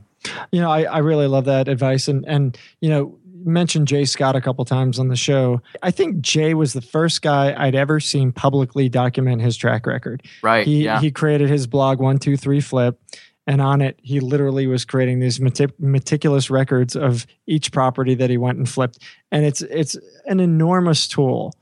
You 0.52 0.62
know, 0.62 0.70
I, 0.70 0.84
I 0.84 1.00
really 1.00 1.26
love 1.26 1.46
that 1.46 1.68
advice. 1.68 2.08
And, 2.08 2.24
and, 2.28 2.56
you 2.82 2.90
know, 2.90 3.18
mentioned 3.46 3.88
Jay 3.88 4.06
Scott 4.06 4.36
a 4.36 4.42
couple 4.42 4.64
times 4.66 5.00
on 5.00 5.08
the 5.08 5.16
show. 5.16 5.62
I 5.82 5.92
think 5.92 6.22
Jay 6.22 6.54
was 6.54 6.74
the 6.74 6.82
first 6.82 7.22
guy 7.22 7.54
I'd 7.58 7.76
ever 7.76 8.00
seen 8.00 8.32
publicly 8.32 8.90
document 8.90 9.42
his 9.42 9.58
track 9.58 9.86
record. 9.86 10.24
Right. 10.42 10.66
He 10.66 10.84
yeah. 10.86 11.00
he 11.00 11.12
created 11.12 11.50
his 11.50 11.68
blog 11.68 12.00
one 12.00 12.18
two 12.20 12.38
three 12.38 12.62
flip, 12.62 13.00
and 13.48 13.62
on 13.62 13.82
it 13.82 14.00
he 14.02 14.20
literally 14.20 14.68
was 14.68 14.86
creating 14.86 15.20
these 15.20 15.40
meticulous 15.40 16.50
records 16.50 16.96
of 16.96 17.26
each 17.48 17.72
property 17.72 18.16
that 18.16 18.30
he 18.30 18.38
went 18.38 18.58
and 18.58 18.68
flipped, 18.70 19.00
and 19.32 19.46
it's 19.46 19.62
it's 19.62 19.98
an 20.26 20.40
enormous 20.40 21.08
tool 21.08 21.54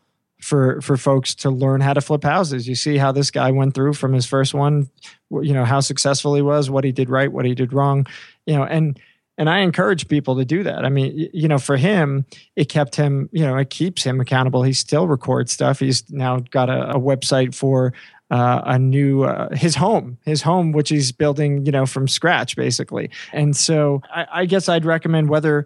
for 0.41 0.79
for 0.81 0.97
folks 0.97 1.35
to 1.35 1.49
learn 1.49 1.81
how 1.81 1.93
to 1.93 2.01
flip 2.01 2.23
houses. 2.23 2.67
You 2.67 2.75
see 2.75 2.97
how 2.97 3.11
this 3.11 3.31
guy 3.31 3.51
went 3.51 3.73
through 3.73 3.93
from 3.93 4.13
his 4.13 4.25
first 4.25 4.53
one, 4.53 4.89
you 5.29 5.53
know 5.53 5.65
how 5.65 5.79
successful 5.79 6.35
he 6.35 6.41
was, 6.41 6.69
what 6.69 6.83
he 6.83 6.91
did 6.91 7.09
right, 7.09 7.31
what 7.31 7.45
he 7.45 7.53
did 7.53 7.73
wrong, 7.73 8.07
you 8.45 8.55
know, 8.55 8.63
and 8.63 8.99
and 9.39 9.49
I 9.49 9.59
encourage 9.59 10.09
people 10.09 10.35
to 10.35 10.43
do 10.43 10.63
that. 10.63 10.83
I 10.83 10.89
mean, 10.89 11.29
you 11.33 11.47
know, 11.47 11.57
for 11.59 11.77
him, 11.77 12.25
it 12.57 12.65
kept 12.65 12.97
him, 12.97 13.29
you 13.31 13.45
know, 13.45 13.55
it 13.55 13.69
keeps 13.69 14.03
him 14.03 14.19
accountable. 14.19 14.63
He 14.63 14.73
still 14.73 15.07
records 15.07 15.53
stuff. 15.53 15.79
He's 15.79 16.07
now 16.11 16.39
got 16.51 16.69
a, 16.69 16.91
a 16.91 16.99
website 16.99 17.55
for 17.55 17.93
uh, 18.29 18.61
a 18.65 18.77
new 18.77 19.23
uh, 19.23 19.55
his 19.55 19.75
home, 19.75 20.17
his 20.25 20.41
home, 20.41 20.73
which 20.73 20.89
he's 20.89 21.13
building, 21.13 21.65
you 21.65 21.71
know, 21.71 21.85
from 21.85 22.05
scratch, 22.05 22.57
basically. 22.57 23.09
And 23.31 23.55
so, 23.55 24.01
I, 24.13 24.27
I 24.31 24.45
guess 24.45 24.67
I'd 24.67 24.85
recommend 24.85 25.29
whether 25.29 25.65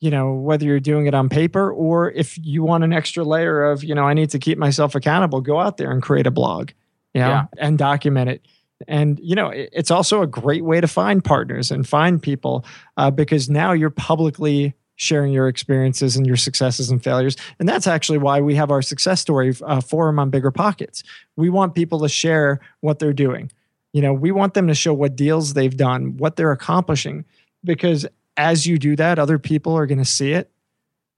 you 0.00 0.10
know 0.10 0.34
whether 0.34 0.64
you're 0.64 0.80
doing 0.80 1.06
it 1.06 1.14
on 1.14 1.28
paper 1.28 1.72
or 1.72 2.10
if 2.10 2.36
you 2.44 2.64
want 2.64 2.82
an 2.82 2.92
extra 2.92 3.22
layer 3.22 3.70
of 3.70 3.84
you 3.84 3.94
know 3.94 4.02
i 4.02 4.12
need 4.12 4.30
to 4.30 4.38
keep 4.40 4.58
myself 4.58 4.96
accountable 4.96 5.40
go 5.40 5.60
out 5.60 5.76
there 5.76 5.92
and 5.92 6.02
create 6.02 6.26
a 6.26 6.30
blog 6.32 6.72
you 7.14 7.20
know, 7.20 7.28
yeah. 7.28 7.46
and 7.58 7.78
document 7.78 8.28
it 8.28 8.44
and 8.88 9.18
you 9.22 9.34
know, 9.34 9.50
it's 9.54 9.90
also 9.90 10.22
a 10.22 10.26
great 10.26 10.64
way 10.64 10.80
to 10.80 10.88
find 10.88 11.24
partners 11.24 11.70
and 11.70 11.86
find 11.86 12.22
people 12.22 12.64
uh, 12.96 13.10
because 13.10 13.48
now 13.48 13.72
you're 13.72 13.90
publicly 13.90 14.74
sharing 14.96 15.32
your 15.32 15.48
experiences 15.48 16.16
and 16.16 16.26
your 16.26 16.36
successes 16.36 16.90
and 16.90 17.02
failures. 17.02 17.36
And 17.58 17.68
that's 17.68 17.86
actually 17.86 18.18
why 18.18 18.40
we 18.40 18.54
have 18.54 18.70
our 18.70 18.82
success 18.82 19.20
story 19.20 19.54
uh, 19.62 19.80
forum 19.80 20.18
on 20.18 20.30
Bigger 20.30 20.50
Pockets. 20.50 21.02
We 21.36 21.50
want 21.50 21.74
people 21.74 22.00
to 22.00 22.08
share 22.08 22.60
what 22.80 22.98
they're 22.98 23.12
doing. 23.12 23.50
You 23.92 24.02
know, 24.02 24.12
we 24.12 24.30
want 24.30 24.54
them 24.54 24.68
to 24.68 24.74
show 24.74 24.94
what 24.94 25.16
deals 25.16 25.54
they've 25.54 25.76
done, 25.76 26.16
what 26.18 26.36
they're 26.36 26.52
accomplishing, 26.52 27.24
because 27.64 28.06
as 28.36 28.66
you 28.66 28.78
do 28.78 28.96
that, 28.96 29.18
other 29.18 29.38
people 29.38 29.76
are 29.76 29.86
going 29.86 29.98
to 29.98 30.04
see 30.04 30.32
it 30.32 30.50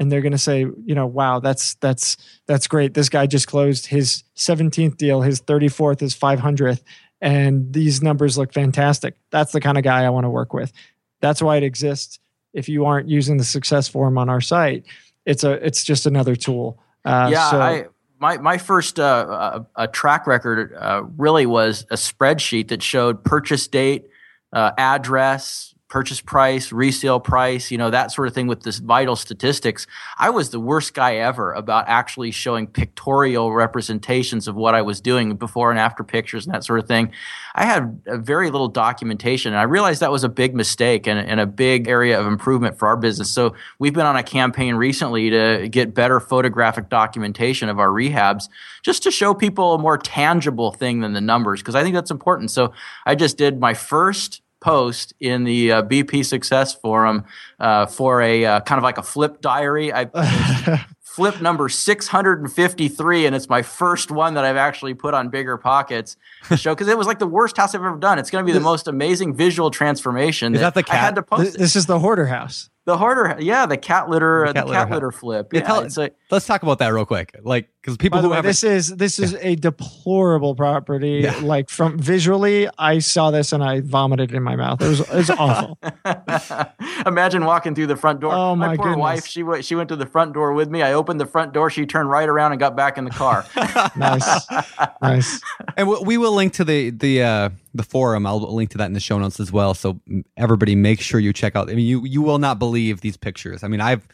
and 0.00 0.10
they're 0.10 0.20
going 0.20 0.32
to 0.32 0.38
say, 0.38 0.60
you 0.60 0.94
know, 0.94 1.06
wow, 1.06 1.38
that's 1.38 1.74
that's 1.74 2.16
that's 2.46 2.66
great. 2.66 2.94
This 2.94 3.08
guy 3.08 3.26
just 3.26 3.46
closed 3.46 3.86
his 3.86 4.24
17th 4.36 4.96
deal, 4.96 5.22
his 5.22 5.40
34th, 5.40 6.00
his 6.00 6.16
500th, 6.16 6.82
and 7.24 7.72
these 7.72 8.02
numbers 8.02 8.36
look 8.36 8.52
fantastic. 8.52 9.16
That's 9.30 9.52
the 9.52 9.60
kind 9.60 9.78
of 9.78 9.82
guy 9.82 10.04
I 10.04 10.10
want 10.10 10.24
to 10.24 10.30
work 10.30 10.52
with. 10.52 10.74
That's 11.22 11.40
why 11.40 11.56
it 11.56 11.62
exists. 11.62 12.18
If 12.52 12.68
you 12.68 12.84
aren't 12.84 13.08
using 13.08 13.38
the 13.38 13.44
success 13.44 13.88
form 13.88 14.18
on 14.18 14.28
our 14.28 14.42
site, 14.42 14.84
it's 15.24 15.42
a 15.42 15.52
it's 15.52 15.82
just 15.84 16.04
another 16.04 16.36
tool. 16.36 16.78
Uh, 17.02 17.30
yeah, 17.32 17.50
so, 17.50 17.60
I 17.60 17.86
my 18.20 18.36
my 18.36 18.58
first 18.58 19.00
uh, 19.00 19.60
a, 19.74 19.88
track 19.88 20.26
record 20.26 20.74
uh, 20.78 21.04
really 21.16 21.46
was 21.46 21.86
a 21.90 21.94
spreadsheet 21.94 22.68
that 22.68 22.82
showed 22.82 23.24
purchase 23.24 23.66
date, 23.68 24.04
uh, 24.52 24.72
address, 24.76 25.73
purchase 25.94 26.20
price, 26.20 26.72
resale 26.72 27.20
price, 27.20 27.70
you 27.70 27.78
know, 27.78 27.88
that 27.88 28.10
sort 28.10 28.26
of 28.26 28.34
thing 28.34 28.48
with 28.48 28.64
this 28.64 28.78
vital 28.78 29.14
statistics. 29.14 29.86
I 30.18 30.28
was 30.28 30.50
the 30.50 30.58
worst 30.58 30.92
guy 30.92 31.18
ever 31.18 31.52
about 31.52 31.84
actually 31.86 32.32
showing 32.32 32.66
pictorial 32.66 33.52
representations 33.52 34.48
of 34.48 34.56
what 34.56 34.74
I 34.74 34.82
was 34.82 35.00
doing 35.00 35.36
before 35.36 35.70
and 35.70 35.78
after 35.78 36.02
pictures 36.02 36.46
and 36.46 36.52
that 36.52 36.64
sort 36.64 36.80
of 36.80 36.88
thing. 36.88 37.12
I 37.54 37.64
had 37.64 38.02
very 38.06 38.50
little 38.50 38.66
documentation 38.66 39.52
and 39.52 39.60
I 39.60 39.62
realized 39.62 40.00
that 40.00 40.10
was 40.10 40.24
a 40.24 40.28
big 40.28 40.52
mistake 40.52 41.06
and, 41.06 41.16
and 41.16 41.38
a 41.38 41.46
big 41.46 41.86
area 41.86 42.18
of 42.18 42.26
improvement 42.26 42.76
for 42.76 42.88
our 42.88 42.96
business. 42.96 43.30
So 43.30 43.54
we've 43.78 43.94
been 43.94 44.04
on 44.04 44.16
a 44.16 44.24
campaign 44.24 44.74
recently 44.74 45.30
to 45.30 45.68
get 45.68 45.94
better 45.94 46.18
photographic 46.18 46.88
documentation 46.88 47.68
of 47.68 47.78
our 47.78 47.90
rehabs 47.90 48.48
just 48.82 49.04
to 49.04 49.12
show 49.12 49.32
people 49.32 49.74
a 49.74 49.78
more 49.78 49.96
tangible 49.96 50.72
thing 50.72 51.02
than 51.02 51.12
the 51.12 51.20
numbers 51.20 51.60
because 51.60 51.76
I 51.76 51.84
think 51.84 51.94
that's 51.94 52.10
important. 52.10 52.50
So 52.50 52.72
I 53.06 53.14
just 53.14 53.38
did 53.38 53.60
my 53.60 53.74
first 53.74 54.40
post 54.64 55.12
in 55.20 55.44
the 55.44 55.70
uh, 55.70 55.82
BP 55.82 56.24
Success 56.24 56.74
Forum 56.74 57.24
uh, 57.60 57.84
for 57.84 58.22
a 58.22 58.46
uh, 58.46 58.60
kind 58.60 58.78
of 58.78 58.82
like 58.82 58.96
a 58.96 59.02
flip 59.02 59.42
diary. 59.42 59.92
I 59.92 60.06
flip 61.02 61.42
number 61.42 61.68
653, 61.68 63.26
and 63.26 63.36
it's 63.36 63.48
my 63.50 63.60
first 63.60 64.10
one 64.10 64.34
that 64.34 64.44
I've 64.46 64.56
actually 64.56 64.94
put 64.94 65.12
on 65.12 65.28
Bigger 65.28 65.58
Pockets 65.58 66.16
show 66.56 66.74
because 66.74 66.88
it 66.88 66.96
was 66.96 67.06
like 67.06 67.18
the 67.18 67.26
worst 67.26 67.58
house 67.58 67.74
I've 67.74 67.82
ever 67.82 67.98
done. 67.98 68.18
It's 68.18 68.30
going 68.30 68.42
to 68.42 68.46
be 68.50 68.54
the 68.54 68.64
most 68.64 68.88
amazing 68.88 69.34
visual 69.34 69.70
transformation. 69.70 70.54
Is 70.54 70.60
that, 70.60 70.72
that 70.72 70.80
the 70.80 70.82
cat? 70.82 70.96
I 70.96 70.98
had 70.98 71.14
to 71.16 71.22
post 71.22 71.58
this, 71.58 71.76
is 71.76 71.84
the 71.84 71.98
hoarder 71.98 72.26
house. 72.26 72.70
The 72.86 72.98
harder, 72.98 73.36
yeah, 73.40 73.64
the 73.64 73.78
cat 73.78 74.10
litter, 74.10 74.46
the 74.48 74.52
cat, 74.52 74.66
the 74.66 74.72
cat 74.72 74.90
litter, 74.90 75.10
flip. 75.10 75.54
Yeah, 75.54 75.60
yeah 75.60 75.88
tell, 75.88 76.08
let's 76.30 76.46
talk 76.46 76.62
about 76.62 76.80
that 76.80 76.88
real 76.88 77.06
quick. 77.06 77.34
Like, 77.42 77.70
because 77.80 77.96
people 77.96 78.20
who 78.20 78.28
way, 78.30 78.36
have 78.36 78.44
this 78.44 78.62
is 78.62 78.94
this 78.96 79.18
is 79.18 79.34
a 79.40 79.56
deplorable 79.56 80.54
property. 80.54 81.20
Yeah. 81.24 81.38
Like 81.42 81.70
from 81.70 81.98
visually, 81.98 82.68
I 82.78 82.98
saw 82.98 83.30
this 83.30 83.54
and 83.54 83.64
I 83.64 83.80
vomited 83.80 84.34
in 84.34 84.42
my 84.42 84.54
mouth. 84.54 84.82
It 84.82 84.88
was 84.88 85.00
it 85.00 85.14
was 85.14 85.30
awful. 85.30 85.78
Imagine 87.06 87.46
walking 87.46 87.74
through 87.74 87.86
the 87.86 87.96
front 87.96 88.20
door. 88.20 88.34
Oh 88.34 88.54
my, 88.54 88.68
my 88.68 88.76
poor 88.76 88.86
goodness. 88.86 89.00
wife. 89.00 89.26
She 89.26 89.42
went. 89.42 89.64
She 89.64 89.74
went 89.74 89.88
to 89.88 89.96
the 89.96 90.06
front 90.06 90.34
door 90.34 90.52
with 90.52 90.68
me. 90.68 90.82
I 90.82 90.92
opened 90.92 91.20
the 91.20 91.26
front 91.26 91.54
door. 91.54 91.70
She 91.70 91.86
turned 91.86 92.10
right 92.10 92.28
around 92.28 92.52
and 92.52 92.58
got 92.58 92.76
back 92.76 92.98
in 92.98 93.04
the 93.04 93.10
car. 93.10 93.46
nice, 93.96 94.46
nice. 95.00 95.40
And 95.76 95.88
we 95.88 96.18
will 96.18 96.32
link 96.32 96.52
to 96.54 96.64
the 96.64 96.90
the 96.90 97.22
uh, 97.22 97.50
the 97.74 97.82
forum. 97.82 98.26
I'll 98.26 98.40
link 98.40 98.70
to 98.70 98.78
that 98.78 98.86
in 98.86 98.92
the 98.92 99.00
show 99.00 99.18
notes 99.18 99.40
as 99.40 99.52
well. 99.52 99.74
So 99.74 100.00
everybody, 100.36 100.74
make 100.74 101.00
sure 101.00 101.20
you 101.20 101.32
check 101.32 101.56
out. 101.56 101.68
I 101.68 101.74
mean, 101.74 101.86
you 101.86 102.04
you 102.04 102.22
will 102.22 102.38
not 102.38 102.58
believe 102.58 103.00
these 103.00 103.16
pictures. 103.16 103.62
I 103.64 103.68
mean, 103.68 103.80
I've 103.80 104.06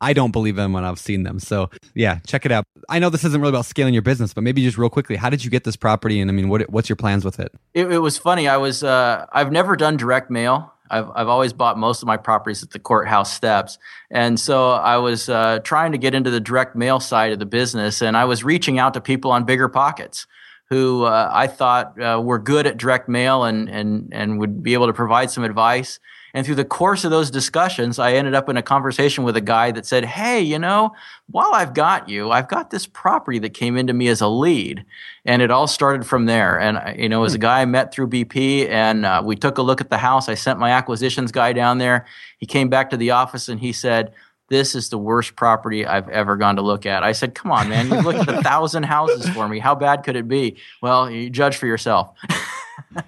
I 0.00 0.12
don't 0.12 0.32
believe 0.32 0.56
them 0.56 0.72
when 0.72 0.84
I've 0.84 0.98
seen 0.98 1.22
them. 1.22 1.38
So 1.38 1.70
yeah, 1.94 2.18
check 2.26 2.44
it 2.44 2.52
out. 2.52 2.64
I 2.88 2.98
know 2.98 3.10
this 3.10 3.24
isn't 3.24 3.40
really 3.40 3.50
about 3.50 3.66
scaling 3.66 3.94
your 3.94 4.02
business, 4.02 4.34
but 4.34 4.42
maybe 4.42 4.62
just 4.62 4.76
real 4.76 4.90
quickly, 4.90 5.16
how 5.16 5.30
did 5.30 5.44
you 5.44 5.50
get 5.50 5.64
this 5.64 5.76
property? 5.76 6.20
And 6.20 6.30
I 6.30 6.34
mean, 6.34 6.48
what 6.48 6.68
what's 6.70 6.88
your 6.88 6.96
plans 6.96 7.24
with 7.24 7.38
it? 7.38 7.52
It, 7.74 7.90
it 7.92 7.98
was 7.98 8.18
funny. 8.18 8.48
I 8.48 8.56
was 8.56 8.82
uh, 8.82 9.26
I've 9.32 9.52
never 9.52 9.76
done 9.76 9.96
direct 9.96 10.30
mail. 10.30 10.72
I've 10.90 11.10
I've 11.14 11.28
always 11.28 11.52
bought 11.52 11.78
most 11.78 12.02
of 12.02 12.06
my 12.06 12.16
properties 12.16 12.62
at 12.62 12.70
the 12.70 12.78
courthouse 12.78 13.32
steps, 13.32 13.78
and 14.10 14.38
so 14.38 14.72
I 14.72 14.96
was 14.98 15.28
uh, 15.28 15.60
trying 15.64 15.92
to 15.92 15.98
get 15.98 16.14
into 16.14 16.30
the 16.30 16.40
direct 16.40 16.76
mail 16.76 17.00
side 17.00 17.32
of 17.32 17.38
the 17.38 17.46
business, 17.46 18.02
and 18.02 18.16
I 18.16 18.26
was 18.26 18.44
reaching 18.44 18.78
out 18.78 18.94
to 18.94 19.00
people 19.00 19.30
on 19.30 19.44
bigger 19.44 19.68
pockets 19.68 20.26
who 20.70 21.04
uh, 21.04 21.30
I 21.32 21.46
thought 21.46 22.00
uh, 22.00 22.20
were 22.22 22.38
good 22.38 22.66
at 22.66 22.76
direct 22.76 23.08
mail 23.08 23.44
and 23.44 23.68
and 23.68 24.08
and 24.12 24.38
would 24.38 24.62
be 24.62 24.74
able 24.74 24.86
to 24.86 24.92
provide 24.92 25.30
some 25.30 25.44
advice. 25.44 26.00
And 26.34 26.44
through 26.44 26.56
the 26.56 26.64
course 26.64 27.04
of 27.04 27.12
those 27.12 27.30
discussions, 27.30 28.00
I 28.00 28.14
ended 28.14 28.34
up 28.34 28.48
in 28.48 28.56
a 28.56 28.62
conversation 28.62 29.22
with 29.22 29.36
a 29.36 29.40
guy 29.40 29.70
that 29.70 29.86
said, 29.86 30.04
Hey, 30.04 30.40
you 30.40 30.58
know, 30.58 30.92
while 31.30 31.54
I've 31.54 31.74
got 31.74 32.08
you, 32.08 32.32
I've 32.32 32.48
got 32.48 32.70
this 32.70 32.88
property 32.88 33.38
that 33.38 33.54
came 33.54 33.76
into 33.76 33.94
me 33.94 34.08
as 34.08 34.20
a 34.20 34.26
lead. 34.26 34.84
And 35.24 35.42
it 35.42 35.52
all 35.52 35.68
started 35.68 36.04
from 36.04 36.26
there. 36.26 36.58
And, 36.58 36.76
uh, 36.76 36.92
you 36.96 37.08
know, 37.08 37.22
as 37.22 37.34
a 37.34 37.38
guy 37.38 37.60
I 37.60 37.66
met 37.66 37.94
through 37.94 38.08
BP, 38.08 38.68
and 38.68 39.06
uh, 39.06 39.22
we 39.24 39.36
took 39.36 39.58
a 39.58 39.62
look 39.62 39.80
at 39.80 39.90
the 39.90 39.98
house. 39.98 40.28
I 40.28 40.34
sent 40.34 40.58
my 40.58 40.72
acquisitions 40.72 41.30
guy 41.30 41.52
down 41.52 41.78
there. 41.78 42.04
He 42.38 42.46
came 42.46 42.68
back 42.68 42.90
to 42.90 42.96
the 42.96 43.12
office 43.12 43.48
and 43.48 43.60
he 43.60 43.72
said, 43.72 44.12
this 44.48 44.74
is 44.74 44.90
the 44.90 44.98
worst 44.98 45.36
property 45.36 45.86
I've 45.86 46.08
ever 46.08 46.36
gone 46.36 46.56
to 46.56 46.62
look 46.62 46.86
at. 46.86 47.02
I 47.02 47.12
said, 47.12 47.34
come 47.34 47.50
on, 47.50 47.68
man, 47.68 47.90
you've 47.90 48.04
looked 48.04 48.28
at 48.28 48.38
a 48.38 48.42
thousand 48.42 48.84
houses 48.84 49.28
for 49.30 49.48
me. 49.48 49.58
How 49.58 49.74
bad 49.74 50.04
could 50.04 50.16
it 50.16 50.28
be? 50.28 50.56
Well, 50.82 51.10
you 51.10 51.30
judge 51.30 51.56
for 51.56 51.66
yourself. 51.66 52.16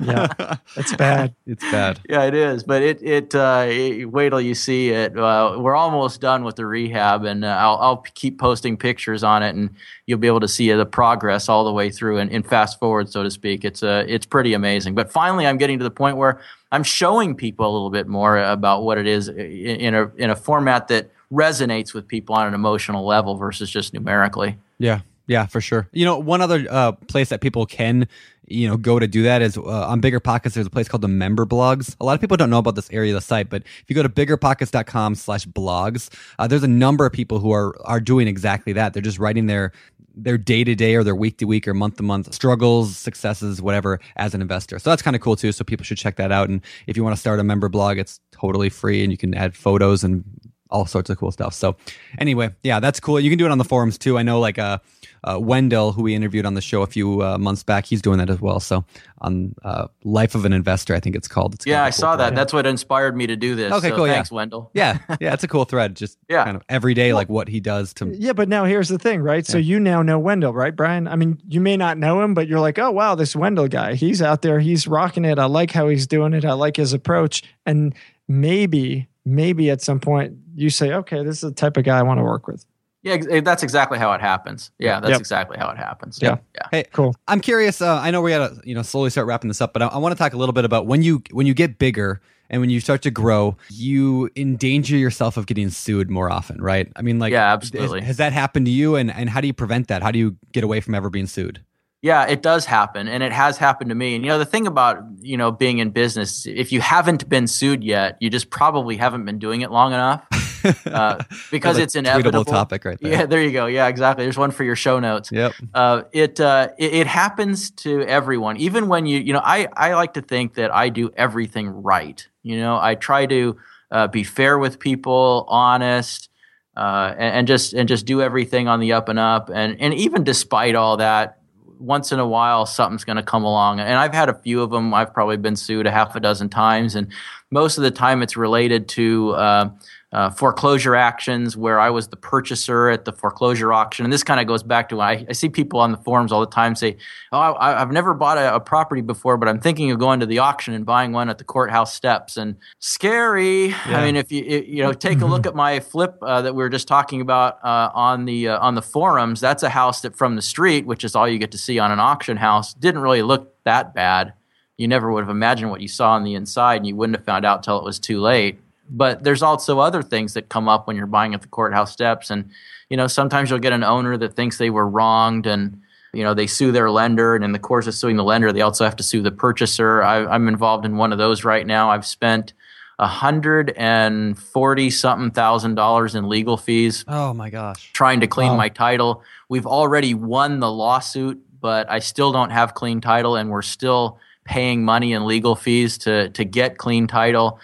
yeah, 0.00 0.56
it's 0.76 0.94
bad. 0.96 1.34
It's 1.46 1.64
bad. 1.70 2.00
Yeah, 2.08 2.24
it 2.24 2.34
is. 2.34 2.62
But 2.62 2.82
it 2.82 3.02
it, 3.02 3.34
uh, 3.34 3.66
it 3.68 4.06
wait 4.06 4.30
till 4.30 4.40
you 4.40 4.54
see 4.54 4.90
it. 4.90 5.16
Uh, 5.18 5.56
we're 5.58 5.74
almost 5.74 6.20
done 6.20 6.44
with 6.44 6.56
the 6.56 6.66
rehab, 6.66 7.24
and 7.24 7.44
uh, 7.44 7.48
I'll 7.48 7.76
I'll 7.76 7.96
keep 8.14 8.38
posting 8.38 8.76
pictures 8.76 9.22
on 9.22 9.42
it, 9.42 9.54
and 9.54 9.70
you'll 10.06 10.18
be 10.18 10.26
able 10.26 10.40
to 10.40 10.48
see 10.48 10.70
the 10.72 10.86
progress 10.86 11.48
all 11.48 11.64
the 11.64 11.72
way 11.72 11.90
through 11.90 12.18
and, 12.18 12.30
and 12.30 12.46
fast 12.46 12.78
forward, 12.78 13.10
so 13.10 13.22
to 13.22 13.30
speak. 13.30 13.64
It's 13.64 13.82
uh, 13.82 14.04
it's 14.06 14.26
pretty 14.26 14.54
amazing. 14.54 14.94
But 14.94 15.12
finally, 15.12 15.46
I'm 15.46 15.58
getting 15.58 15.78
to 15.78 15.84
the 15.84 15.90
point 15.90 16.16
where 16.16 16.40
I'm 16.72 16.82
showing 16.82 17.34
people 17.34 17.68
a 17.68 17.72
little 17.72 17.90
bit 17.90 18.06
more 18.06 18.38
about 18.38 18.82
what 18.82 18.98
it 18.98 19.06
is 19.06 19.28
in, 19.28 19.36
in 19.36 19.94
a 19.94 20.12
in 20.16 20.30
a 20.30 20.36
format 20.36 20.88
that 20.88 21.10
resonates 21.32 21.94
with 21.94 22.06
people 22.06 22.34
on 22.34 22.46
an 22.46 22.54
emotional 22.54 23.06
level 23.06 23.36
versus 23.36 23.70
just 23.70 23.92
numerically. 23.92 24.56
Yeah. 24.78 25.00
Yeah, 25.28 25.46
for 25.46 25.60
sure. 25.60 25.88
You 25.92 26.04
know, 26.04 26.18
one 26.18 26.40
other 26.40 26.64
uh, 26.70 26.92
place 26.92 27.30
that 27.30 27.40
people 27.40 27.66
can, 27.66 28.06
you 28.46 28.68
know, 28.68 28.76
go 28.76 29.00
to 29.00 29.08
do 29.08 29.24
that 29.24 29.42
is 29.42 29.58
uh, 29.58 29.62
on 29.62 30.00
Bigger 30.00 30.20
Pockets. 30.20 30.54
There's 30.54 30.68
a 30.68 30.70
place 30.70 30.86
called 30.86 31.02
the 31.02 31.08
Member 31.08 31.44
Blogs. 31.44 31.96
A 32.00 32.04
lot 32.04 32.14
of 32.14 32.20
people 32.20 32.36
don't 32.36 32.48
know 32.48 32.58
about 32.58 32.76
this 32.76 32.88
area 32.92 33.12
of 33.12 33.20
the 33.20 33.26
site, 33.26 33.50
but 33.50 33.62
if 33.62 33.84
you 33.88 33.96
go 33.96 34.04
to 34.04 34.08
biggerpockets.com/blogs, 34.08 36.10
uh, 36.38 36.46
there's 36.46 36.62
a 36.62 36.68
number 36.68 37.06
of 37.06 37.12
people 37.12 37.40
who 37.40 37.50
are 37.50 37.74
are 37.84 37.98
doing 37.98 38.28
exactly 38.28 38.72
that. 38.74 38.92
They're 38.92 39.02
just 39.02 39.18
writing 39.18 39.46
their 39.46 39.72
their 40.14 40.38
day 40.38 40.62
to 40.62 40.76
day 40.76 40.94
or 40.94 41.02
their 41.02 41.16
week 41.16 41.38
to 41.38 41.44
week 41.44 41.66
or 41.66 41.74
month 41.74 41.96
to 41.96 42.04
month 42.04 42.32
struggles, 42.32 42.96
successes, 42.96 43.60
whatever, 43.60 43.98
as 44.14 44.32
an 44.32 44.40
investor. 44.40 44.78
So 44.78 44.90
that's 44.90 45.02
kind 45.02 45.16
of 45.16 45.22
cool 45.22 45.34
too. 45.36 45.50
So 45.50 45.64
people 45.64 45.82
should 45.84 45.98
check 45.98 46.14
that 46.16 46.30
out. 46.30 46.48
And 46.48 46.60
if 46.86 46.96
you 46.96 47.02
want 47.02 47.16
to 47.16 47.20
start 47.20 47.40
a 47.40 47.44
member 47.44 47.68
blog, 47.68 47.98
it's 47.98 48.20
totally 48.30 48.70
free, 48.70 49.02
and 49.02 49.10
you 49.10 49.18
can 49.18 49.34
add 49.34 49.56
photos 49.56 50.04
and 50.04 50.22
all 50.70 50.86
sorts 50.86 51.10
of 51.10 51.18
cool 51.18 51.30
stuff. 51.30 51.54
So 51.54 51.76
anyway, 52.18 52.50
yeah, 52.62 52.80
that's 52.80 53.00
cool. 53.00 53.20
You 53.20 53.30
can 53.30 53.38
do 53.38 53.46
it 53.46 53.52
on 53.52 53.58
the 53.58 53.64
forums 53.64 53.98
too. 53.98 54.18
I 54.18 54.22
know 54.22 54.40
like 54.40 54.58
uh, 54.58 54.78
uh 55.24 55.38
Wendell, 55.40 55.92
who 55.92 56.02
we 56.02 56.14
interviewed 56.14 56.46
on 56.46 56.54
the 56.54 56.60
show 56.60 56.82
a 56.82 56.86
few 56.86 57.22
uh, 57.22 57.38
months 57.38 57.62
back, 57.62 57.86
he's 57.86 58.02
doing 58.02 58.18
that 58.18 58.30
as 58.30 58.40
well. 58.40 58.60
So 58.60 58.84
on 59.18 59.54
uh, 59.64 59.88
Life 60.04 60.34
of 60.34 60.44
an 60.44 60.52
Investor, 60.52 60.94
I 60.94 61.00
think 61.00 61.16
it's 61.16 61.28
called. 61.28 61.54
It's 61.54 61.66
yeah, 61.66 61.84
I 61.84 61.90
cool 61.90 61.92
saw 61.92 62.16
thread. 62.16 62.32
that. 62.32 62.36
That's 62.36 62.52
what 62.52 62.66
inspired 62.66 63.16
me 63.16 63.26
to 63.26 63.36
do 63.36 63.54
this. 63.54 63.72
Okay, 63.72 63.88
so 63.88 63.96
cool, 63.96 64.06
yeah. 64.06 64.14
Thanks, 64.14 64.30
Wendell. 64.30 64.70
Yeah, 64.74 64.98
yeah, 65.20 65.32
it's 65.32 65.44
a 65.44 65.48
cool 65.48 65.64
thread. 65.64 65.96
Just 65.96 66.18
Yeah. 66.28 66.44
kind 66.44 66.56
of 66.56 66.62
every 66.68 66.94
day, 66.94 67.12
like 67.14 67.28
what 67.28 67.48
he 67.48 67.60
does 67.60 67.94
to. 67.94 68.08
Yeah, 68.14 68.32
but 68.32 68.48
now 68.48 68.64
here's 68.64 68.88
the 68.88 68.98
thing, 68.98 69.22
right? 69.22 69.46
So 69.46 69.58
you 69.58 69.80
now 69.80 70.02
know 70.02 70.18
Wendell, 70.18 70.52
right, 70.52 70.74
Brian? 70.74 71.08
I 71.08 71.16
mean, 71.16 71.40
you 71.48 71.60
may 71.60 71.76
not 71.76 71.98
know 71.98 72.20
him, 72.22 72.34
but 72.34 72.46
you're 72.48 72.60
like, 72.60 72.78
oh 72.78 72.90
wow, 72.90 73.14
this 73.14 73.34
Wendell 73.34 73.68
guy, 73.68 73.94
he's 73.94 74.20
out 74.20 74.42
there, 74.42 74.58
he's 74.60 74.86
rocking 74.86 75.24
it. 75.24 75.38
I 75.38 75.46
like 75.46 75.70
how 75.70 75.88
he's 75.88 76.06
doing 76.06 76.34
it. 76.34 76.44
I 76.44 76.52
like 76.52 76.76
his 76.76 76.92
approach. 76.92 77.42
And 77.64 77.94
maybe, 78.28 79.08
maybe 79.26 79.68
at 79.70 79.82
some 79.82 80.00
point 80.00 80.34
you 80.54 80.70
say, 80.70 80.92
okay, 80.94 81.22
this 81.22 81.36
is 81.36 81.40
the 81.42 81.52
type 81.52 81.76
of 81.76 81.84
guy 81.84 81.98
I 81.98 82.02
want 82.02 82.18
to 82.18 82.24
work 82.24 82.46
with. 82.46 82.64
Yeah, 83.02 83.18
eh, 83.30 83.40
that's 83.40 83.62
exactly 83.62 83.98
how 83.98 84.12
it 84.12 84.20
happens. 84.20 84.70
Yeah, 84.78 84.98
that's 85.00 85.10
Yep. 85.10 85.20
exactly 85.20 85.58
how 85.58 85.68
it 85.70 85.76
happens. 85.76 86.18
Yeah. 86.22 86.38
yeah. 86.54 86.68
Hey, 86.70 86.84
Cool. 86.92 87.14
I'm 87.28 87.40
curious. 87.40 87.80
Uh, 87.82 87.98
I 88.02 88.10
know 88.10 88.20
we 88.22 88.30
got 88.30 88.48
to 88.54 88.60
you 88.68 88.74
know 88.74 88.82
slowly 88.82 89.10
start 89.10 89.26
wrapping 89.26 89.48
this 89.48 89.60
up, 89.60 89.72
but 89.74 89.82
I, 89.82 89.86
I 89.88 89.98
want 89.98 90.12
to 90.12 90.18
talk 90.18 90.32
a 90.32 90.36
little 90.36 90.52
bit 90.54 90.64
about 90.64 90.86
when 90.86 91.02
you 91.02 91.22
when 91.30 91.46
you 91.46 91.54
get 91.54 91.78
bigger 91.78 92.20
and 92.48 92.60
when 92.60 92.70
you 92.70 92.80
start 92.80 93.02
to 93.02 93.10
grow, 93.10 93.56
you 93.70 94.30
endanger 94.36 94.96
yourself 94.96 95.36
of 95.36 95.46
getting 95.46 95.68
sued 95.68 96.08
more 96.10 96.30
often, 96.30 96.60
right? 96.62 96.90
I 96.94 97.02
mean, 97.02 97.18
like, 97.18 97.32
Yeah, 97.32 97.50
has- 97.50 97.70
absolutely. 97.72 98.02
Has, 98.02 98.16
that 98.18 98.32
happened 98.32 98.66
to 98.66 98.72
you? 98.72 98.96
And 98.96 99.10
and 99.12 99.28
how 99.30 99.40
do 99.40 99.46
you 99.48 99.52
prevent 99.52 99.88
that? 99.88 100.02
How 100.02 100.10
do 100.10 100.18
you 100.18 100.36
get 100.52 100.64
away 100.64 100.80
from 100.80 100.94
ever 100.94 101.10
being 101.10 101.26
sued? 101.26 101.60
Yeah, 102.02 102.26
it 102.26 102.42
does 102.42 102.66
happen, 102.66 103.08
and 103.08 103.22
it 103.22 103.32
has 103.32 103.56
happened 103.56 103.88
to 103.88 103.94
me. 103.94 104.14
And 104.14 104.24
you 104.24 104.30
know, 104.30 104.38
the 104.38 104.44
thing 104.44 104.66
about 104.66 105.02
you 105.20 105.36
know 105.36 105.50
being 105.50 105.78
in 105.78 105.90
business, 105.90 106.46
if 106.46 106.70
you 106.70 106.80
haven't 106.80 107.28
been 107.28 107.46
sued 107.46 107.82
yet, 107.82 108.16
you 108.20 108.30
just 108.30 108.50
probably 108.50 108.96
haven't 108.96 109.24
been 109.24 109.38
doing 109.38 109.62
it 109.62 109.70
long 109.70 109.92
enough 109.92 110.26
uh, 110.86 111.22
because 111.50 111.78
it's 111.78 111.94
a 111.94 112.00
inevitable. 112.00 112.44
topic 112.44 112.84
right 112.84 112.98
there. 113.00 113.12
Yeah, 113.12 113.26
there 113.26 113.42
you 113.42 113.50
go. 113.50 113.66
Yeah, 113.66 113.88
exactly. 113.88 114.24
There's 114.24 114.38
one 114.38 114.50
for 114.50 114.62
your 114.62 114.76
show 114.76 115.00
notes. 115.00 115.32
Yep. 115.32 115.54
Uh, 115.74 116.02
it, 116.12 116.38
uh, 116.38 116.68
it 116.78 116.94
it 116.94 117.06
happens 117.06 117.70
to 117.72 118.02
everyone. 118.02 118.56
Even 118.58 118.88
when 118.88 119.06
you 119.06 119.18
you 119.18 119.32
know, 119.32 119.42
I 119.42 119.68
I 119.74 119.94
like 119.94 120.14
to 120.14 120.22
think 120.22 120.54
that 120.54 120.74
I 120.74 120.90
do 120.90 121.10
everything 121.16 121.68
right. 121.68 122.26
You 122.42 122.58
know, 122.58 122.78
I 122.80 122.94
try 122.94 123.26
to 123.26 123.56
uh, 123.90 124.06
be 124.08 124.22
fair 124.24 124.58
with 124.58 124.78
people, 124.78 125.44
honest, 125.48 126.28
uh, 126.76 127.14
and, 127.16 127.36
and 127.36 127.48
just 127.48 127.72
and 127.72 127.88
just 127.88 128.06
do 128.06 128.20
everything 128.20 128.68
on 128.68 128.80
the 128.80 128.92
up 128.92 129.08
and 129.08 129.18
up. 129.18 129.50
And 129.52 129.80
and 129.80 129.94
even 129.94 130.24
despite 130.24 130.74
all 130.74 130.98
that, 130.98 131.35
once 131.78 132.12
in 132.12 132.18
a 132.18 132.26
while 132.26 132.66
something's 132.66 133.04
going 133.04 133.16
to 133.16 133.22
come 133.22 133.44
along. 133.44 133.80
And 133.80 133.94
I've 133.94 134.14
had 134.14 134.28
a 134.28 134.34
few 134.34 134.62
of 134.62 134.70
them. 134.70 134.94
I've 134.94 135.12
probably 135.12 135.36
been 135.36 135.56
sued 135.56 135.86
a 135.86 135.90
half 135.90 136.16
a 136.16 136.20
dozen 136.20 136.48
times, 136.48 136.94
and 136.94 137.08
most 137.50 137.78
of 137.78 137.84
the 137.84 137.90
time 137.90 138.22
it's 138.22 138.36
related 138.36 138.88
to. 138.90 139.30
Uh, 139.32 139.70
uh, 140.16 140.30
foreclosure 140.30 140.94
actions 140.94 141.58
where 141.58 141.78
I 141.78 141.90
was 141.90 142.08
the 142.08 142.16
purchaser 142.16 142.88
at 142.88 143.04
the 143.04 143.12
foreclosure 143.12 143.70
auction. 143.70 144.06
And 144.06 144.10
this 144.10 144.24
kind 144.24 144.40
of 144.40 144.46
goes 144.46 144.62
back 144.62 144.88
to 144.88 144.98
I, 145.02 145.26
I 145.28 145.32
see 145.32 145.50
people 145.50 145.78
on 145.78 145.92
the 145.92 145.98
forums 145.98 146.32
all 146.32 146.40
the 146.40 146.46
time 146.46 146.74
say, 146.74 146.96
Oh, 147.32 147.38
I, 147.38 147.82
I've 147.82 147.92
never 147.92 148.14
bought 148.14 148.38
a, 148.38 148.54
a 148.54 148.58
property 148.58 149.02
before, 149.02 149.36
but 149.36 149.46
I'm 149.46 149.60
thinking 149.60 149.90
of 149.90 149.98
going 149.98 150.20
to 150.20 150.26
the 150.26 150.38
auction 150.38 150.72
and 150.72 150.86
buying 150.86 151.12
one 151.12 151.28
at 151.28 151.36
the 151.36 151.44
courthouse 151.44 151.92
steps. 151.92 152.38
And 152.38 152.56
scary. 152.78 153.74
I 153.84 154.06
mean, 154.06 154.16
if 154.16 154.32
you, 154.32 154.42
it, 154.42 154.64
you 154.64 154.82
know, 154.82 154.94
take 154.94 155.20
a 155.20 155.26
look 155.26 155.44
at 155.44 155.54
my 155.54 155.80
flip 155.80 156.16
uh, 156.22 156.40
that 156.40 156.54
we 156.54 156.62
were 156.62 156.70
just 156.70 156.88
talking 156.88 157.20
about 157.20 157.62
uh, 157.62 157.90
on 157.92 158.24
the, 158.24 158.48
uh, 158.48 158.58
on 158.60 158.74
the 158.74 158.80
forums, 158.80 159.38
that's 159.38 159.62
a 159.62 159.68
house 159.68 160.00
that 160.00 160.16
from 160.16 160.34
the 160.34 160.40
street, 160.40 160.86
which 160.86 161.04
is 161.04 161.14
all 161.14 161.28
you 161.28 161.38
get 161.38 161.50
to 161.50 161.58
see 161.58 161.78
on 161.78 161.92
an 161.92 162.00
auction 162.00 162.38
house, 162.38 162.72
didn't 162.72 163.02
really 163.02 163.20
look 163.20 163.54
that 163.64 163.92
bad. 163.92 164.32
You 164.78 164.88
never 164.88 165.12
would 165.12 165.20
have 165.20 165.30
imagined 165.30 165.70
what 165.70 165.82
you 165.82 165.88
saw 165.88 166.12
on 166.12 166.24
the 166.24 166.34
inside, 166.34 166.76
and 166.76 166.86
you 166.86 166.96
wouldn't 166.96 167.18
have 167.18 167.26
found 167.26 167.44
out 167.44 167.62
till 167.62 167.78
it 167.78 167.84
was 167.84 167.98
too 167.98 168.18
late 168.18 168.60
but 168.90 169.22
there's 169.24 169.42
also 169.42 169.78
other 169.80 170.02
things 170.02 170.34
that 170.34 170.48
come 170.48 170.68
up 170.68 170.86
when 170.86 170.96
you're 170.96 171.06
buying 171.06 171.34
at 171.34 171.42
the 171.42 171.48
courthouse 171.48 171.92
steps. 171.92 172.30
And 172.30 172.50
you 172.90 172.96
know 172.96 173.06
sometimes 173.06 173.50
you'll 173.50 173.58
get 173.58 173.72
an 173.72 173.84
owner 173.84 174.16
that 174.16 174.34
thinks 174.34 174.58
they 174.58 174.70
were 174.70 174.88
wronged 174.88 175.46
and 175.46 175.80
you 176.12 176.22
know 176.22 176.34
they 176.34 176.46
sue 176.46 176.72
their 176.72 176.90
lender. 176.90 177.34
And 177.34 177.44
in 177.44 177.52
the 177.52 177.58
course 177.58 177.86
of 177.86 177.94
suing 177.94 178.16
the 178.16 178.24
lender 178.24 178.52
they 178.52 178.60
also 178.62 178.84
have 178.84 178.96
to 178.96 179.02
sue 179.02 179.22
the 179.22 179.30
purchaser. 179.32 180.02
I, 180.02 180.24
i'm 180.26 180.48
involved 180.48 180.84
in 180.84 180.96
one 180.96 181.12
of 181.12 181.18
those 181.18 181.44
right 181.44 181.66
now. 181.66 181.90
I've 181.90 182.06
spent 182.06 182.52
a 182.98 183.06
hundred 183.06 183.70
and 183.76 184.38
forty 184.38 184.88
something 184.90 185.30
thousand 185.30 185.74
dollars 185.74 186.14
in 186.14 186.28
legal 186.28 186.56
fees 186.56 187.04
Oh 187.08 187.34
my 187.34 187.50
gosh. 187.50 187.92
trying 187.92 188.20
to 188.20 188.26
clean 188.26 188.52
Wow. 188.52 188.56
my 188.56 188.68
title. 188.70 189.22
We've 189.48 189.66
already 189.66 190.14
won 190.14 190.60
the 190.60 190.70
lawsuit 190.72 191.42
but 191.60 191.90
i 191.90 191.98
still 191.98 192.32
don't 192.32 192.50
have 192.50 192.74
clean 192.74 193.00
title 193.00 193.34
and 193.36 193.48
we're 193.50 193.62
still 193.62 194.18
paying 194.44 194.84
money 194.84 195.12
in 195.14 195.24
legal 195.26 195.56
fees 195.56 195.96
to 195.98 196.28
to 196.30 196.44
get 196.44 196.76
clean 196.78 197.06
title 197.06 197.58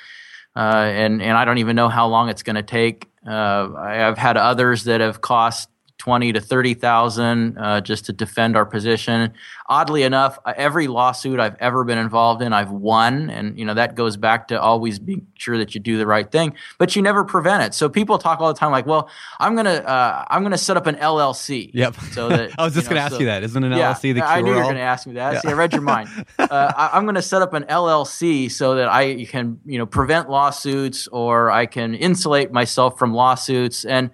and 0.60 1.22
and 1.22 1.36
I 1.36 1.44
don't 1.44 1.58
even 1.58 1.76
know 1.76 1.88
how 1.88 2.06
long 2.08 2.28
it's 2.28 2.42
going 2.42 2.56
to 2.56 2.62
take. 2.62 3.08
Uh, 3.26 3.72
I've 3.76 4.18
had 4.18 4.36
others 4.36 4.84
that 4.84 5.00
have 5.00 5.20
cost 5.20 5.68
twenty 6.02 6.32
to 6.32 6.40
thirty 6.40 6.74
thousand 6.74 7.56
uh, 7.58 7.80
just 7.80 8.06
to 8.06 8.12
defend 8.12 8.56
our 8.56 8.66
position. 8.66 9.32
Oddly 9.68 10.02
enough, 10.02 10.38
uh, 10.44 10.52
every 10.56 10.88
lawsuit 10.88 11.38
I've 11.38 11.56
ever 11.60 11.84
been 11.84 11.98
involved 11.98 12.42
in, 12.42 12.52
I've 12.52 12.72
won, 12.72 13.30
and 13.30 13.58
you 13.58 13.64
know 13.64 13.74
that 13.74 13.94
goes 13.94 14.16
back 14.16 14.48
to 14.48 14.60
always 14.60 14.98
being 14.98 15.26
sure 15.34 15.58
that 15.58 15.74
you 15.74 15.80
do 15.80 15.98
the 15.98 16.06
right 16.06 16.30
thing, 16.30 16.54
but 16.78 16.96
you 16.96 17.02
never 17.02 17.24
prevent 17.24 17.62
it. 17.62 17.74
So 17.74 17.88
people 17.88 18.18
talk 18.18 18.40
all 18.40 18.52
the 18.52 18.58
time 18.58 18.72
like, 18.72 18.86
"Well, 18.86 19.08
I'm 19.38 19.54
gonna 19.54 19.70
uh, 19.70 20.24
I'm 20.28 20.42
gonna 20.42 20.58
set 20.58 20.76
up 20.76 20.86
an 20.86 20.96
LLC." 20.96 21.70
Yep. 21.72 21.94
So 22.12 22.28
that 22.28 22.50
I 22.58 22.64
was 22.64 22.74
just 22.74 22.90
you 22.90 22.94
know, 22.94 22.94
going 22.94 22.96
to 22.96 23.02
ask 23.02 23.12
so- 23.12 23.20
you 23.20 23.26
that. 23.26 23.42
Isn't 23.42 23.64
an 23.64 23.72
yeah, 23.72 23.92
LLC 23.92 24.00
the 24.00 24.14
cure 24.14 24.24
I 24.24 24.40
knew 24.40 24.50
you 24.50 24.56
were 24.56 24.62
going 24.62 24.74
to 24.74 24.80
ask 24.80 25.06
me 25.06 25.14
that. 25.14 25.34
Yeah. 25.34 25.40
See, 25.40 25.48
I 25.48 25.52
read 25.52 25.72
your 25.72 25.82
mind. 25.82 26.08
uh, 26.38 26.46
I, 26.50 26.90
I'm 26.92 27.04
going 27.04 27.14
to 27.14 27.22
set 27.22 27.42
up 27.42 27.54
an 27.54 27.64
LLC 27.64 28.50
so 28.50 28.74
that 28.74 28.88
I 28.88 29.24
can, 29.24 29.60
you 29.64 29.78
know, 29.78 29.86
prevent 29.86 30.28
lawsuits 30.28 31.06
or 31.08 31.50
I 31.50 31.66
can 31.66 31.94
insulate 31.94 32.52
myself 32.52 32.98
from 32.98 33.14
lawsuits. 33.14 33.84
And 33.84 34.10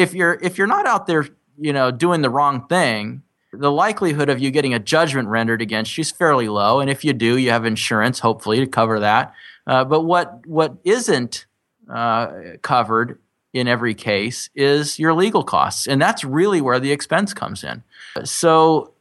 if 0.00 0.14
you're 0.14 0.38
if 0.42 0.58
you're 0.58 0.66
not 0.66 0.86
out 0.86 1.06
there, 1.06 1.26
you 1.58 1.72
know, 1.72 1.90
doing 1.90 2.22
the 2.22 2.30
wrong 2.30 2.66
thing, 2.68 3.22
the 3.52 3.70
likelihood 3.70 4.28
of 4.28 4.38
you 4.38 4.50
getting 4.50 4.74
a 4.74 4.78
judgment 4.78 5.28
rendered 5.28 5.60
against 5.60 5.96
you 5.96 6.02
is 6.02 6.10
fairly 6.10 6.48
low. 6.48 6.80
And 6.80 6.88
if 6.88 7.04
you 7.04 7.12
do, 7.12 7.36
you 7.36 7.50
have 7.50 7.64
insurance, 7.64 8.20
hopefully, 8.20 8.60
to 8.60 8.66
cover 8.66 9.00
that. 9.00 9.34
Uh, 9.66 9.84
but 9.84 10.02
what 10.02 10.46
what 10.46 10.76
isn't 10.84 11.46
uh, 11.92 12.28
covered 12.62 13.18
in 13.52 13.66
every 13.66 13.94
case 13.94 14.48
is 14.54 14.98
your 14.98 15.12
legal 15.12 15.42
costs, 15.42 15.86
and 15.86 16.00
that's 16.00 16.24
really 16.24 16.60
where 16.60 16.80
the 16.80 16.92
expense 16.92 17.34
comes 17.34 17.64
in. 17.64 17.82
So, 18.24 18.92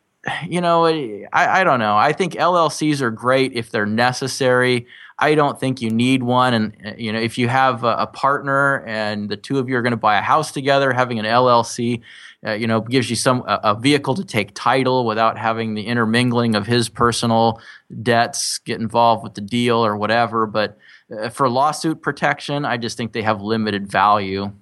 you 0.48 0.60
know, 0.60 0.86
I, 0.86 1.28
I 1.34 1.64
don't 1.64 1.80
know. 1.80 1.96
I 1.96 2.14
think 2.14 2.34
LLCs 2.34 3.02
are 3.02 3.12
great 3.12 3.54
if 3.54 3.72
they're 3.72 3.86
necessary. 3.86 4.88
I 5.20 5.36
don't 5.36 5.60
think 5.60 5.82
you 5.82 5.90
need 5.90 6.24
one. 6.24 6.54
And, 6.54 6.78
uh, 6.86 6.92
you 6.98 7.12
know, 7.12 7.20
if 7.20 7.38
you 7.38 7.48
have 7.48 7.84
a, 7.84 7.96
a 8.00 8.08
partner 8.08 8.86
and 8.86 9.30
the 9.30 9.38
two 9.38 9.60
of 9.60 9.68
you 9.68 9.76
are 9.78 9.82
going 9.82 9.92
to 9.92 9.98
buy 9.98 10.18
a 10.18 10.22
house 10.22 10.52
together, 10.52 10.94
having 10.94 11.20
an 11.20 11.26
LLC 11.26 12.02
uh, 12.46 12.52
you 12.52 12.68
know, 12.68 12.80
gives 12.80 13.10
you 13.10 13.16
some 13.16 13.42
a, 13.48 13.60
a 13.64 13.76
vehicle 13.76 14.16
to 14.16 14.24
take 14.24 14.54
title 14.54 15.06
without 15.06 15.38
having 15.38 15.74
the 15.74 15.86
intermingling 15.86 16.56
of 16.56 16.66
his 16.66 16.88
personal 16.88 17.62
debts 18.02 18.60
get 18.60 18.80
involved 18.80 19.24
with 19.24 19.34
the 19.34 19.42
deal 19.42 19.86
or 19.86 19.98
whatever. 19.98 20.46
But 20.46 20.78
uh, 21.12 21.30
for 21.30 21.50
lawsuit 21.50 22.02
protection, 22.02 22.64
I 22.64 22.78
just 22.78 22.96
think 22.96 23.12
they 23.12 23.24
have 23.24 23.42
limited 23.42 23.92
value. 23.92 24.54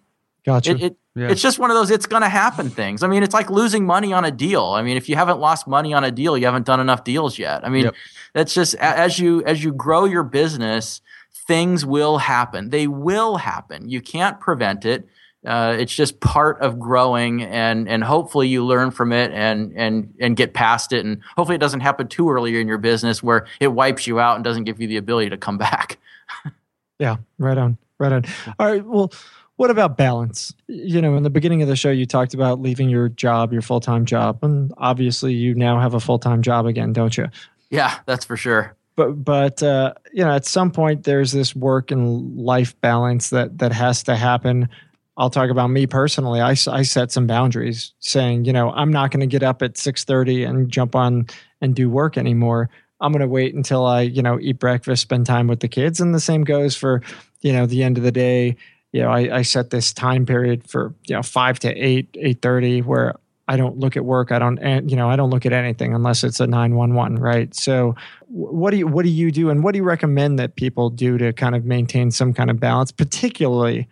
Gotcha. 0.43 0.71
It, 0.71 0.81
it, 0.81 0.97
Yeah. 1.17 1.29
It's 1.31 1.41
just 1.41 1.57
one 1.57 1.71
of 1.71 1.75
those 1.75 1.89
it's 1.89 2.05
going 2.05 2.21
to 2.21 2.29
happen 2.29 2.69
things. 2.69 3.01
I 3.01 3.07
mean, 3.07 3.23
it's 3.23 3.33
like 3.33 3.49
losing 3.49 3.85
money 3.85 4.13
on 4.13 4.23
a 4.23 4.31
deal. 4.31 4.63
I 4.65 4.83
mean, 4.83 4.97
if 4.97 5.09
you 5.09 5.15
haven't 5.15 5.39
lost 5.39 5.67
money 5.67 5.93
on 5.93 6.03
a 6.03 6.11
deal, 6.11 6.37
you 6.37 6.45
haven't 6.45 6.65
done 6.67 6.79
enough 6.79 7.03
deals 7.03 7.39
yet. 7.39 7.65
I 7.65 7.69
mean, 7.69 7.85
Yep. 7.85 7.95
that's 8.33 8.53
just 8.53 8.75
as 8.75 9.17
you 9.17 9.43
as 9.45 9.63
you 9.63 9.73
grow 9.73 10.05
your 10.05 10.23
business, 10.23 11.01
things 11.47 11.85
will 11.85 12.19
happen. 12.19 12.69
They 12.69 12.85
will 12.87 13.37
happen. 13.37 13.89
You 13.89 13.99
can't 14.01 14.39
prevent 14.39 14.85
it. 14.85 15.07
Uh, 15.45 15.75
it's 15.79 15.95
just 15.95 16.19
part 16.19 16.59
of 16.61 16.77
growing, 16.77 17.41
and 17.41 17.87
and 17.87 18.03
hopefully 18.03 18.47
you 18.49 18.65
learn 18.65 18.91
from 18.91 19.13
it 19.13 19.31
and 19.31 19.71
and 19.75 20.13
and 20.19 20.35
get 20.35 20.53
past 20.53 20.91
it, 20.91 21.05
and 21.05 21.21
hopefully 21.37 21.55
it 21.55 21.59
doesn't 21.59 21.79
happen 21.79 22.07
too 22.07 22.29
early 22.29 22.59
in 22.59 22.67
your 22.67 22.77
business 22.79 23.23
where 23.23 23.45
it 23.59 23.67
wipes 23.69 24.05
you 24.07 24.19
out 24.19 24.35
and 24.35 24.43
doesn't 24.43 24.65
give 24.65 24.81
you 24.81 24.87
the 24.87 24.97
ability 24.97 25.29
to 25.29 25.37
come 25.37 25.57
back. 25.57 25.97
Yeah, 26.99 27.17
right 27.37 27.57
on, 27.57 27.77
right 27.99 28.11
on. 28.11 28.25
All 28.59 28.65
right, 28.67 28.83
well, 28.83 29.11
what 29.57 29.69
about 29.69 29.97
balance? 29.97 30.53
You 30.67 31.01
know, 31.01 31.15
in 31.17 31.23
the 31.23 31.29
beginning 31.29 31.61
of 31.61 31.67
the 31.67 31.75
show, 31.75 31.89
you 31.89 32.05
talked 32.05 32.33
about 32.33 32.61
leaving 32.61 32.89
your 32.89 33.09
job, 33.09 33.51
your 33.51 33.61
full 33.61 33.79
time 33.79 34.05
job, 34.05 34.39
and 34.43 34.71
obviously 34.77 35.33
you 35.33 35.53
now 35.53 35.79
have 35.79 35.93
a 35.93 35.99
full 35.99 36.19
time 36.19 36.41
job 36.41 36.65
again, 36.65 36.93
don't 36.93 37.17
you? 37.17 37.27
Yeah, 37.69 37.99
that's 38.05 38.23
for 38.23 38.37
sure. 38.37 38.75
But 38.95 39.23
but 39.23 39.61
uh, 39.61 39.93
you 40.13 40.23
know, 40.23 40.31
at 40.31 40.45
some 40.45 40.71
point, 40.71 41.03
there's 41.03 41.31
this 41.31 41.55
work 41.55 41.91
and 41.91 42.37
life 42.37 42.79
balance 42.81 43.31
that 43.31 43.57
that 43.57 43.71
has 43.71 44.03
to 44.03 44.15
happen. 44.15 44.69
I'll 45.17 45.31
talk 45.31 45.49
about 45.49 45.67
me 45.69 45.87
personally. 45.87 46.39
I, 46.39 46.51
I 46.51 46.83
set 46.83 47.11
some 47.11 47.25
boundaries, 47.25 47.91
saying, 47.99 48.45
you 48.45 48.53
know, 48.53 48.69
I'm 48.71 48.91
not 48.91 49.09
going 49.09 49.21
to 49.21 49.27
get 49.27 49.41
up 49.41 49.63
at 49.63 49.73
6:30 49.73 50.47
and 50.47 50.69
jump 50.71 50.95
on 50.95 51.25
and 51.61 51.75
do 51.75 51.89
work 51.89 52.17
anymore. 52.17 52.69
I'm 53.01 53.11
going 53.11 53.21
to 53.21 53.27
wait 53.27 53.55
until 53.55 53.85
I, 53.85 54.01
you 54.01 54.21
know, 54.21 54.39
eat 54.39 54.59
breakfast, 54.59 55.01
spend 55.01 55.25
time 55.25 55.47
with 55.47 55.59
the 55.59 55.67
kids, 55.67 55.99
and 55.99 56.13
the 56.13 56.19
same 56.19 56.43
goes 56.43 56.75
for, 56.75 57.01
you 57.41 57.53
know, 57.53 57.65
the 57.65 57.83
end 57.83 57.97
of 57.97 58.03
the 58.03 58.11
day. 58.11 58.57
You 58.93 59.01
know, 59.01 59.09
I, 59.11 59.37
I 59.37 59.41
set 59.41 59.69
this 59.69 59.93
time 59.93 60.25
period 60.25 60.69
for 60.69 60.93
you 61.07 61.15
know 61.15 61.21
five 61.21 61.59
to 61.59 61.69
eight, 61.69 62.09
eight 62.19 62.41
thirty, 62.41 62.81
where 62.81 63.15
I 63.47 63.55
don't 63.55 63.77
look 63.77 63.95
at 63.95 64.03
work. 64.03 64.31
I 64.31 64.39
don't, 64.39 64.57
and 64.59 64.91
you 64.91 64.97
know, 64.97 65.09
I 65.09 65.15
don't 65.15 65.29
look 65.29 65.45
at 65.45 65.53
anything 65.53 65.93
unless 65.93 66.23
it's 66.23 66.39
a 66.39 66.47
nine 66.47 66.75
one 66.75 66.95
one, 66.95 67.15
right? 67.15 67.53
So, 67.55 67.95
what 68.27 68.71
do 68.71 68.77
you 68.77 68.87
what 68.87 69.03
do 69.03 69.09
you 69.09 69.31
do, 69.31 69.49
and 69.49 69.63
what 69.63 69.73
do 69.73 69.77
you 69.77 69.83
recommend 69.83 70.39
that 70.39 70.55
people 70.55 70.89
do 70.89 71.17
to 71.17 71.31
kind 71.31 71.55
of 71.55 71.63
maintain 71.65 72.11
some 72.11 72.33
kind 72.33 72.49
of 72.49 72.59
balance, 72.59 72.91
particularly 72.91 73.87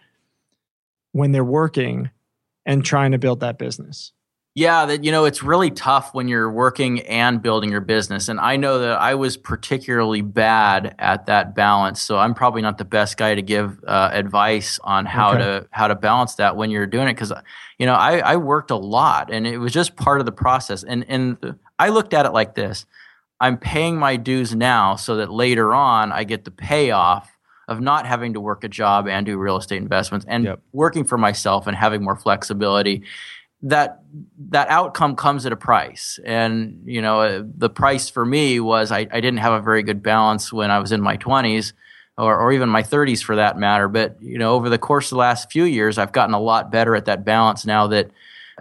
when 1.13 1.31
they're 1.31 1.43
working 1.43 2.09
and 2.65 2.83
trying 2.83 3.11
to 3.11 3.17
build 3.17 3.39
that 3.39 3.57
business? 3.57 4.11
Yeah, 4.57 4.85
that 4.85 5.03
you 5.03 5.11
know 5.11 5.25
it's 5.25 5.43
really 5.43 5.69
tough 5.69 6.13
when 6.13 6.29
you're 6.29 6.49
working 6.49 7.01
and 7.01 7.41
building 7.41 7.69
your 7.71 7.81
business. 7.81 8.29
And 8.29 8.39
I 8.39 8.55
know 8.55 8.79
that 8.79 9.01
I 9.01 9.13
was 9.15 9.35
particularly 9.35 10.21
bad 10.21 10.95
at 10.97 11.25
that 11.25 11.53
balance. 11.55 12.01
So 12.01 12.17
I'm 12.17 12.33
probably 12.33 12.61
not 12.61 12.77
the 12.77 12.85
best 12.85 13.17
guy 13.17 13.35
to 13.35 13.41
give 13.41 13.83
uh, 13.85 14.11
advice 14.13 14.79
on 14.85 15.05
how 15.05 15.33
Okay. 15.33 15.43
to 15.43 15.67
how 15.71 15.89
to 15.89 15.95
balance 15.95 16.35
that 16.35 16.55
when 16.55 16.71
you're 16.71 16.87
doing 16.87 17.09
it 17.09 17.15
because 17.15 17.33
you 17.79 17.85
know 17.85 17.95
I, 17.95 18.19
I 18.19 18.37
worked 18.37 18.71
a 18.71 18.77
lot 18.77 19.29
and 19.29 19.45
it 19.45 19.57
was 19.57 19.73
just 19.73 19.97
part 19.97 20.21
of 20.21 20.25
the 20.25 20.31
process. 20.31 20.83
And 20.83 21.03
and 21.09 21.55
I 21.77 21.89
looked 21.89 22.13
at 22.13 22.25
it 22.25 22.31
like 22.31 22.55
this: 22.55 22.85
I'm 23.41 23.57
paying 23.57 23.97
my 23.97 24.15
dues 24.15 24.55
now 24.55 24.95
so 24.95 25.17
that 25.17 25.29
later 25.31 25.73
on 25.73 26.13
I 26.13 26.23
get 26.23 26.45
the 26.45 26.51
payoff 26.51 27.29
of 27.67 27.81
not 27.81 28.05
having 28.05 28.33
to 28.35 28.39
work 28.39 28.63
a 28.63 28.69
job 28.69 29.05
and 29.07 29.25
do 29.25 29.37
real 29.37 29.57
estate 29.57 29.81
investments 29.81 30.25
and 30.29 30.45
Yep. 30.45 30.61
working 30.71 31.03
for 31.03 31.17
myself 31.17 31.67
and 31.67 31.75
having 31.75 32.03
more 32.03 32.15
flexibility 32.15 33.03
that 33.61 34.03
that 34.49 34.67
outcome 34.69 35.15
comes 35.15 35.45
at 35.45 35.51
a 35.51 35.55
price. 35.55 36.19
And 36.25 36.81
you 36.85 37.01
know 37.01 37.21
uh, 37.21 37.43
the 37.57 37.69
price 37.69 38.09
for 38.09 38.25
me 38.25 38.59
was 38.59 38.91
I, 38.91 38.99
I 38.99 39.21
didn't 39.21 39.37
have 39.37 39.53
a 39.53 39.61
very 39.61 39.83
good 39.83 40.03
balance 40.03 40.51
when 40.53 40.71
i 40.71 40.79
was 40.79 40.91
in 40.91 41.01
my 41.01 41.17
20s 41.17 41.73
or, 42.17 42.37
or 42.39 42.53
even 42.53 42.69
my 42.69 42.83
30s 42.83 43.23
for 43.23 43.35
that 43.35 43.57
matter. 43.57 43.87
But 43.87 44.21
you 44.21 44.37
know 44.37 44.53
over 44.53 44.69
the 44.69 44.77
course 44.77 45.07
of 45.07 45.11
the 45.11 45.17
last 45.17 45.51
few 45.51 45.63
years 45.63 45.97
i've 45.97 46.11
gotten 46.11 46.33
a 46.33 46.39
lot 46.39 46.71
better 46.71 46.95
at 46.95 47.05
that 47.05 47.25
balance 47.25 47.65
now 47.65 47.87
that 47.87 48.11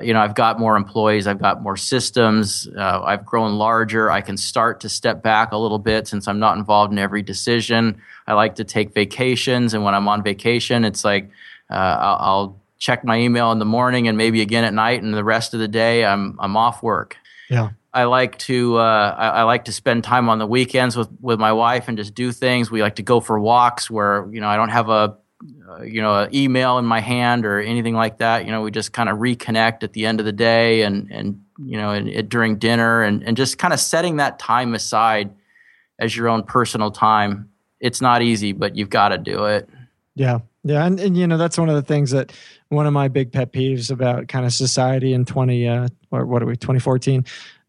you 0.01 0.13
know 0.13 0.21
i've 0.21 0.35
got 0.35 0.59
more 0.59 0.77
employees 0.77 1.29
i've 1.29 1.41
got 1.41 1.63
more 1.63 1.77
systems 1.77 2.67
uh, 2.77 3.01
i've 3.05 3.25
grown 3.25 3.59
larger. 3.59 4.11
I 4.11 4.23
can 4.23 4.37
start 4.37 4.81
to 4.81 4.89
step 4.89 5.23
back 5.23 5.53
a 5.53 5.57
little 5.57 5.79
bit 5.79 6.09
since 6.09 6.27
i'm 6.27 6.39
not 6.39 6.57
involved 6.57 6.93
in 6.93 6.99
every 6.99 7.23
decision. 7.23 8.01
I 8.27 8.33
like 8.33 8.55
to 8.57 8.65
take 8.65 8.95
vacations 8.95 9.75
and 9.75 9.85
when 9.85 9.95
i'm 9.95 10.09
on 10.09 10.23
vacation 10.23 10.85
it's 10.85 11.05
like 11.05 11.31
uh, 11.71 11.75
I'll, 11.75 12.17
I'll 12.21 12.64
check 12.85 13.03
my 13.03 13.19
email 13.19 13.51
in 13.51 13.59
the 13.59 13.65
morning 13.65 14.09
and 14.09 14.19
maybe 14.19 14.43
again 14.43 14.65
at 14.65 14.75
night, 14.75 15.03
and 15.03 15.15
the 15.15 15.25
rest 15.25 15.55
of 15.55 15.61
the 15.61 15.69
day 15.69 16.05
I'm 16.05 16.37
I'm 16.39 16.57
off 16.57 16.83
work. 16.83 17.17
Yeah. 17.49 17.71
I 17.93 18.05
like 18.05 18.39
to 18.41 18.77
uh, 18.77 19.15
I, 19.17 19.29
I 19.29 19.43
like 19.45 19.65
to 19.67 19.73
spend 19.73 20.05
time 20.05 20.29
on 20.29 20.39
the 20.39 20.47
weekends 20.47 20.97
with 20.97 21.09
with 21.21 21.39
my 21.41 21.53
wife 21.53 21.89
and 21.89 21.97
just 21.97 22.15
do 22.15 22.31
things. 22.33 22.71
We 22.71 22.83
like 22.83 22.97
to 22.97 23.03
go 23.03 23.21
for 23.21 23.39
walks 23.41 23.91
where 23.91 24.29
you 24.31 24.41
know 24.41 24.49
I 24.49 24.57
don't 24.57 24.69
have 24.69 24.89
a 24.89 25.17
uh, 25.69 25.83
you 25.83 26.03
know 26.03 26.23
an 26.23 26.35
email 26.35 26.79
in 26.79 26.85
my 26.85 27.01
hand 27.01 27.47
or 27.47 27.61
anything 27.61 27.95
like 27.95 28.19
that. 28.19 28.45
You 28.45 28.51
know 28.51 28.63
we 28.63 28.71
just 28.71 28.93
kind 28.93 29.09
of 29.09 29.19
reconnect 29.19 29.83
at 29.83 29.93
the 29.93 30.05
end 30.07 30.21
of 30.21 30.27
the 30.27 30.33
day 30.33 30.83
and 30.83 31.11
and 31.11 31.41
you 31.65 31.79
know 31.79 31.91
and, 31.91 32.09
and 32.09 32.29
during 32.29 32.59
dinner 32.59 33.03
and 33.03 33.23
and 33.23 33.37
just 33.37 33.59
kind 33.59 33.73
of 33.73 33.81
setting 33.81 34.17
that 34.17 34.39
time 34.39 34.75
aside 34.75 35.33
as 35.99 36.15
your 36.15 36.29
own 36.29 36.43
personal 36.43 36.91
time. 36.91 37.49
It's 37.81 38.01
not 38.01 38.23
easy, 38.23 38.53
but 38.53 38.77
you've 38.77 38.91
got 38.91 39.11
to 39.11 39.19
do 39.19 39.45
it. 39.45 39.69
Yeah. 40.17 40.41
Yeah. 40.65 40.85
And, 40.87 40.99
and, 40.99 41.17
you 41.17 41.27
know, 41.27 41.37
that's 41.37 41.59
one 41.59 41.69
of 41.69 41.75
the 41.75 41.83
things 41.83 42.11
that 42.13 42.33
one 42.69 42.87
of 42.87 42.93
my 42.95 43.09
big 43.09 43.33
pet 43.33 43.53
peeves 43.53 43.91
about 43.91 44.29
kind 44.29 44.47
of 44.47 44.53
society 44.53 45.13
in 45.13 45.27
20, 45.27 45.69
uh, 45.69 45.89
or 46.11 46.25
what 46.25 46.43
are 46.43 46.47
we, 46.47 46.57
2014? 46.57 47.25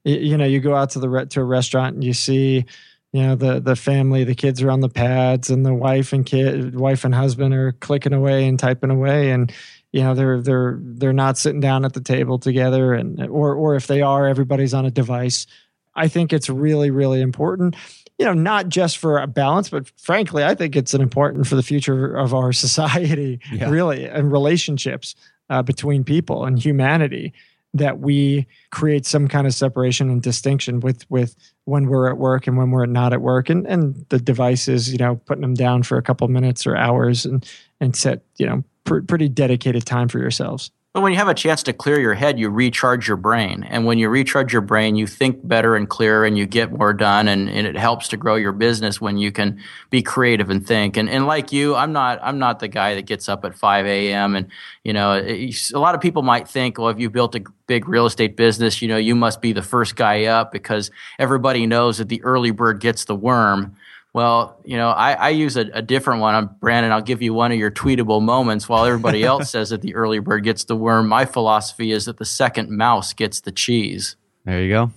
Y- 0.05 0.11
You 0.11 0.37
know, 0.37 0.45
you 0.45 0.61
go 0.61 0.75
out 0.75 0.91
to 0.91 0.99
the, 0.99 1.09
re- 1.09 1.25
to 1.25 1.41
a 1.41 1.43
restaurant 1.43 1.95
and 1.95 2.03
you 2.03 2.13
see, 2.13 2.65
you 3.11 3.21
know, 3.21 3.35
the, 3.35 3.59
the 3.59 3.75
family, 3.75 4.23
the 4.23 4.33
kids 4.35 4.61
are 4.61 4.71
on 4.71 4.79
the 4.79 4.89
pads 4.89 5.49
and 5.49 5.65
the 5.65 5.73
wife 5.73 6.13
and 6.13 6.25
kid, 6.25 6.75
wife 6.75 7.03
and 7.03 7.13
husband 7.13 7.53
are 7.53 7.73
clicking 7.73 8.13
away 8.13 8.47
and 8.47 8.57
typing 8.57 8.91
away. 8.91 9.31
And, 9.31 9.51
you 9.91 10.01
know, 10.01 10.13
they're, 10.13 10.41
they're, 10.41 10.77
they're 10.79 11.13
not 11.13 11.37
sitting 11.37 11.59
down 11.61 11.83
at 11.83 11.93
the 11.93 12.01
table 12.01 12.39
together 12.39 12.93
and, 12.93 13.27
or, 13.27 13.53
or 13.55 13.75
if 13.75 13.87
they 13.87 14.01
are, 14.01 14.25
everybody's 14.25 14.73
on 14.73 14.85
a 14.85 14.91
device. 14.91 15.47
I 15.95 16.07
think 16.07 16.31
it's 16.31 16.49
really, 16.49 16.91
really 16.91 17.21
important 17.21 17.75
you 18.17 18.25
know, 18.25 18.33
not 18.33 18.69
just 18.69 18.97
for 18.97 19.19
a 19.19 19.27
balance, 19.27 19.69
but 19.69 19.91
frankly, 19.99 20.43
I 20.43 20.55
think 20.55 20.75
it's 20.75 20.93
an 20.93 21.01
important 21.01 21.47
for 21.47 21.55
the 21.55 21.63
future 21.63 22.15
of 22.15 22.33
our 22.33 22.53
society, 22.65 23.39
Yeah. 23.51 23.69
really, 23.69 24.05
and 24.05 24.31
relationships 24.31 25.15
uh, 25.49 25.61
between 25.61 26.03
people 26.03 26.45
and 26.45 26.57
humanity. 26.57 27.33
That 27.73 27.99
we 27.99 28.47
create 28.71 29.05
some 29.05 29.27
kind 29.27 29.45
of 29.45 29.53
separation 29.53 30.09
and 30.09 30.21
distinction 30.21 30.79
with 30.79 31.03
with 31.11 31.35
when 31.65 31.87
we're 31.87 32.09
at 32.09 32.17
work 32.17 32.47
and 32.47 32.57
when 32.57 32.71
we're 32.71 32.85
not 32.85 33.11
at 33.11 33.21
work, 33.21 33.49
and 33.49 33.67
and 33.67 34.05
the 34.07 34.17
devices, 34.17 34.93
you 34.93 34.97
know, 34.97 35.17
putting 35.25 35.41
them 35.41 35.55
down 35.55 35.83
for 35.83 35.97
a 35.97 36.01
couple 36.01 36.25
minutes 36.29 36.65
or 36.65 36.77
hours, 36.77 37.25
and 37.25 37.45
and 37.81 37.93
set 37.93 38.21
you 38.37 38.45
know 38.45 38.63
pr- 38.85 39.01
pretty 39.01 39.27
dedicated 39.27 39.85
time 39.85 40.07
for 40.07 40.19
yourselves. 40.19 40.71
But 40.95 41.01
when 41.01 41.11
you 41.11 41.17
have 41.17 41.27
a 41.27 41.33
chance 41.33 41.61
to 41.63 41.73
clear 41.73 41.99
your 41.99 42.13
head, 42.13 42.39
you 42.39 42.49
recharge 42.49 43.05
your 43.05 43.17
brain. 43.17 43.63
And 43.69 43.85
when 43.85 43.97
you 43.97 44.07
recharge 44.07 44.53
your 44.53 44.61
brain, 44.61 44.95
you 44.95 45.07
think 45.07 45.45
better 45.45 45.75
and 45.75 45.89
clearer 45.89 46.23
and 46.23 46.37
you 46.37 46.45
get 46.45 46.71
more 46.71 46.93
done. 46.93 47.27
And, 47.27 47.49
and 47.49 47.67
it 47.67 47.75
helps 47.75 48.07
to 48.07 48.17
grow 48.17 48.35
your 48.35 48.53
business 48.53 49.01
when 49.01 49.17
you 49.17 49.29
can 49.33 49.61
be 49.89 50.01
creative 50.01 50.49
and 50.49 50.65
think. 50.65 50.95
And, 50.95 51.09
and 51.09 51.27
like 51.27 51.51
you, 51.51 51.75
I'm 51.75 51.91
not, 51.91 52.19
I'm 52.23 52.39
not 52.39 52.59
the 52.59 52.69
guy 52.69 52.95
that 52.95 53.07
gets 53.07 53.27
up 53.27 53.43
at 53.43 53.55
5 53.55 53.85
a.m. 53.85 54.37
And, 54.37 54.47
you 54.85 54.93
know, 54.93 55.17
it's- 55.17 55.73
a 55.73 55.79
lot 55.79 55.95
of 55.95 56.01
people 56.01 56.21
might 56.21 56.47
think, 56.47 56.77
well, 56.77 56.87
if 56.87 56.97
you 56.97 57.09
built 57.09 57.35
a 57.35 57.43
big 57.67 57.89
real 57.89 58.05
estate 58.05 58.37
business, 58.37 58.81
you 58.81 58.87
know, 58.87 58.95
you 58.95 59.15
must 59.15 59.41
be 59.41 59.51
the 59.51 59.61
first 59.61 59.97
guy 59.97 60.23
up 60.23 60.53
because 60.53 60.91
everybody 61.19 61.65
knows 61.65 61.97
that 61.97 62.07
the 62.07 62.23
early 62.23 62.51
bird 62.51 62.79
gets 62.79 63.03
the 63.03 63.15
worm. 63.15 63.75
Well, 64.15 64.61
you 64.63 64.77
know, 64.77 64.91
I, 64.91 65.11
I 65.11 65.29
use 65.31 65.57
a, 65.57 65.69
a 65.73 65.81
different 65.81 66.21
one. 66.21 66.35
I'm 66.35 66.49
Brandon. 66.61 66.93
I'll 66.93 67.01
give 67.01 67.21
you 67.21 67.33
one 67.33 67.51
of 67.51 67.57
your 67.57 67.69
tweetable 67.69 68.21
moments. 68.21 68.69
While 68.69 68.85
everybody 68.85 69.23
else 69.25 69.49
says 69.49 69.71
that 69.71 69.81
the 69.81 69.93
early 69.93 70.19
bird 70.19 70.45
gets 70.45 70.63
the 70.63 70.75
worm, 70.77 71.09
my 71.09 71.25
philosophy 71.25 71.91
is 71.91 72.05
that 72.05 72.15
the 72.15 72.23
second 72.23 72.69
mouse 72.69 73.11
gets 73.11 73.41
the 73.41 73.51
cheese. 73.51 74.15
There 74.45 74.61
you 74.61 74.69
go. 74.69 74.91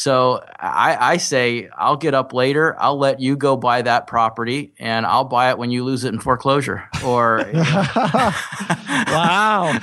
So 0.00 0.42
I, 0.58 0.96
I 0.98 1.16
say 1.18 1.68
I'll 1.76 1.98
get 1.98 2.14
up 2.14 2.32
later. 2.32 2.74
I'll 2.80 2.96
let 2.96 3.20
you 3.20 3.36
go 3.36 3.54
buy 3.54 3.82
that 3.82 4.06
property, 4.06 4.72
and 4.78 5.04
I'll 5.04 5.24
buy 5.24 5.50
it 5.50 5.58
when 5.58 5.70
you 5.70 5.84
lose 5.84 6.04
it 6.04 6.14
in 6.14 6.20
foreclosure. 6.20 6.88
Or 7.04 7.44
wow, 9.08 9.78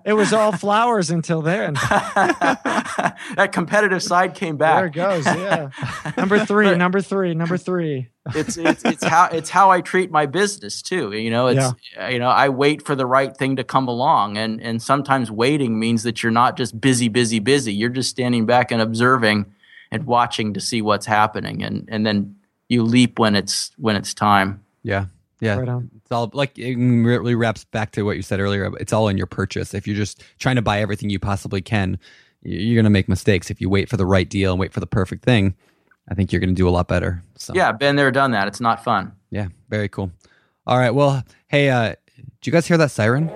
it 0.06 0.14
was 0.14 0.32
all 0.32 0.52
flowers 0.52 1.10
until 1.10 1.42
then. 1.42 1.74
that 1.74 3.50
competitive 3.52 4.02
side 4.02 4.34
came 4.34 4.56
back. 4.56 4.76
There 4.76 4.86
it 4.86 4.94
goes. 4.94 5.26
Yeah, 5.26 5.68
number 6.16 6.42
three, 6.46 6.74
number 6.76 7.02
three, 7.02 7.34
number 7.34 7.58
three. 7.58 8.08
It's 8.34 8.56
it's 8.56 8.84
it's 8.84 9.04
how 9.04 9.26
it's 9.26 9.50
how 9.50 9.70
I 9.70 9.80
treat 9.80 10.10
my 10.10 10.26
business 10.26 10.82
too. 10.82 11.12
You 11.12 11.30
know, 11.30 11.48
it's 11.48 11.74
you 12.10 12.18
know 12.18 12.28
I 12.28 12.48
wait 12.48 12.84
for 12.84 12.94
the 12.94 13.06
right 13.06 13.36
thing 13.36 13.56
to 13.56 13.64
come 13.64 13.88
along, 13.88 14.36
and 14.36 14.60
and 14.60 14.82
sometimes 14.82 15.30
waiting 15.30 15.78
means 15.78 16.02
that 16.02 16.22
you're 16.22 16.32
not 16.32 16.56
just 16.56 16.80
busy, 16.80 17.08
busy, 17.08 17.38
busy. 17.38 17.72
You're 17.72 17.90
just 17.90 18.10
standing 18.10 18.46
back 18.46 18.70
and 18.70 18.80
observing 18.80 19.46
and 19.90 20.06
watching 20.06 20.54
to 20.54 20.60
see 20.60 20.82
what's 20.82 21.06
happening, 21.06 21.62
and 21.62 21.88
and 21.90 22.06
then 22.06 22.36
you 22.68 22.82
leap 22.82 23.18
when 23.18 23.36
it's 23.36 23.72
when 23.76 23.96
it's 23.96 24.14
time. 24.14 24.62
Yeah. 24.82 25.06
Yeah, 25.42 25.56
Right 25.56 25.82
it's 25.96 26.12
all 26.12 26.30
like 26.34 26.58
it 26.58 26.76
really 26.76 27.34
wraps 27.34 27.64
back 27.64 27.92
to 27.92 28.02
what 28.02 28.16
you 28.16 28.22
said 28.22 28.40
earlier. 28.40 28.70
It's 28.78 28.92
all 28.92 29.08
in 29.08 29.16
your 29.16 29.26
purchase. 29.26 29.72
If 29.72 29.86
you're 29.86 29.96
just 29.96 30.22
trying 30.38 30.56
to 30.56 30.62
buy 30.62 30.82
everything 30.82 31.08
you 31.08 31.18
possibly 31.18 31.62
can, 31.62 31.98
you're 32.42 32.74
going 32.74 32.84
to 32.84 32.90
make 32.90 33.08
mistakes. 33.08 33.50
If 33.50 33.60
you 33.60 33.70
wait 33.70 33.88
for 33.88 33.96
the 33.96 34.04
right 34.04 34.28
deal 34.28 34.52
and 34.52 34.60
wait 34.60 34.74
for 34.74 34.80
the 34.80 34.86
perfect 34.86 35.24
thing, 35.24 35.54
I 36.10 36.14
think 36.14 36.32
you're 36.32 36.40
going 36.40 36.50
to 36.50 36.54
do 36.54 36.68
a 36.68 36.70
lot 36.70 36.88
better. 36.88 37.22
So 37.36 37.54
Yeah, 37.54 37.72
been 37.72 37.96
there, 37.96 38.10
done 38.10 38.32
that. 38.32 38.48
It's 38.48 38.60
not 38.60 38.82
fun. 38.82 39.12
yeah, 39.30 39.48
very 39.68 39.88
cool. 39.88 40.10
All 40.66 40.78
right, 40.78 40.90
well, 40.90 41.22
hey, 41.48 41.70
uh, 41.70 41.94
did 42.16 42.46
you 42.46 42.52
guys 42.52 42.66
hear 42.66 42.76
that 42.78 42.90
siren? 42.90 43.30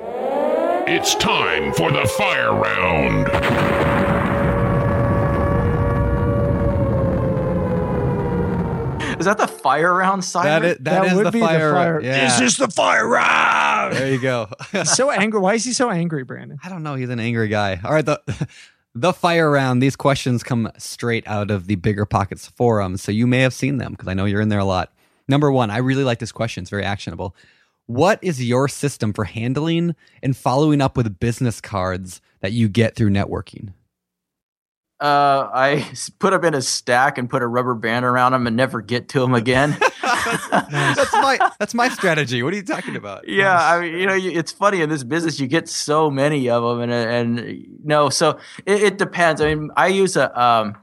It's 0.86 1.14
time 1.14 1.72
for 1.74 1.90
the 1.90 2.04
fire 2.06 2.52
round. 2.52 3.28
Is 9.18 9.26
that 9.26 9.38
the 9.38 9.46
fire 9.46 9.94
round 9.94 10.24
siren? 10.24 10.62
That 10.62 10.64
is, 10.64 10.78
That 10.80 11.06
is 11.06 11.14
would 11.14 11.26
the 11.26 11.30
be 11.30 11.40
the 11.40 11.46
fire. 11.46 11.72
fire- 11.72 12.00
Yeah. 12.02 12.42
Is 12.42 12.56
the 12.56 12.68
fire 12.68 13.08
round? 13.08 13.94
there 13.94 14.12
you 14.12 14.20
go. 14.20 14.48
so 14.84 15.10
angry. 15.10 15.40
Why 15.40 15.54
is 15.54 15.64
he 15.64 15.72
so 15.72 15.88
angry, 15.88 16.24
Brandon? 16.24 16.58
I 16.64 16.68
don't 16.68 16.82
know. 16.82 16.94
He's 16.96 17.08
an 17.10 17.20
angry 17.20 17.48
guy. 17.48 17.80
All 17.84 17.92
right, 17.92 18.04
the 18.04 18.20
the 18.94 19.12
fire 19.12 19.50
round. 19.50 19.82
These 19.82 19.96
questions 19.96 20.42
come 20.42 20.70
straight 20.78 21.26
out 21.26 21.50
of 21.50 21.66
the 21.66 21.74
Bigger 21.76 22.06
Pockets 22.06 22.46
forum, 22.46 22.96
so 22.96 23.10
you 23.12 23.26
may 23.26 23.40
have 23.40 23.52
seen 23.52 23.78
them 23.78 23.92
because 23.92 24.08
I 24.08 24.14
know 24.14 24.24
you're 24.24 24.40
in 24.40 24.48
there 24.48 24.58
a 24.58 24.64
lot. 24.64 24.92
Number 25.26 25.50
one, 25.50 25.70
I 25.70 25.78
really 25.78 26.04
like 26.04 26.18
this 26.18 26.32
question. 26.32 26.62
It's 26.62 26.70
very 26.70 26.84
actionable. 26.84 27.34
What 27.86 28.18
is 28.22 28.42
your 28.42 28.68
system 28.68 29.12
for 29.12 29.24
handling 29.24 29.94
and 30.22 30.36
following 30.36 30.80
up 30.80 30.96
with 30.96 31.18
business 31.18 31.60
cards 31.60 32.20
that 32.40 32.52
you 32.52 32.68
get 32.68 32.94
through 32.94 33.10
networking? 33.10 33.72
Uh, 35.04 35.50
I 35.52 35.70
s- 35.90 36.08
put 36.08 36.30
them 36.30 36.44
in 36.44 36.54
a 36.54 36.62
stack 36.62 37.18
and 37.18 37.28
put 37.28 37.42
a 37.42 37.46
rubber 37.46 37.74
band 37.74 38.04
around 38.06 38.32
them 38.32 38.46
and 38.46 38.56
never 38.56 38.80
get 38.80 39.08
to 39.10 39.20
them 39.20 39.34
again. 39.34 39.76
that's 40.02 41.12
my 41.12 41.38
that's 41.58 41.74
my 41.74 41.88
strategy. 41.88 42.42
What 42.42 42.52
are 42.54 42.56
you 42.56 42.62
talking 42.62 42.96
about? 42.96 43.28
Yeah, 43.28 43.56
I 43.56 43.80
mean, 43.80 43.98
you 43.98 44.06
know, 44.06 44.14
you- 44.14 44.30
it's 44.30 44.52
funny 44.52 44.80
in 44.80 44.88
this 44.88 45.04
business 45.04 45.38
you 45.40 45.46
get 45.46 45.68
so 45.68 46.10
many 46.10 46.48
of 46.48 46.62
them, 46.62 46.80
and 46.88 46.92
and 46.92 47.66
no, 47.84 48.08
so 48.08 48.38
it, 48.64 48.82
it 48.82 48.98
depends. 48.98 49.40
I 49.40 49.54
mean, 49.54 49.70
I 49.76 49.88
use 49.88 50.16
a 50.16 50.26
um, 50.40 50.76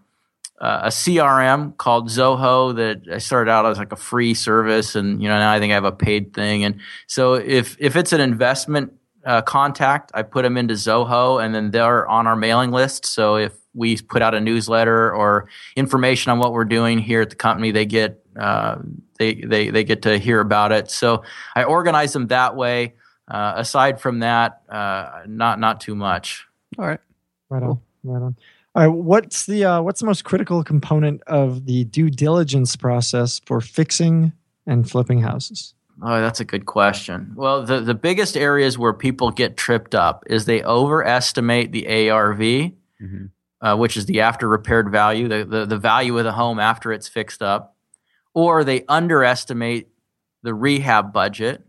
a 0.60 0.90
CRM 0.90 1.76
called 1.78 2.10
Zoho 2.10 2.76
that 2.76 3.02
I 3.12 3.18
started 3.18 3.50
out 3.50 3.66
as 3.66 3.78
like 3.80 3.92
a 3.92 3.96
free 3.96 4.34
service, 4.36 4.96
and 4.96 5.22
you 5.22 5.28
know 5.30 5.38
now 5.40 5.52
I 5.52 5.60
think 5.60 5.72
I 5.72 5.76
have 5.76 5.86
a 5.86 5.92
paid 5.92 6.34
thing. 6.34 6.64
And 6.64 6.80
so 7.08 7.34
if 7.34 7.76
if 7.80 7.96
it's 7.96 8.14
an 8.14 8.22
investment 8.22 8.94
uh, 9.26 9.42
contact, 9.42 10.12
I 10.14 10.22
put 10.24 10.44
them 10.44 10.58
into 10.58 10.76
Zoho, 10.76 11.44
and 11.44 11.56
then 11.56 11.72
they're 11.72 12.08
on 12.08 12.28
our 12.28 12.36
mailing 12.36 12.72
list. 12.72 13.06
So 13.06 13.36
if 13.38 13.54
we 13.74 13.98
put 13.98 14.22
out 14.22 14.34
a 14.36 14.40
newsletter 14.42 15.14
or 15.14 15.48
information 15.76 16.32
on 16.32 16.40
what 16.40 16.54
we're 16.54 16.66
doing 16.66 17.00
here 17.00 17.22
at 17.22 17.30
the 17.30 17.36
company, 17.36 17.72
they 17.72 17.86
get 17.86 18.24
uh, 18.40 18.78
they 19.20 19.36
they 19.36 19.70
they 19.70 19.84
get 19.84 20.02
to 20.04 20.18
hear 20.18 20.40
about 20.40 20.72
it. 20.72 20.90
So 20.92 21.24
I 21.56 21.64
organize 21.64 22.14
them 22.14 22.28
that 22.28 22.56
way. 22.56 22.94
Uh, 23.28 23.54
aside 23.56 24.02
from 24.02 24.20
that, 24.20 24.62
uh, 24.70 25.22
not 25.28 25.60
not 25.60 25.80
too 25.80 25.96
much. 25.96 26.46
All 26.78 26.86
right. 26.86 27.00
Right 27.50 27.64
on. 27.64 27.80
Right 28.04 28.22
on. 28.22 28.36
All 28.76 28.84
right. 28.88 28.88
What's 28.88 29.46
the 29.46 29.64
uh, 29.66 29.82
what's 29.82 30.00
the 30.02 30.06
most 30.06 30.24
critical 30.24 30.64
component 30.64 31.22
of 31.28 31.66
the 31.66 31.86
due 31.86 32.10
diligence 32.10 32.76
process 32.76 33.40
for 33.46 33.62
fixing 33.62 34.34
and 34.68 34.90
flipping 34.90 35.22
houses? 35.22 35.74
Oh, 36.04 36.20
that's 36.20 36.40
a 36.40 36.46
good 36.46 36.66
question. 36.66 37.32
Well, 37.36 37.64
the, 37.64 37.80
the 37.80 37.94
biggest 37.94 38.36
areas 38.36 38.78
where 38.78 38.92
people 38.94 39.30
get 39.30 39.56
tripped 39.56 39.94
up 39.94 40.24
is 40.28 40.46
they 40.46 40.64
overestimate 40.64 41.72
the 41.72 42.10
ARV, 42.10 42.40
Mhm. 43.02 43.30
Uh, 43.62 43.76
which 43.76 43.96
is 43.96 44.06
the 44.06 44.22
after 44.22 44.48
repaired 44.48 44.92
value, 44.92 45.28
the, 45.28 45.46
the, 45.46 45.66
the 45.66 45.78
value 45.78 46.18
of 46.18 46.24
the 46.24 46.32
home 46.32 46.60
after 46.60 46.92
it's 46.92 47.08
fixed 47.08 47.42
up, 47.42 47.76
or 48.34 48.64
they 48.64 48.86
underestimate 48.88 49.90
the 50.44 50.54
rehab 50.54 51.14
budget, 51.14 51.64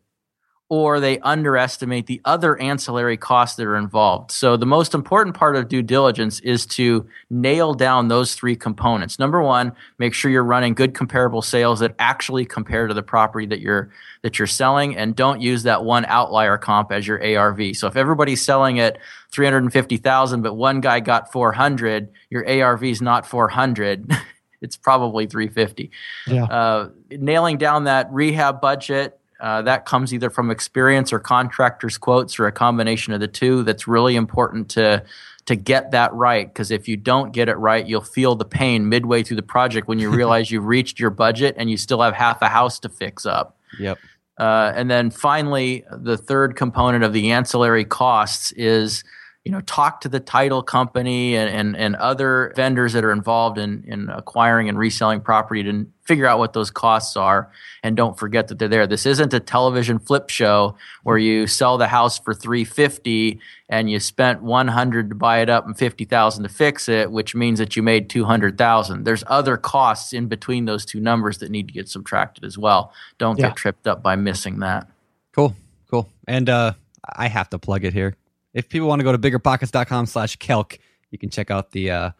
or 0.73 1.01
they 1.01 1.19
underestimate 1.19 2.07
the 2.07 2.19
other 2.25 2.59
ancillary 2.59 3.19
costs 3.19 3.57
that 3.57 3.67
are 3.67 3.77
involved. 3.77 4.31
So, 4.31 4.57
the 4.57 4.65
most 4.65 4.95
important 4.95 5.37
part 5.37 5.55
of 5.55 5.69
due 5.69 5.83
diligence 5.83 6.41
is 6.41 6.65
to 6.69 7.07
nail 7.29 7.75
down 7.75 8.09
those 8.09 8.35
three 8.35 8.57
components. 8.57 9.19
Number 9.19 9.43
one, 9.43 9.73
make 9.99 10.15
sure 10.15 10.31
you're 10.31 10.43
running 10.43 10.73
good 10.73 10.95
comparable 10.95 11.43
sales 11.43 11.81
that 11.81 11.95
actually 11.99 12.47
compare 12.47 12.87
to 12.87 12.95
the 12.95 13.03
property 13.03 13.45
that 13.49 13.61
you're 13.61 13.91
that 14.23 14.39
you're 14.39 14.47
selling 14.47 14.97
and 14.97 15.15
don't 15.15 15.43
use 15.43 15.65
that 15.65 15.85
one 15.85 16.07
outlier 16.07 16.57
comp 16.57 16.91
as 16.91 17.07
your 17.07 17.23
ARV. 17.23 17.77
So 17.77 17.87
if 17.87 17.95
everybody's 17.95 18.41
selling 18.41 18.81
at 18.81 18.97
350,000 19.31 20.41
but 20.41 20.55
one 20.55 20.81
guy 20.81 21.01
got 21.01 21.31
400, 21.31 22.09
your 22.31 22.49
ARV 22.49 22.85
is 22.85 23.03
not 23.03 23.27
400. 23.27 24.11
it's 24.63 24.79
probably 24.79 25.27
350. 25.27 25.91
Yeah. 26.29 26.45
Uh, 26.45 26.89
nailing 27.11 27.59
down 27.59 27.85
that 27.85 28.11
rehab 28.11 28.63
budget 28.63 29.19
uh, 29.43 29.61
that 29.63 29.85
comes 29.85 30.15
either 30.15 30.31
from 30.31 30.51
experience 30.51 31.13
or 31.13 31.19
contractors 31.19 31.99
quotes 31.99 32.39
or 32.39 32.47
a 32.47 32.53
combination 32.53 33.13
of 33.13 33.21
the 33.21 33.29
two 33.29 33.63
that's 33.65 33.87
really 33.87 34.17
important 34.17 34.71
to 34.71 35.05
to 35.45 35.57
get 35.57 35.91
that 35.91 36.13
right 36.15 36.47
because 36.49 36.71
if 36.71 36.87
you 36.87 36.97
don't 36.97 37.33
get 37.33 37.49
it 37.49 37.57
right 37.57 37.87
you'll 37.87 38.01
feel 38.01 38.37
the 38.37 38.45
pain 38.45 38.89
midway 38.89 39.23
through 39.25 39.37
the 39.37 39.43
project 39.43 39.89
when 39.89 39.99
you 39.99 40.09
realize 40.15 40.51
you've 40.51 40.65
reached 40.65 40.99
your 41.01 41.11
budget 41.11 41.55
and 41.59 41.69
you 41.69 41.77
still 41.77 42.01
have 42.01 42.15
half 42.15 42.41
a 42.41 42.49
house 42.49 42.79
to 42.79 42.89
fix 42.89 43.27
up 43.27 43.59
Yep. 43.79 43.99
uh, 44.39 44.73
and 44.75 44.91
then 44.91 45.11
finally, 45.11 45.85
the 45.91 46.17
third 46.17 46.57
component 46.57 47.05
of 47.05 47.13
the 47.13 47.33
ancillary 47.33 47.85
costs 47.85 48.53
is, 48.53 49.03
you 49.45 49.51
know, 49.51 49.61
talk 49.63 50.01
to 50.03 50.09
the 50.09 50.21
title 50.21 50.63
company 50.63 51.35
and, 51.35 51.51
and, 51.51 51.77
and 51.77 51.97
other 51.97 52.53
vendors 52.55 52.93
that 52.93 53.05
are 53.05 53.11
involved 53.11 53.59
in, 53.59 53.83
in 53.89 54.09
acquiring 54.09 54.69
and 54.69 54.79
reselling 54.79 55.21
property 55.21 55.65
to 55.65 55.85
figure 56.05 56.27
out 56.27 56.39
what 56.39 56.53
those 56.53 56.71
costs 56.71 57.17
are. 57.17 57.51
And 57.83 57.97
don't 57.97 58.17
forget 58.17 58.47
that 58.49 58.61
they're 58.61 58.69
there. 58.69 58.87
This 58.87 59.05
isn't 59.05 59.35
a 59.35 59.41
television 59.41 59.99
flip 59.99 60.31
show 60.31 60.77
where 61.03 61.19
you 61.19 61.49
sell 61.49 61.77
the 61.77 61.89
house 61.89 62.21
for 62.21 62.35
350 62.35 63.41
and 63.69 63.91
you 63.91 63.99
spent 63.99 64.43
100 64.43 65.09
to 65.09 65.15
buy 65.17 65.41
it 65.41 65.49
up 65.51 65.67
and 65.67 65.77
50,000 65.77 66.45
to 66.45 66.49
fix 66.49 66.89
it, 66.89 67.11
which 67.11 67.35
means 67.35 67.59
that 67.59 67.75
you 67.75 67.83
made 67.83 68.09
200,000. 68.09 69.03
There's 69.03 69.25
other 69.27 69.57
costs 69.57 70.13
in 70.13 70.29
between 70.29 70.67
those 70.67 70.85
two 70.85 71.01
numbers 71.01 71.39
that 71.39 71.51
need 71.51 71.67
to 71.67 71.75
get 71.75 71.89
subtracted 71.89 72.45
as 72.45 72.57
well. 72.57 72.93
Don't 73.19 73.39
Yeah. 73.41 73.49
get 73.49 73.57
tripped 73.57 73.89
up 73.89 74.05
by 74.05 74.15
missing 74.15 74.61
that. 74.61 74.87
Cool. 75.33 75.57
Cool. 75.91 76.09
And 76.29 76.49
uh, 76.49 76.75
I 77.17 77.27
have 77.27 77.51
to 77.51 77.59
plug 77.59 77.85
it 77.85 77.93
here. 77.93 78.15
If 78.55 78.69
people 78.69 78.89
want 78.89 79.01
to 79.01 79.05
go 79.05 79.13
to 79.13 79.19
biggerpockets.com 79.19 80.07
slash 80.07 80.37
calc, 80.37 80.79
you 81.11 81.19
can 81.19 81.31
check 81.31 81.51
out 81.51 81.71
the 81.73 81.91
uh, 81.91 82.11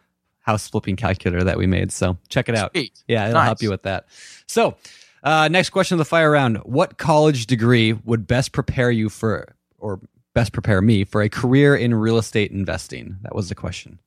house 0.41 0.69
flipping 0.69 0.97
calculator 0.97 1.45
that 1.45 1.59
we 1.59 1.67
made. 1.67 1.93
So 1.93 2.19
check 2.29 2.49
it 2.49 2.55
out. 2.57 2.73
Sweet. 2.73 3.03
Yeah, 3.07 3.25
it'll 3.29 3.35
Nice. 3.35 3.47
help 3.47 3.63
you 3.63 3.71
with 3.71 3.83
that. 3.83 4.07
So, 4.47 4.77
uh, 5.23 5.49
next 5.49 5.71
question 5.71 5.95
of 5.95 5.99
the 5.99 6.05
fire 6.05 6.31
round. 6.31 6.59
What 6.59 6.99
college 6.99 7.47
degree 7.47 7.93
would 7.93 8.27
best 8.27 8.53
prepare 8.53 8.91
you 8.91 9.09
for, 9.09 9.55
or 9.79 10.01
best 10.35 10.53
prepare 10.53 10.81
me 10.83 11.05
for 11.05 11.23
a 11.23 11.29
career 11.29 11.77
in 11.77 11.95
real 11.95 12.19
estate 12.19 12.51
investing? 12.51 13.19
That 13.23 13.35
was 13.35 13.49
the 13.49 13.55
question. 13.55 13.99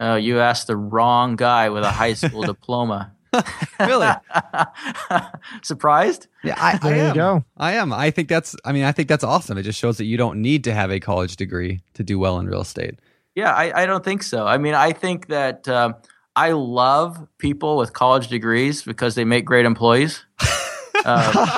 Oh, 0.00 0.16
you 0.16 0.40
asked 0.40 0.66
the 0.66 0.76
wrong 0.76 1.36
guy 1.36 1.70
with 1.70 1.84
a 1.84 1.90
high 1.90 2.14
school 2.14 2.42
diploma. 2.42 3.14
Really? 3.80 4.08
Surprised? 5.62 6.26
Yeah, 6.42 6.54
I, 6.58 6.78
There 6.78 6.92
I 6.92 6.96
you 6.96 7.02
am. 7.02 7.14
go. 7.14 7.44
I 7.56 7.72
am. 7.74 7.92
I 7.92 8.10
think 8.10 8.28
that's. 8.28 8.56
I 8.64 8.72
mean, 8.72 8.84
I 8.84 8.92
think 8.92 9.08
that's 9.08 9.24
awesome. 9.24 9.58
It 9.58 9.62
just 9.64 9.78
shows 9.78 9.98
that 9.98 10.04
you 10.04 10.16
don't 10.16 10.40
need 10.40 10.64
to 10.64 10.72
have 10.72 10.90
a 10.90 11.00
college 11.00 11.36
degree 11.36 11.80
to 11.94 12.02
do 12.02 12.18
well 12.18 12.38
in 12.38 12.46
real 12.46 12.60
estate. 12.62 12.98
Yeah, 13.34 13.52
I, 13.52 13.82
I 13.82 13.86
don't 13.86 14.02
think 14.04 14.22
so. 14.22 14.46
I 14.46 14.56
mean, 14.58 14.74
I 14.74 14.92
think 14.92 15.26
that 15.28 15.68
um, 15.68 15.94
I 16.34 16.52
love 16.52 17.26
people 17.38 17.76
with 17.76 17.92
college 17.92 18.28
degrees 18.28 18.82
because 18.82 19.14
they 19.14 19.24
make 19.24 19.44
great 19.44 19.66
employees. 19.66 20.24
Um, 21.04 21.50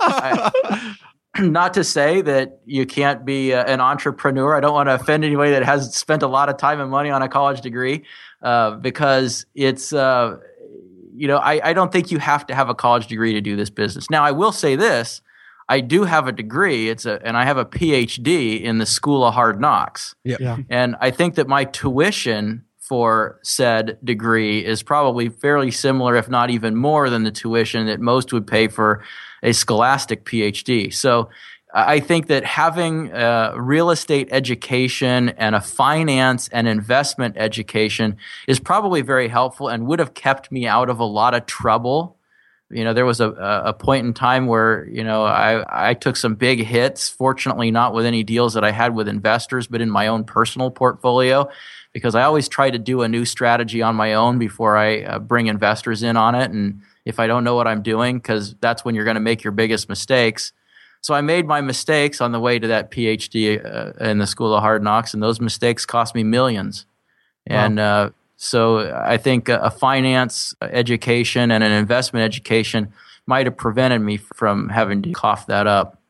I- 0.00 0.94
not 1.38 1.74
to 1.74 1.82
say 1.82 2.20
that 2.20 2.60
you 2.66 2.84
can't 2.86 3.24
be 3.24 3.54
uh, 3.54 3.64
an 3.64 3.80
entrepreneur. 3.80 4.54
I 4.54 4.60
don't 4.60 4.74
want 4.74 4.88
to 4.90 4.94
offend 4.94 5.24
anybody 5.24 5.50
that 5.52 5.64
has 5.64 5.94
spent 5.94 6.22
a 6.22 6.26
lot 6.28 6.48
of 6.50 6.58
time 6.58 6.78
and 6.78 6.90
money 6.90 7.10
on 7.10 7.22
a 7.22 7.28
college 7.28 7.62
degree 7.62 8.04
uh, 8.42 8.72
because 8.72 9.46
it's, 9.54 9.92
uh, 9.92 10.36
you 11.20 11.28
know, 11.28 11.36
I, 11.36 11.60
I 11.62 11.72
don't 11.74 11.92
think 11.92 12.10
you 12.10 12.18
have 12.18 12.46
to 12.46 12.54
have 12.54 12.70
a 12.70 12.74
college 12.74 13.06
degree 13.06 13.34
to 13.34 13.42
do 13.42 13.54
this 13.54 13.68
business. 13.68 14.08
Now, 14.08 14.24
I 14.24 14.30
will 14.30 14.52
say 14.52 14.74
this. 14.74 15.20
I 15.68 15.80
do 15.80 16.04
have 16.04 16.26
a 16.26 16.32
degree. 16.32 16.88
It's 16.88 17.04
a, 17.04 17.20
and 17.22 17.36
I 17.36 17.44
have 17.44 17.58
a 17.58 17.66
PhD 17.66 18.62
in 18.62 18.78
the 18.78 18.86
School 18.86 19.22
of 19.22 19.34
Hard 19.34 19.60
Knocks. 19.60 20.14
Yeah. 20.24 20.56
And 20.70 20.96
I 20.98 21.10
think 21.10 21.34
that 21.34 21.46
my 21.46 21.64
tuition 21.64 22.64
for 22.78 23.38
said 23.42 23.98
degree 24.02 24.64
is 24.64 24.82
probably 24.82 25.28
fairly 25.28 25.70
similar, 25.70 26.16
if 26.16 26.30
not 26.30 26.48
even 26.48 26.74
more 26.74 27.10
than 27.10 27.24
the 27.24 27.30
tuition 27.30 27.86
that 27.86 28.00
most 28.00 28.32
would 28.32 28.46
pay 28.46 28.66
for 28.66 29.04
a 29.42 29.52
scholastic 29.52 30.24
PhD. 30.24 30.92
So 30.92 31.28
I 31.72 32.00
think 32.00 32.26
that 32.26 32.44
having 32.44 33.10
a 33.12 33.54
real 33.56 33.90
estate 33.90 34.28
education 34.32 35.30
and 35.30 35.54
a 35.54 35.60
finance 35.60 36.48
and 36.48 36.66
investment 36.66 37.36
education 37.36 38.16
is 38.48 38.58
probably 38.58 39.02
very 39.02 39.28
helpful 39.28 39.68
and 39.68 39.86
would 39.86 39.98
have 39.98 40.14
kept 40.14 40.50
me 40.50 40.66
out 40.66 40.90
of 40.90 40.98
a 40.98 41.04
lot 41.04 41.34
of 41.34 41.46
trouble. 41.46 42.16
You 42.70 42.84
know, 42.84 42.92
there 42.92 43.04
was 43.04 43.20
a, 43.20 43.30
a 43.30 43.62
a 43.66 43.72
point 43.72 44.06
in 44.06 44.14
time 44.14 44.46
where, 44.46 44.86
you 44.88 45.04
know, 45.04 45.24
I, 45.24 45.90
I 45.90 45.94
took 45.94 46.16
some 46.16 46.34
big 46.34 46.64
hits, 46.64 47.08
fortunately 47.08 47.70
not 47.70 47.94
with 47.94 48.06
any 48.06 48.22
deals 48.22 48.54
that 48.54 48.64
I 48.64 48.70
had 48.70 48.94
with 48.94 49.08
investors, 49.08 49.66
but 49.66 49.80
in 49.80 49.90
my 49.90 50.06
own 50.06 50.24
personal 50.24 50.70
portfolio, 50.70 51.48
because 51.92 52.14
I 52.14 52.22
always 52.22 52.48
try 52.48 52.70
to 52.70 52.78
do 52.78 53.02
a 53.02 53.08
new 53.08 53.24
strategy 53.24 53.82
on 53.82 53.96
my 53.96 54.14
own 54.14 54.38
before 54.38 54.76
I 54.76 55.02
uh, 55.02 55.18
bring 55.18 55.46
investors 55.46 56.02
in 56.02 56.16
on 56.16 56.34
it. 56.34 56.50
And 56.52 56.82
if 57.04 57.18
I 57.18 57.26
don't 57.26 57.44
know 57.44 57.54
what 57.54 57.66
I'm 57.66 57.82
doing 57.82 58.18
because 58.18 58.54
that's 58.60 58.84
when 58.84 58.94
you're 58.94 59.04
going 59.04 59.16
to 59.16 59.20
make 59.20 59.42
your 59.42 59.52
biggest 59.52 59.88
mistakes. 59.88 60.52
So 61.02 61.14
I 61.14 61.22
made 61.22 61.46
my 61.46 61.60
mistakes 61.60 62.20
on 62.20 62.32
the 62.32 62.40
way 62.40 62.58
to 62.58 62.68
that 62.68 62.90
PhD 62.90 63.64
uh, 63.64 63.92
in 64.04 64.18
the 64.18 64.26
School 64.26 64.54
of 64.54 64.62
Hard 64.62 64.82
Knocks, 64.82 65.14
and 65.14 65.22
those 65.22 65.40
mistakes 65.40 65.86
cost 65.86 66.14
me 66.14 66.22
millions. 66.24 66.86
And 67.46 67.80
uh, 67.80 68.10
so 68.36 68.94
I 68.94 69.16
think 69.16 69.48
a, 69.48 69.58
a 69.60 69.70
finance 69.70 70.54
education 70.60 71.50
and 71.50 71.64
an 71.64 71.72
investment 71.72 72.24
education 72.24 72.92
might 73.26 73.46
have 73.46 73.56
prevented 73.56 74.02
me 74.02 74.18
from 74.18 74.68
having 74.68 75.02
to 75.02 75.12
cough 75.12 75.46
that 75.46 75.66
up. 75.66 76.00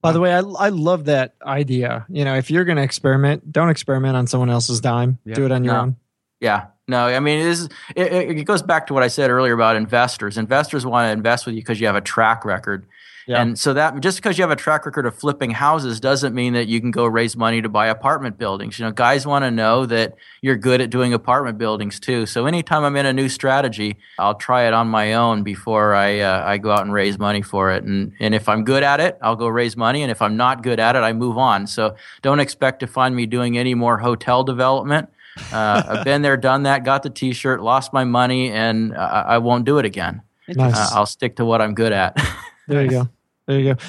By 0.00 0.12
the 0.12 0.20
way, 0.20 0.32
I, 0.32 0.38
I 0.40 0.68
love 0.68 1.06
that 1.06 1.34
idea. 1.44 2.06
You 2.08 2.24
know, 2.24 2.36
if 2.36 2.50
you're 2.50 2.64
going 2.64 2.76
to 2.76 2.82
experiment, 2.84 3.50
don't 3.50 3.70
experiment 3.70 4.16
on 4.16 4.26
someone 4.26 4.50
else's 4.50 4.80
dime. 4.80 5.18
Yeah. 5.24 5.34
Do 5.34 5.44
it 5.46 5.52
on 5.52 5.64
your 5.64 5.74
No. 5.74 5.80
own. 5.80 5.96
Yeah, 6.40 6.66
no, 6.86 7.06
I 7.06 7.18
mean, 7.18 7.40
it, 7.40 7.46
is, 7.46 7.64
it, 7.96 8.12
it 8.12 8.38
it 8.38 8.44
goes 8.44 8.62
back 8.62 8.86
to 8.86 8.94
what 8.94 9.02
I 9.02 9.08
said 9.08 9.28
earlier 9.28 9.54
about 9.54 9.74
investors. 9.74 10.38
Investors 10.38 10.86
want 10.86 11.08
to 11.08 11.10
invest 11.10 11.46
with 11.46 11.56
you 11.56 11.60
because 11.62 11.80
you 11.80 11.88
have 11.88 11.96
a 11.96 12.00
track 12.00 12.44
record. 12.44 12.86
Yeah. 13.28 13.42
And 13.42 13.58
so 13.58 13.74
that 13.74 14.00
just 14.00 14.16
because 14.16 14.38
you 14.38 14.42
have 14.42 14.50
a 14.50 14.56
track 14.56 14.86
record 14.86 15.04
of 15.04 15.14
flipping 15.14 15.50
houses 15.50 16.00
doesn't 16.00 16.34
mean 16.34 16.54
that 16.54 16.66
you 16.66 16.80
can 16.80 16.90
go 16.90 17.04
raise 17.04 17.36
money 17.36 17.60
to 17.60 17.68
buy 17.68 17.88
apartment 17.88 18.38
buildings. 18.38 18.78
You 18.78 18.86
know, 18.86 18.90
guys 18.90 19.26
want 19.26 19.42
to 19.42 19.50
know 19.50 19.84
that 19.84 20.14
you're 20.40 20.56
good 20.56 20.80
at 20.80 20.88
doing 20.88 21.12
apartment 21.12 21.58
buildings 21.58 22.00
too. 22.00 22.24
So 22.24 22.46
anytime 22.46 22.84
I'm 22.84 22.96
in 22.96 23.04
a 23.04 23.12
new 23.12 23.28
strategy, 23.28 23.98
I'll 24.18 24.36
try 24.36 24.66
it 24.66 24.72
on 24.72 24.88
my 24.88 25.12
own 25.12 25.42
before 25.42 25.94
I 25.94 26.20
uh, 26.20 26.42
I 26.46 26.56
go 26.56 26.70
out 26.70 26.80
and 26.80 26.92
raise 26.92 27.18
money 27.18 27.42
for 27.42 27.70
it. 27.70 27.84
And 27.84 28.14
and 28.18 28.34
if 28.34 28.48
I'm 28.48 28.64
good 28.64 28.82
at 28.82 28.98
it, 28.98 29.18
I'll 29.20 29.36
go 29.36 29.48
raise 29.48 29.76
money. 29.76 30.02
And 30.02 30.10
if 30.10 30.22
I'm 30.22 30.38
not 30.38 30.62
good 30.62 30.80
at 30.80 30.96
it, 30.96 31.00
I 31.00 31.12
move 31.12 31.36
on. 31.36 31.66
So 31.66 31.96
don't 32.22 32.40
expect 32.40 32.80
to 32.80 32.86
find 32.86 33.14
me 33.14 33.26
doing 33.26 33.58
any 33.58 33.74
more 33.74 33.98
hotel 33.98 34.42
development. 34.42 35.10
Uh, 35.52 35.82
I've 35.86 36.04
been 36.04 36.22
there, 36.22 36.38
done 36.38 36.62
that, 36.62 36.82
got 36.82 37.02
the 37.02 37.10
T-shirt, 37.10 37.62
lost 37.62 37.92
my 37.92 38.04
money, 38.04 38.50
and 38.50 38.96
I, 38.96 39.20
I 39.20 39.38
won't 39.38 39.66
do 39.66 39.78
it 39.78 39.84
again. 39.84 40.22
Nice. 40.48 40.74
Uh, 40.74 40.88
I'll 40.94 41.06
stick 41.06 41.36
to 41.36 41.44
what 41.44 41.60
I'm 41.60 41.74
good 41.74 41.92
at. 41.92 42.16
There 42.68 42.82
you 42.82 42.90
go. 42.90 43.08
There 43.48 43.58
you 43.58 43.74
go. 43.74 43.80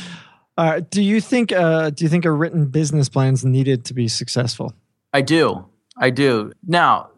Uh, 0.57 0.81
do 0.89 1.01
you 1.01 1.21
think? 1.21 1.51
Uh, 1.51 1.89
do 1.91 2.03
you 2.03 2.09
think 2.09 2.25
a 2.25 2.31
written 2.31 2.67
business 2.67 3.09
plan 3.09 3.33
is 3.33 3.45
needed 3.45 3.85
to 3.85 3.93
be 3.93 4.07
successful? 4.07 4.73
I 5.13 5.21
do. 5.21 5.65
I 5.97 6.09
do. 6.09 6.53
Now, 6.65 7.09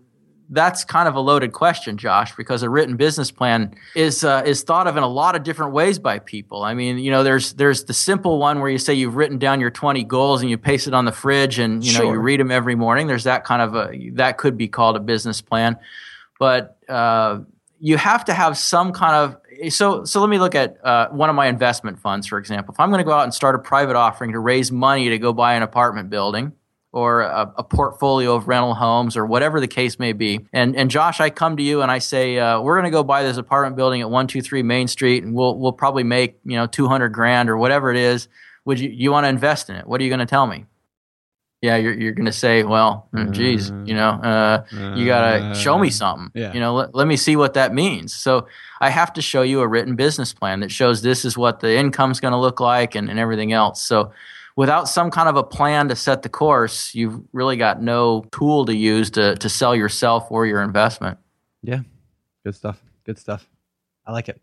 that's 0.50 0.84
kind 0.84 1.08
of 1.08 1.16
a 1.16 1.20
loaded 1.20 1.54
question, 1.54 1.98
Josh, 1.98 2.36
because 2.36 2.62
a 2.64 2.70
written 2.70 2.98
business 2.98 3.32
plan 3.32 3.76
is 3.96 4.24
uh, 4.24 4.42
is 4.46 4.64
thought 4.64 4.88
of 4.88 4.98
in 4.98 5.04
a 5.04 5.08
lot 5.08 5.36
of 5.36 5.44
different 5.44 5.72
ways 5.72 6.00
by 6.00 6.18
people. 6.18 6.64
I 6.64 6.74
mean, 6.74 6.98
you 6.98 7.12
know, 7.12 7.24
there's 7.24 7.54
there's 7.54 7.86
the 7.86 7.94
simple 7.94 8.40
one 8.40 8.60
where 8.60 8.70
you 8.70 8.80
say 8.80 8.94
you've 8.96 9.16
written 9.16 9.38
down 9.38 9.60
your 9.60 9.72
20 9.72 10.04
goals 10.04 10.42
and 10.42 10.50
you 10.50 10.58
paste 10.58 10.88
it 10.88 10.94
on 10.94 11.06
the 11.06 11.12
fridge 11.12 11.60
and 11.60 11.86
you 11.86 11.98
know 11.98 12.12
you 12.12 12.20
read 12.20 12.40
them 12.40 12.52
every 12.52 12.76
morning. 12.76 13.06
There's 13.06 13.26
that 13.26 13.44
kind 13.44 13.62
of 13.62 13.76
a 13.76 14.10
that 14.14 14.38
could 14.40 14.58
be 14.58 14.68
called 14.68 14.98
a 14.98 15.00
business 15.00 15.42
plan, 15.42 15.78
but 16.40 16.78
uh, 16.90 17.40
you 17.80 17.98
have 17.98 18.26
to 18.26 18.34
have 18.34 18.58
some 18.58 18.94
kind 18.94 19.16
of 19.16 19.41
so 19.70 20.04
so 20.06 20.20
let 20.20 20.30
me 20.30 20.40
look 20.40 20.56
at 20.56 20.78
uh, 20.84 21.10
one 21.10 21.30
of 21.30 21.36
my 21.36 21.48
investment 21.48 22.00
funds 22.00 22.28
for 22.28 22.38
example. 22.38 22.74
If 22.74 22.80
i'm 22.80 22.90
going 22.90 23.00
to 23.00 23.06
go 23.06 23.12
out 23.14 23.24
and 23.24 23.34
start 23.34 23.56
a 23.56 23.60
private 23.60 23.96
offering 23.96 24.32
to 24.34 24.40
raise 24.40 24.72
money 24.72 25.10
to 25.10 25.18
go 25.18 25.34
buy 25.34 25.56
an 25.56 25.64
apartment 25.64 26.10
building 26.10 26.54
or 26.94 27.22
a, 27.22 27.54
a 27.58 27.64
portfolio 27.64 28.36
of 28.36 28.48
rental 28.48 28.74
homes 28.74 29.16
or 29.16 29.26
whatever 29.26 29.62
the 29.62 29.68
case 29.68 29.98
may 29.98 30.14
be 30.14 30.46
and 30.52 30.76
and 30.76 30.92
josh 30.92 31.20
i 31.20 31.30
come 31.30 31.56
to 31.56 31.64
you 31.64 31.82
and 31.82 31.90
i 31.90 32.00
say 32.00 32.38
uh, 32.38 32.60
we're 32.60 32.76
going 32.76 32.86
to 32.86 32.92
go 32.92 33.04
buy 33.04 33.24
this 33.24 33.38
apartment 33.38 33.76
building 33.76 34.02
at 34.02 34.10
123 34.10 34.64
main 34.64 34.88
street 34.88 35.24
and 35.24 35.34
we'll 35.34 35.58
we'll 35.58 35.72
probably 35.72 36.04
make 36.04 36.40
you 36.44 36.58
know 36.58 36.68
200 36.68 37.10
grand 37.10 37.50
or 37.50 37.58
whatever 37.58 37.92
it 37.92 37.98
is. 37.98 38.28
Would 38.66 38.80
you 38.80 38.90
you 38.90 39.12
want 39.12 39.24
to 39.26 39.30
invest 39.30 39.70
in 39.70 39.76
it? 39.76 39.88
What 39.88 40.02
are 40.02 40.04
you 40.04 40.10
going 40.10 40.20
to 40.20 40.26
tell 40.26 40.46
me 40.46 40.66
yeah 41.62 41.76
you're, 41.76 41.94
you're 41.94 42.12
going 42.12 42.26
to 42.26 42.32
say 42.32 42.64
well 42.64 43.08
mm, 43.14 43.32
geez 43.32 43.72
you 43.86 43.94
know 43.94 44.10
uh, 44.10 44.64
you 44.96 45.06
gotta 45.06 45.54
show 45.56 45.78
me 45.78 45.90
something 45.90 46.30
yeah. 46.34 46.54
you 46.54 46.60
know 46.60 46.74
let, 46.74 46.96
let 46.96 47.08
me 47.08 47.16
see 47.16 47.36
what 47.36 47.54
that 47.54 47.74
means 47.74 48.14
so 48.14 48.48
i 48.80 48.90
have 48.90 49.14
to 49.14 49.22
show 49.22 49.42
you 49.42 49.62
a 49.62 49.68
written 49.68 49.96
business 49.96 50.34
plan 50.34 50.60
that 50.60 50.72
shows 50.72 51.02
this 51.02 51.24
is 51.24 51.38
what 51.38 51.60
the 51.60 51.76
income's 51.76 52.20
going 52.20 52.32
to 52.32 52.38
look 52.38 52.60
like 52.60 52.96
and, 52.96 53.10
and 53.10 53.20
everything 53.20 53.54
else 53.54 53.82
so 53.82 54.12
without 54.56 54.90
some 54.90 55.10
kind 55.10 55.30
of 55.30 55.36
a 55.36 55.44
plan 55.44 55.88
to 55.88 55.96
set 55.96 56.24
the 56.24 56.30
course 56.30 56.94
you've 56.94 57.22
really 57.32 57.56
got 57.58 57.82
no 57.82 58.26
tool 58.32 58.66
to 58.66 58.76
use 58.76 59.10
to, 59.10 59.36
to 59.38 59.48
sell 59.48 59.76
yourself 59.76 60.28
or 60.32 60.46
your 60.46 60.62
investment 60.62 61.18
Yeah. 61.62 61.82
Good 62.44 62.56
stuff. 62.56 62.82
Good 63.06 63.20
stuff. 63.20 63.48
I 64.06 64.12
like 64.12 64.30
it. 64.30 64.42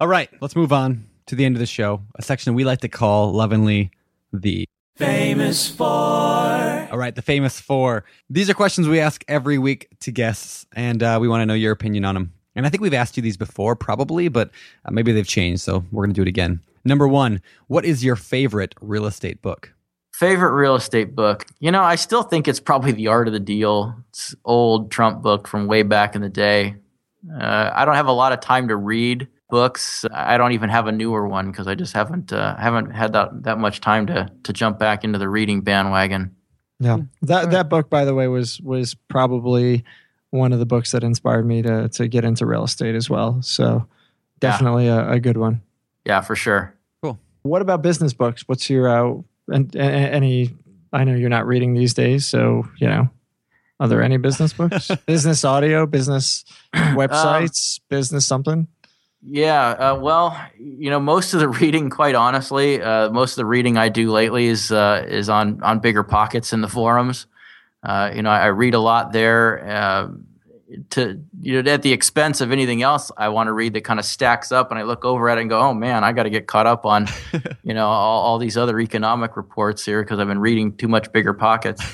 All 0.00 0.08
right, 0.08 0.28
let's 0.40 0.54
move 0.54 0.72
on 0.72 1.06
to 1.26 1.34
the 1.34 1.44
end 1.44 1.56
of 1.56 1.60
the 1.60 1.66
show, 1.66 2.02
a 2.14 2.22
section 2.22 2.54
we 2.54 2.64
like 2.64 2.80
to 2.80 2.88
call 2.88 3.32
lovingly 3.32 3.90
the 4.32 4.66
famous 4.96 5.68
four. 5.68 6.57
All 6.90 6.98
right, 6.98 7.14
the 7.14 7.22
famous 7.22 7.60
four. 7.60 8.04
These 8.30 8.48
are 8.48 8.54
questions 8.54 8.88
we 8.88 8.98
ask 8.98 9.24
every 9.28 9.58
week 9.58 9.88
to 10.00 10.10
guests, 10.10 10.66
and 10.74 11.02
uh, 11.02 11.18
we 11.20 11.28
want 11.28 11.42
to 11.42 11.46
know 11.46 11.54
your 11.54 11.72
opinion 11.72 12.04
on 12.04 12.14
them. 12.14 12.32
And 12.54 12.66
I 12.66 12.70
think 12.70 12.80
we've 12.80 12.94
asked 12.94 13.16
you 13.16 13.22
these 13.22 13.36
before, 13.36 13.76
probably, 13.76 14.28
but 14.28 14.50
uh, 14.84 14.90
maybe 14.90 15.12
they've 15.12 15.26
changed, 15.26 15.60
so 15.60 15.84
we're 15.92 16.04
going 16.04 16.14
to 16.14 16.18
do 16.18 16.22
it 16.22 16.28
again. 16.28 16.60
Number 16.84 17.06
one, 17.06 17.42
what 17.66 17.84
is 17.84 18.02
your 18.02 18.16
favorite 18.16 18.74
real 18.80 19.06
estate 19.06 19.42
book? 19.42 19.72
favorite 20.14 20.52
real 20.52 20.74
estate 20.74 21.14
book 21.14 21.46
you 21.60 21.70
know 21.70 21.80
i 21.80 21.94
still 21.94 22.24
think 22.24 22.48
it's 22.48 22.58
probably 22.58 22.90
the 22.90 23.06
art 23.06 23.28
of 23.28 23.32
the 23.32 23.38
deal 23.38 23.94
it's 24.08 24.34
old 24.44 24.90
trump 24.90 25.22
book 25.22 25.46
from 25.46 25.68
way 25.68 25.84
back 25.84 26.16
in 26.16 26.22
the 26.22 26.28
day 26.28 26.74
uh, 27.40 27.70
i 27.72 27.84
don't 27.84 27.94
have 27.94 28.08
a 28.08 28.12
lot 28.12 28.32
of 28.32 28.40
time 28.40 28.66
to 28.66 28.74
read 28.74 29.28
books 29.48 30.04
i 30.10 30.36
don't 30.36 30.50
even 30.50 30.68
have 30.68 30.88
a 30.88 30.92
newer 30.92 31.28
one 31.28 31.52
because 31.52 31.68
i 31.68 31.74
just 31.76 31.92
haven't 31.92 32.32
uh, 32.32 32.56
haven't 32.56 32.90
had 32.90 33.12
that, 33.12 33.44
that 33.44 33.58
much 33.58 33.80
time 33.80 34.06
to 34.06 34.28
to 34.42 34.52
jump 34.52 34.76
back 34.76 35.04
into 35.04 35.20
the 35.20 35.28
reading 35.28 35.60
bandwagon 35.60 36.34
Yeah. 36.80 36.98
That 37.22 37.50
that 37.50 37.68
book, 37.68 37.90
by 37.90 38.04
the 38.04 38.14
way, 38.14 38.28
was 38.28 38.60
was 38.60 38.94
probably 38.94 39.84
one 40.30 40.52
of 40.52 40.58
the 40.58 40.66
books 40.66 40.92
that 40.92 41.02
inspired 41.02 41.46
me 41.46 41.62
to 41.62 41.88
to 41.88 42.08
get 42.08 42.24
into 42.24 42.46
real 42.46 42.64
estate 42.64 42.94
as 42.94 43.10
well. 43.10 43.40
So 43.42 43.86
definitely 44.40 44.86
a, 44.86 45.10
a 45.12 45.20
good 45.20 45.36
one. 45.36 45.62
yeah 46.04 46.20
for 46.20 46.36
sure 46.36 46.74
Cool. 47.02 47.18
What 47.42 47.62
about 47.62 47.82
business 47.82 48.12
books? 48.12 48.46
What's 48.46 48.68
your 48.70 48.88
uh, 48.88 49.20
and, 49.48 49.74
and 49.74 50.14
any? 50.14 50.54
I 50.92 51.04
know 51.04 51.14
you're 51.14 51.28
not 51.28 51.46
reading 51.46 51.74
these 51.74 51.94
days, 51.94 52.26
so 52.26 52.68
you 52.78 52.88
know. 52.88 53.10
Are 53.80 53.86
there 53.86 54.02
any 54.02 54.16
business 54.16 54.52
books? 54.52 54.90
business 55.06 55.44
audio, 55.44 55.86
business 55.86 56.44
websites, 56.74 57.78
business 57.88 58.26
something? 58.26 58.66
Yeah, 59.22 59.68
uh, 59.70 59.98
well, 59.98 60.40
you 60.58 60.90
know, 60.90 61.00
most 61.00 61.34
of 61.34 61.40
the 61.40 61.48
reading, 61.60 61.90
quite 61.90 62.14
honestly, 62.14 62.80
uh, 62.80 63.10
most 63.10 63.32
of 63.32 63.36
the 63.36 63.46
reading 63.46 63.76
I 63.76 63.88
do 63.88 64.10
lately 64.10 64.46
is 64.46 64.70
uh, 64.70 65.04
is 65.08 65.28
on 65.28 65.62
on 65.62 65.80
bigger 65.80 66.02
pockets 66.02 66.52
in 66.52 66.60
the 66.60 66.68
forums. 66.68 67.26
Uh, 67.82 68.10
you 68.14 68.22
know, 68.22 68.30
I, 68.30 68.40
I 68.40 68.46
read 68.46 68.74
a 68.74 68.80
lot 68.80 69.12
there. 69.12 69.68
Uh, 69.68 70.08
to 70.90 71.22
you 71.40 71.62
know, 71.62 71.70
at 71.70 71.82
the 71.82 71.92
expense 71.92 72.40
of 72.40 72.52
anything 72.52 72.82
else, 72.82 73.10
I 73.16 73.30
want 73.30 73.46
to 73.48 73.52
read 73.52 73.72
that 73.74 73.84
kind 73.84 73.98
of 73.98 74.04
stacks 74.04 74.52
up, 74.52 74.70
and 74.70 74.78
I 74.78 74.82
look 74.82 75.04
over 75.04 75.28
at 75.28 75.38
it 75.38 75.42
and 75.42 75.50
go, 75.50 75.58
"Oh 75.58 75.74
man, 75.74 76.04
I 76.04 76.12
got 76.12 76.24
to 76.24 76.30
get 76.30 76.46
caught 76.46 76.66
up 76.66 76.84
on, 76.84 77.08
you 77.62 77.74
know, 77.74 77.86
all, 77.86 78.22
all 78.22 78.38
these 78.38 78.56
other 78.56 78.78
economic 78.78 79.36
reports 79.36 79.84
here 79.84 80.02
because 80.02 80.18
I've 80.18 80.28
been 80.28 80.38
reading 80.38 80.76
too 80.76 80.88
much 80.88 81.12
bigger 81.12 81.34
pockets." 81.34 81.82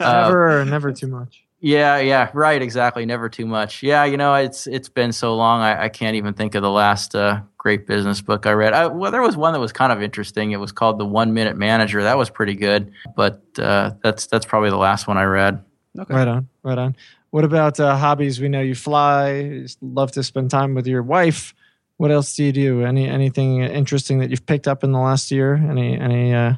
Uh, 0.00 0.24
never, 0.24 0.64
never 0.64 0.92
too 0.92 1.06
much. 1.06 1.44
Yeah, 1.62 1.98
yeah, 1.98 2.28
right, 2.34 2.60
exactly. 2.60 3.06
Never 3.06 3.28
too 3.28 3.46
much. 3.46 3.84
Yeah, 3.84 4.04
you 4.04 4.16
know, 4.16 4.34
it's 4.34 4.66
it's 4.66 4.88
been 4.88 5.12
so 5.12 5.36
long. 5.36 5.60
I, 5.60 5.84
I 5.84 5.88
can't 5.88 6.16
even 6.16 6.34
think 6.34 6.56
of 6.56 6.62
the 6.62 6.70
last 6.70 7.14
uh, 7.14 7.40
great 7.56 7.86
business 7.86 8.20
book 8.20 8.46
I 8.46 8.50
read. 8.50 8.72
I, 8.72 8.88
well, 8.88 9.12
there 9.12 9.22
was 9.22 9.36
one 9.36 9.52
that 9.52 9.60
was 9.60 9.72
kind 9.72 9.92
of 9.92 10.02
interesting. 10.02 10.50
It 10.50 10.56
was 10.56 10.72
called 10.72 10.98
The 10.98 11.06
One 11.06 11.32
Minute 11.32 11.56
Manager. 11.56 12.02
That 12.02 12.18
was 12.18 12.30
pretty 12.30 12.56
good, 12.56 12.92
but 13.14 13.40
uh, 13.60 13.92
that's 14.02 14.26
that's 14.26 14.44
probably 14.44 14.70
the 14.70 14.76
last 14.76 15.06
one 15.06 15.16
I 15.16 15.22
read. 15.22 15.64
Okay. 15.96 16.12
Right 16.12 16.26
on, 16.26 16.48
right 16.64 16.78
on. 16.78 16.96
What 17.30 17.44
about 17.44 17.78
uh, 17.78 17.96
hobbies? 17.96 18.40
We 18.40 18.48
know 18.48 18.60
you 18.60 18.74
fly. 18.74 19.30
You 19.30 19.66
love 19.80 20.10
to 20.12 20.24
spend 20.24 20.50
time 20.50 20.74
with 20.74 20.88
your 20.88 21.04
wife. 21.04 21.54
What 21.96 22.10
else 22.10 22.34
do 22.34 22.42
you 22.42 22.52
do? 22.52 22.84
Any 22.84 23.08
anything 23.08 23.62
interesting 23.62 24.18
that 24.18 24.30
you've 24.30 24.46
picked 24.46 24.66
up 24.66 24.82
in 24.82 24.90
the 24.90 24.98
last 24.98 25.30
year? 25.30 25.54
Any 25.54 25.96
any 25.96 26.34
uh, 26.34 26.54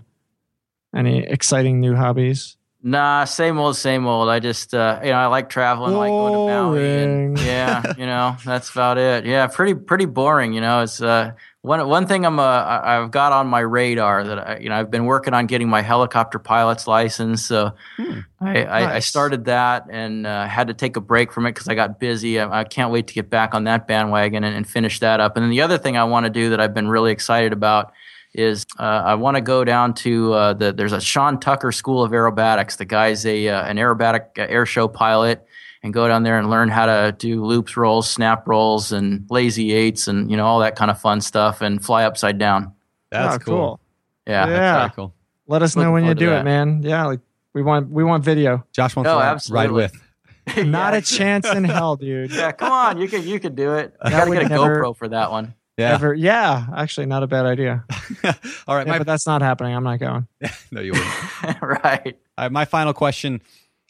any 0.96 1.24
exciting 1.24 1.80
new 1.80 1.94
hobbies? 1.94 2.56
Nah, 2.86 3.24
same 3.24 3.58
old, 3.58 3.76
same 3.76 4.06
old. 4.06 4.28
I 4.28 4.40
just 4.40 4.74
uh, 4.74 5.00
you 5.02 5.08
know 5.08 5.16
I 5.16 5.26
like 5.26 5.48
traveling, 5.48 5.94
I 5.94 5.96
like 5.96 6.10
going 6.10 6.32
to 6.34 6.38
Maui, 6.38 7.02
and 7.02 7.38
yeah, 7.40 7.94
you 7.98 8.04
know 8.04 8.36
that's 8.44 8.68
about 8.68 8.98
it. 8.98 9.24
Yeah, 9.24 9.46
pretty 9.46 9.74
pretty 9.74 10.04
boring. 10.04 10.52
You 10.52 10.60
know, 10.60 10.82
it's 10.82 11.00
uh, 11.00 11.32
one 11.62 11.88
one 11.88 12.06
thing 12.06 12.26
I'm 12.26 12.38
uh, 12.38 12.42
I've 12.44 13.10
got 13.10 13.32
on 13.32 13.46
my 13.46 13.60
radar 13.60 14.24
that 14.24 14.38
I, 14.48 14.58
you 14.58 14.68
know 14.68 14.76
I've 14.76 14.90
been 14.90 15.06
working 15.06 15.32
on 15.32 15.46
getting 15.46 15.66
my 15.66 15.80
helicopter 15.80 16.38
pilot's 16.38 16.86
license. 16.86 17.46
So 17.46 17.72
Hmm. 17.96 18.18
I, 18.38 18.64
I, 18.64 18.94
I 18.96 18.98
started 18.98 19.46
that 19.46 19.86
and 19.90 20.26
uh, 20.26 20.46
had 20.46 20.66
to 20.68 20.74
take 20.74 20.96
a 20.96 21.00
break 21.00 21.32
from 21.32 21.46
it 21.46 21.52
because 21.52 21.68
I 21.68 21.74
got 21.74 21.98
busy. 21.98 22.38
I, 22.38 22.60
I 22.60 22.64
can't 22.64 22.92
wait 22.92 23.06
to 23.06 23.14
get 23.14 23.30
back 23.30 23.54
on 23.54 23.64
that 23.64 23.86
bandwagon 23.88 24.44
and, 24.44 24.54
and 24.54 24.68
finish 24.68 24.98
that 25.00 25.20
up. 25.20 25.36
And 25.38 25.42
then 25.42 25.50
the 25.50 25.62
other 25.62 25.78
thing 25.78 25.96
I 25.96 26.04
want 26.04 26.24
to 26.24 26.30
do 26.30 26.50
that 26.50 26.60
I've 26.60 26.74
been 26.74 26.88
really 26.88 27.12
excited 27.12 27.54
about 27.54 27.94
is 28.34 28.66
uh, 28.78 28.82
I 28.82 29.14
want 29.14 29.36
to 29.36 29.40
go 29.40 29.64
down 29.64 29.94
to 29.94 30.32
uh, 30.32 30.52
the 30.54 30.72
there's 30.72 30.92
a 30.92 31.00
Sean 31.00 31.38
Tucker 31.40 31.72
School 31.72 32.02
of 32.02 32.12
Aerobatics. 32.12 32.76
The 32.76 32.84
guy's 32.84 33.24
a 33.26 33.48
uh, 33.48 33.64
an 33.64 33.76
aerobatic 33.76 34.38
uh, 34.38 34.46
air 34.48 34.66
show 34.66 34.88
pilot, 34.88 35.46
and 35.82 35.94
go 35.94 36.08
down 36.08 36.22
there 36.24 36.38
and 36.38 36.50
learn 36.50 36.68
how 36.68 36.86
to 36.86 37.14
do 37.18 37.44
loops, 37.44 37.76
rolls, 37.76 38.10
snap 38.10 38.46
rolls, 38.48 38.92
and 38.92 39.24
lazy 39.30 39.72
eights, 39.72 40.08
and 40.08 40.30
you 40.30 40.36
know 40.36 40.46
all 40.46 40.58
that 40.60 40.76
kind 40.76 40.90
of 40.90 41.00
fun 41.00 41.20
stuff, 41.20 41.60
and 41.60 41.84
fly 41.84 42.04
upside 42.04 42.38
down. 42.38 42.72
That's 43.10 43.36
Oh, 43.36 43.38
cool. 43.38 43.80
Yeah. 44.26 44.46
Yeah. 44.48 44.56
That's 44.56 44.78
very 44.80 44.90
cool. 44.96 45.14
Let 45.46 45.62
us 45.62 45.76
know 45.76 45.92
when 45.92 46.04
you 46.04 46.14
do 46.14 46.32
it, 46.32 46.42
man. 46.42 46.82
Yeah, 46.82 47.04
like 47.04 47.20
we 47.52 47.62
want 47.62 47.88
we 47.90 48.02
want 48.02 48.24
video. 48.24 48.64
Josh 48.72 48.96
wants 48.96 49.08
Oh, 49.10 49.14
to 49.18 49.52
ride- 49.54 49.68
ride 49.68 49.70
with. 49.72 49.92
Not 50.56 50.92
Yeah. 50.92 50.98
a 50.98 51.00
chance 51.02 51.46
in 51.48 51.64
hell, 51.64 51.96
dude. 51.96 52.30
Yeah, 52.32 52.50
come 52.52 52.72
on, 52.72 52.98
you 52.98 53.06
could 53.08 53.24
you 53.24 53.38
could 53.38 53.54
do 53.54 53.74
it. 53.74 53.94
I 54.02 54.10
gotta 54.10 54.30
get 54.32 54.42
a 54.46 54.48
never- 54.48 54.82
GoPro 54.82 54.96
for 54.96 55.08
that 55.08 55.30
one. 55.30 55.54
Yeah. 55.76 55.94
Ever, 55.94 56.14
yeah, 56.14 56.66
actually, 56.76 57.06
not 57.06 57.22
a 57.24 57.26
bad 57.26 57.46
idea. 57.46 57.84
All 58.68 58.76
right. 58.76 58.86
Yeah, 58.86 58.92
My, 58.92 58.98
but 58.98 59.06
that's 59.08 59.26
not 59.26 59.42
happening. 59.42 59.74
I'm 59.74 59.82
not 59.82 59.98
going. 59.98 60.28
no, 60.70 60.80
you 60.80 60.92
wouldn't. 60.92 61.62
right. 61.62 62.16
All 62.38 62.44
right, 62.44 62.52
my 62.52 62.64
final 62.64 62.92
question. 62.92 63.42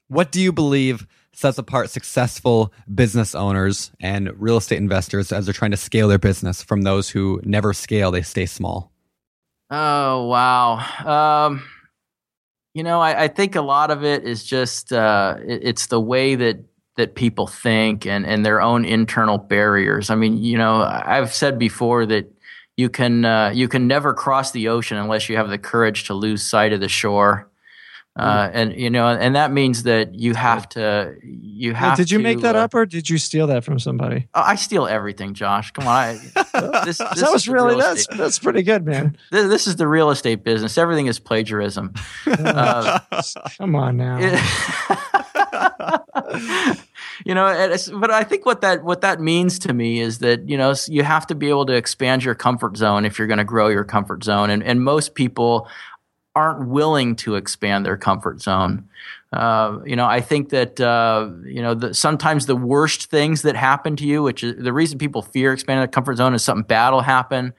What 0.09 0.33
do 0.33 0.41
you 0.41 0.51
believe 0.53 1.07
sets 1.35 1.59
apart 1.59 1.91
successful 1.91 2.73
business 2.95 3.35
owners 3.35 3.91
and 4.01 4.31
real 4.41 4.57
estate 4.57 4.79
investors 4.79 5.31
as 5.33 5.45
they're 5.47 5.53
trying 5.53 5.73
to 5.73 5.77
scale 5.77 6.09
their 6.09 6.19
business 6.19 6.63
from 6.63 6.83
those 6.83 7.11
who 7.11 7.41
never 7.45 7.73
scale, 7.75 8.11
they 8.11 8.23
stay 8.23 8.47
small? 8.47 8.91
Oh 9.71 10.27
wow. 10.29 11.47
Um, 11.47 11.63
you 12.73 12.83
know, 12.83 13.01
I, 13.01 13.25
I 13.25 13.29
think 13.29 13.57
a 13.57 13.63
lot 13.63 13.91
of 13.91 14.05
it 14.05 14.25
is 14.25 14.45
just 14.45 14.93
uh, 14.93 15.37
it- 15.45 15.61
it's 15.65 15.87
the 15.89 16.01
way 16.01 16.35
that 16.37 16.59
that 16.97 17.15
people 17.15 17.47
think 17.47 18.07
and 18.07 18.25
and 18.27 18.45
their 18.45 18.61
own 18.61 18.85
internal 18.85 19.39
barriers. 19.39 20.11
I 20.11 20.15
mean, 20.15 20.39
you 20.39 20.59
know, 20.59 20.83
I've 20.83 21.33
said 21.35 21.59
before 21.59 22.07
that 22.07 22.33
you 22.77 22.89
can 22.89 23.25
uh, 23.25 23.51
you 23.55 23.69
can 23.69 23.87
never 23.87 24.15
cross 24.15 24.53
the 24.53 24.69
ocean 24.69 24.97
unless 24.97 25.29
you 25.29 25.37
have 25.37 25.49
the 25.49 25.59
courage 25.59 26.05
to 26.05 26.15
lose 26.15 26.43
sight 26.43 26.73
of 26.73 26.81
the 26.81 26.89
shore. 26.89 27.49
Uh, 28.17 28.49
and 28.53 28.79
you 28.79 28.91
know, 28.91 29.09
and 29.09 29.35
that 29.35 29.51
means 29.51 29.83
that 29.83 30.15
you 30.15 30.35
have 30.35 30.69
to. 30.69 31.17
You 31.21 31.75
have. 31.75 31.97
did 31.97 32.13
you 32.13 32.19
to, 32.19 32.23
make 32.23 32.43
that 32.43 32.55
uh, 32.55 32.61
up 32.61 32.73
or 32.73 32.87
did 32.87 33.11
you 33.11 33.19
steal 33.19 33.49
that 33.49 33.65
from 33.65 33.81
somebody? 33.81 34.29
Oh, 34.35 34.41
I 34.41 34.55
steal 34.55 34.87
everything, 34.87 35.35
Josh. 35.35 35.73
Come 35.73 35.89
on. 35.89 35.95
I, 35.95 36.13
this, 36.85 36.99
this 36.99 36.99
that 36.99 37.31
was 37.33 37.49
really 37.49 37.71
real 37.71 37.79
that's 37.79 38.03
estate- 38.03 38.19
that's 38.19 38.39
pretty 38.39 38.63
good, 38.63 38.87
man. 38.87 39.17
this, 39.33 39.49
this 39.49 39.67
is 39.67 39.75
the 39.77 39.89
real 39.89 40.11
estate 40.13 40.45
business. 40.45 40.79
Everything 40.79 41.07
is 41.07 41.19
plagiarism. 41.19 41.93
Uh, 42.27 43.01
Come 43.59 43.75
on 43.75 43.97
now. 43.97 44.19
it- 44.21 45.25
you 47.25 47.35
know, 47.35 47.77
but 47.95 48.11
I 48.11 48.25
think 48.25 48.47
what 48.47 48.61
that 48.63 48.85
what 48.85 49.01
that 49.03 49.21
means 49.21 49.59
to 49.61 49.73
me 49.73 50.01
is 50.01 50.19
that 50.19 50.49
you 50.49 50.57
know 50.57 50.75
you 50.89 51.03
have 51.03 51.27
to 51.29 51.35
be 51.35 51.49
able 51.49 51.67
to 51.67 51.75
expand 51.75 52.25
your 52.25 52.35
comfort 52.35 52.77
zone 52.77 53.05
if 53.05 53.19
you're 53.19 53.29
going 53.29 53.39
to 53.39 53.45
grow 53.45 53.69
your 53.69 53.85
comfort 53.85 54.25
zone, 54.25 54.51
and 54.51 54.63
and 54.63 54.83
most 54.83 55.15
people 55.15 55.69
aren't 56.37 56.69
willing 56.69 57.15
to 57.15 57.37
expand 57.37 57.87
their 57.87 57.97
comfort 57.97 58.43
zone. 58.43 58.89
Uh, 59.33 59.79
you 59.85 59.97
know, 59.97 60.07
I 60.07 60.21
think 60.21 60.51
that 60.51 60.81
uh, 60.81 61.31
you 61.45 61.63
know 61.63 61.75
the, 61.75 61.95
sometimes 61.95 62.47
the 62.47 62.57
worst 62.57 63.11
things 63.11 63.43
that 63.43 63.57
happen 63.57 63.97
to 63.97 64.07
you, 64.07 64.23
which 64.23 64.45
is 64.45 64.63
the 64.63 64.73
reason 64.73 64.99
people 64.99 65.23
fear 65.23 65.53
expanding 65.53 65.81
their 65.81 65.89
comfort 65.89 66.17
zone, 66.17 66.35
is 66.35 66.43
something 66.43 66.67
bad 66.67 66.91
will 66.91 67.01
happen. 67.01 67.53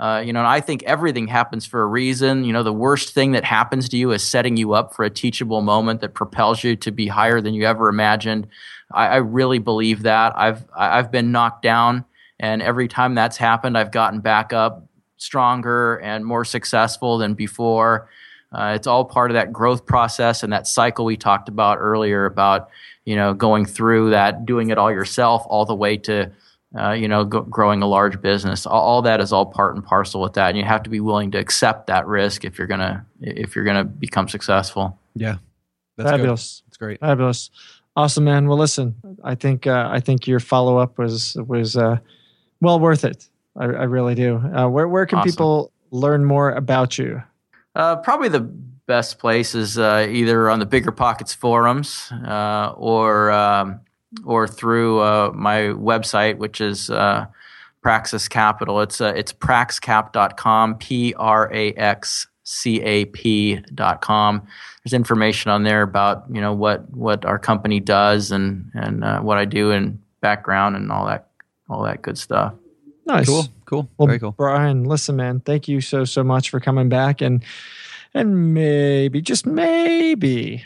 Uh, 0.00 0.22
you 0.24 0.32
know, 0.32 0.38
and 0.40 0.48
I 0.48 0.60
think 0.60 0.82
everything 0.84 1.28
happens 1.28 1.66
for 1.66 1.82
a 1.82 1.86
reason. 1.86 2.42
You 2.44 2.54
know, 2.54 2.62
the 2.62 2.72
worst 2.72 3.12
thing 3.12 3.32
that 3.32 3.44
happens 3.44 3.86
to 3.90 3.98
you 3.98 4.12
is 4.12 4.22
setting 4.22 4.56
you 4.56 4.72
up 4.72 4.94
for 4.94 5.04
a 5.04 5.10
teachable 5.10 5.60
moment 5.60 6.00
that 6.00 6.14
propels 6.14 6.64
you 6.64 6.74
to 6.76 6.90
be 6.90 7.06
higher 7.06 7.42
than 7.42 7.52
you 7.52 7.66
ever 7.66 7.90
imagined. 7.90 8.46
I, 8.90 9.08
I 9.08 9.16
really 9.16 9.58
believe 9.58 10.04
that. 10.04 10.32
I've 10.38 10.64
I've 10.74 11.10
been 11.10 11.32
knocked 11.32 11.60
down, 11.60 12.06
and 12.38 12.62
every 12.62 12.88
time 12.88 13.14
that's 13.14 13.36
happened, 13.36 13.76
I've 13.76 13.92
gotten 13.92 14.20
back 14.20 14.54
up 14.54 14.88
stronger 15.18 15.96
and 15.96 16.24
more 16.24 16.46
successful 16.46 17.18
than 17.18 17.34
before. 17.34 18.08
Uh, 18.52 18.72
it's 18.74 18.86
all 18.86 19.04
part 19.04 19.30
of 19.30 19.34
that 19.34 19.52
growth 19.52 19.84
process 19.84 20.42
and 20.42 20.50
that 20.50 20.66
cycle 20.66 21.04
we 21.04 21.18
talked 21.18 21.50
about 21.50 21.76
earlier 21.78 22.24
about 22.24 22.70
you 23.04 23.16
know 23.16 23.34
going 23.34 23.66
through 23.66 24.10
that, 24.10 24.46
doing 24.46 24.70
it 24.70 24.78
all 24.78 24.90
yourself, 24.90 25.42
all 25.46 25.66
the 25.66 25.74
way 25.74 25.98
to 25.98 26.32
uh, 26.78 26.92
you 26.92 27.08
know 27.08 27.24
go, 27.24 27.42
growing 27.42 27.82
a 27.82 27.86
large 27.86 28.20
business. 28.20 28.66
All, 28.66 28.80
all 28.80 29.02
that 29.02 29.20
is 29.20 29.32
all 29.32 29.46
part 29.46 29.74
and 29.74 29.84
parcel 29.84 30.20
with 30.20 30.34
that, 30.34 30.48
and 30.50 30.58
you 30.58 30.64
have 30.64 30.82
to 30.84 30.90
be 30.90 31.00
willing 31.00 31.30
to 31.32 31.38
accept 31.38 31.86
that 31.88 32.06
risk 32.06 32.44
if 32.44 32.58
you're 32.58 32.66
gonna 32.66 33.04
if 33.20 33.54
you're 33.54 33.64
gonna 33.64 33.84
become 33.84 34.28
successful. 34.28 34.98
Yeah. 35.14 35.36
That's 35.96 36.10
good. 36.12 36.16
Fabulous. 36.18 36.62
That's 36.66 36.76
great. 36.78 37.00
Fabulous. 37.00 37.50
Awesome, 37.96 38.24
man. 38.24 38.46
Well, 38.46 38.56
listen, 38.56 38.94
I 39.22 39.34
think 39.34 39.66
uh, 39.66 39.88
I 39.90 40.00
think 40.00 40.26
your 40.26 40.40
follow 40.40 40.78
up 40.78 40.96
was 40.98 41.36
was 41.46 41.76
uh, 41.76 41.98
well 42.60 42.78
worth 42.80 43.04
it. 43.04 43.28
I, 43.56 43.64
I 43.64 43.84
really 43.84 44.14
do. 44.14 44.36
Uh, 44.36 44.68
where 44.68 44.88
where 44.88 45.06
can 45.06 45.18
Awesome. 45.18 45.30
people 45.30 45.72
learn 45.90 46.24
more 46.24 46.52
about 46.52 46.96
you? 46.98 47.22
Uh, 47.74 47.96
probably 47.96 48.28
the 48.28 48.40
best 48.40 49.18
place 49.18 49.54
is 49.54 49.78
uh, 49.78 50.06
either 50.08 50.48
on 50.48 50.58
the 50.58 50.66
Bigger 50.66 50.92
Pockets 50.92 51.34
forums 51.34 52.10
uh, 52.26 52.72
or 52.76 53.30
um, 53.30 53.80
or 54.24 54.46
through 54.46 55.00
uh, 55.00 55.32
my 55.34 55.68
website, 55.68 56.38
which 56.38 56.60
is 56.60 56.90
uh, 56.90 57.26
Praxis 57.82 58.28
Capital. 58.28 58.80
It's 58.80 59.00
uh, 59.00 59.12
it's 59.16 59.32
praxcap.com, 59.32 60.78
P 60.78 61.14
R 61.14 61.52
A 61.52 61.72
X 61.74 62.26
C 62.44 62.80
A 62.82 63.04
P.com. 63.06 64.46
There's 64.84 64.92
information 64.92 65.50
on 65.50 65.62
there 65.62 65.82
about 65.82 66.24
you 66.30 66.40
know 66.40 66.52
what 66.52 66.90
what 66.90 67.24
our 67.24 67.38
company 67.38 67.80
does 67.80 68.30
and 68.30 68.70
and 68.74 69.04
uh, 69.04 69.20
what 69.20 69.38
I 69.38 69.44
do 69.44 69.70
and 69.70 70.00
background 70.20 70.76
and 70.76 70.90
all 70.90 71.06
that 71.06 71.28
all 71.68 71.84
that 71.84 72.02
good 72.02 72.18
stuff. 72.18 72.54
Nice. 73.06 73.26
Cool. 73.26 73.44
Cool. 73.64 73.88
Well, 73.98 74.06
Very 74.06 74.18
cool. 74.18 74.32
Brian, 74.32 74.84
listen, 74.84 75.16
man, 75.16 75.40
thank 75.40 75.68
you 75.68 75.80
so 75.80 76.04
so 76.04 76.24
much 76.24 76.50
for 76.50 76.60
coming 76.60 76.88
back 76.88 77.20
and 77.20 77.44
and 78.14 78.52
maybe 78.52 79.22
just 79.22 79.46
maybe 79.46 80.64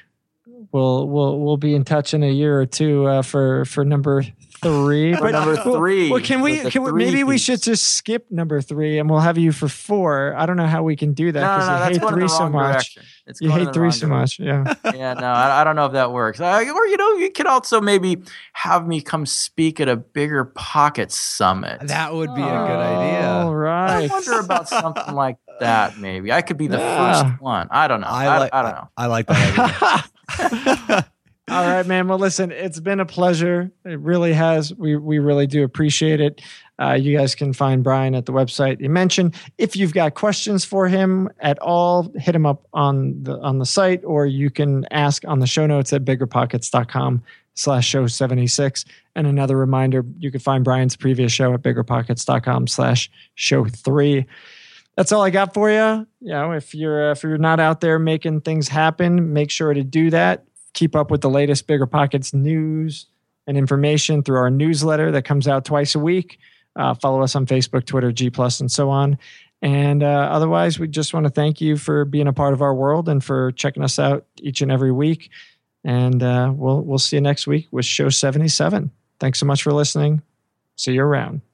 we'll 0.75 1.09
we'll 1.09 1.39
we'll 1.41 1.57
be 1.57 1.75
in 1.75 1.85
touch 1.85 2.13
in 2.13 2.23
a 2.23 2.31
year 2.31 2.61
or 2.61 2.67
two 2.67 3.07
uh, 3.07 3.23
for 3.23 3.65
for 3.65 3.85
number 3.85 4.23
three. 4.63 5.15
For 5.15 5.31
number 5.31 5.57
three, 5.57 6.11
Well, 6.11 6.21
can 6.23 6.41
we 6.41 6.59
can 6.71 6.83
we 6.83 6.91
three 6.91 7.05
maybe 7.05 7.23
we 7.25 7.37
should 7.39 7.63
just 7.63 7.85
skip 7.85 8.27
number 8.31 8.61
three 8.63 8.99
and 8.99 9.09
we'll 9.11 9.21
have 9.21 9.37
you 9.39 9.53
for 9.53 9.69
four. 9.69 10.35
I 10.37 10.47
don't 10.47 10.57
know 10.57 10.67
how 10.67 10.83
we 10.83 10.97
can 10.97 11.13
do 11.13 11.33
that 11.33 11.41
No, 11.41 11.47
no, 11.47 11.57
because 11.59 11.69
no, 11.69 11.87
you 11.87 12.01
hate 12.01 12.15
three 12.19 12.29
so 12.29 12.49
much. 12.49 12.73
direction. 12.73 13.03
It's 13.27 13.41
You 13.41 13.51
hate 13.51 13.73
three 13.75 13.91
so 13.91 14.07
direction. 14.09 14.11
much. 14.11 14.75
Yeah. 14.85 14.93
yeah, 14.95 15.15
no, 15.15 15.27
I, 15.27 15.61
I 15.61 15.65
don't 15.65 15.77
know 15.77 15.87
if 15.87 15.93
that 15.93 16.13
works. 16.13 16.41
Uh, 16.41 16.47
or 16.75 16.87
you 16.87 16.97
know, 16.97 17.13
you 17.19 17.31
could 17.31 17.47
also 17.47 17.81
maybe 17.81 18.23
have 18.55 18.87
me 18.87 19.01
come 19.03 19.27
speak 19.27 19.81
at 19.81 19.89
a 19.89 19.97
bigger 19.97 20.45
pocket 20.47 21.13
summit. 21.13 21.87
That 21.89 22.15
would 22.15 22.35
be 22.35 22.41
a 22.43 22.45
good 22.45 22.51
idea. 22.51 23.29
All 23.29 23.55
right. 23.55 24.05
I 24.05 24.07
wonder 24.13 24.39
about 24.41 24.69
something 24.69 25.15
like 25.15 25.37
that. 25.61 25.99
Maybe 25.99 26.33
I 26.33 26.41
could 26.43 26.57
be 26.57 26.67
the 26.69 26.79
Yeah. 26.79 27.23
first 27.23 27.41
one. 27.43 27.69
I 27.71 27.87
don't 27.89 28.01
know. 28.01 28.07
I, 28.09 28.39
like. 28.39 28.55
I 28.55 28.63
don't 28.63 28.73
know. 28.73 28.89
I 28.97 29.07
like 29.07 29.27
that 29.27 29.59
idea. 29.59 30.05
All 31.51 31.63
right, 31.63 31.87
man. 31.87 32.09
Well, 32.09 32.19
listen, 32.19 32.51
it's 32.51 32.81
been 32.81 33.01
a 33.01 33.05
pleasure. 33.07 33.71
It 33.85 33.99
really 34.01 34.33
has. 34.33 34.75
We 34.75 34.97
we 34.97 35.19
really 35.19 35.47
do 35.47 35.63
appreciate 35.63 36.21
it. 36.21 36.41
Uh, 36.81 36.95
you 36.95 37.17
guys 37.17 37.35
can 37.35 37.53
find 37.53 37.85
Brian 37.85 38.15
at 38.15 38.25
the 38.25 38.33
website 38.33 38.81
you 38.81 38.89
mentioned. 38.89 39.35
If 39.59 39.77
you've 39.77 39.93
got 39.93 40.15
questions 40.15 40.65
for 40.65 40.89
him 40.89 41.29
at 41.41 41.59
all, 41.59 42.11
hit 42.17 42.35
him 42.35 42.47
up 42.47 42.67
on 42.73 43.23
the 43.23 43.39
on 43.41 43.59
the 43.59 43.67
site, 43.67 44.03
or 44.05 44.25
you 44.25 44.49
can 44.49 44.87
ask 44.91 45.23
on 45.27 45.41
the 45.41 45.47
show 45.47 45.67
notes 45.67 45.93
at 45.93 46.05
biggerpockets.com 46.05 47.23
slash 47.55 47.87
show 47.87 48.07
76. 48.07 48.85
And 49.15 49.27
another 49.27 49.57
reminder, 49.57 50.05
you 50.19 50.31
can 50.31 50.41
find 50.41 50.65
Brian's 50.65 50.97
previous 50.97 51.31
show 51.31 51.53
at 51.55 51.63
biggerpockets.com 51.63 52.67
slash 52.69 53.11
show 53.35 53.67
three. 53.67 54.27
That's 54.97 55.11
all 55.13 55.23
I 55.23 55.31
got 55.31 55.55
for 55.55 55.71
you. 55.71 56.07
You 56.21 56.33
know, 56.33 56.53
if 56.53 56.75
you're 56.75 57.11
if 57.11 57.23
you're 57.23 57.39
not 57.39 57.61
out 57.61 57.81
there 57.81 57.99
making 57.99 58.43
things 58.43 58.69
happen, 58.69 59.33
make 59.33 59.51
sure 59.51 59.75
to 59.75 59.83
do 59.83 60.11
that 60.11 60.47
keep 60.75 60.95
up 60.95 61.11
with 61.11 61.23
the 61.23 61.31
latest 61.31 61.67
Bigger 61.67 61.87
Pockets 61.87 62.35
news 62.35 63.07
and 63.47 63.57
information 63.57 64.23
through 64.23 64.39
our 64.39 64.51
newsletter 64.51 65.13
that 65.13 65.25
comes 65.25 65.49
out 65.49 65.65
twice 65.65 65.95
a 65.95 65.99
week. 65.99 66.39
Uh, 66.77 66.93
follow 66.95 67.23
us 67.23 67.35
on 67.35 67.47
Facebook, 67.47 67.87
Twitter, 67.87 68.13
G 68.13 68.29
Plus, 68.29 68.61
and 68.61 68.71
so 68.71 68.91
on. 68.91 69.17
And 69.63 70.03
uh, 70.03 70.29
otherwise, 70.31 70.79
we 70.79 70.89
just 70.89 71.15
want 71.15 71.25
to 71.25 71.31
thank 71.31 71.61
you 71.61 71.77
for 71.77 72.05
being 72.05 72.27
a 72.27 72.33
part 72.33 72.53
of 72.53 72.61
our 72.61 72.75
world 72.75 73.09
and 73.09 73.25
for 73.25 73.53
checking 73.53 73.83
us 73.83 73.99
out 73.99 74.27
each 74.41 74.61
and 74.61 74.71
every 74.71 74.93
week. 74.93 75.31
And 75.85 76.23
uh, 76.23 76.53
we'll 76.55 76.83
we'll 76.83 76.99
see 76.99 77.17
you 77.17 77.23
next 77.23 77.47
week 77.47 77.69
with 77.71 77.85
show 77.85 78.09
seventy 78.09 78.49
seven. 78.49 78.91
Thanks 79.21 79.39
so 79.39 79.47
much 79.47 79.63
for 79.63 79.73
listening. 79.73 80.23
See 80.77 80.95
you 80.95 81.03
around. 81.03 81.54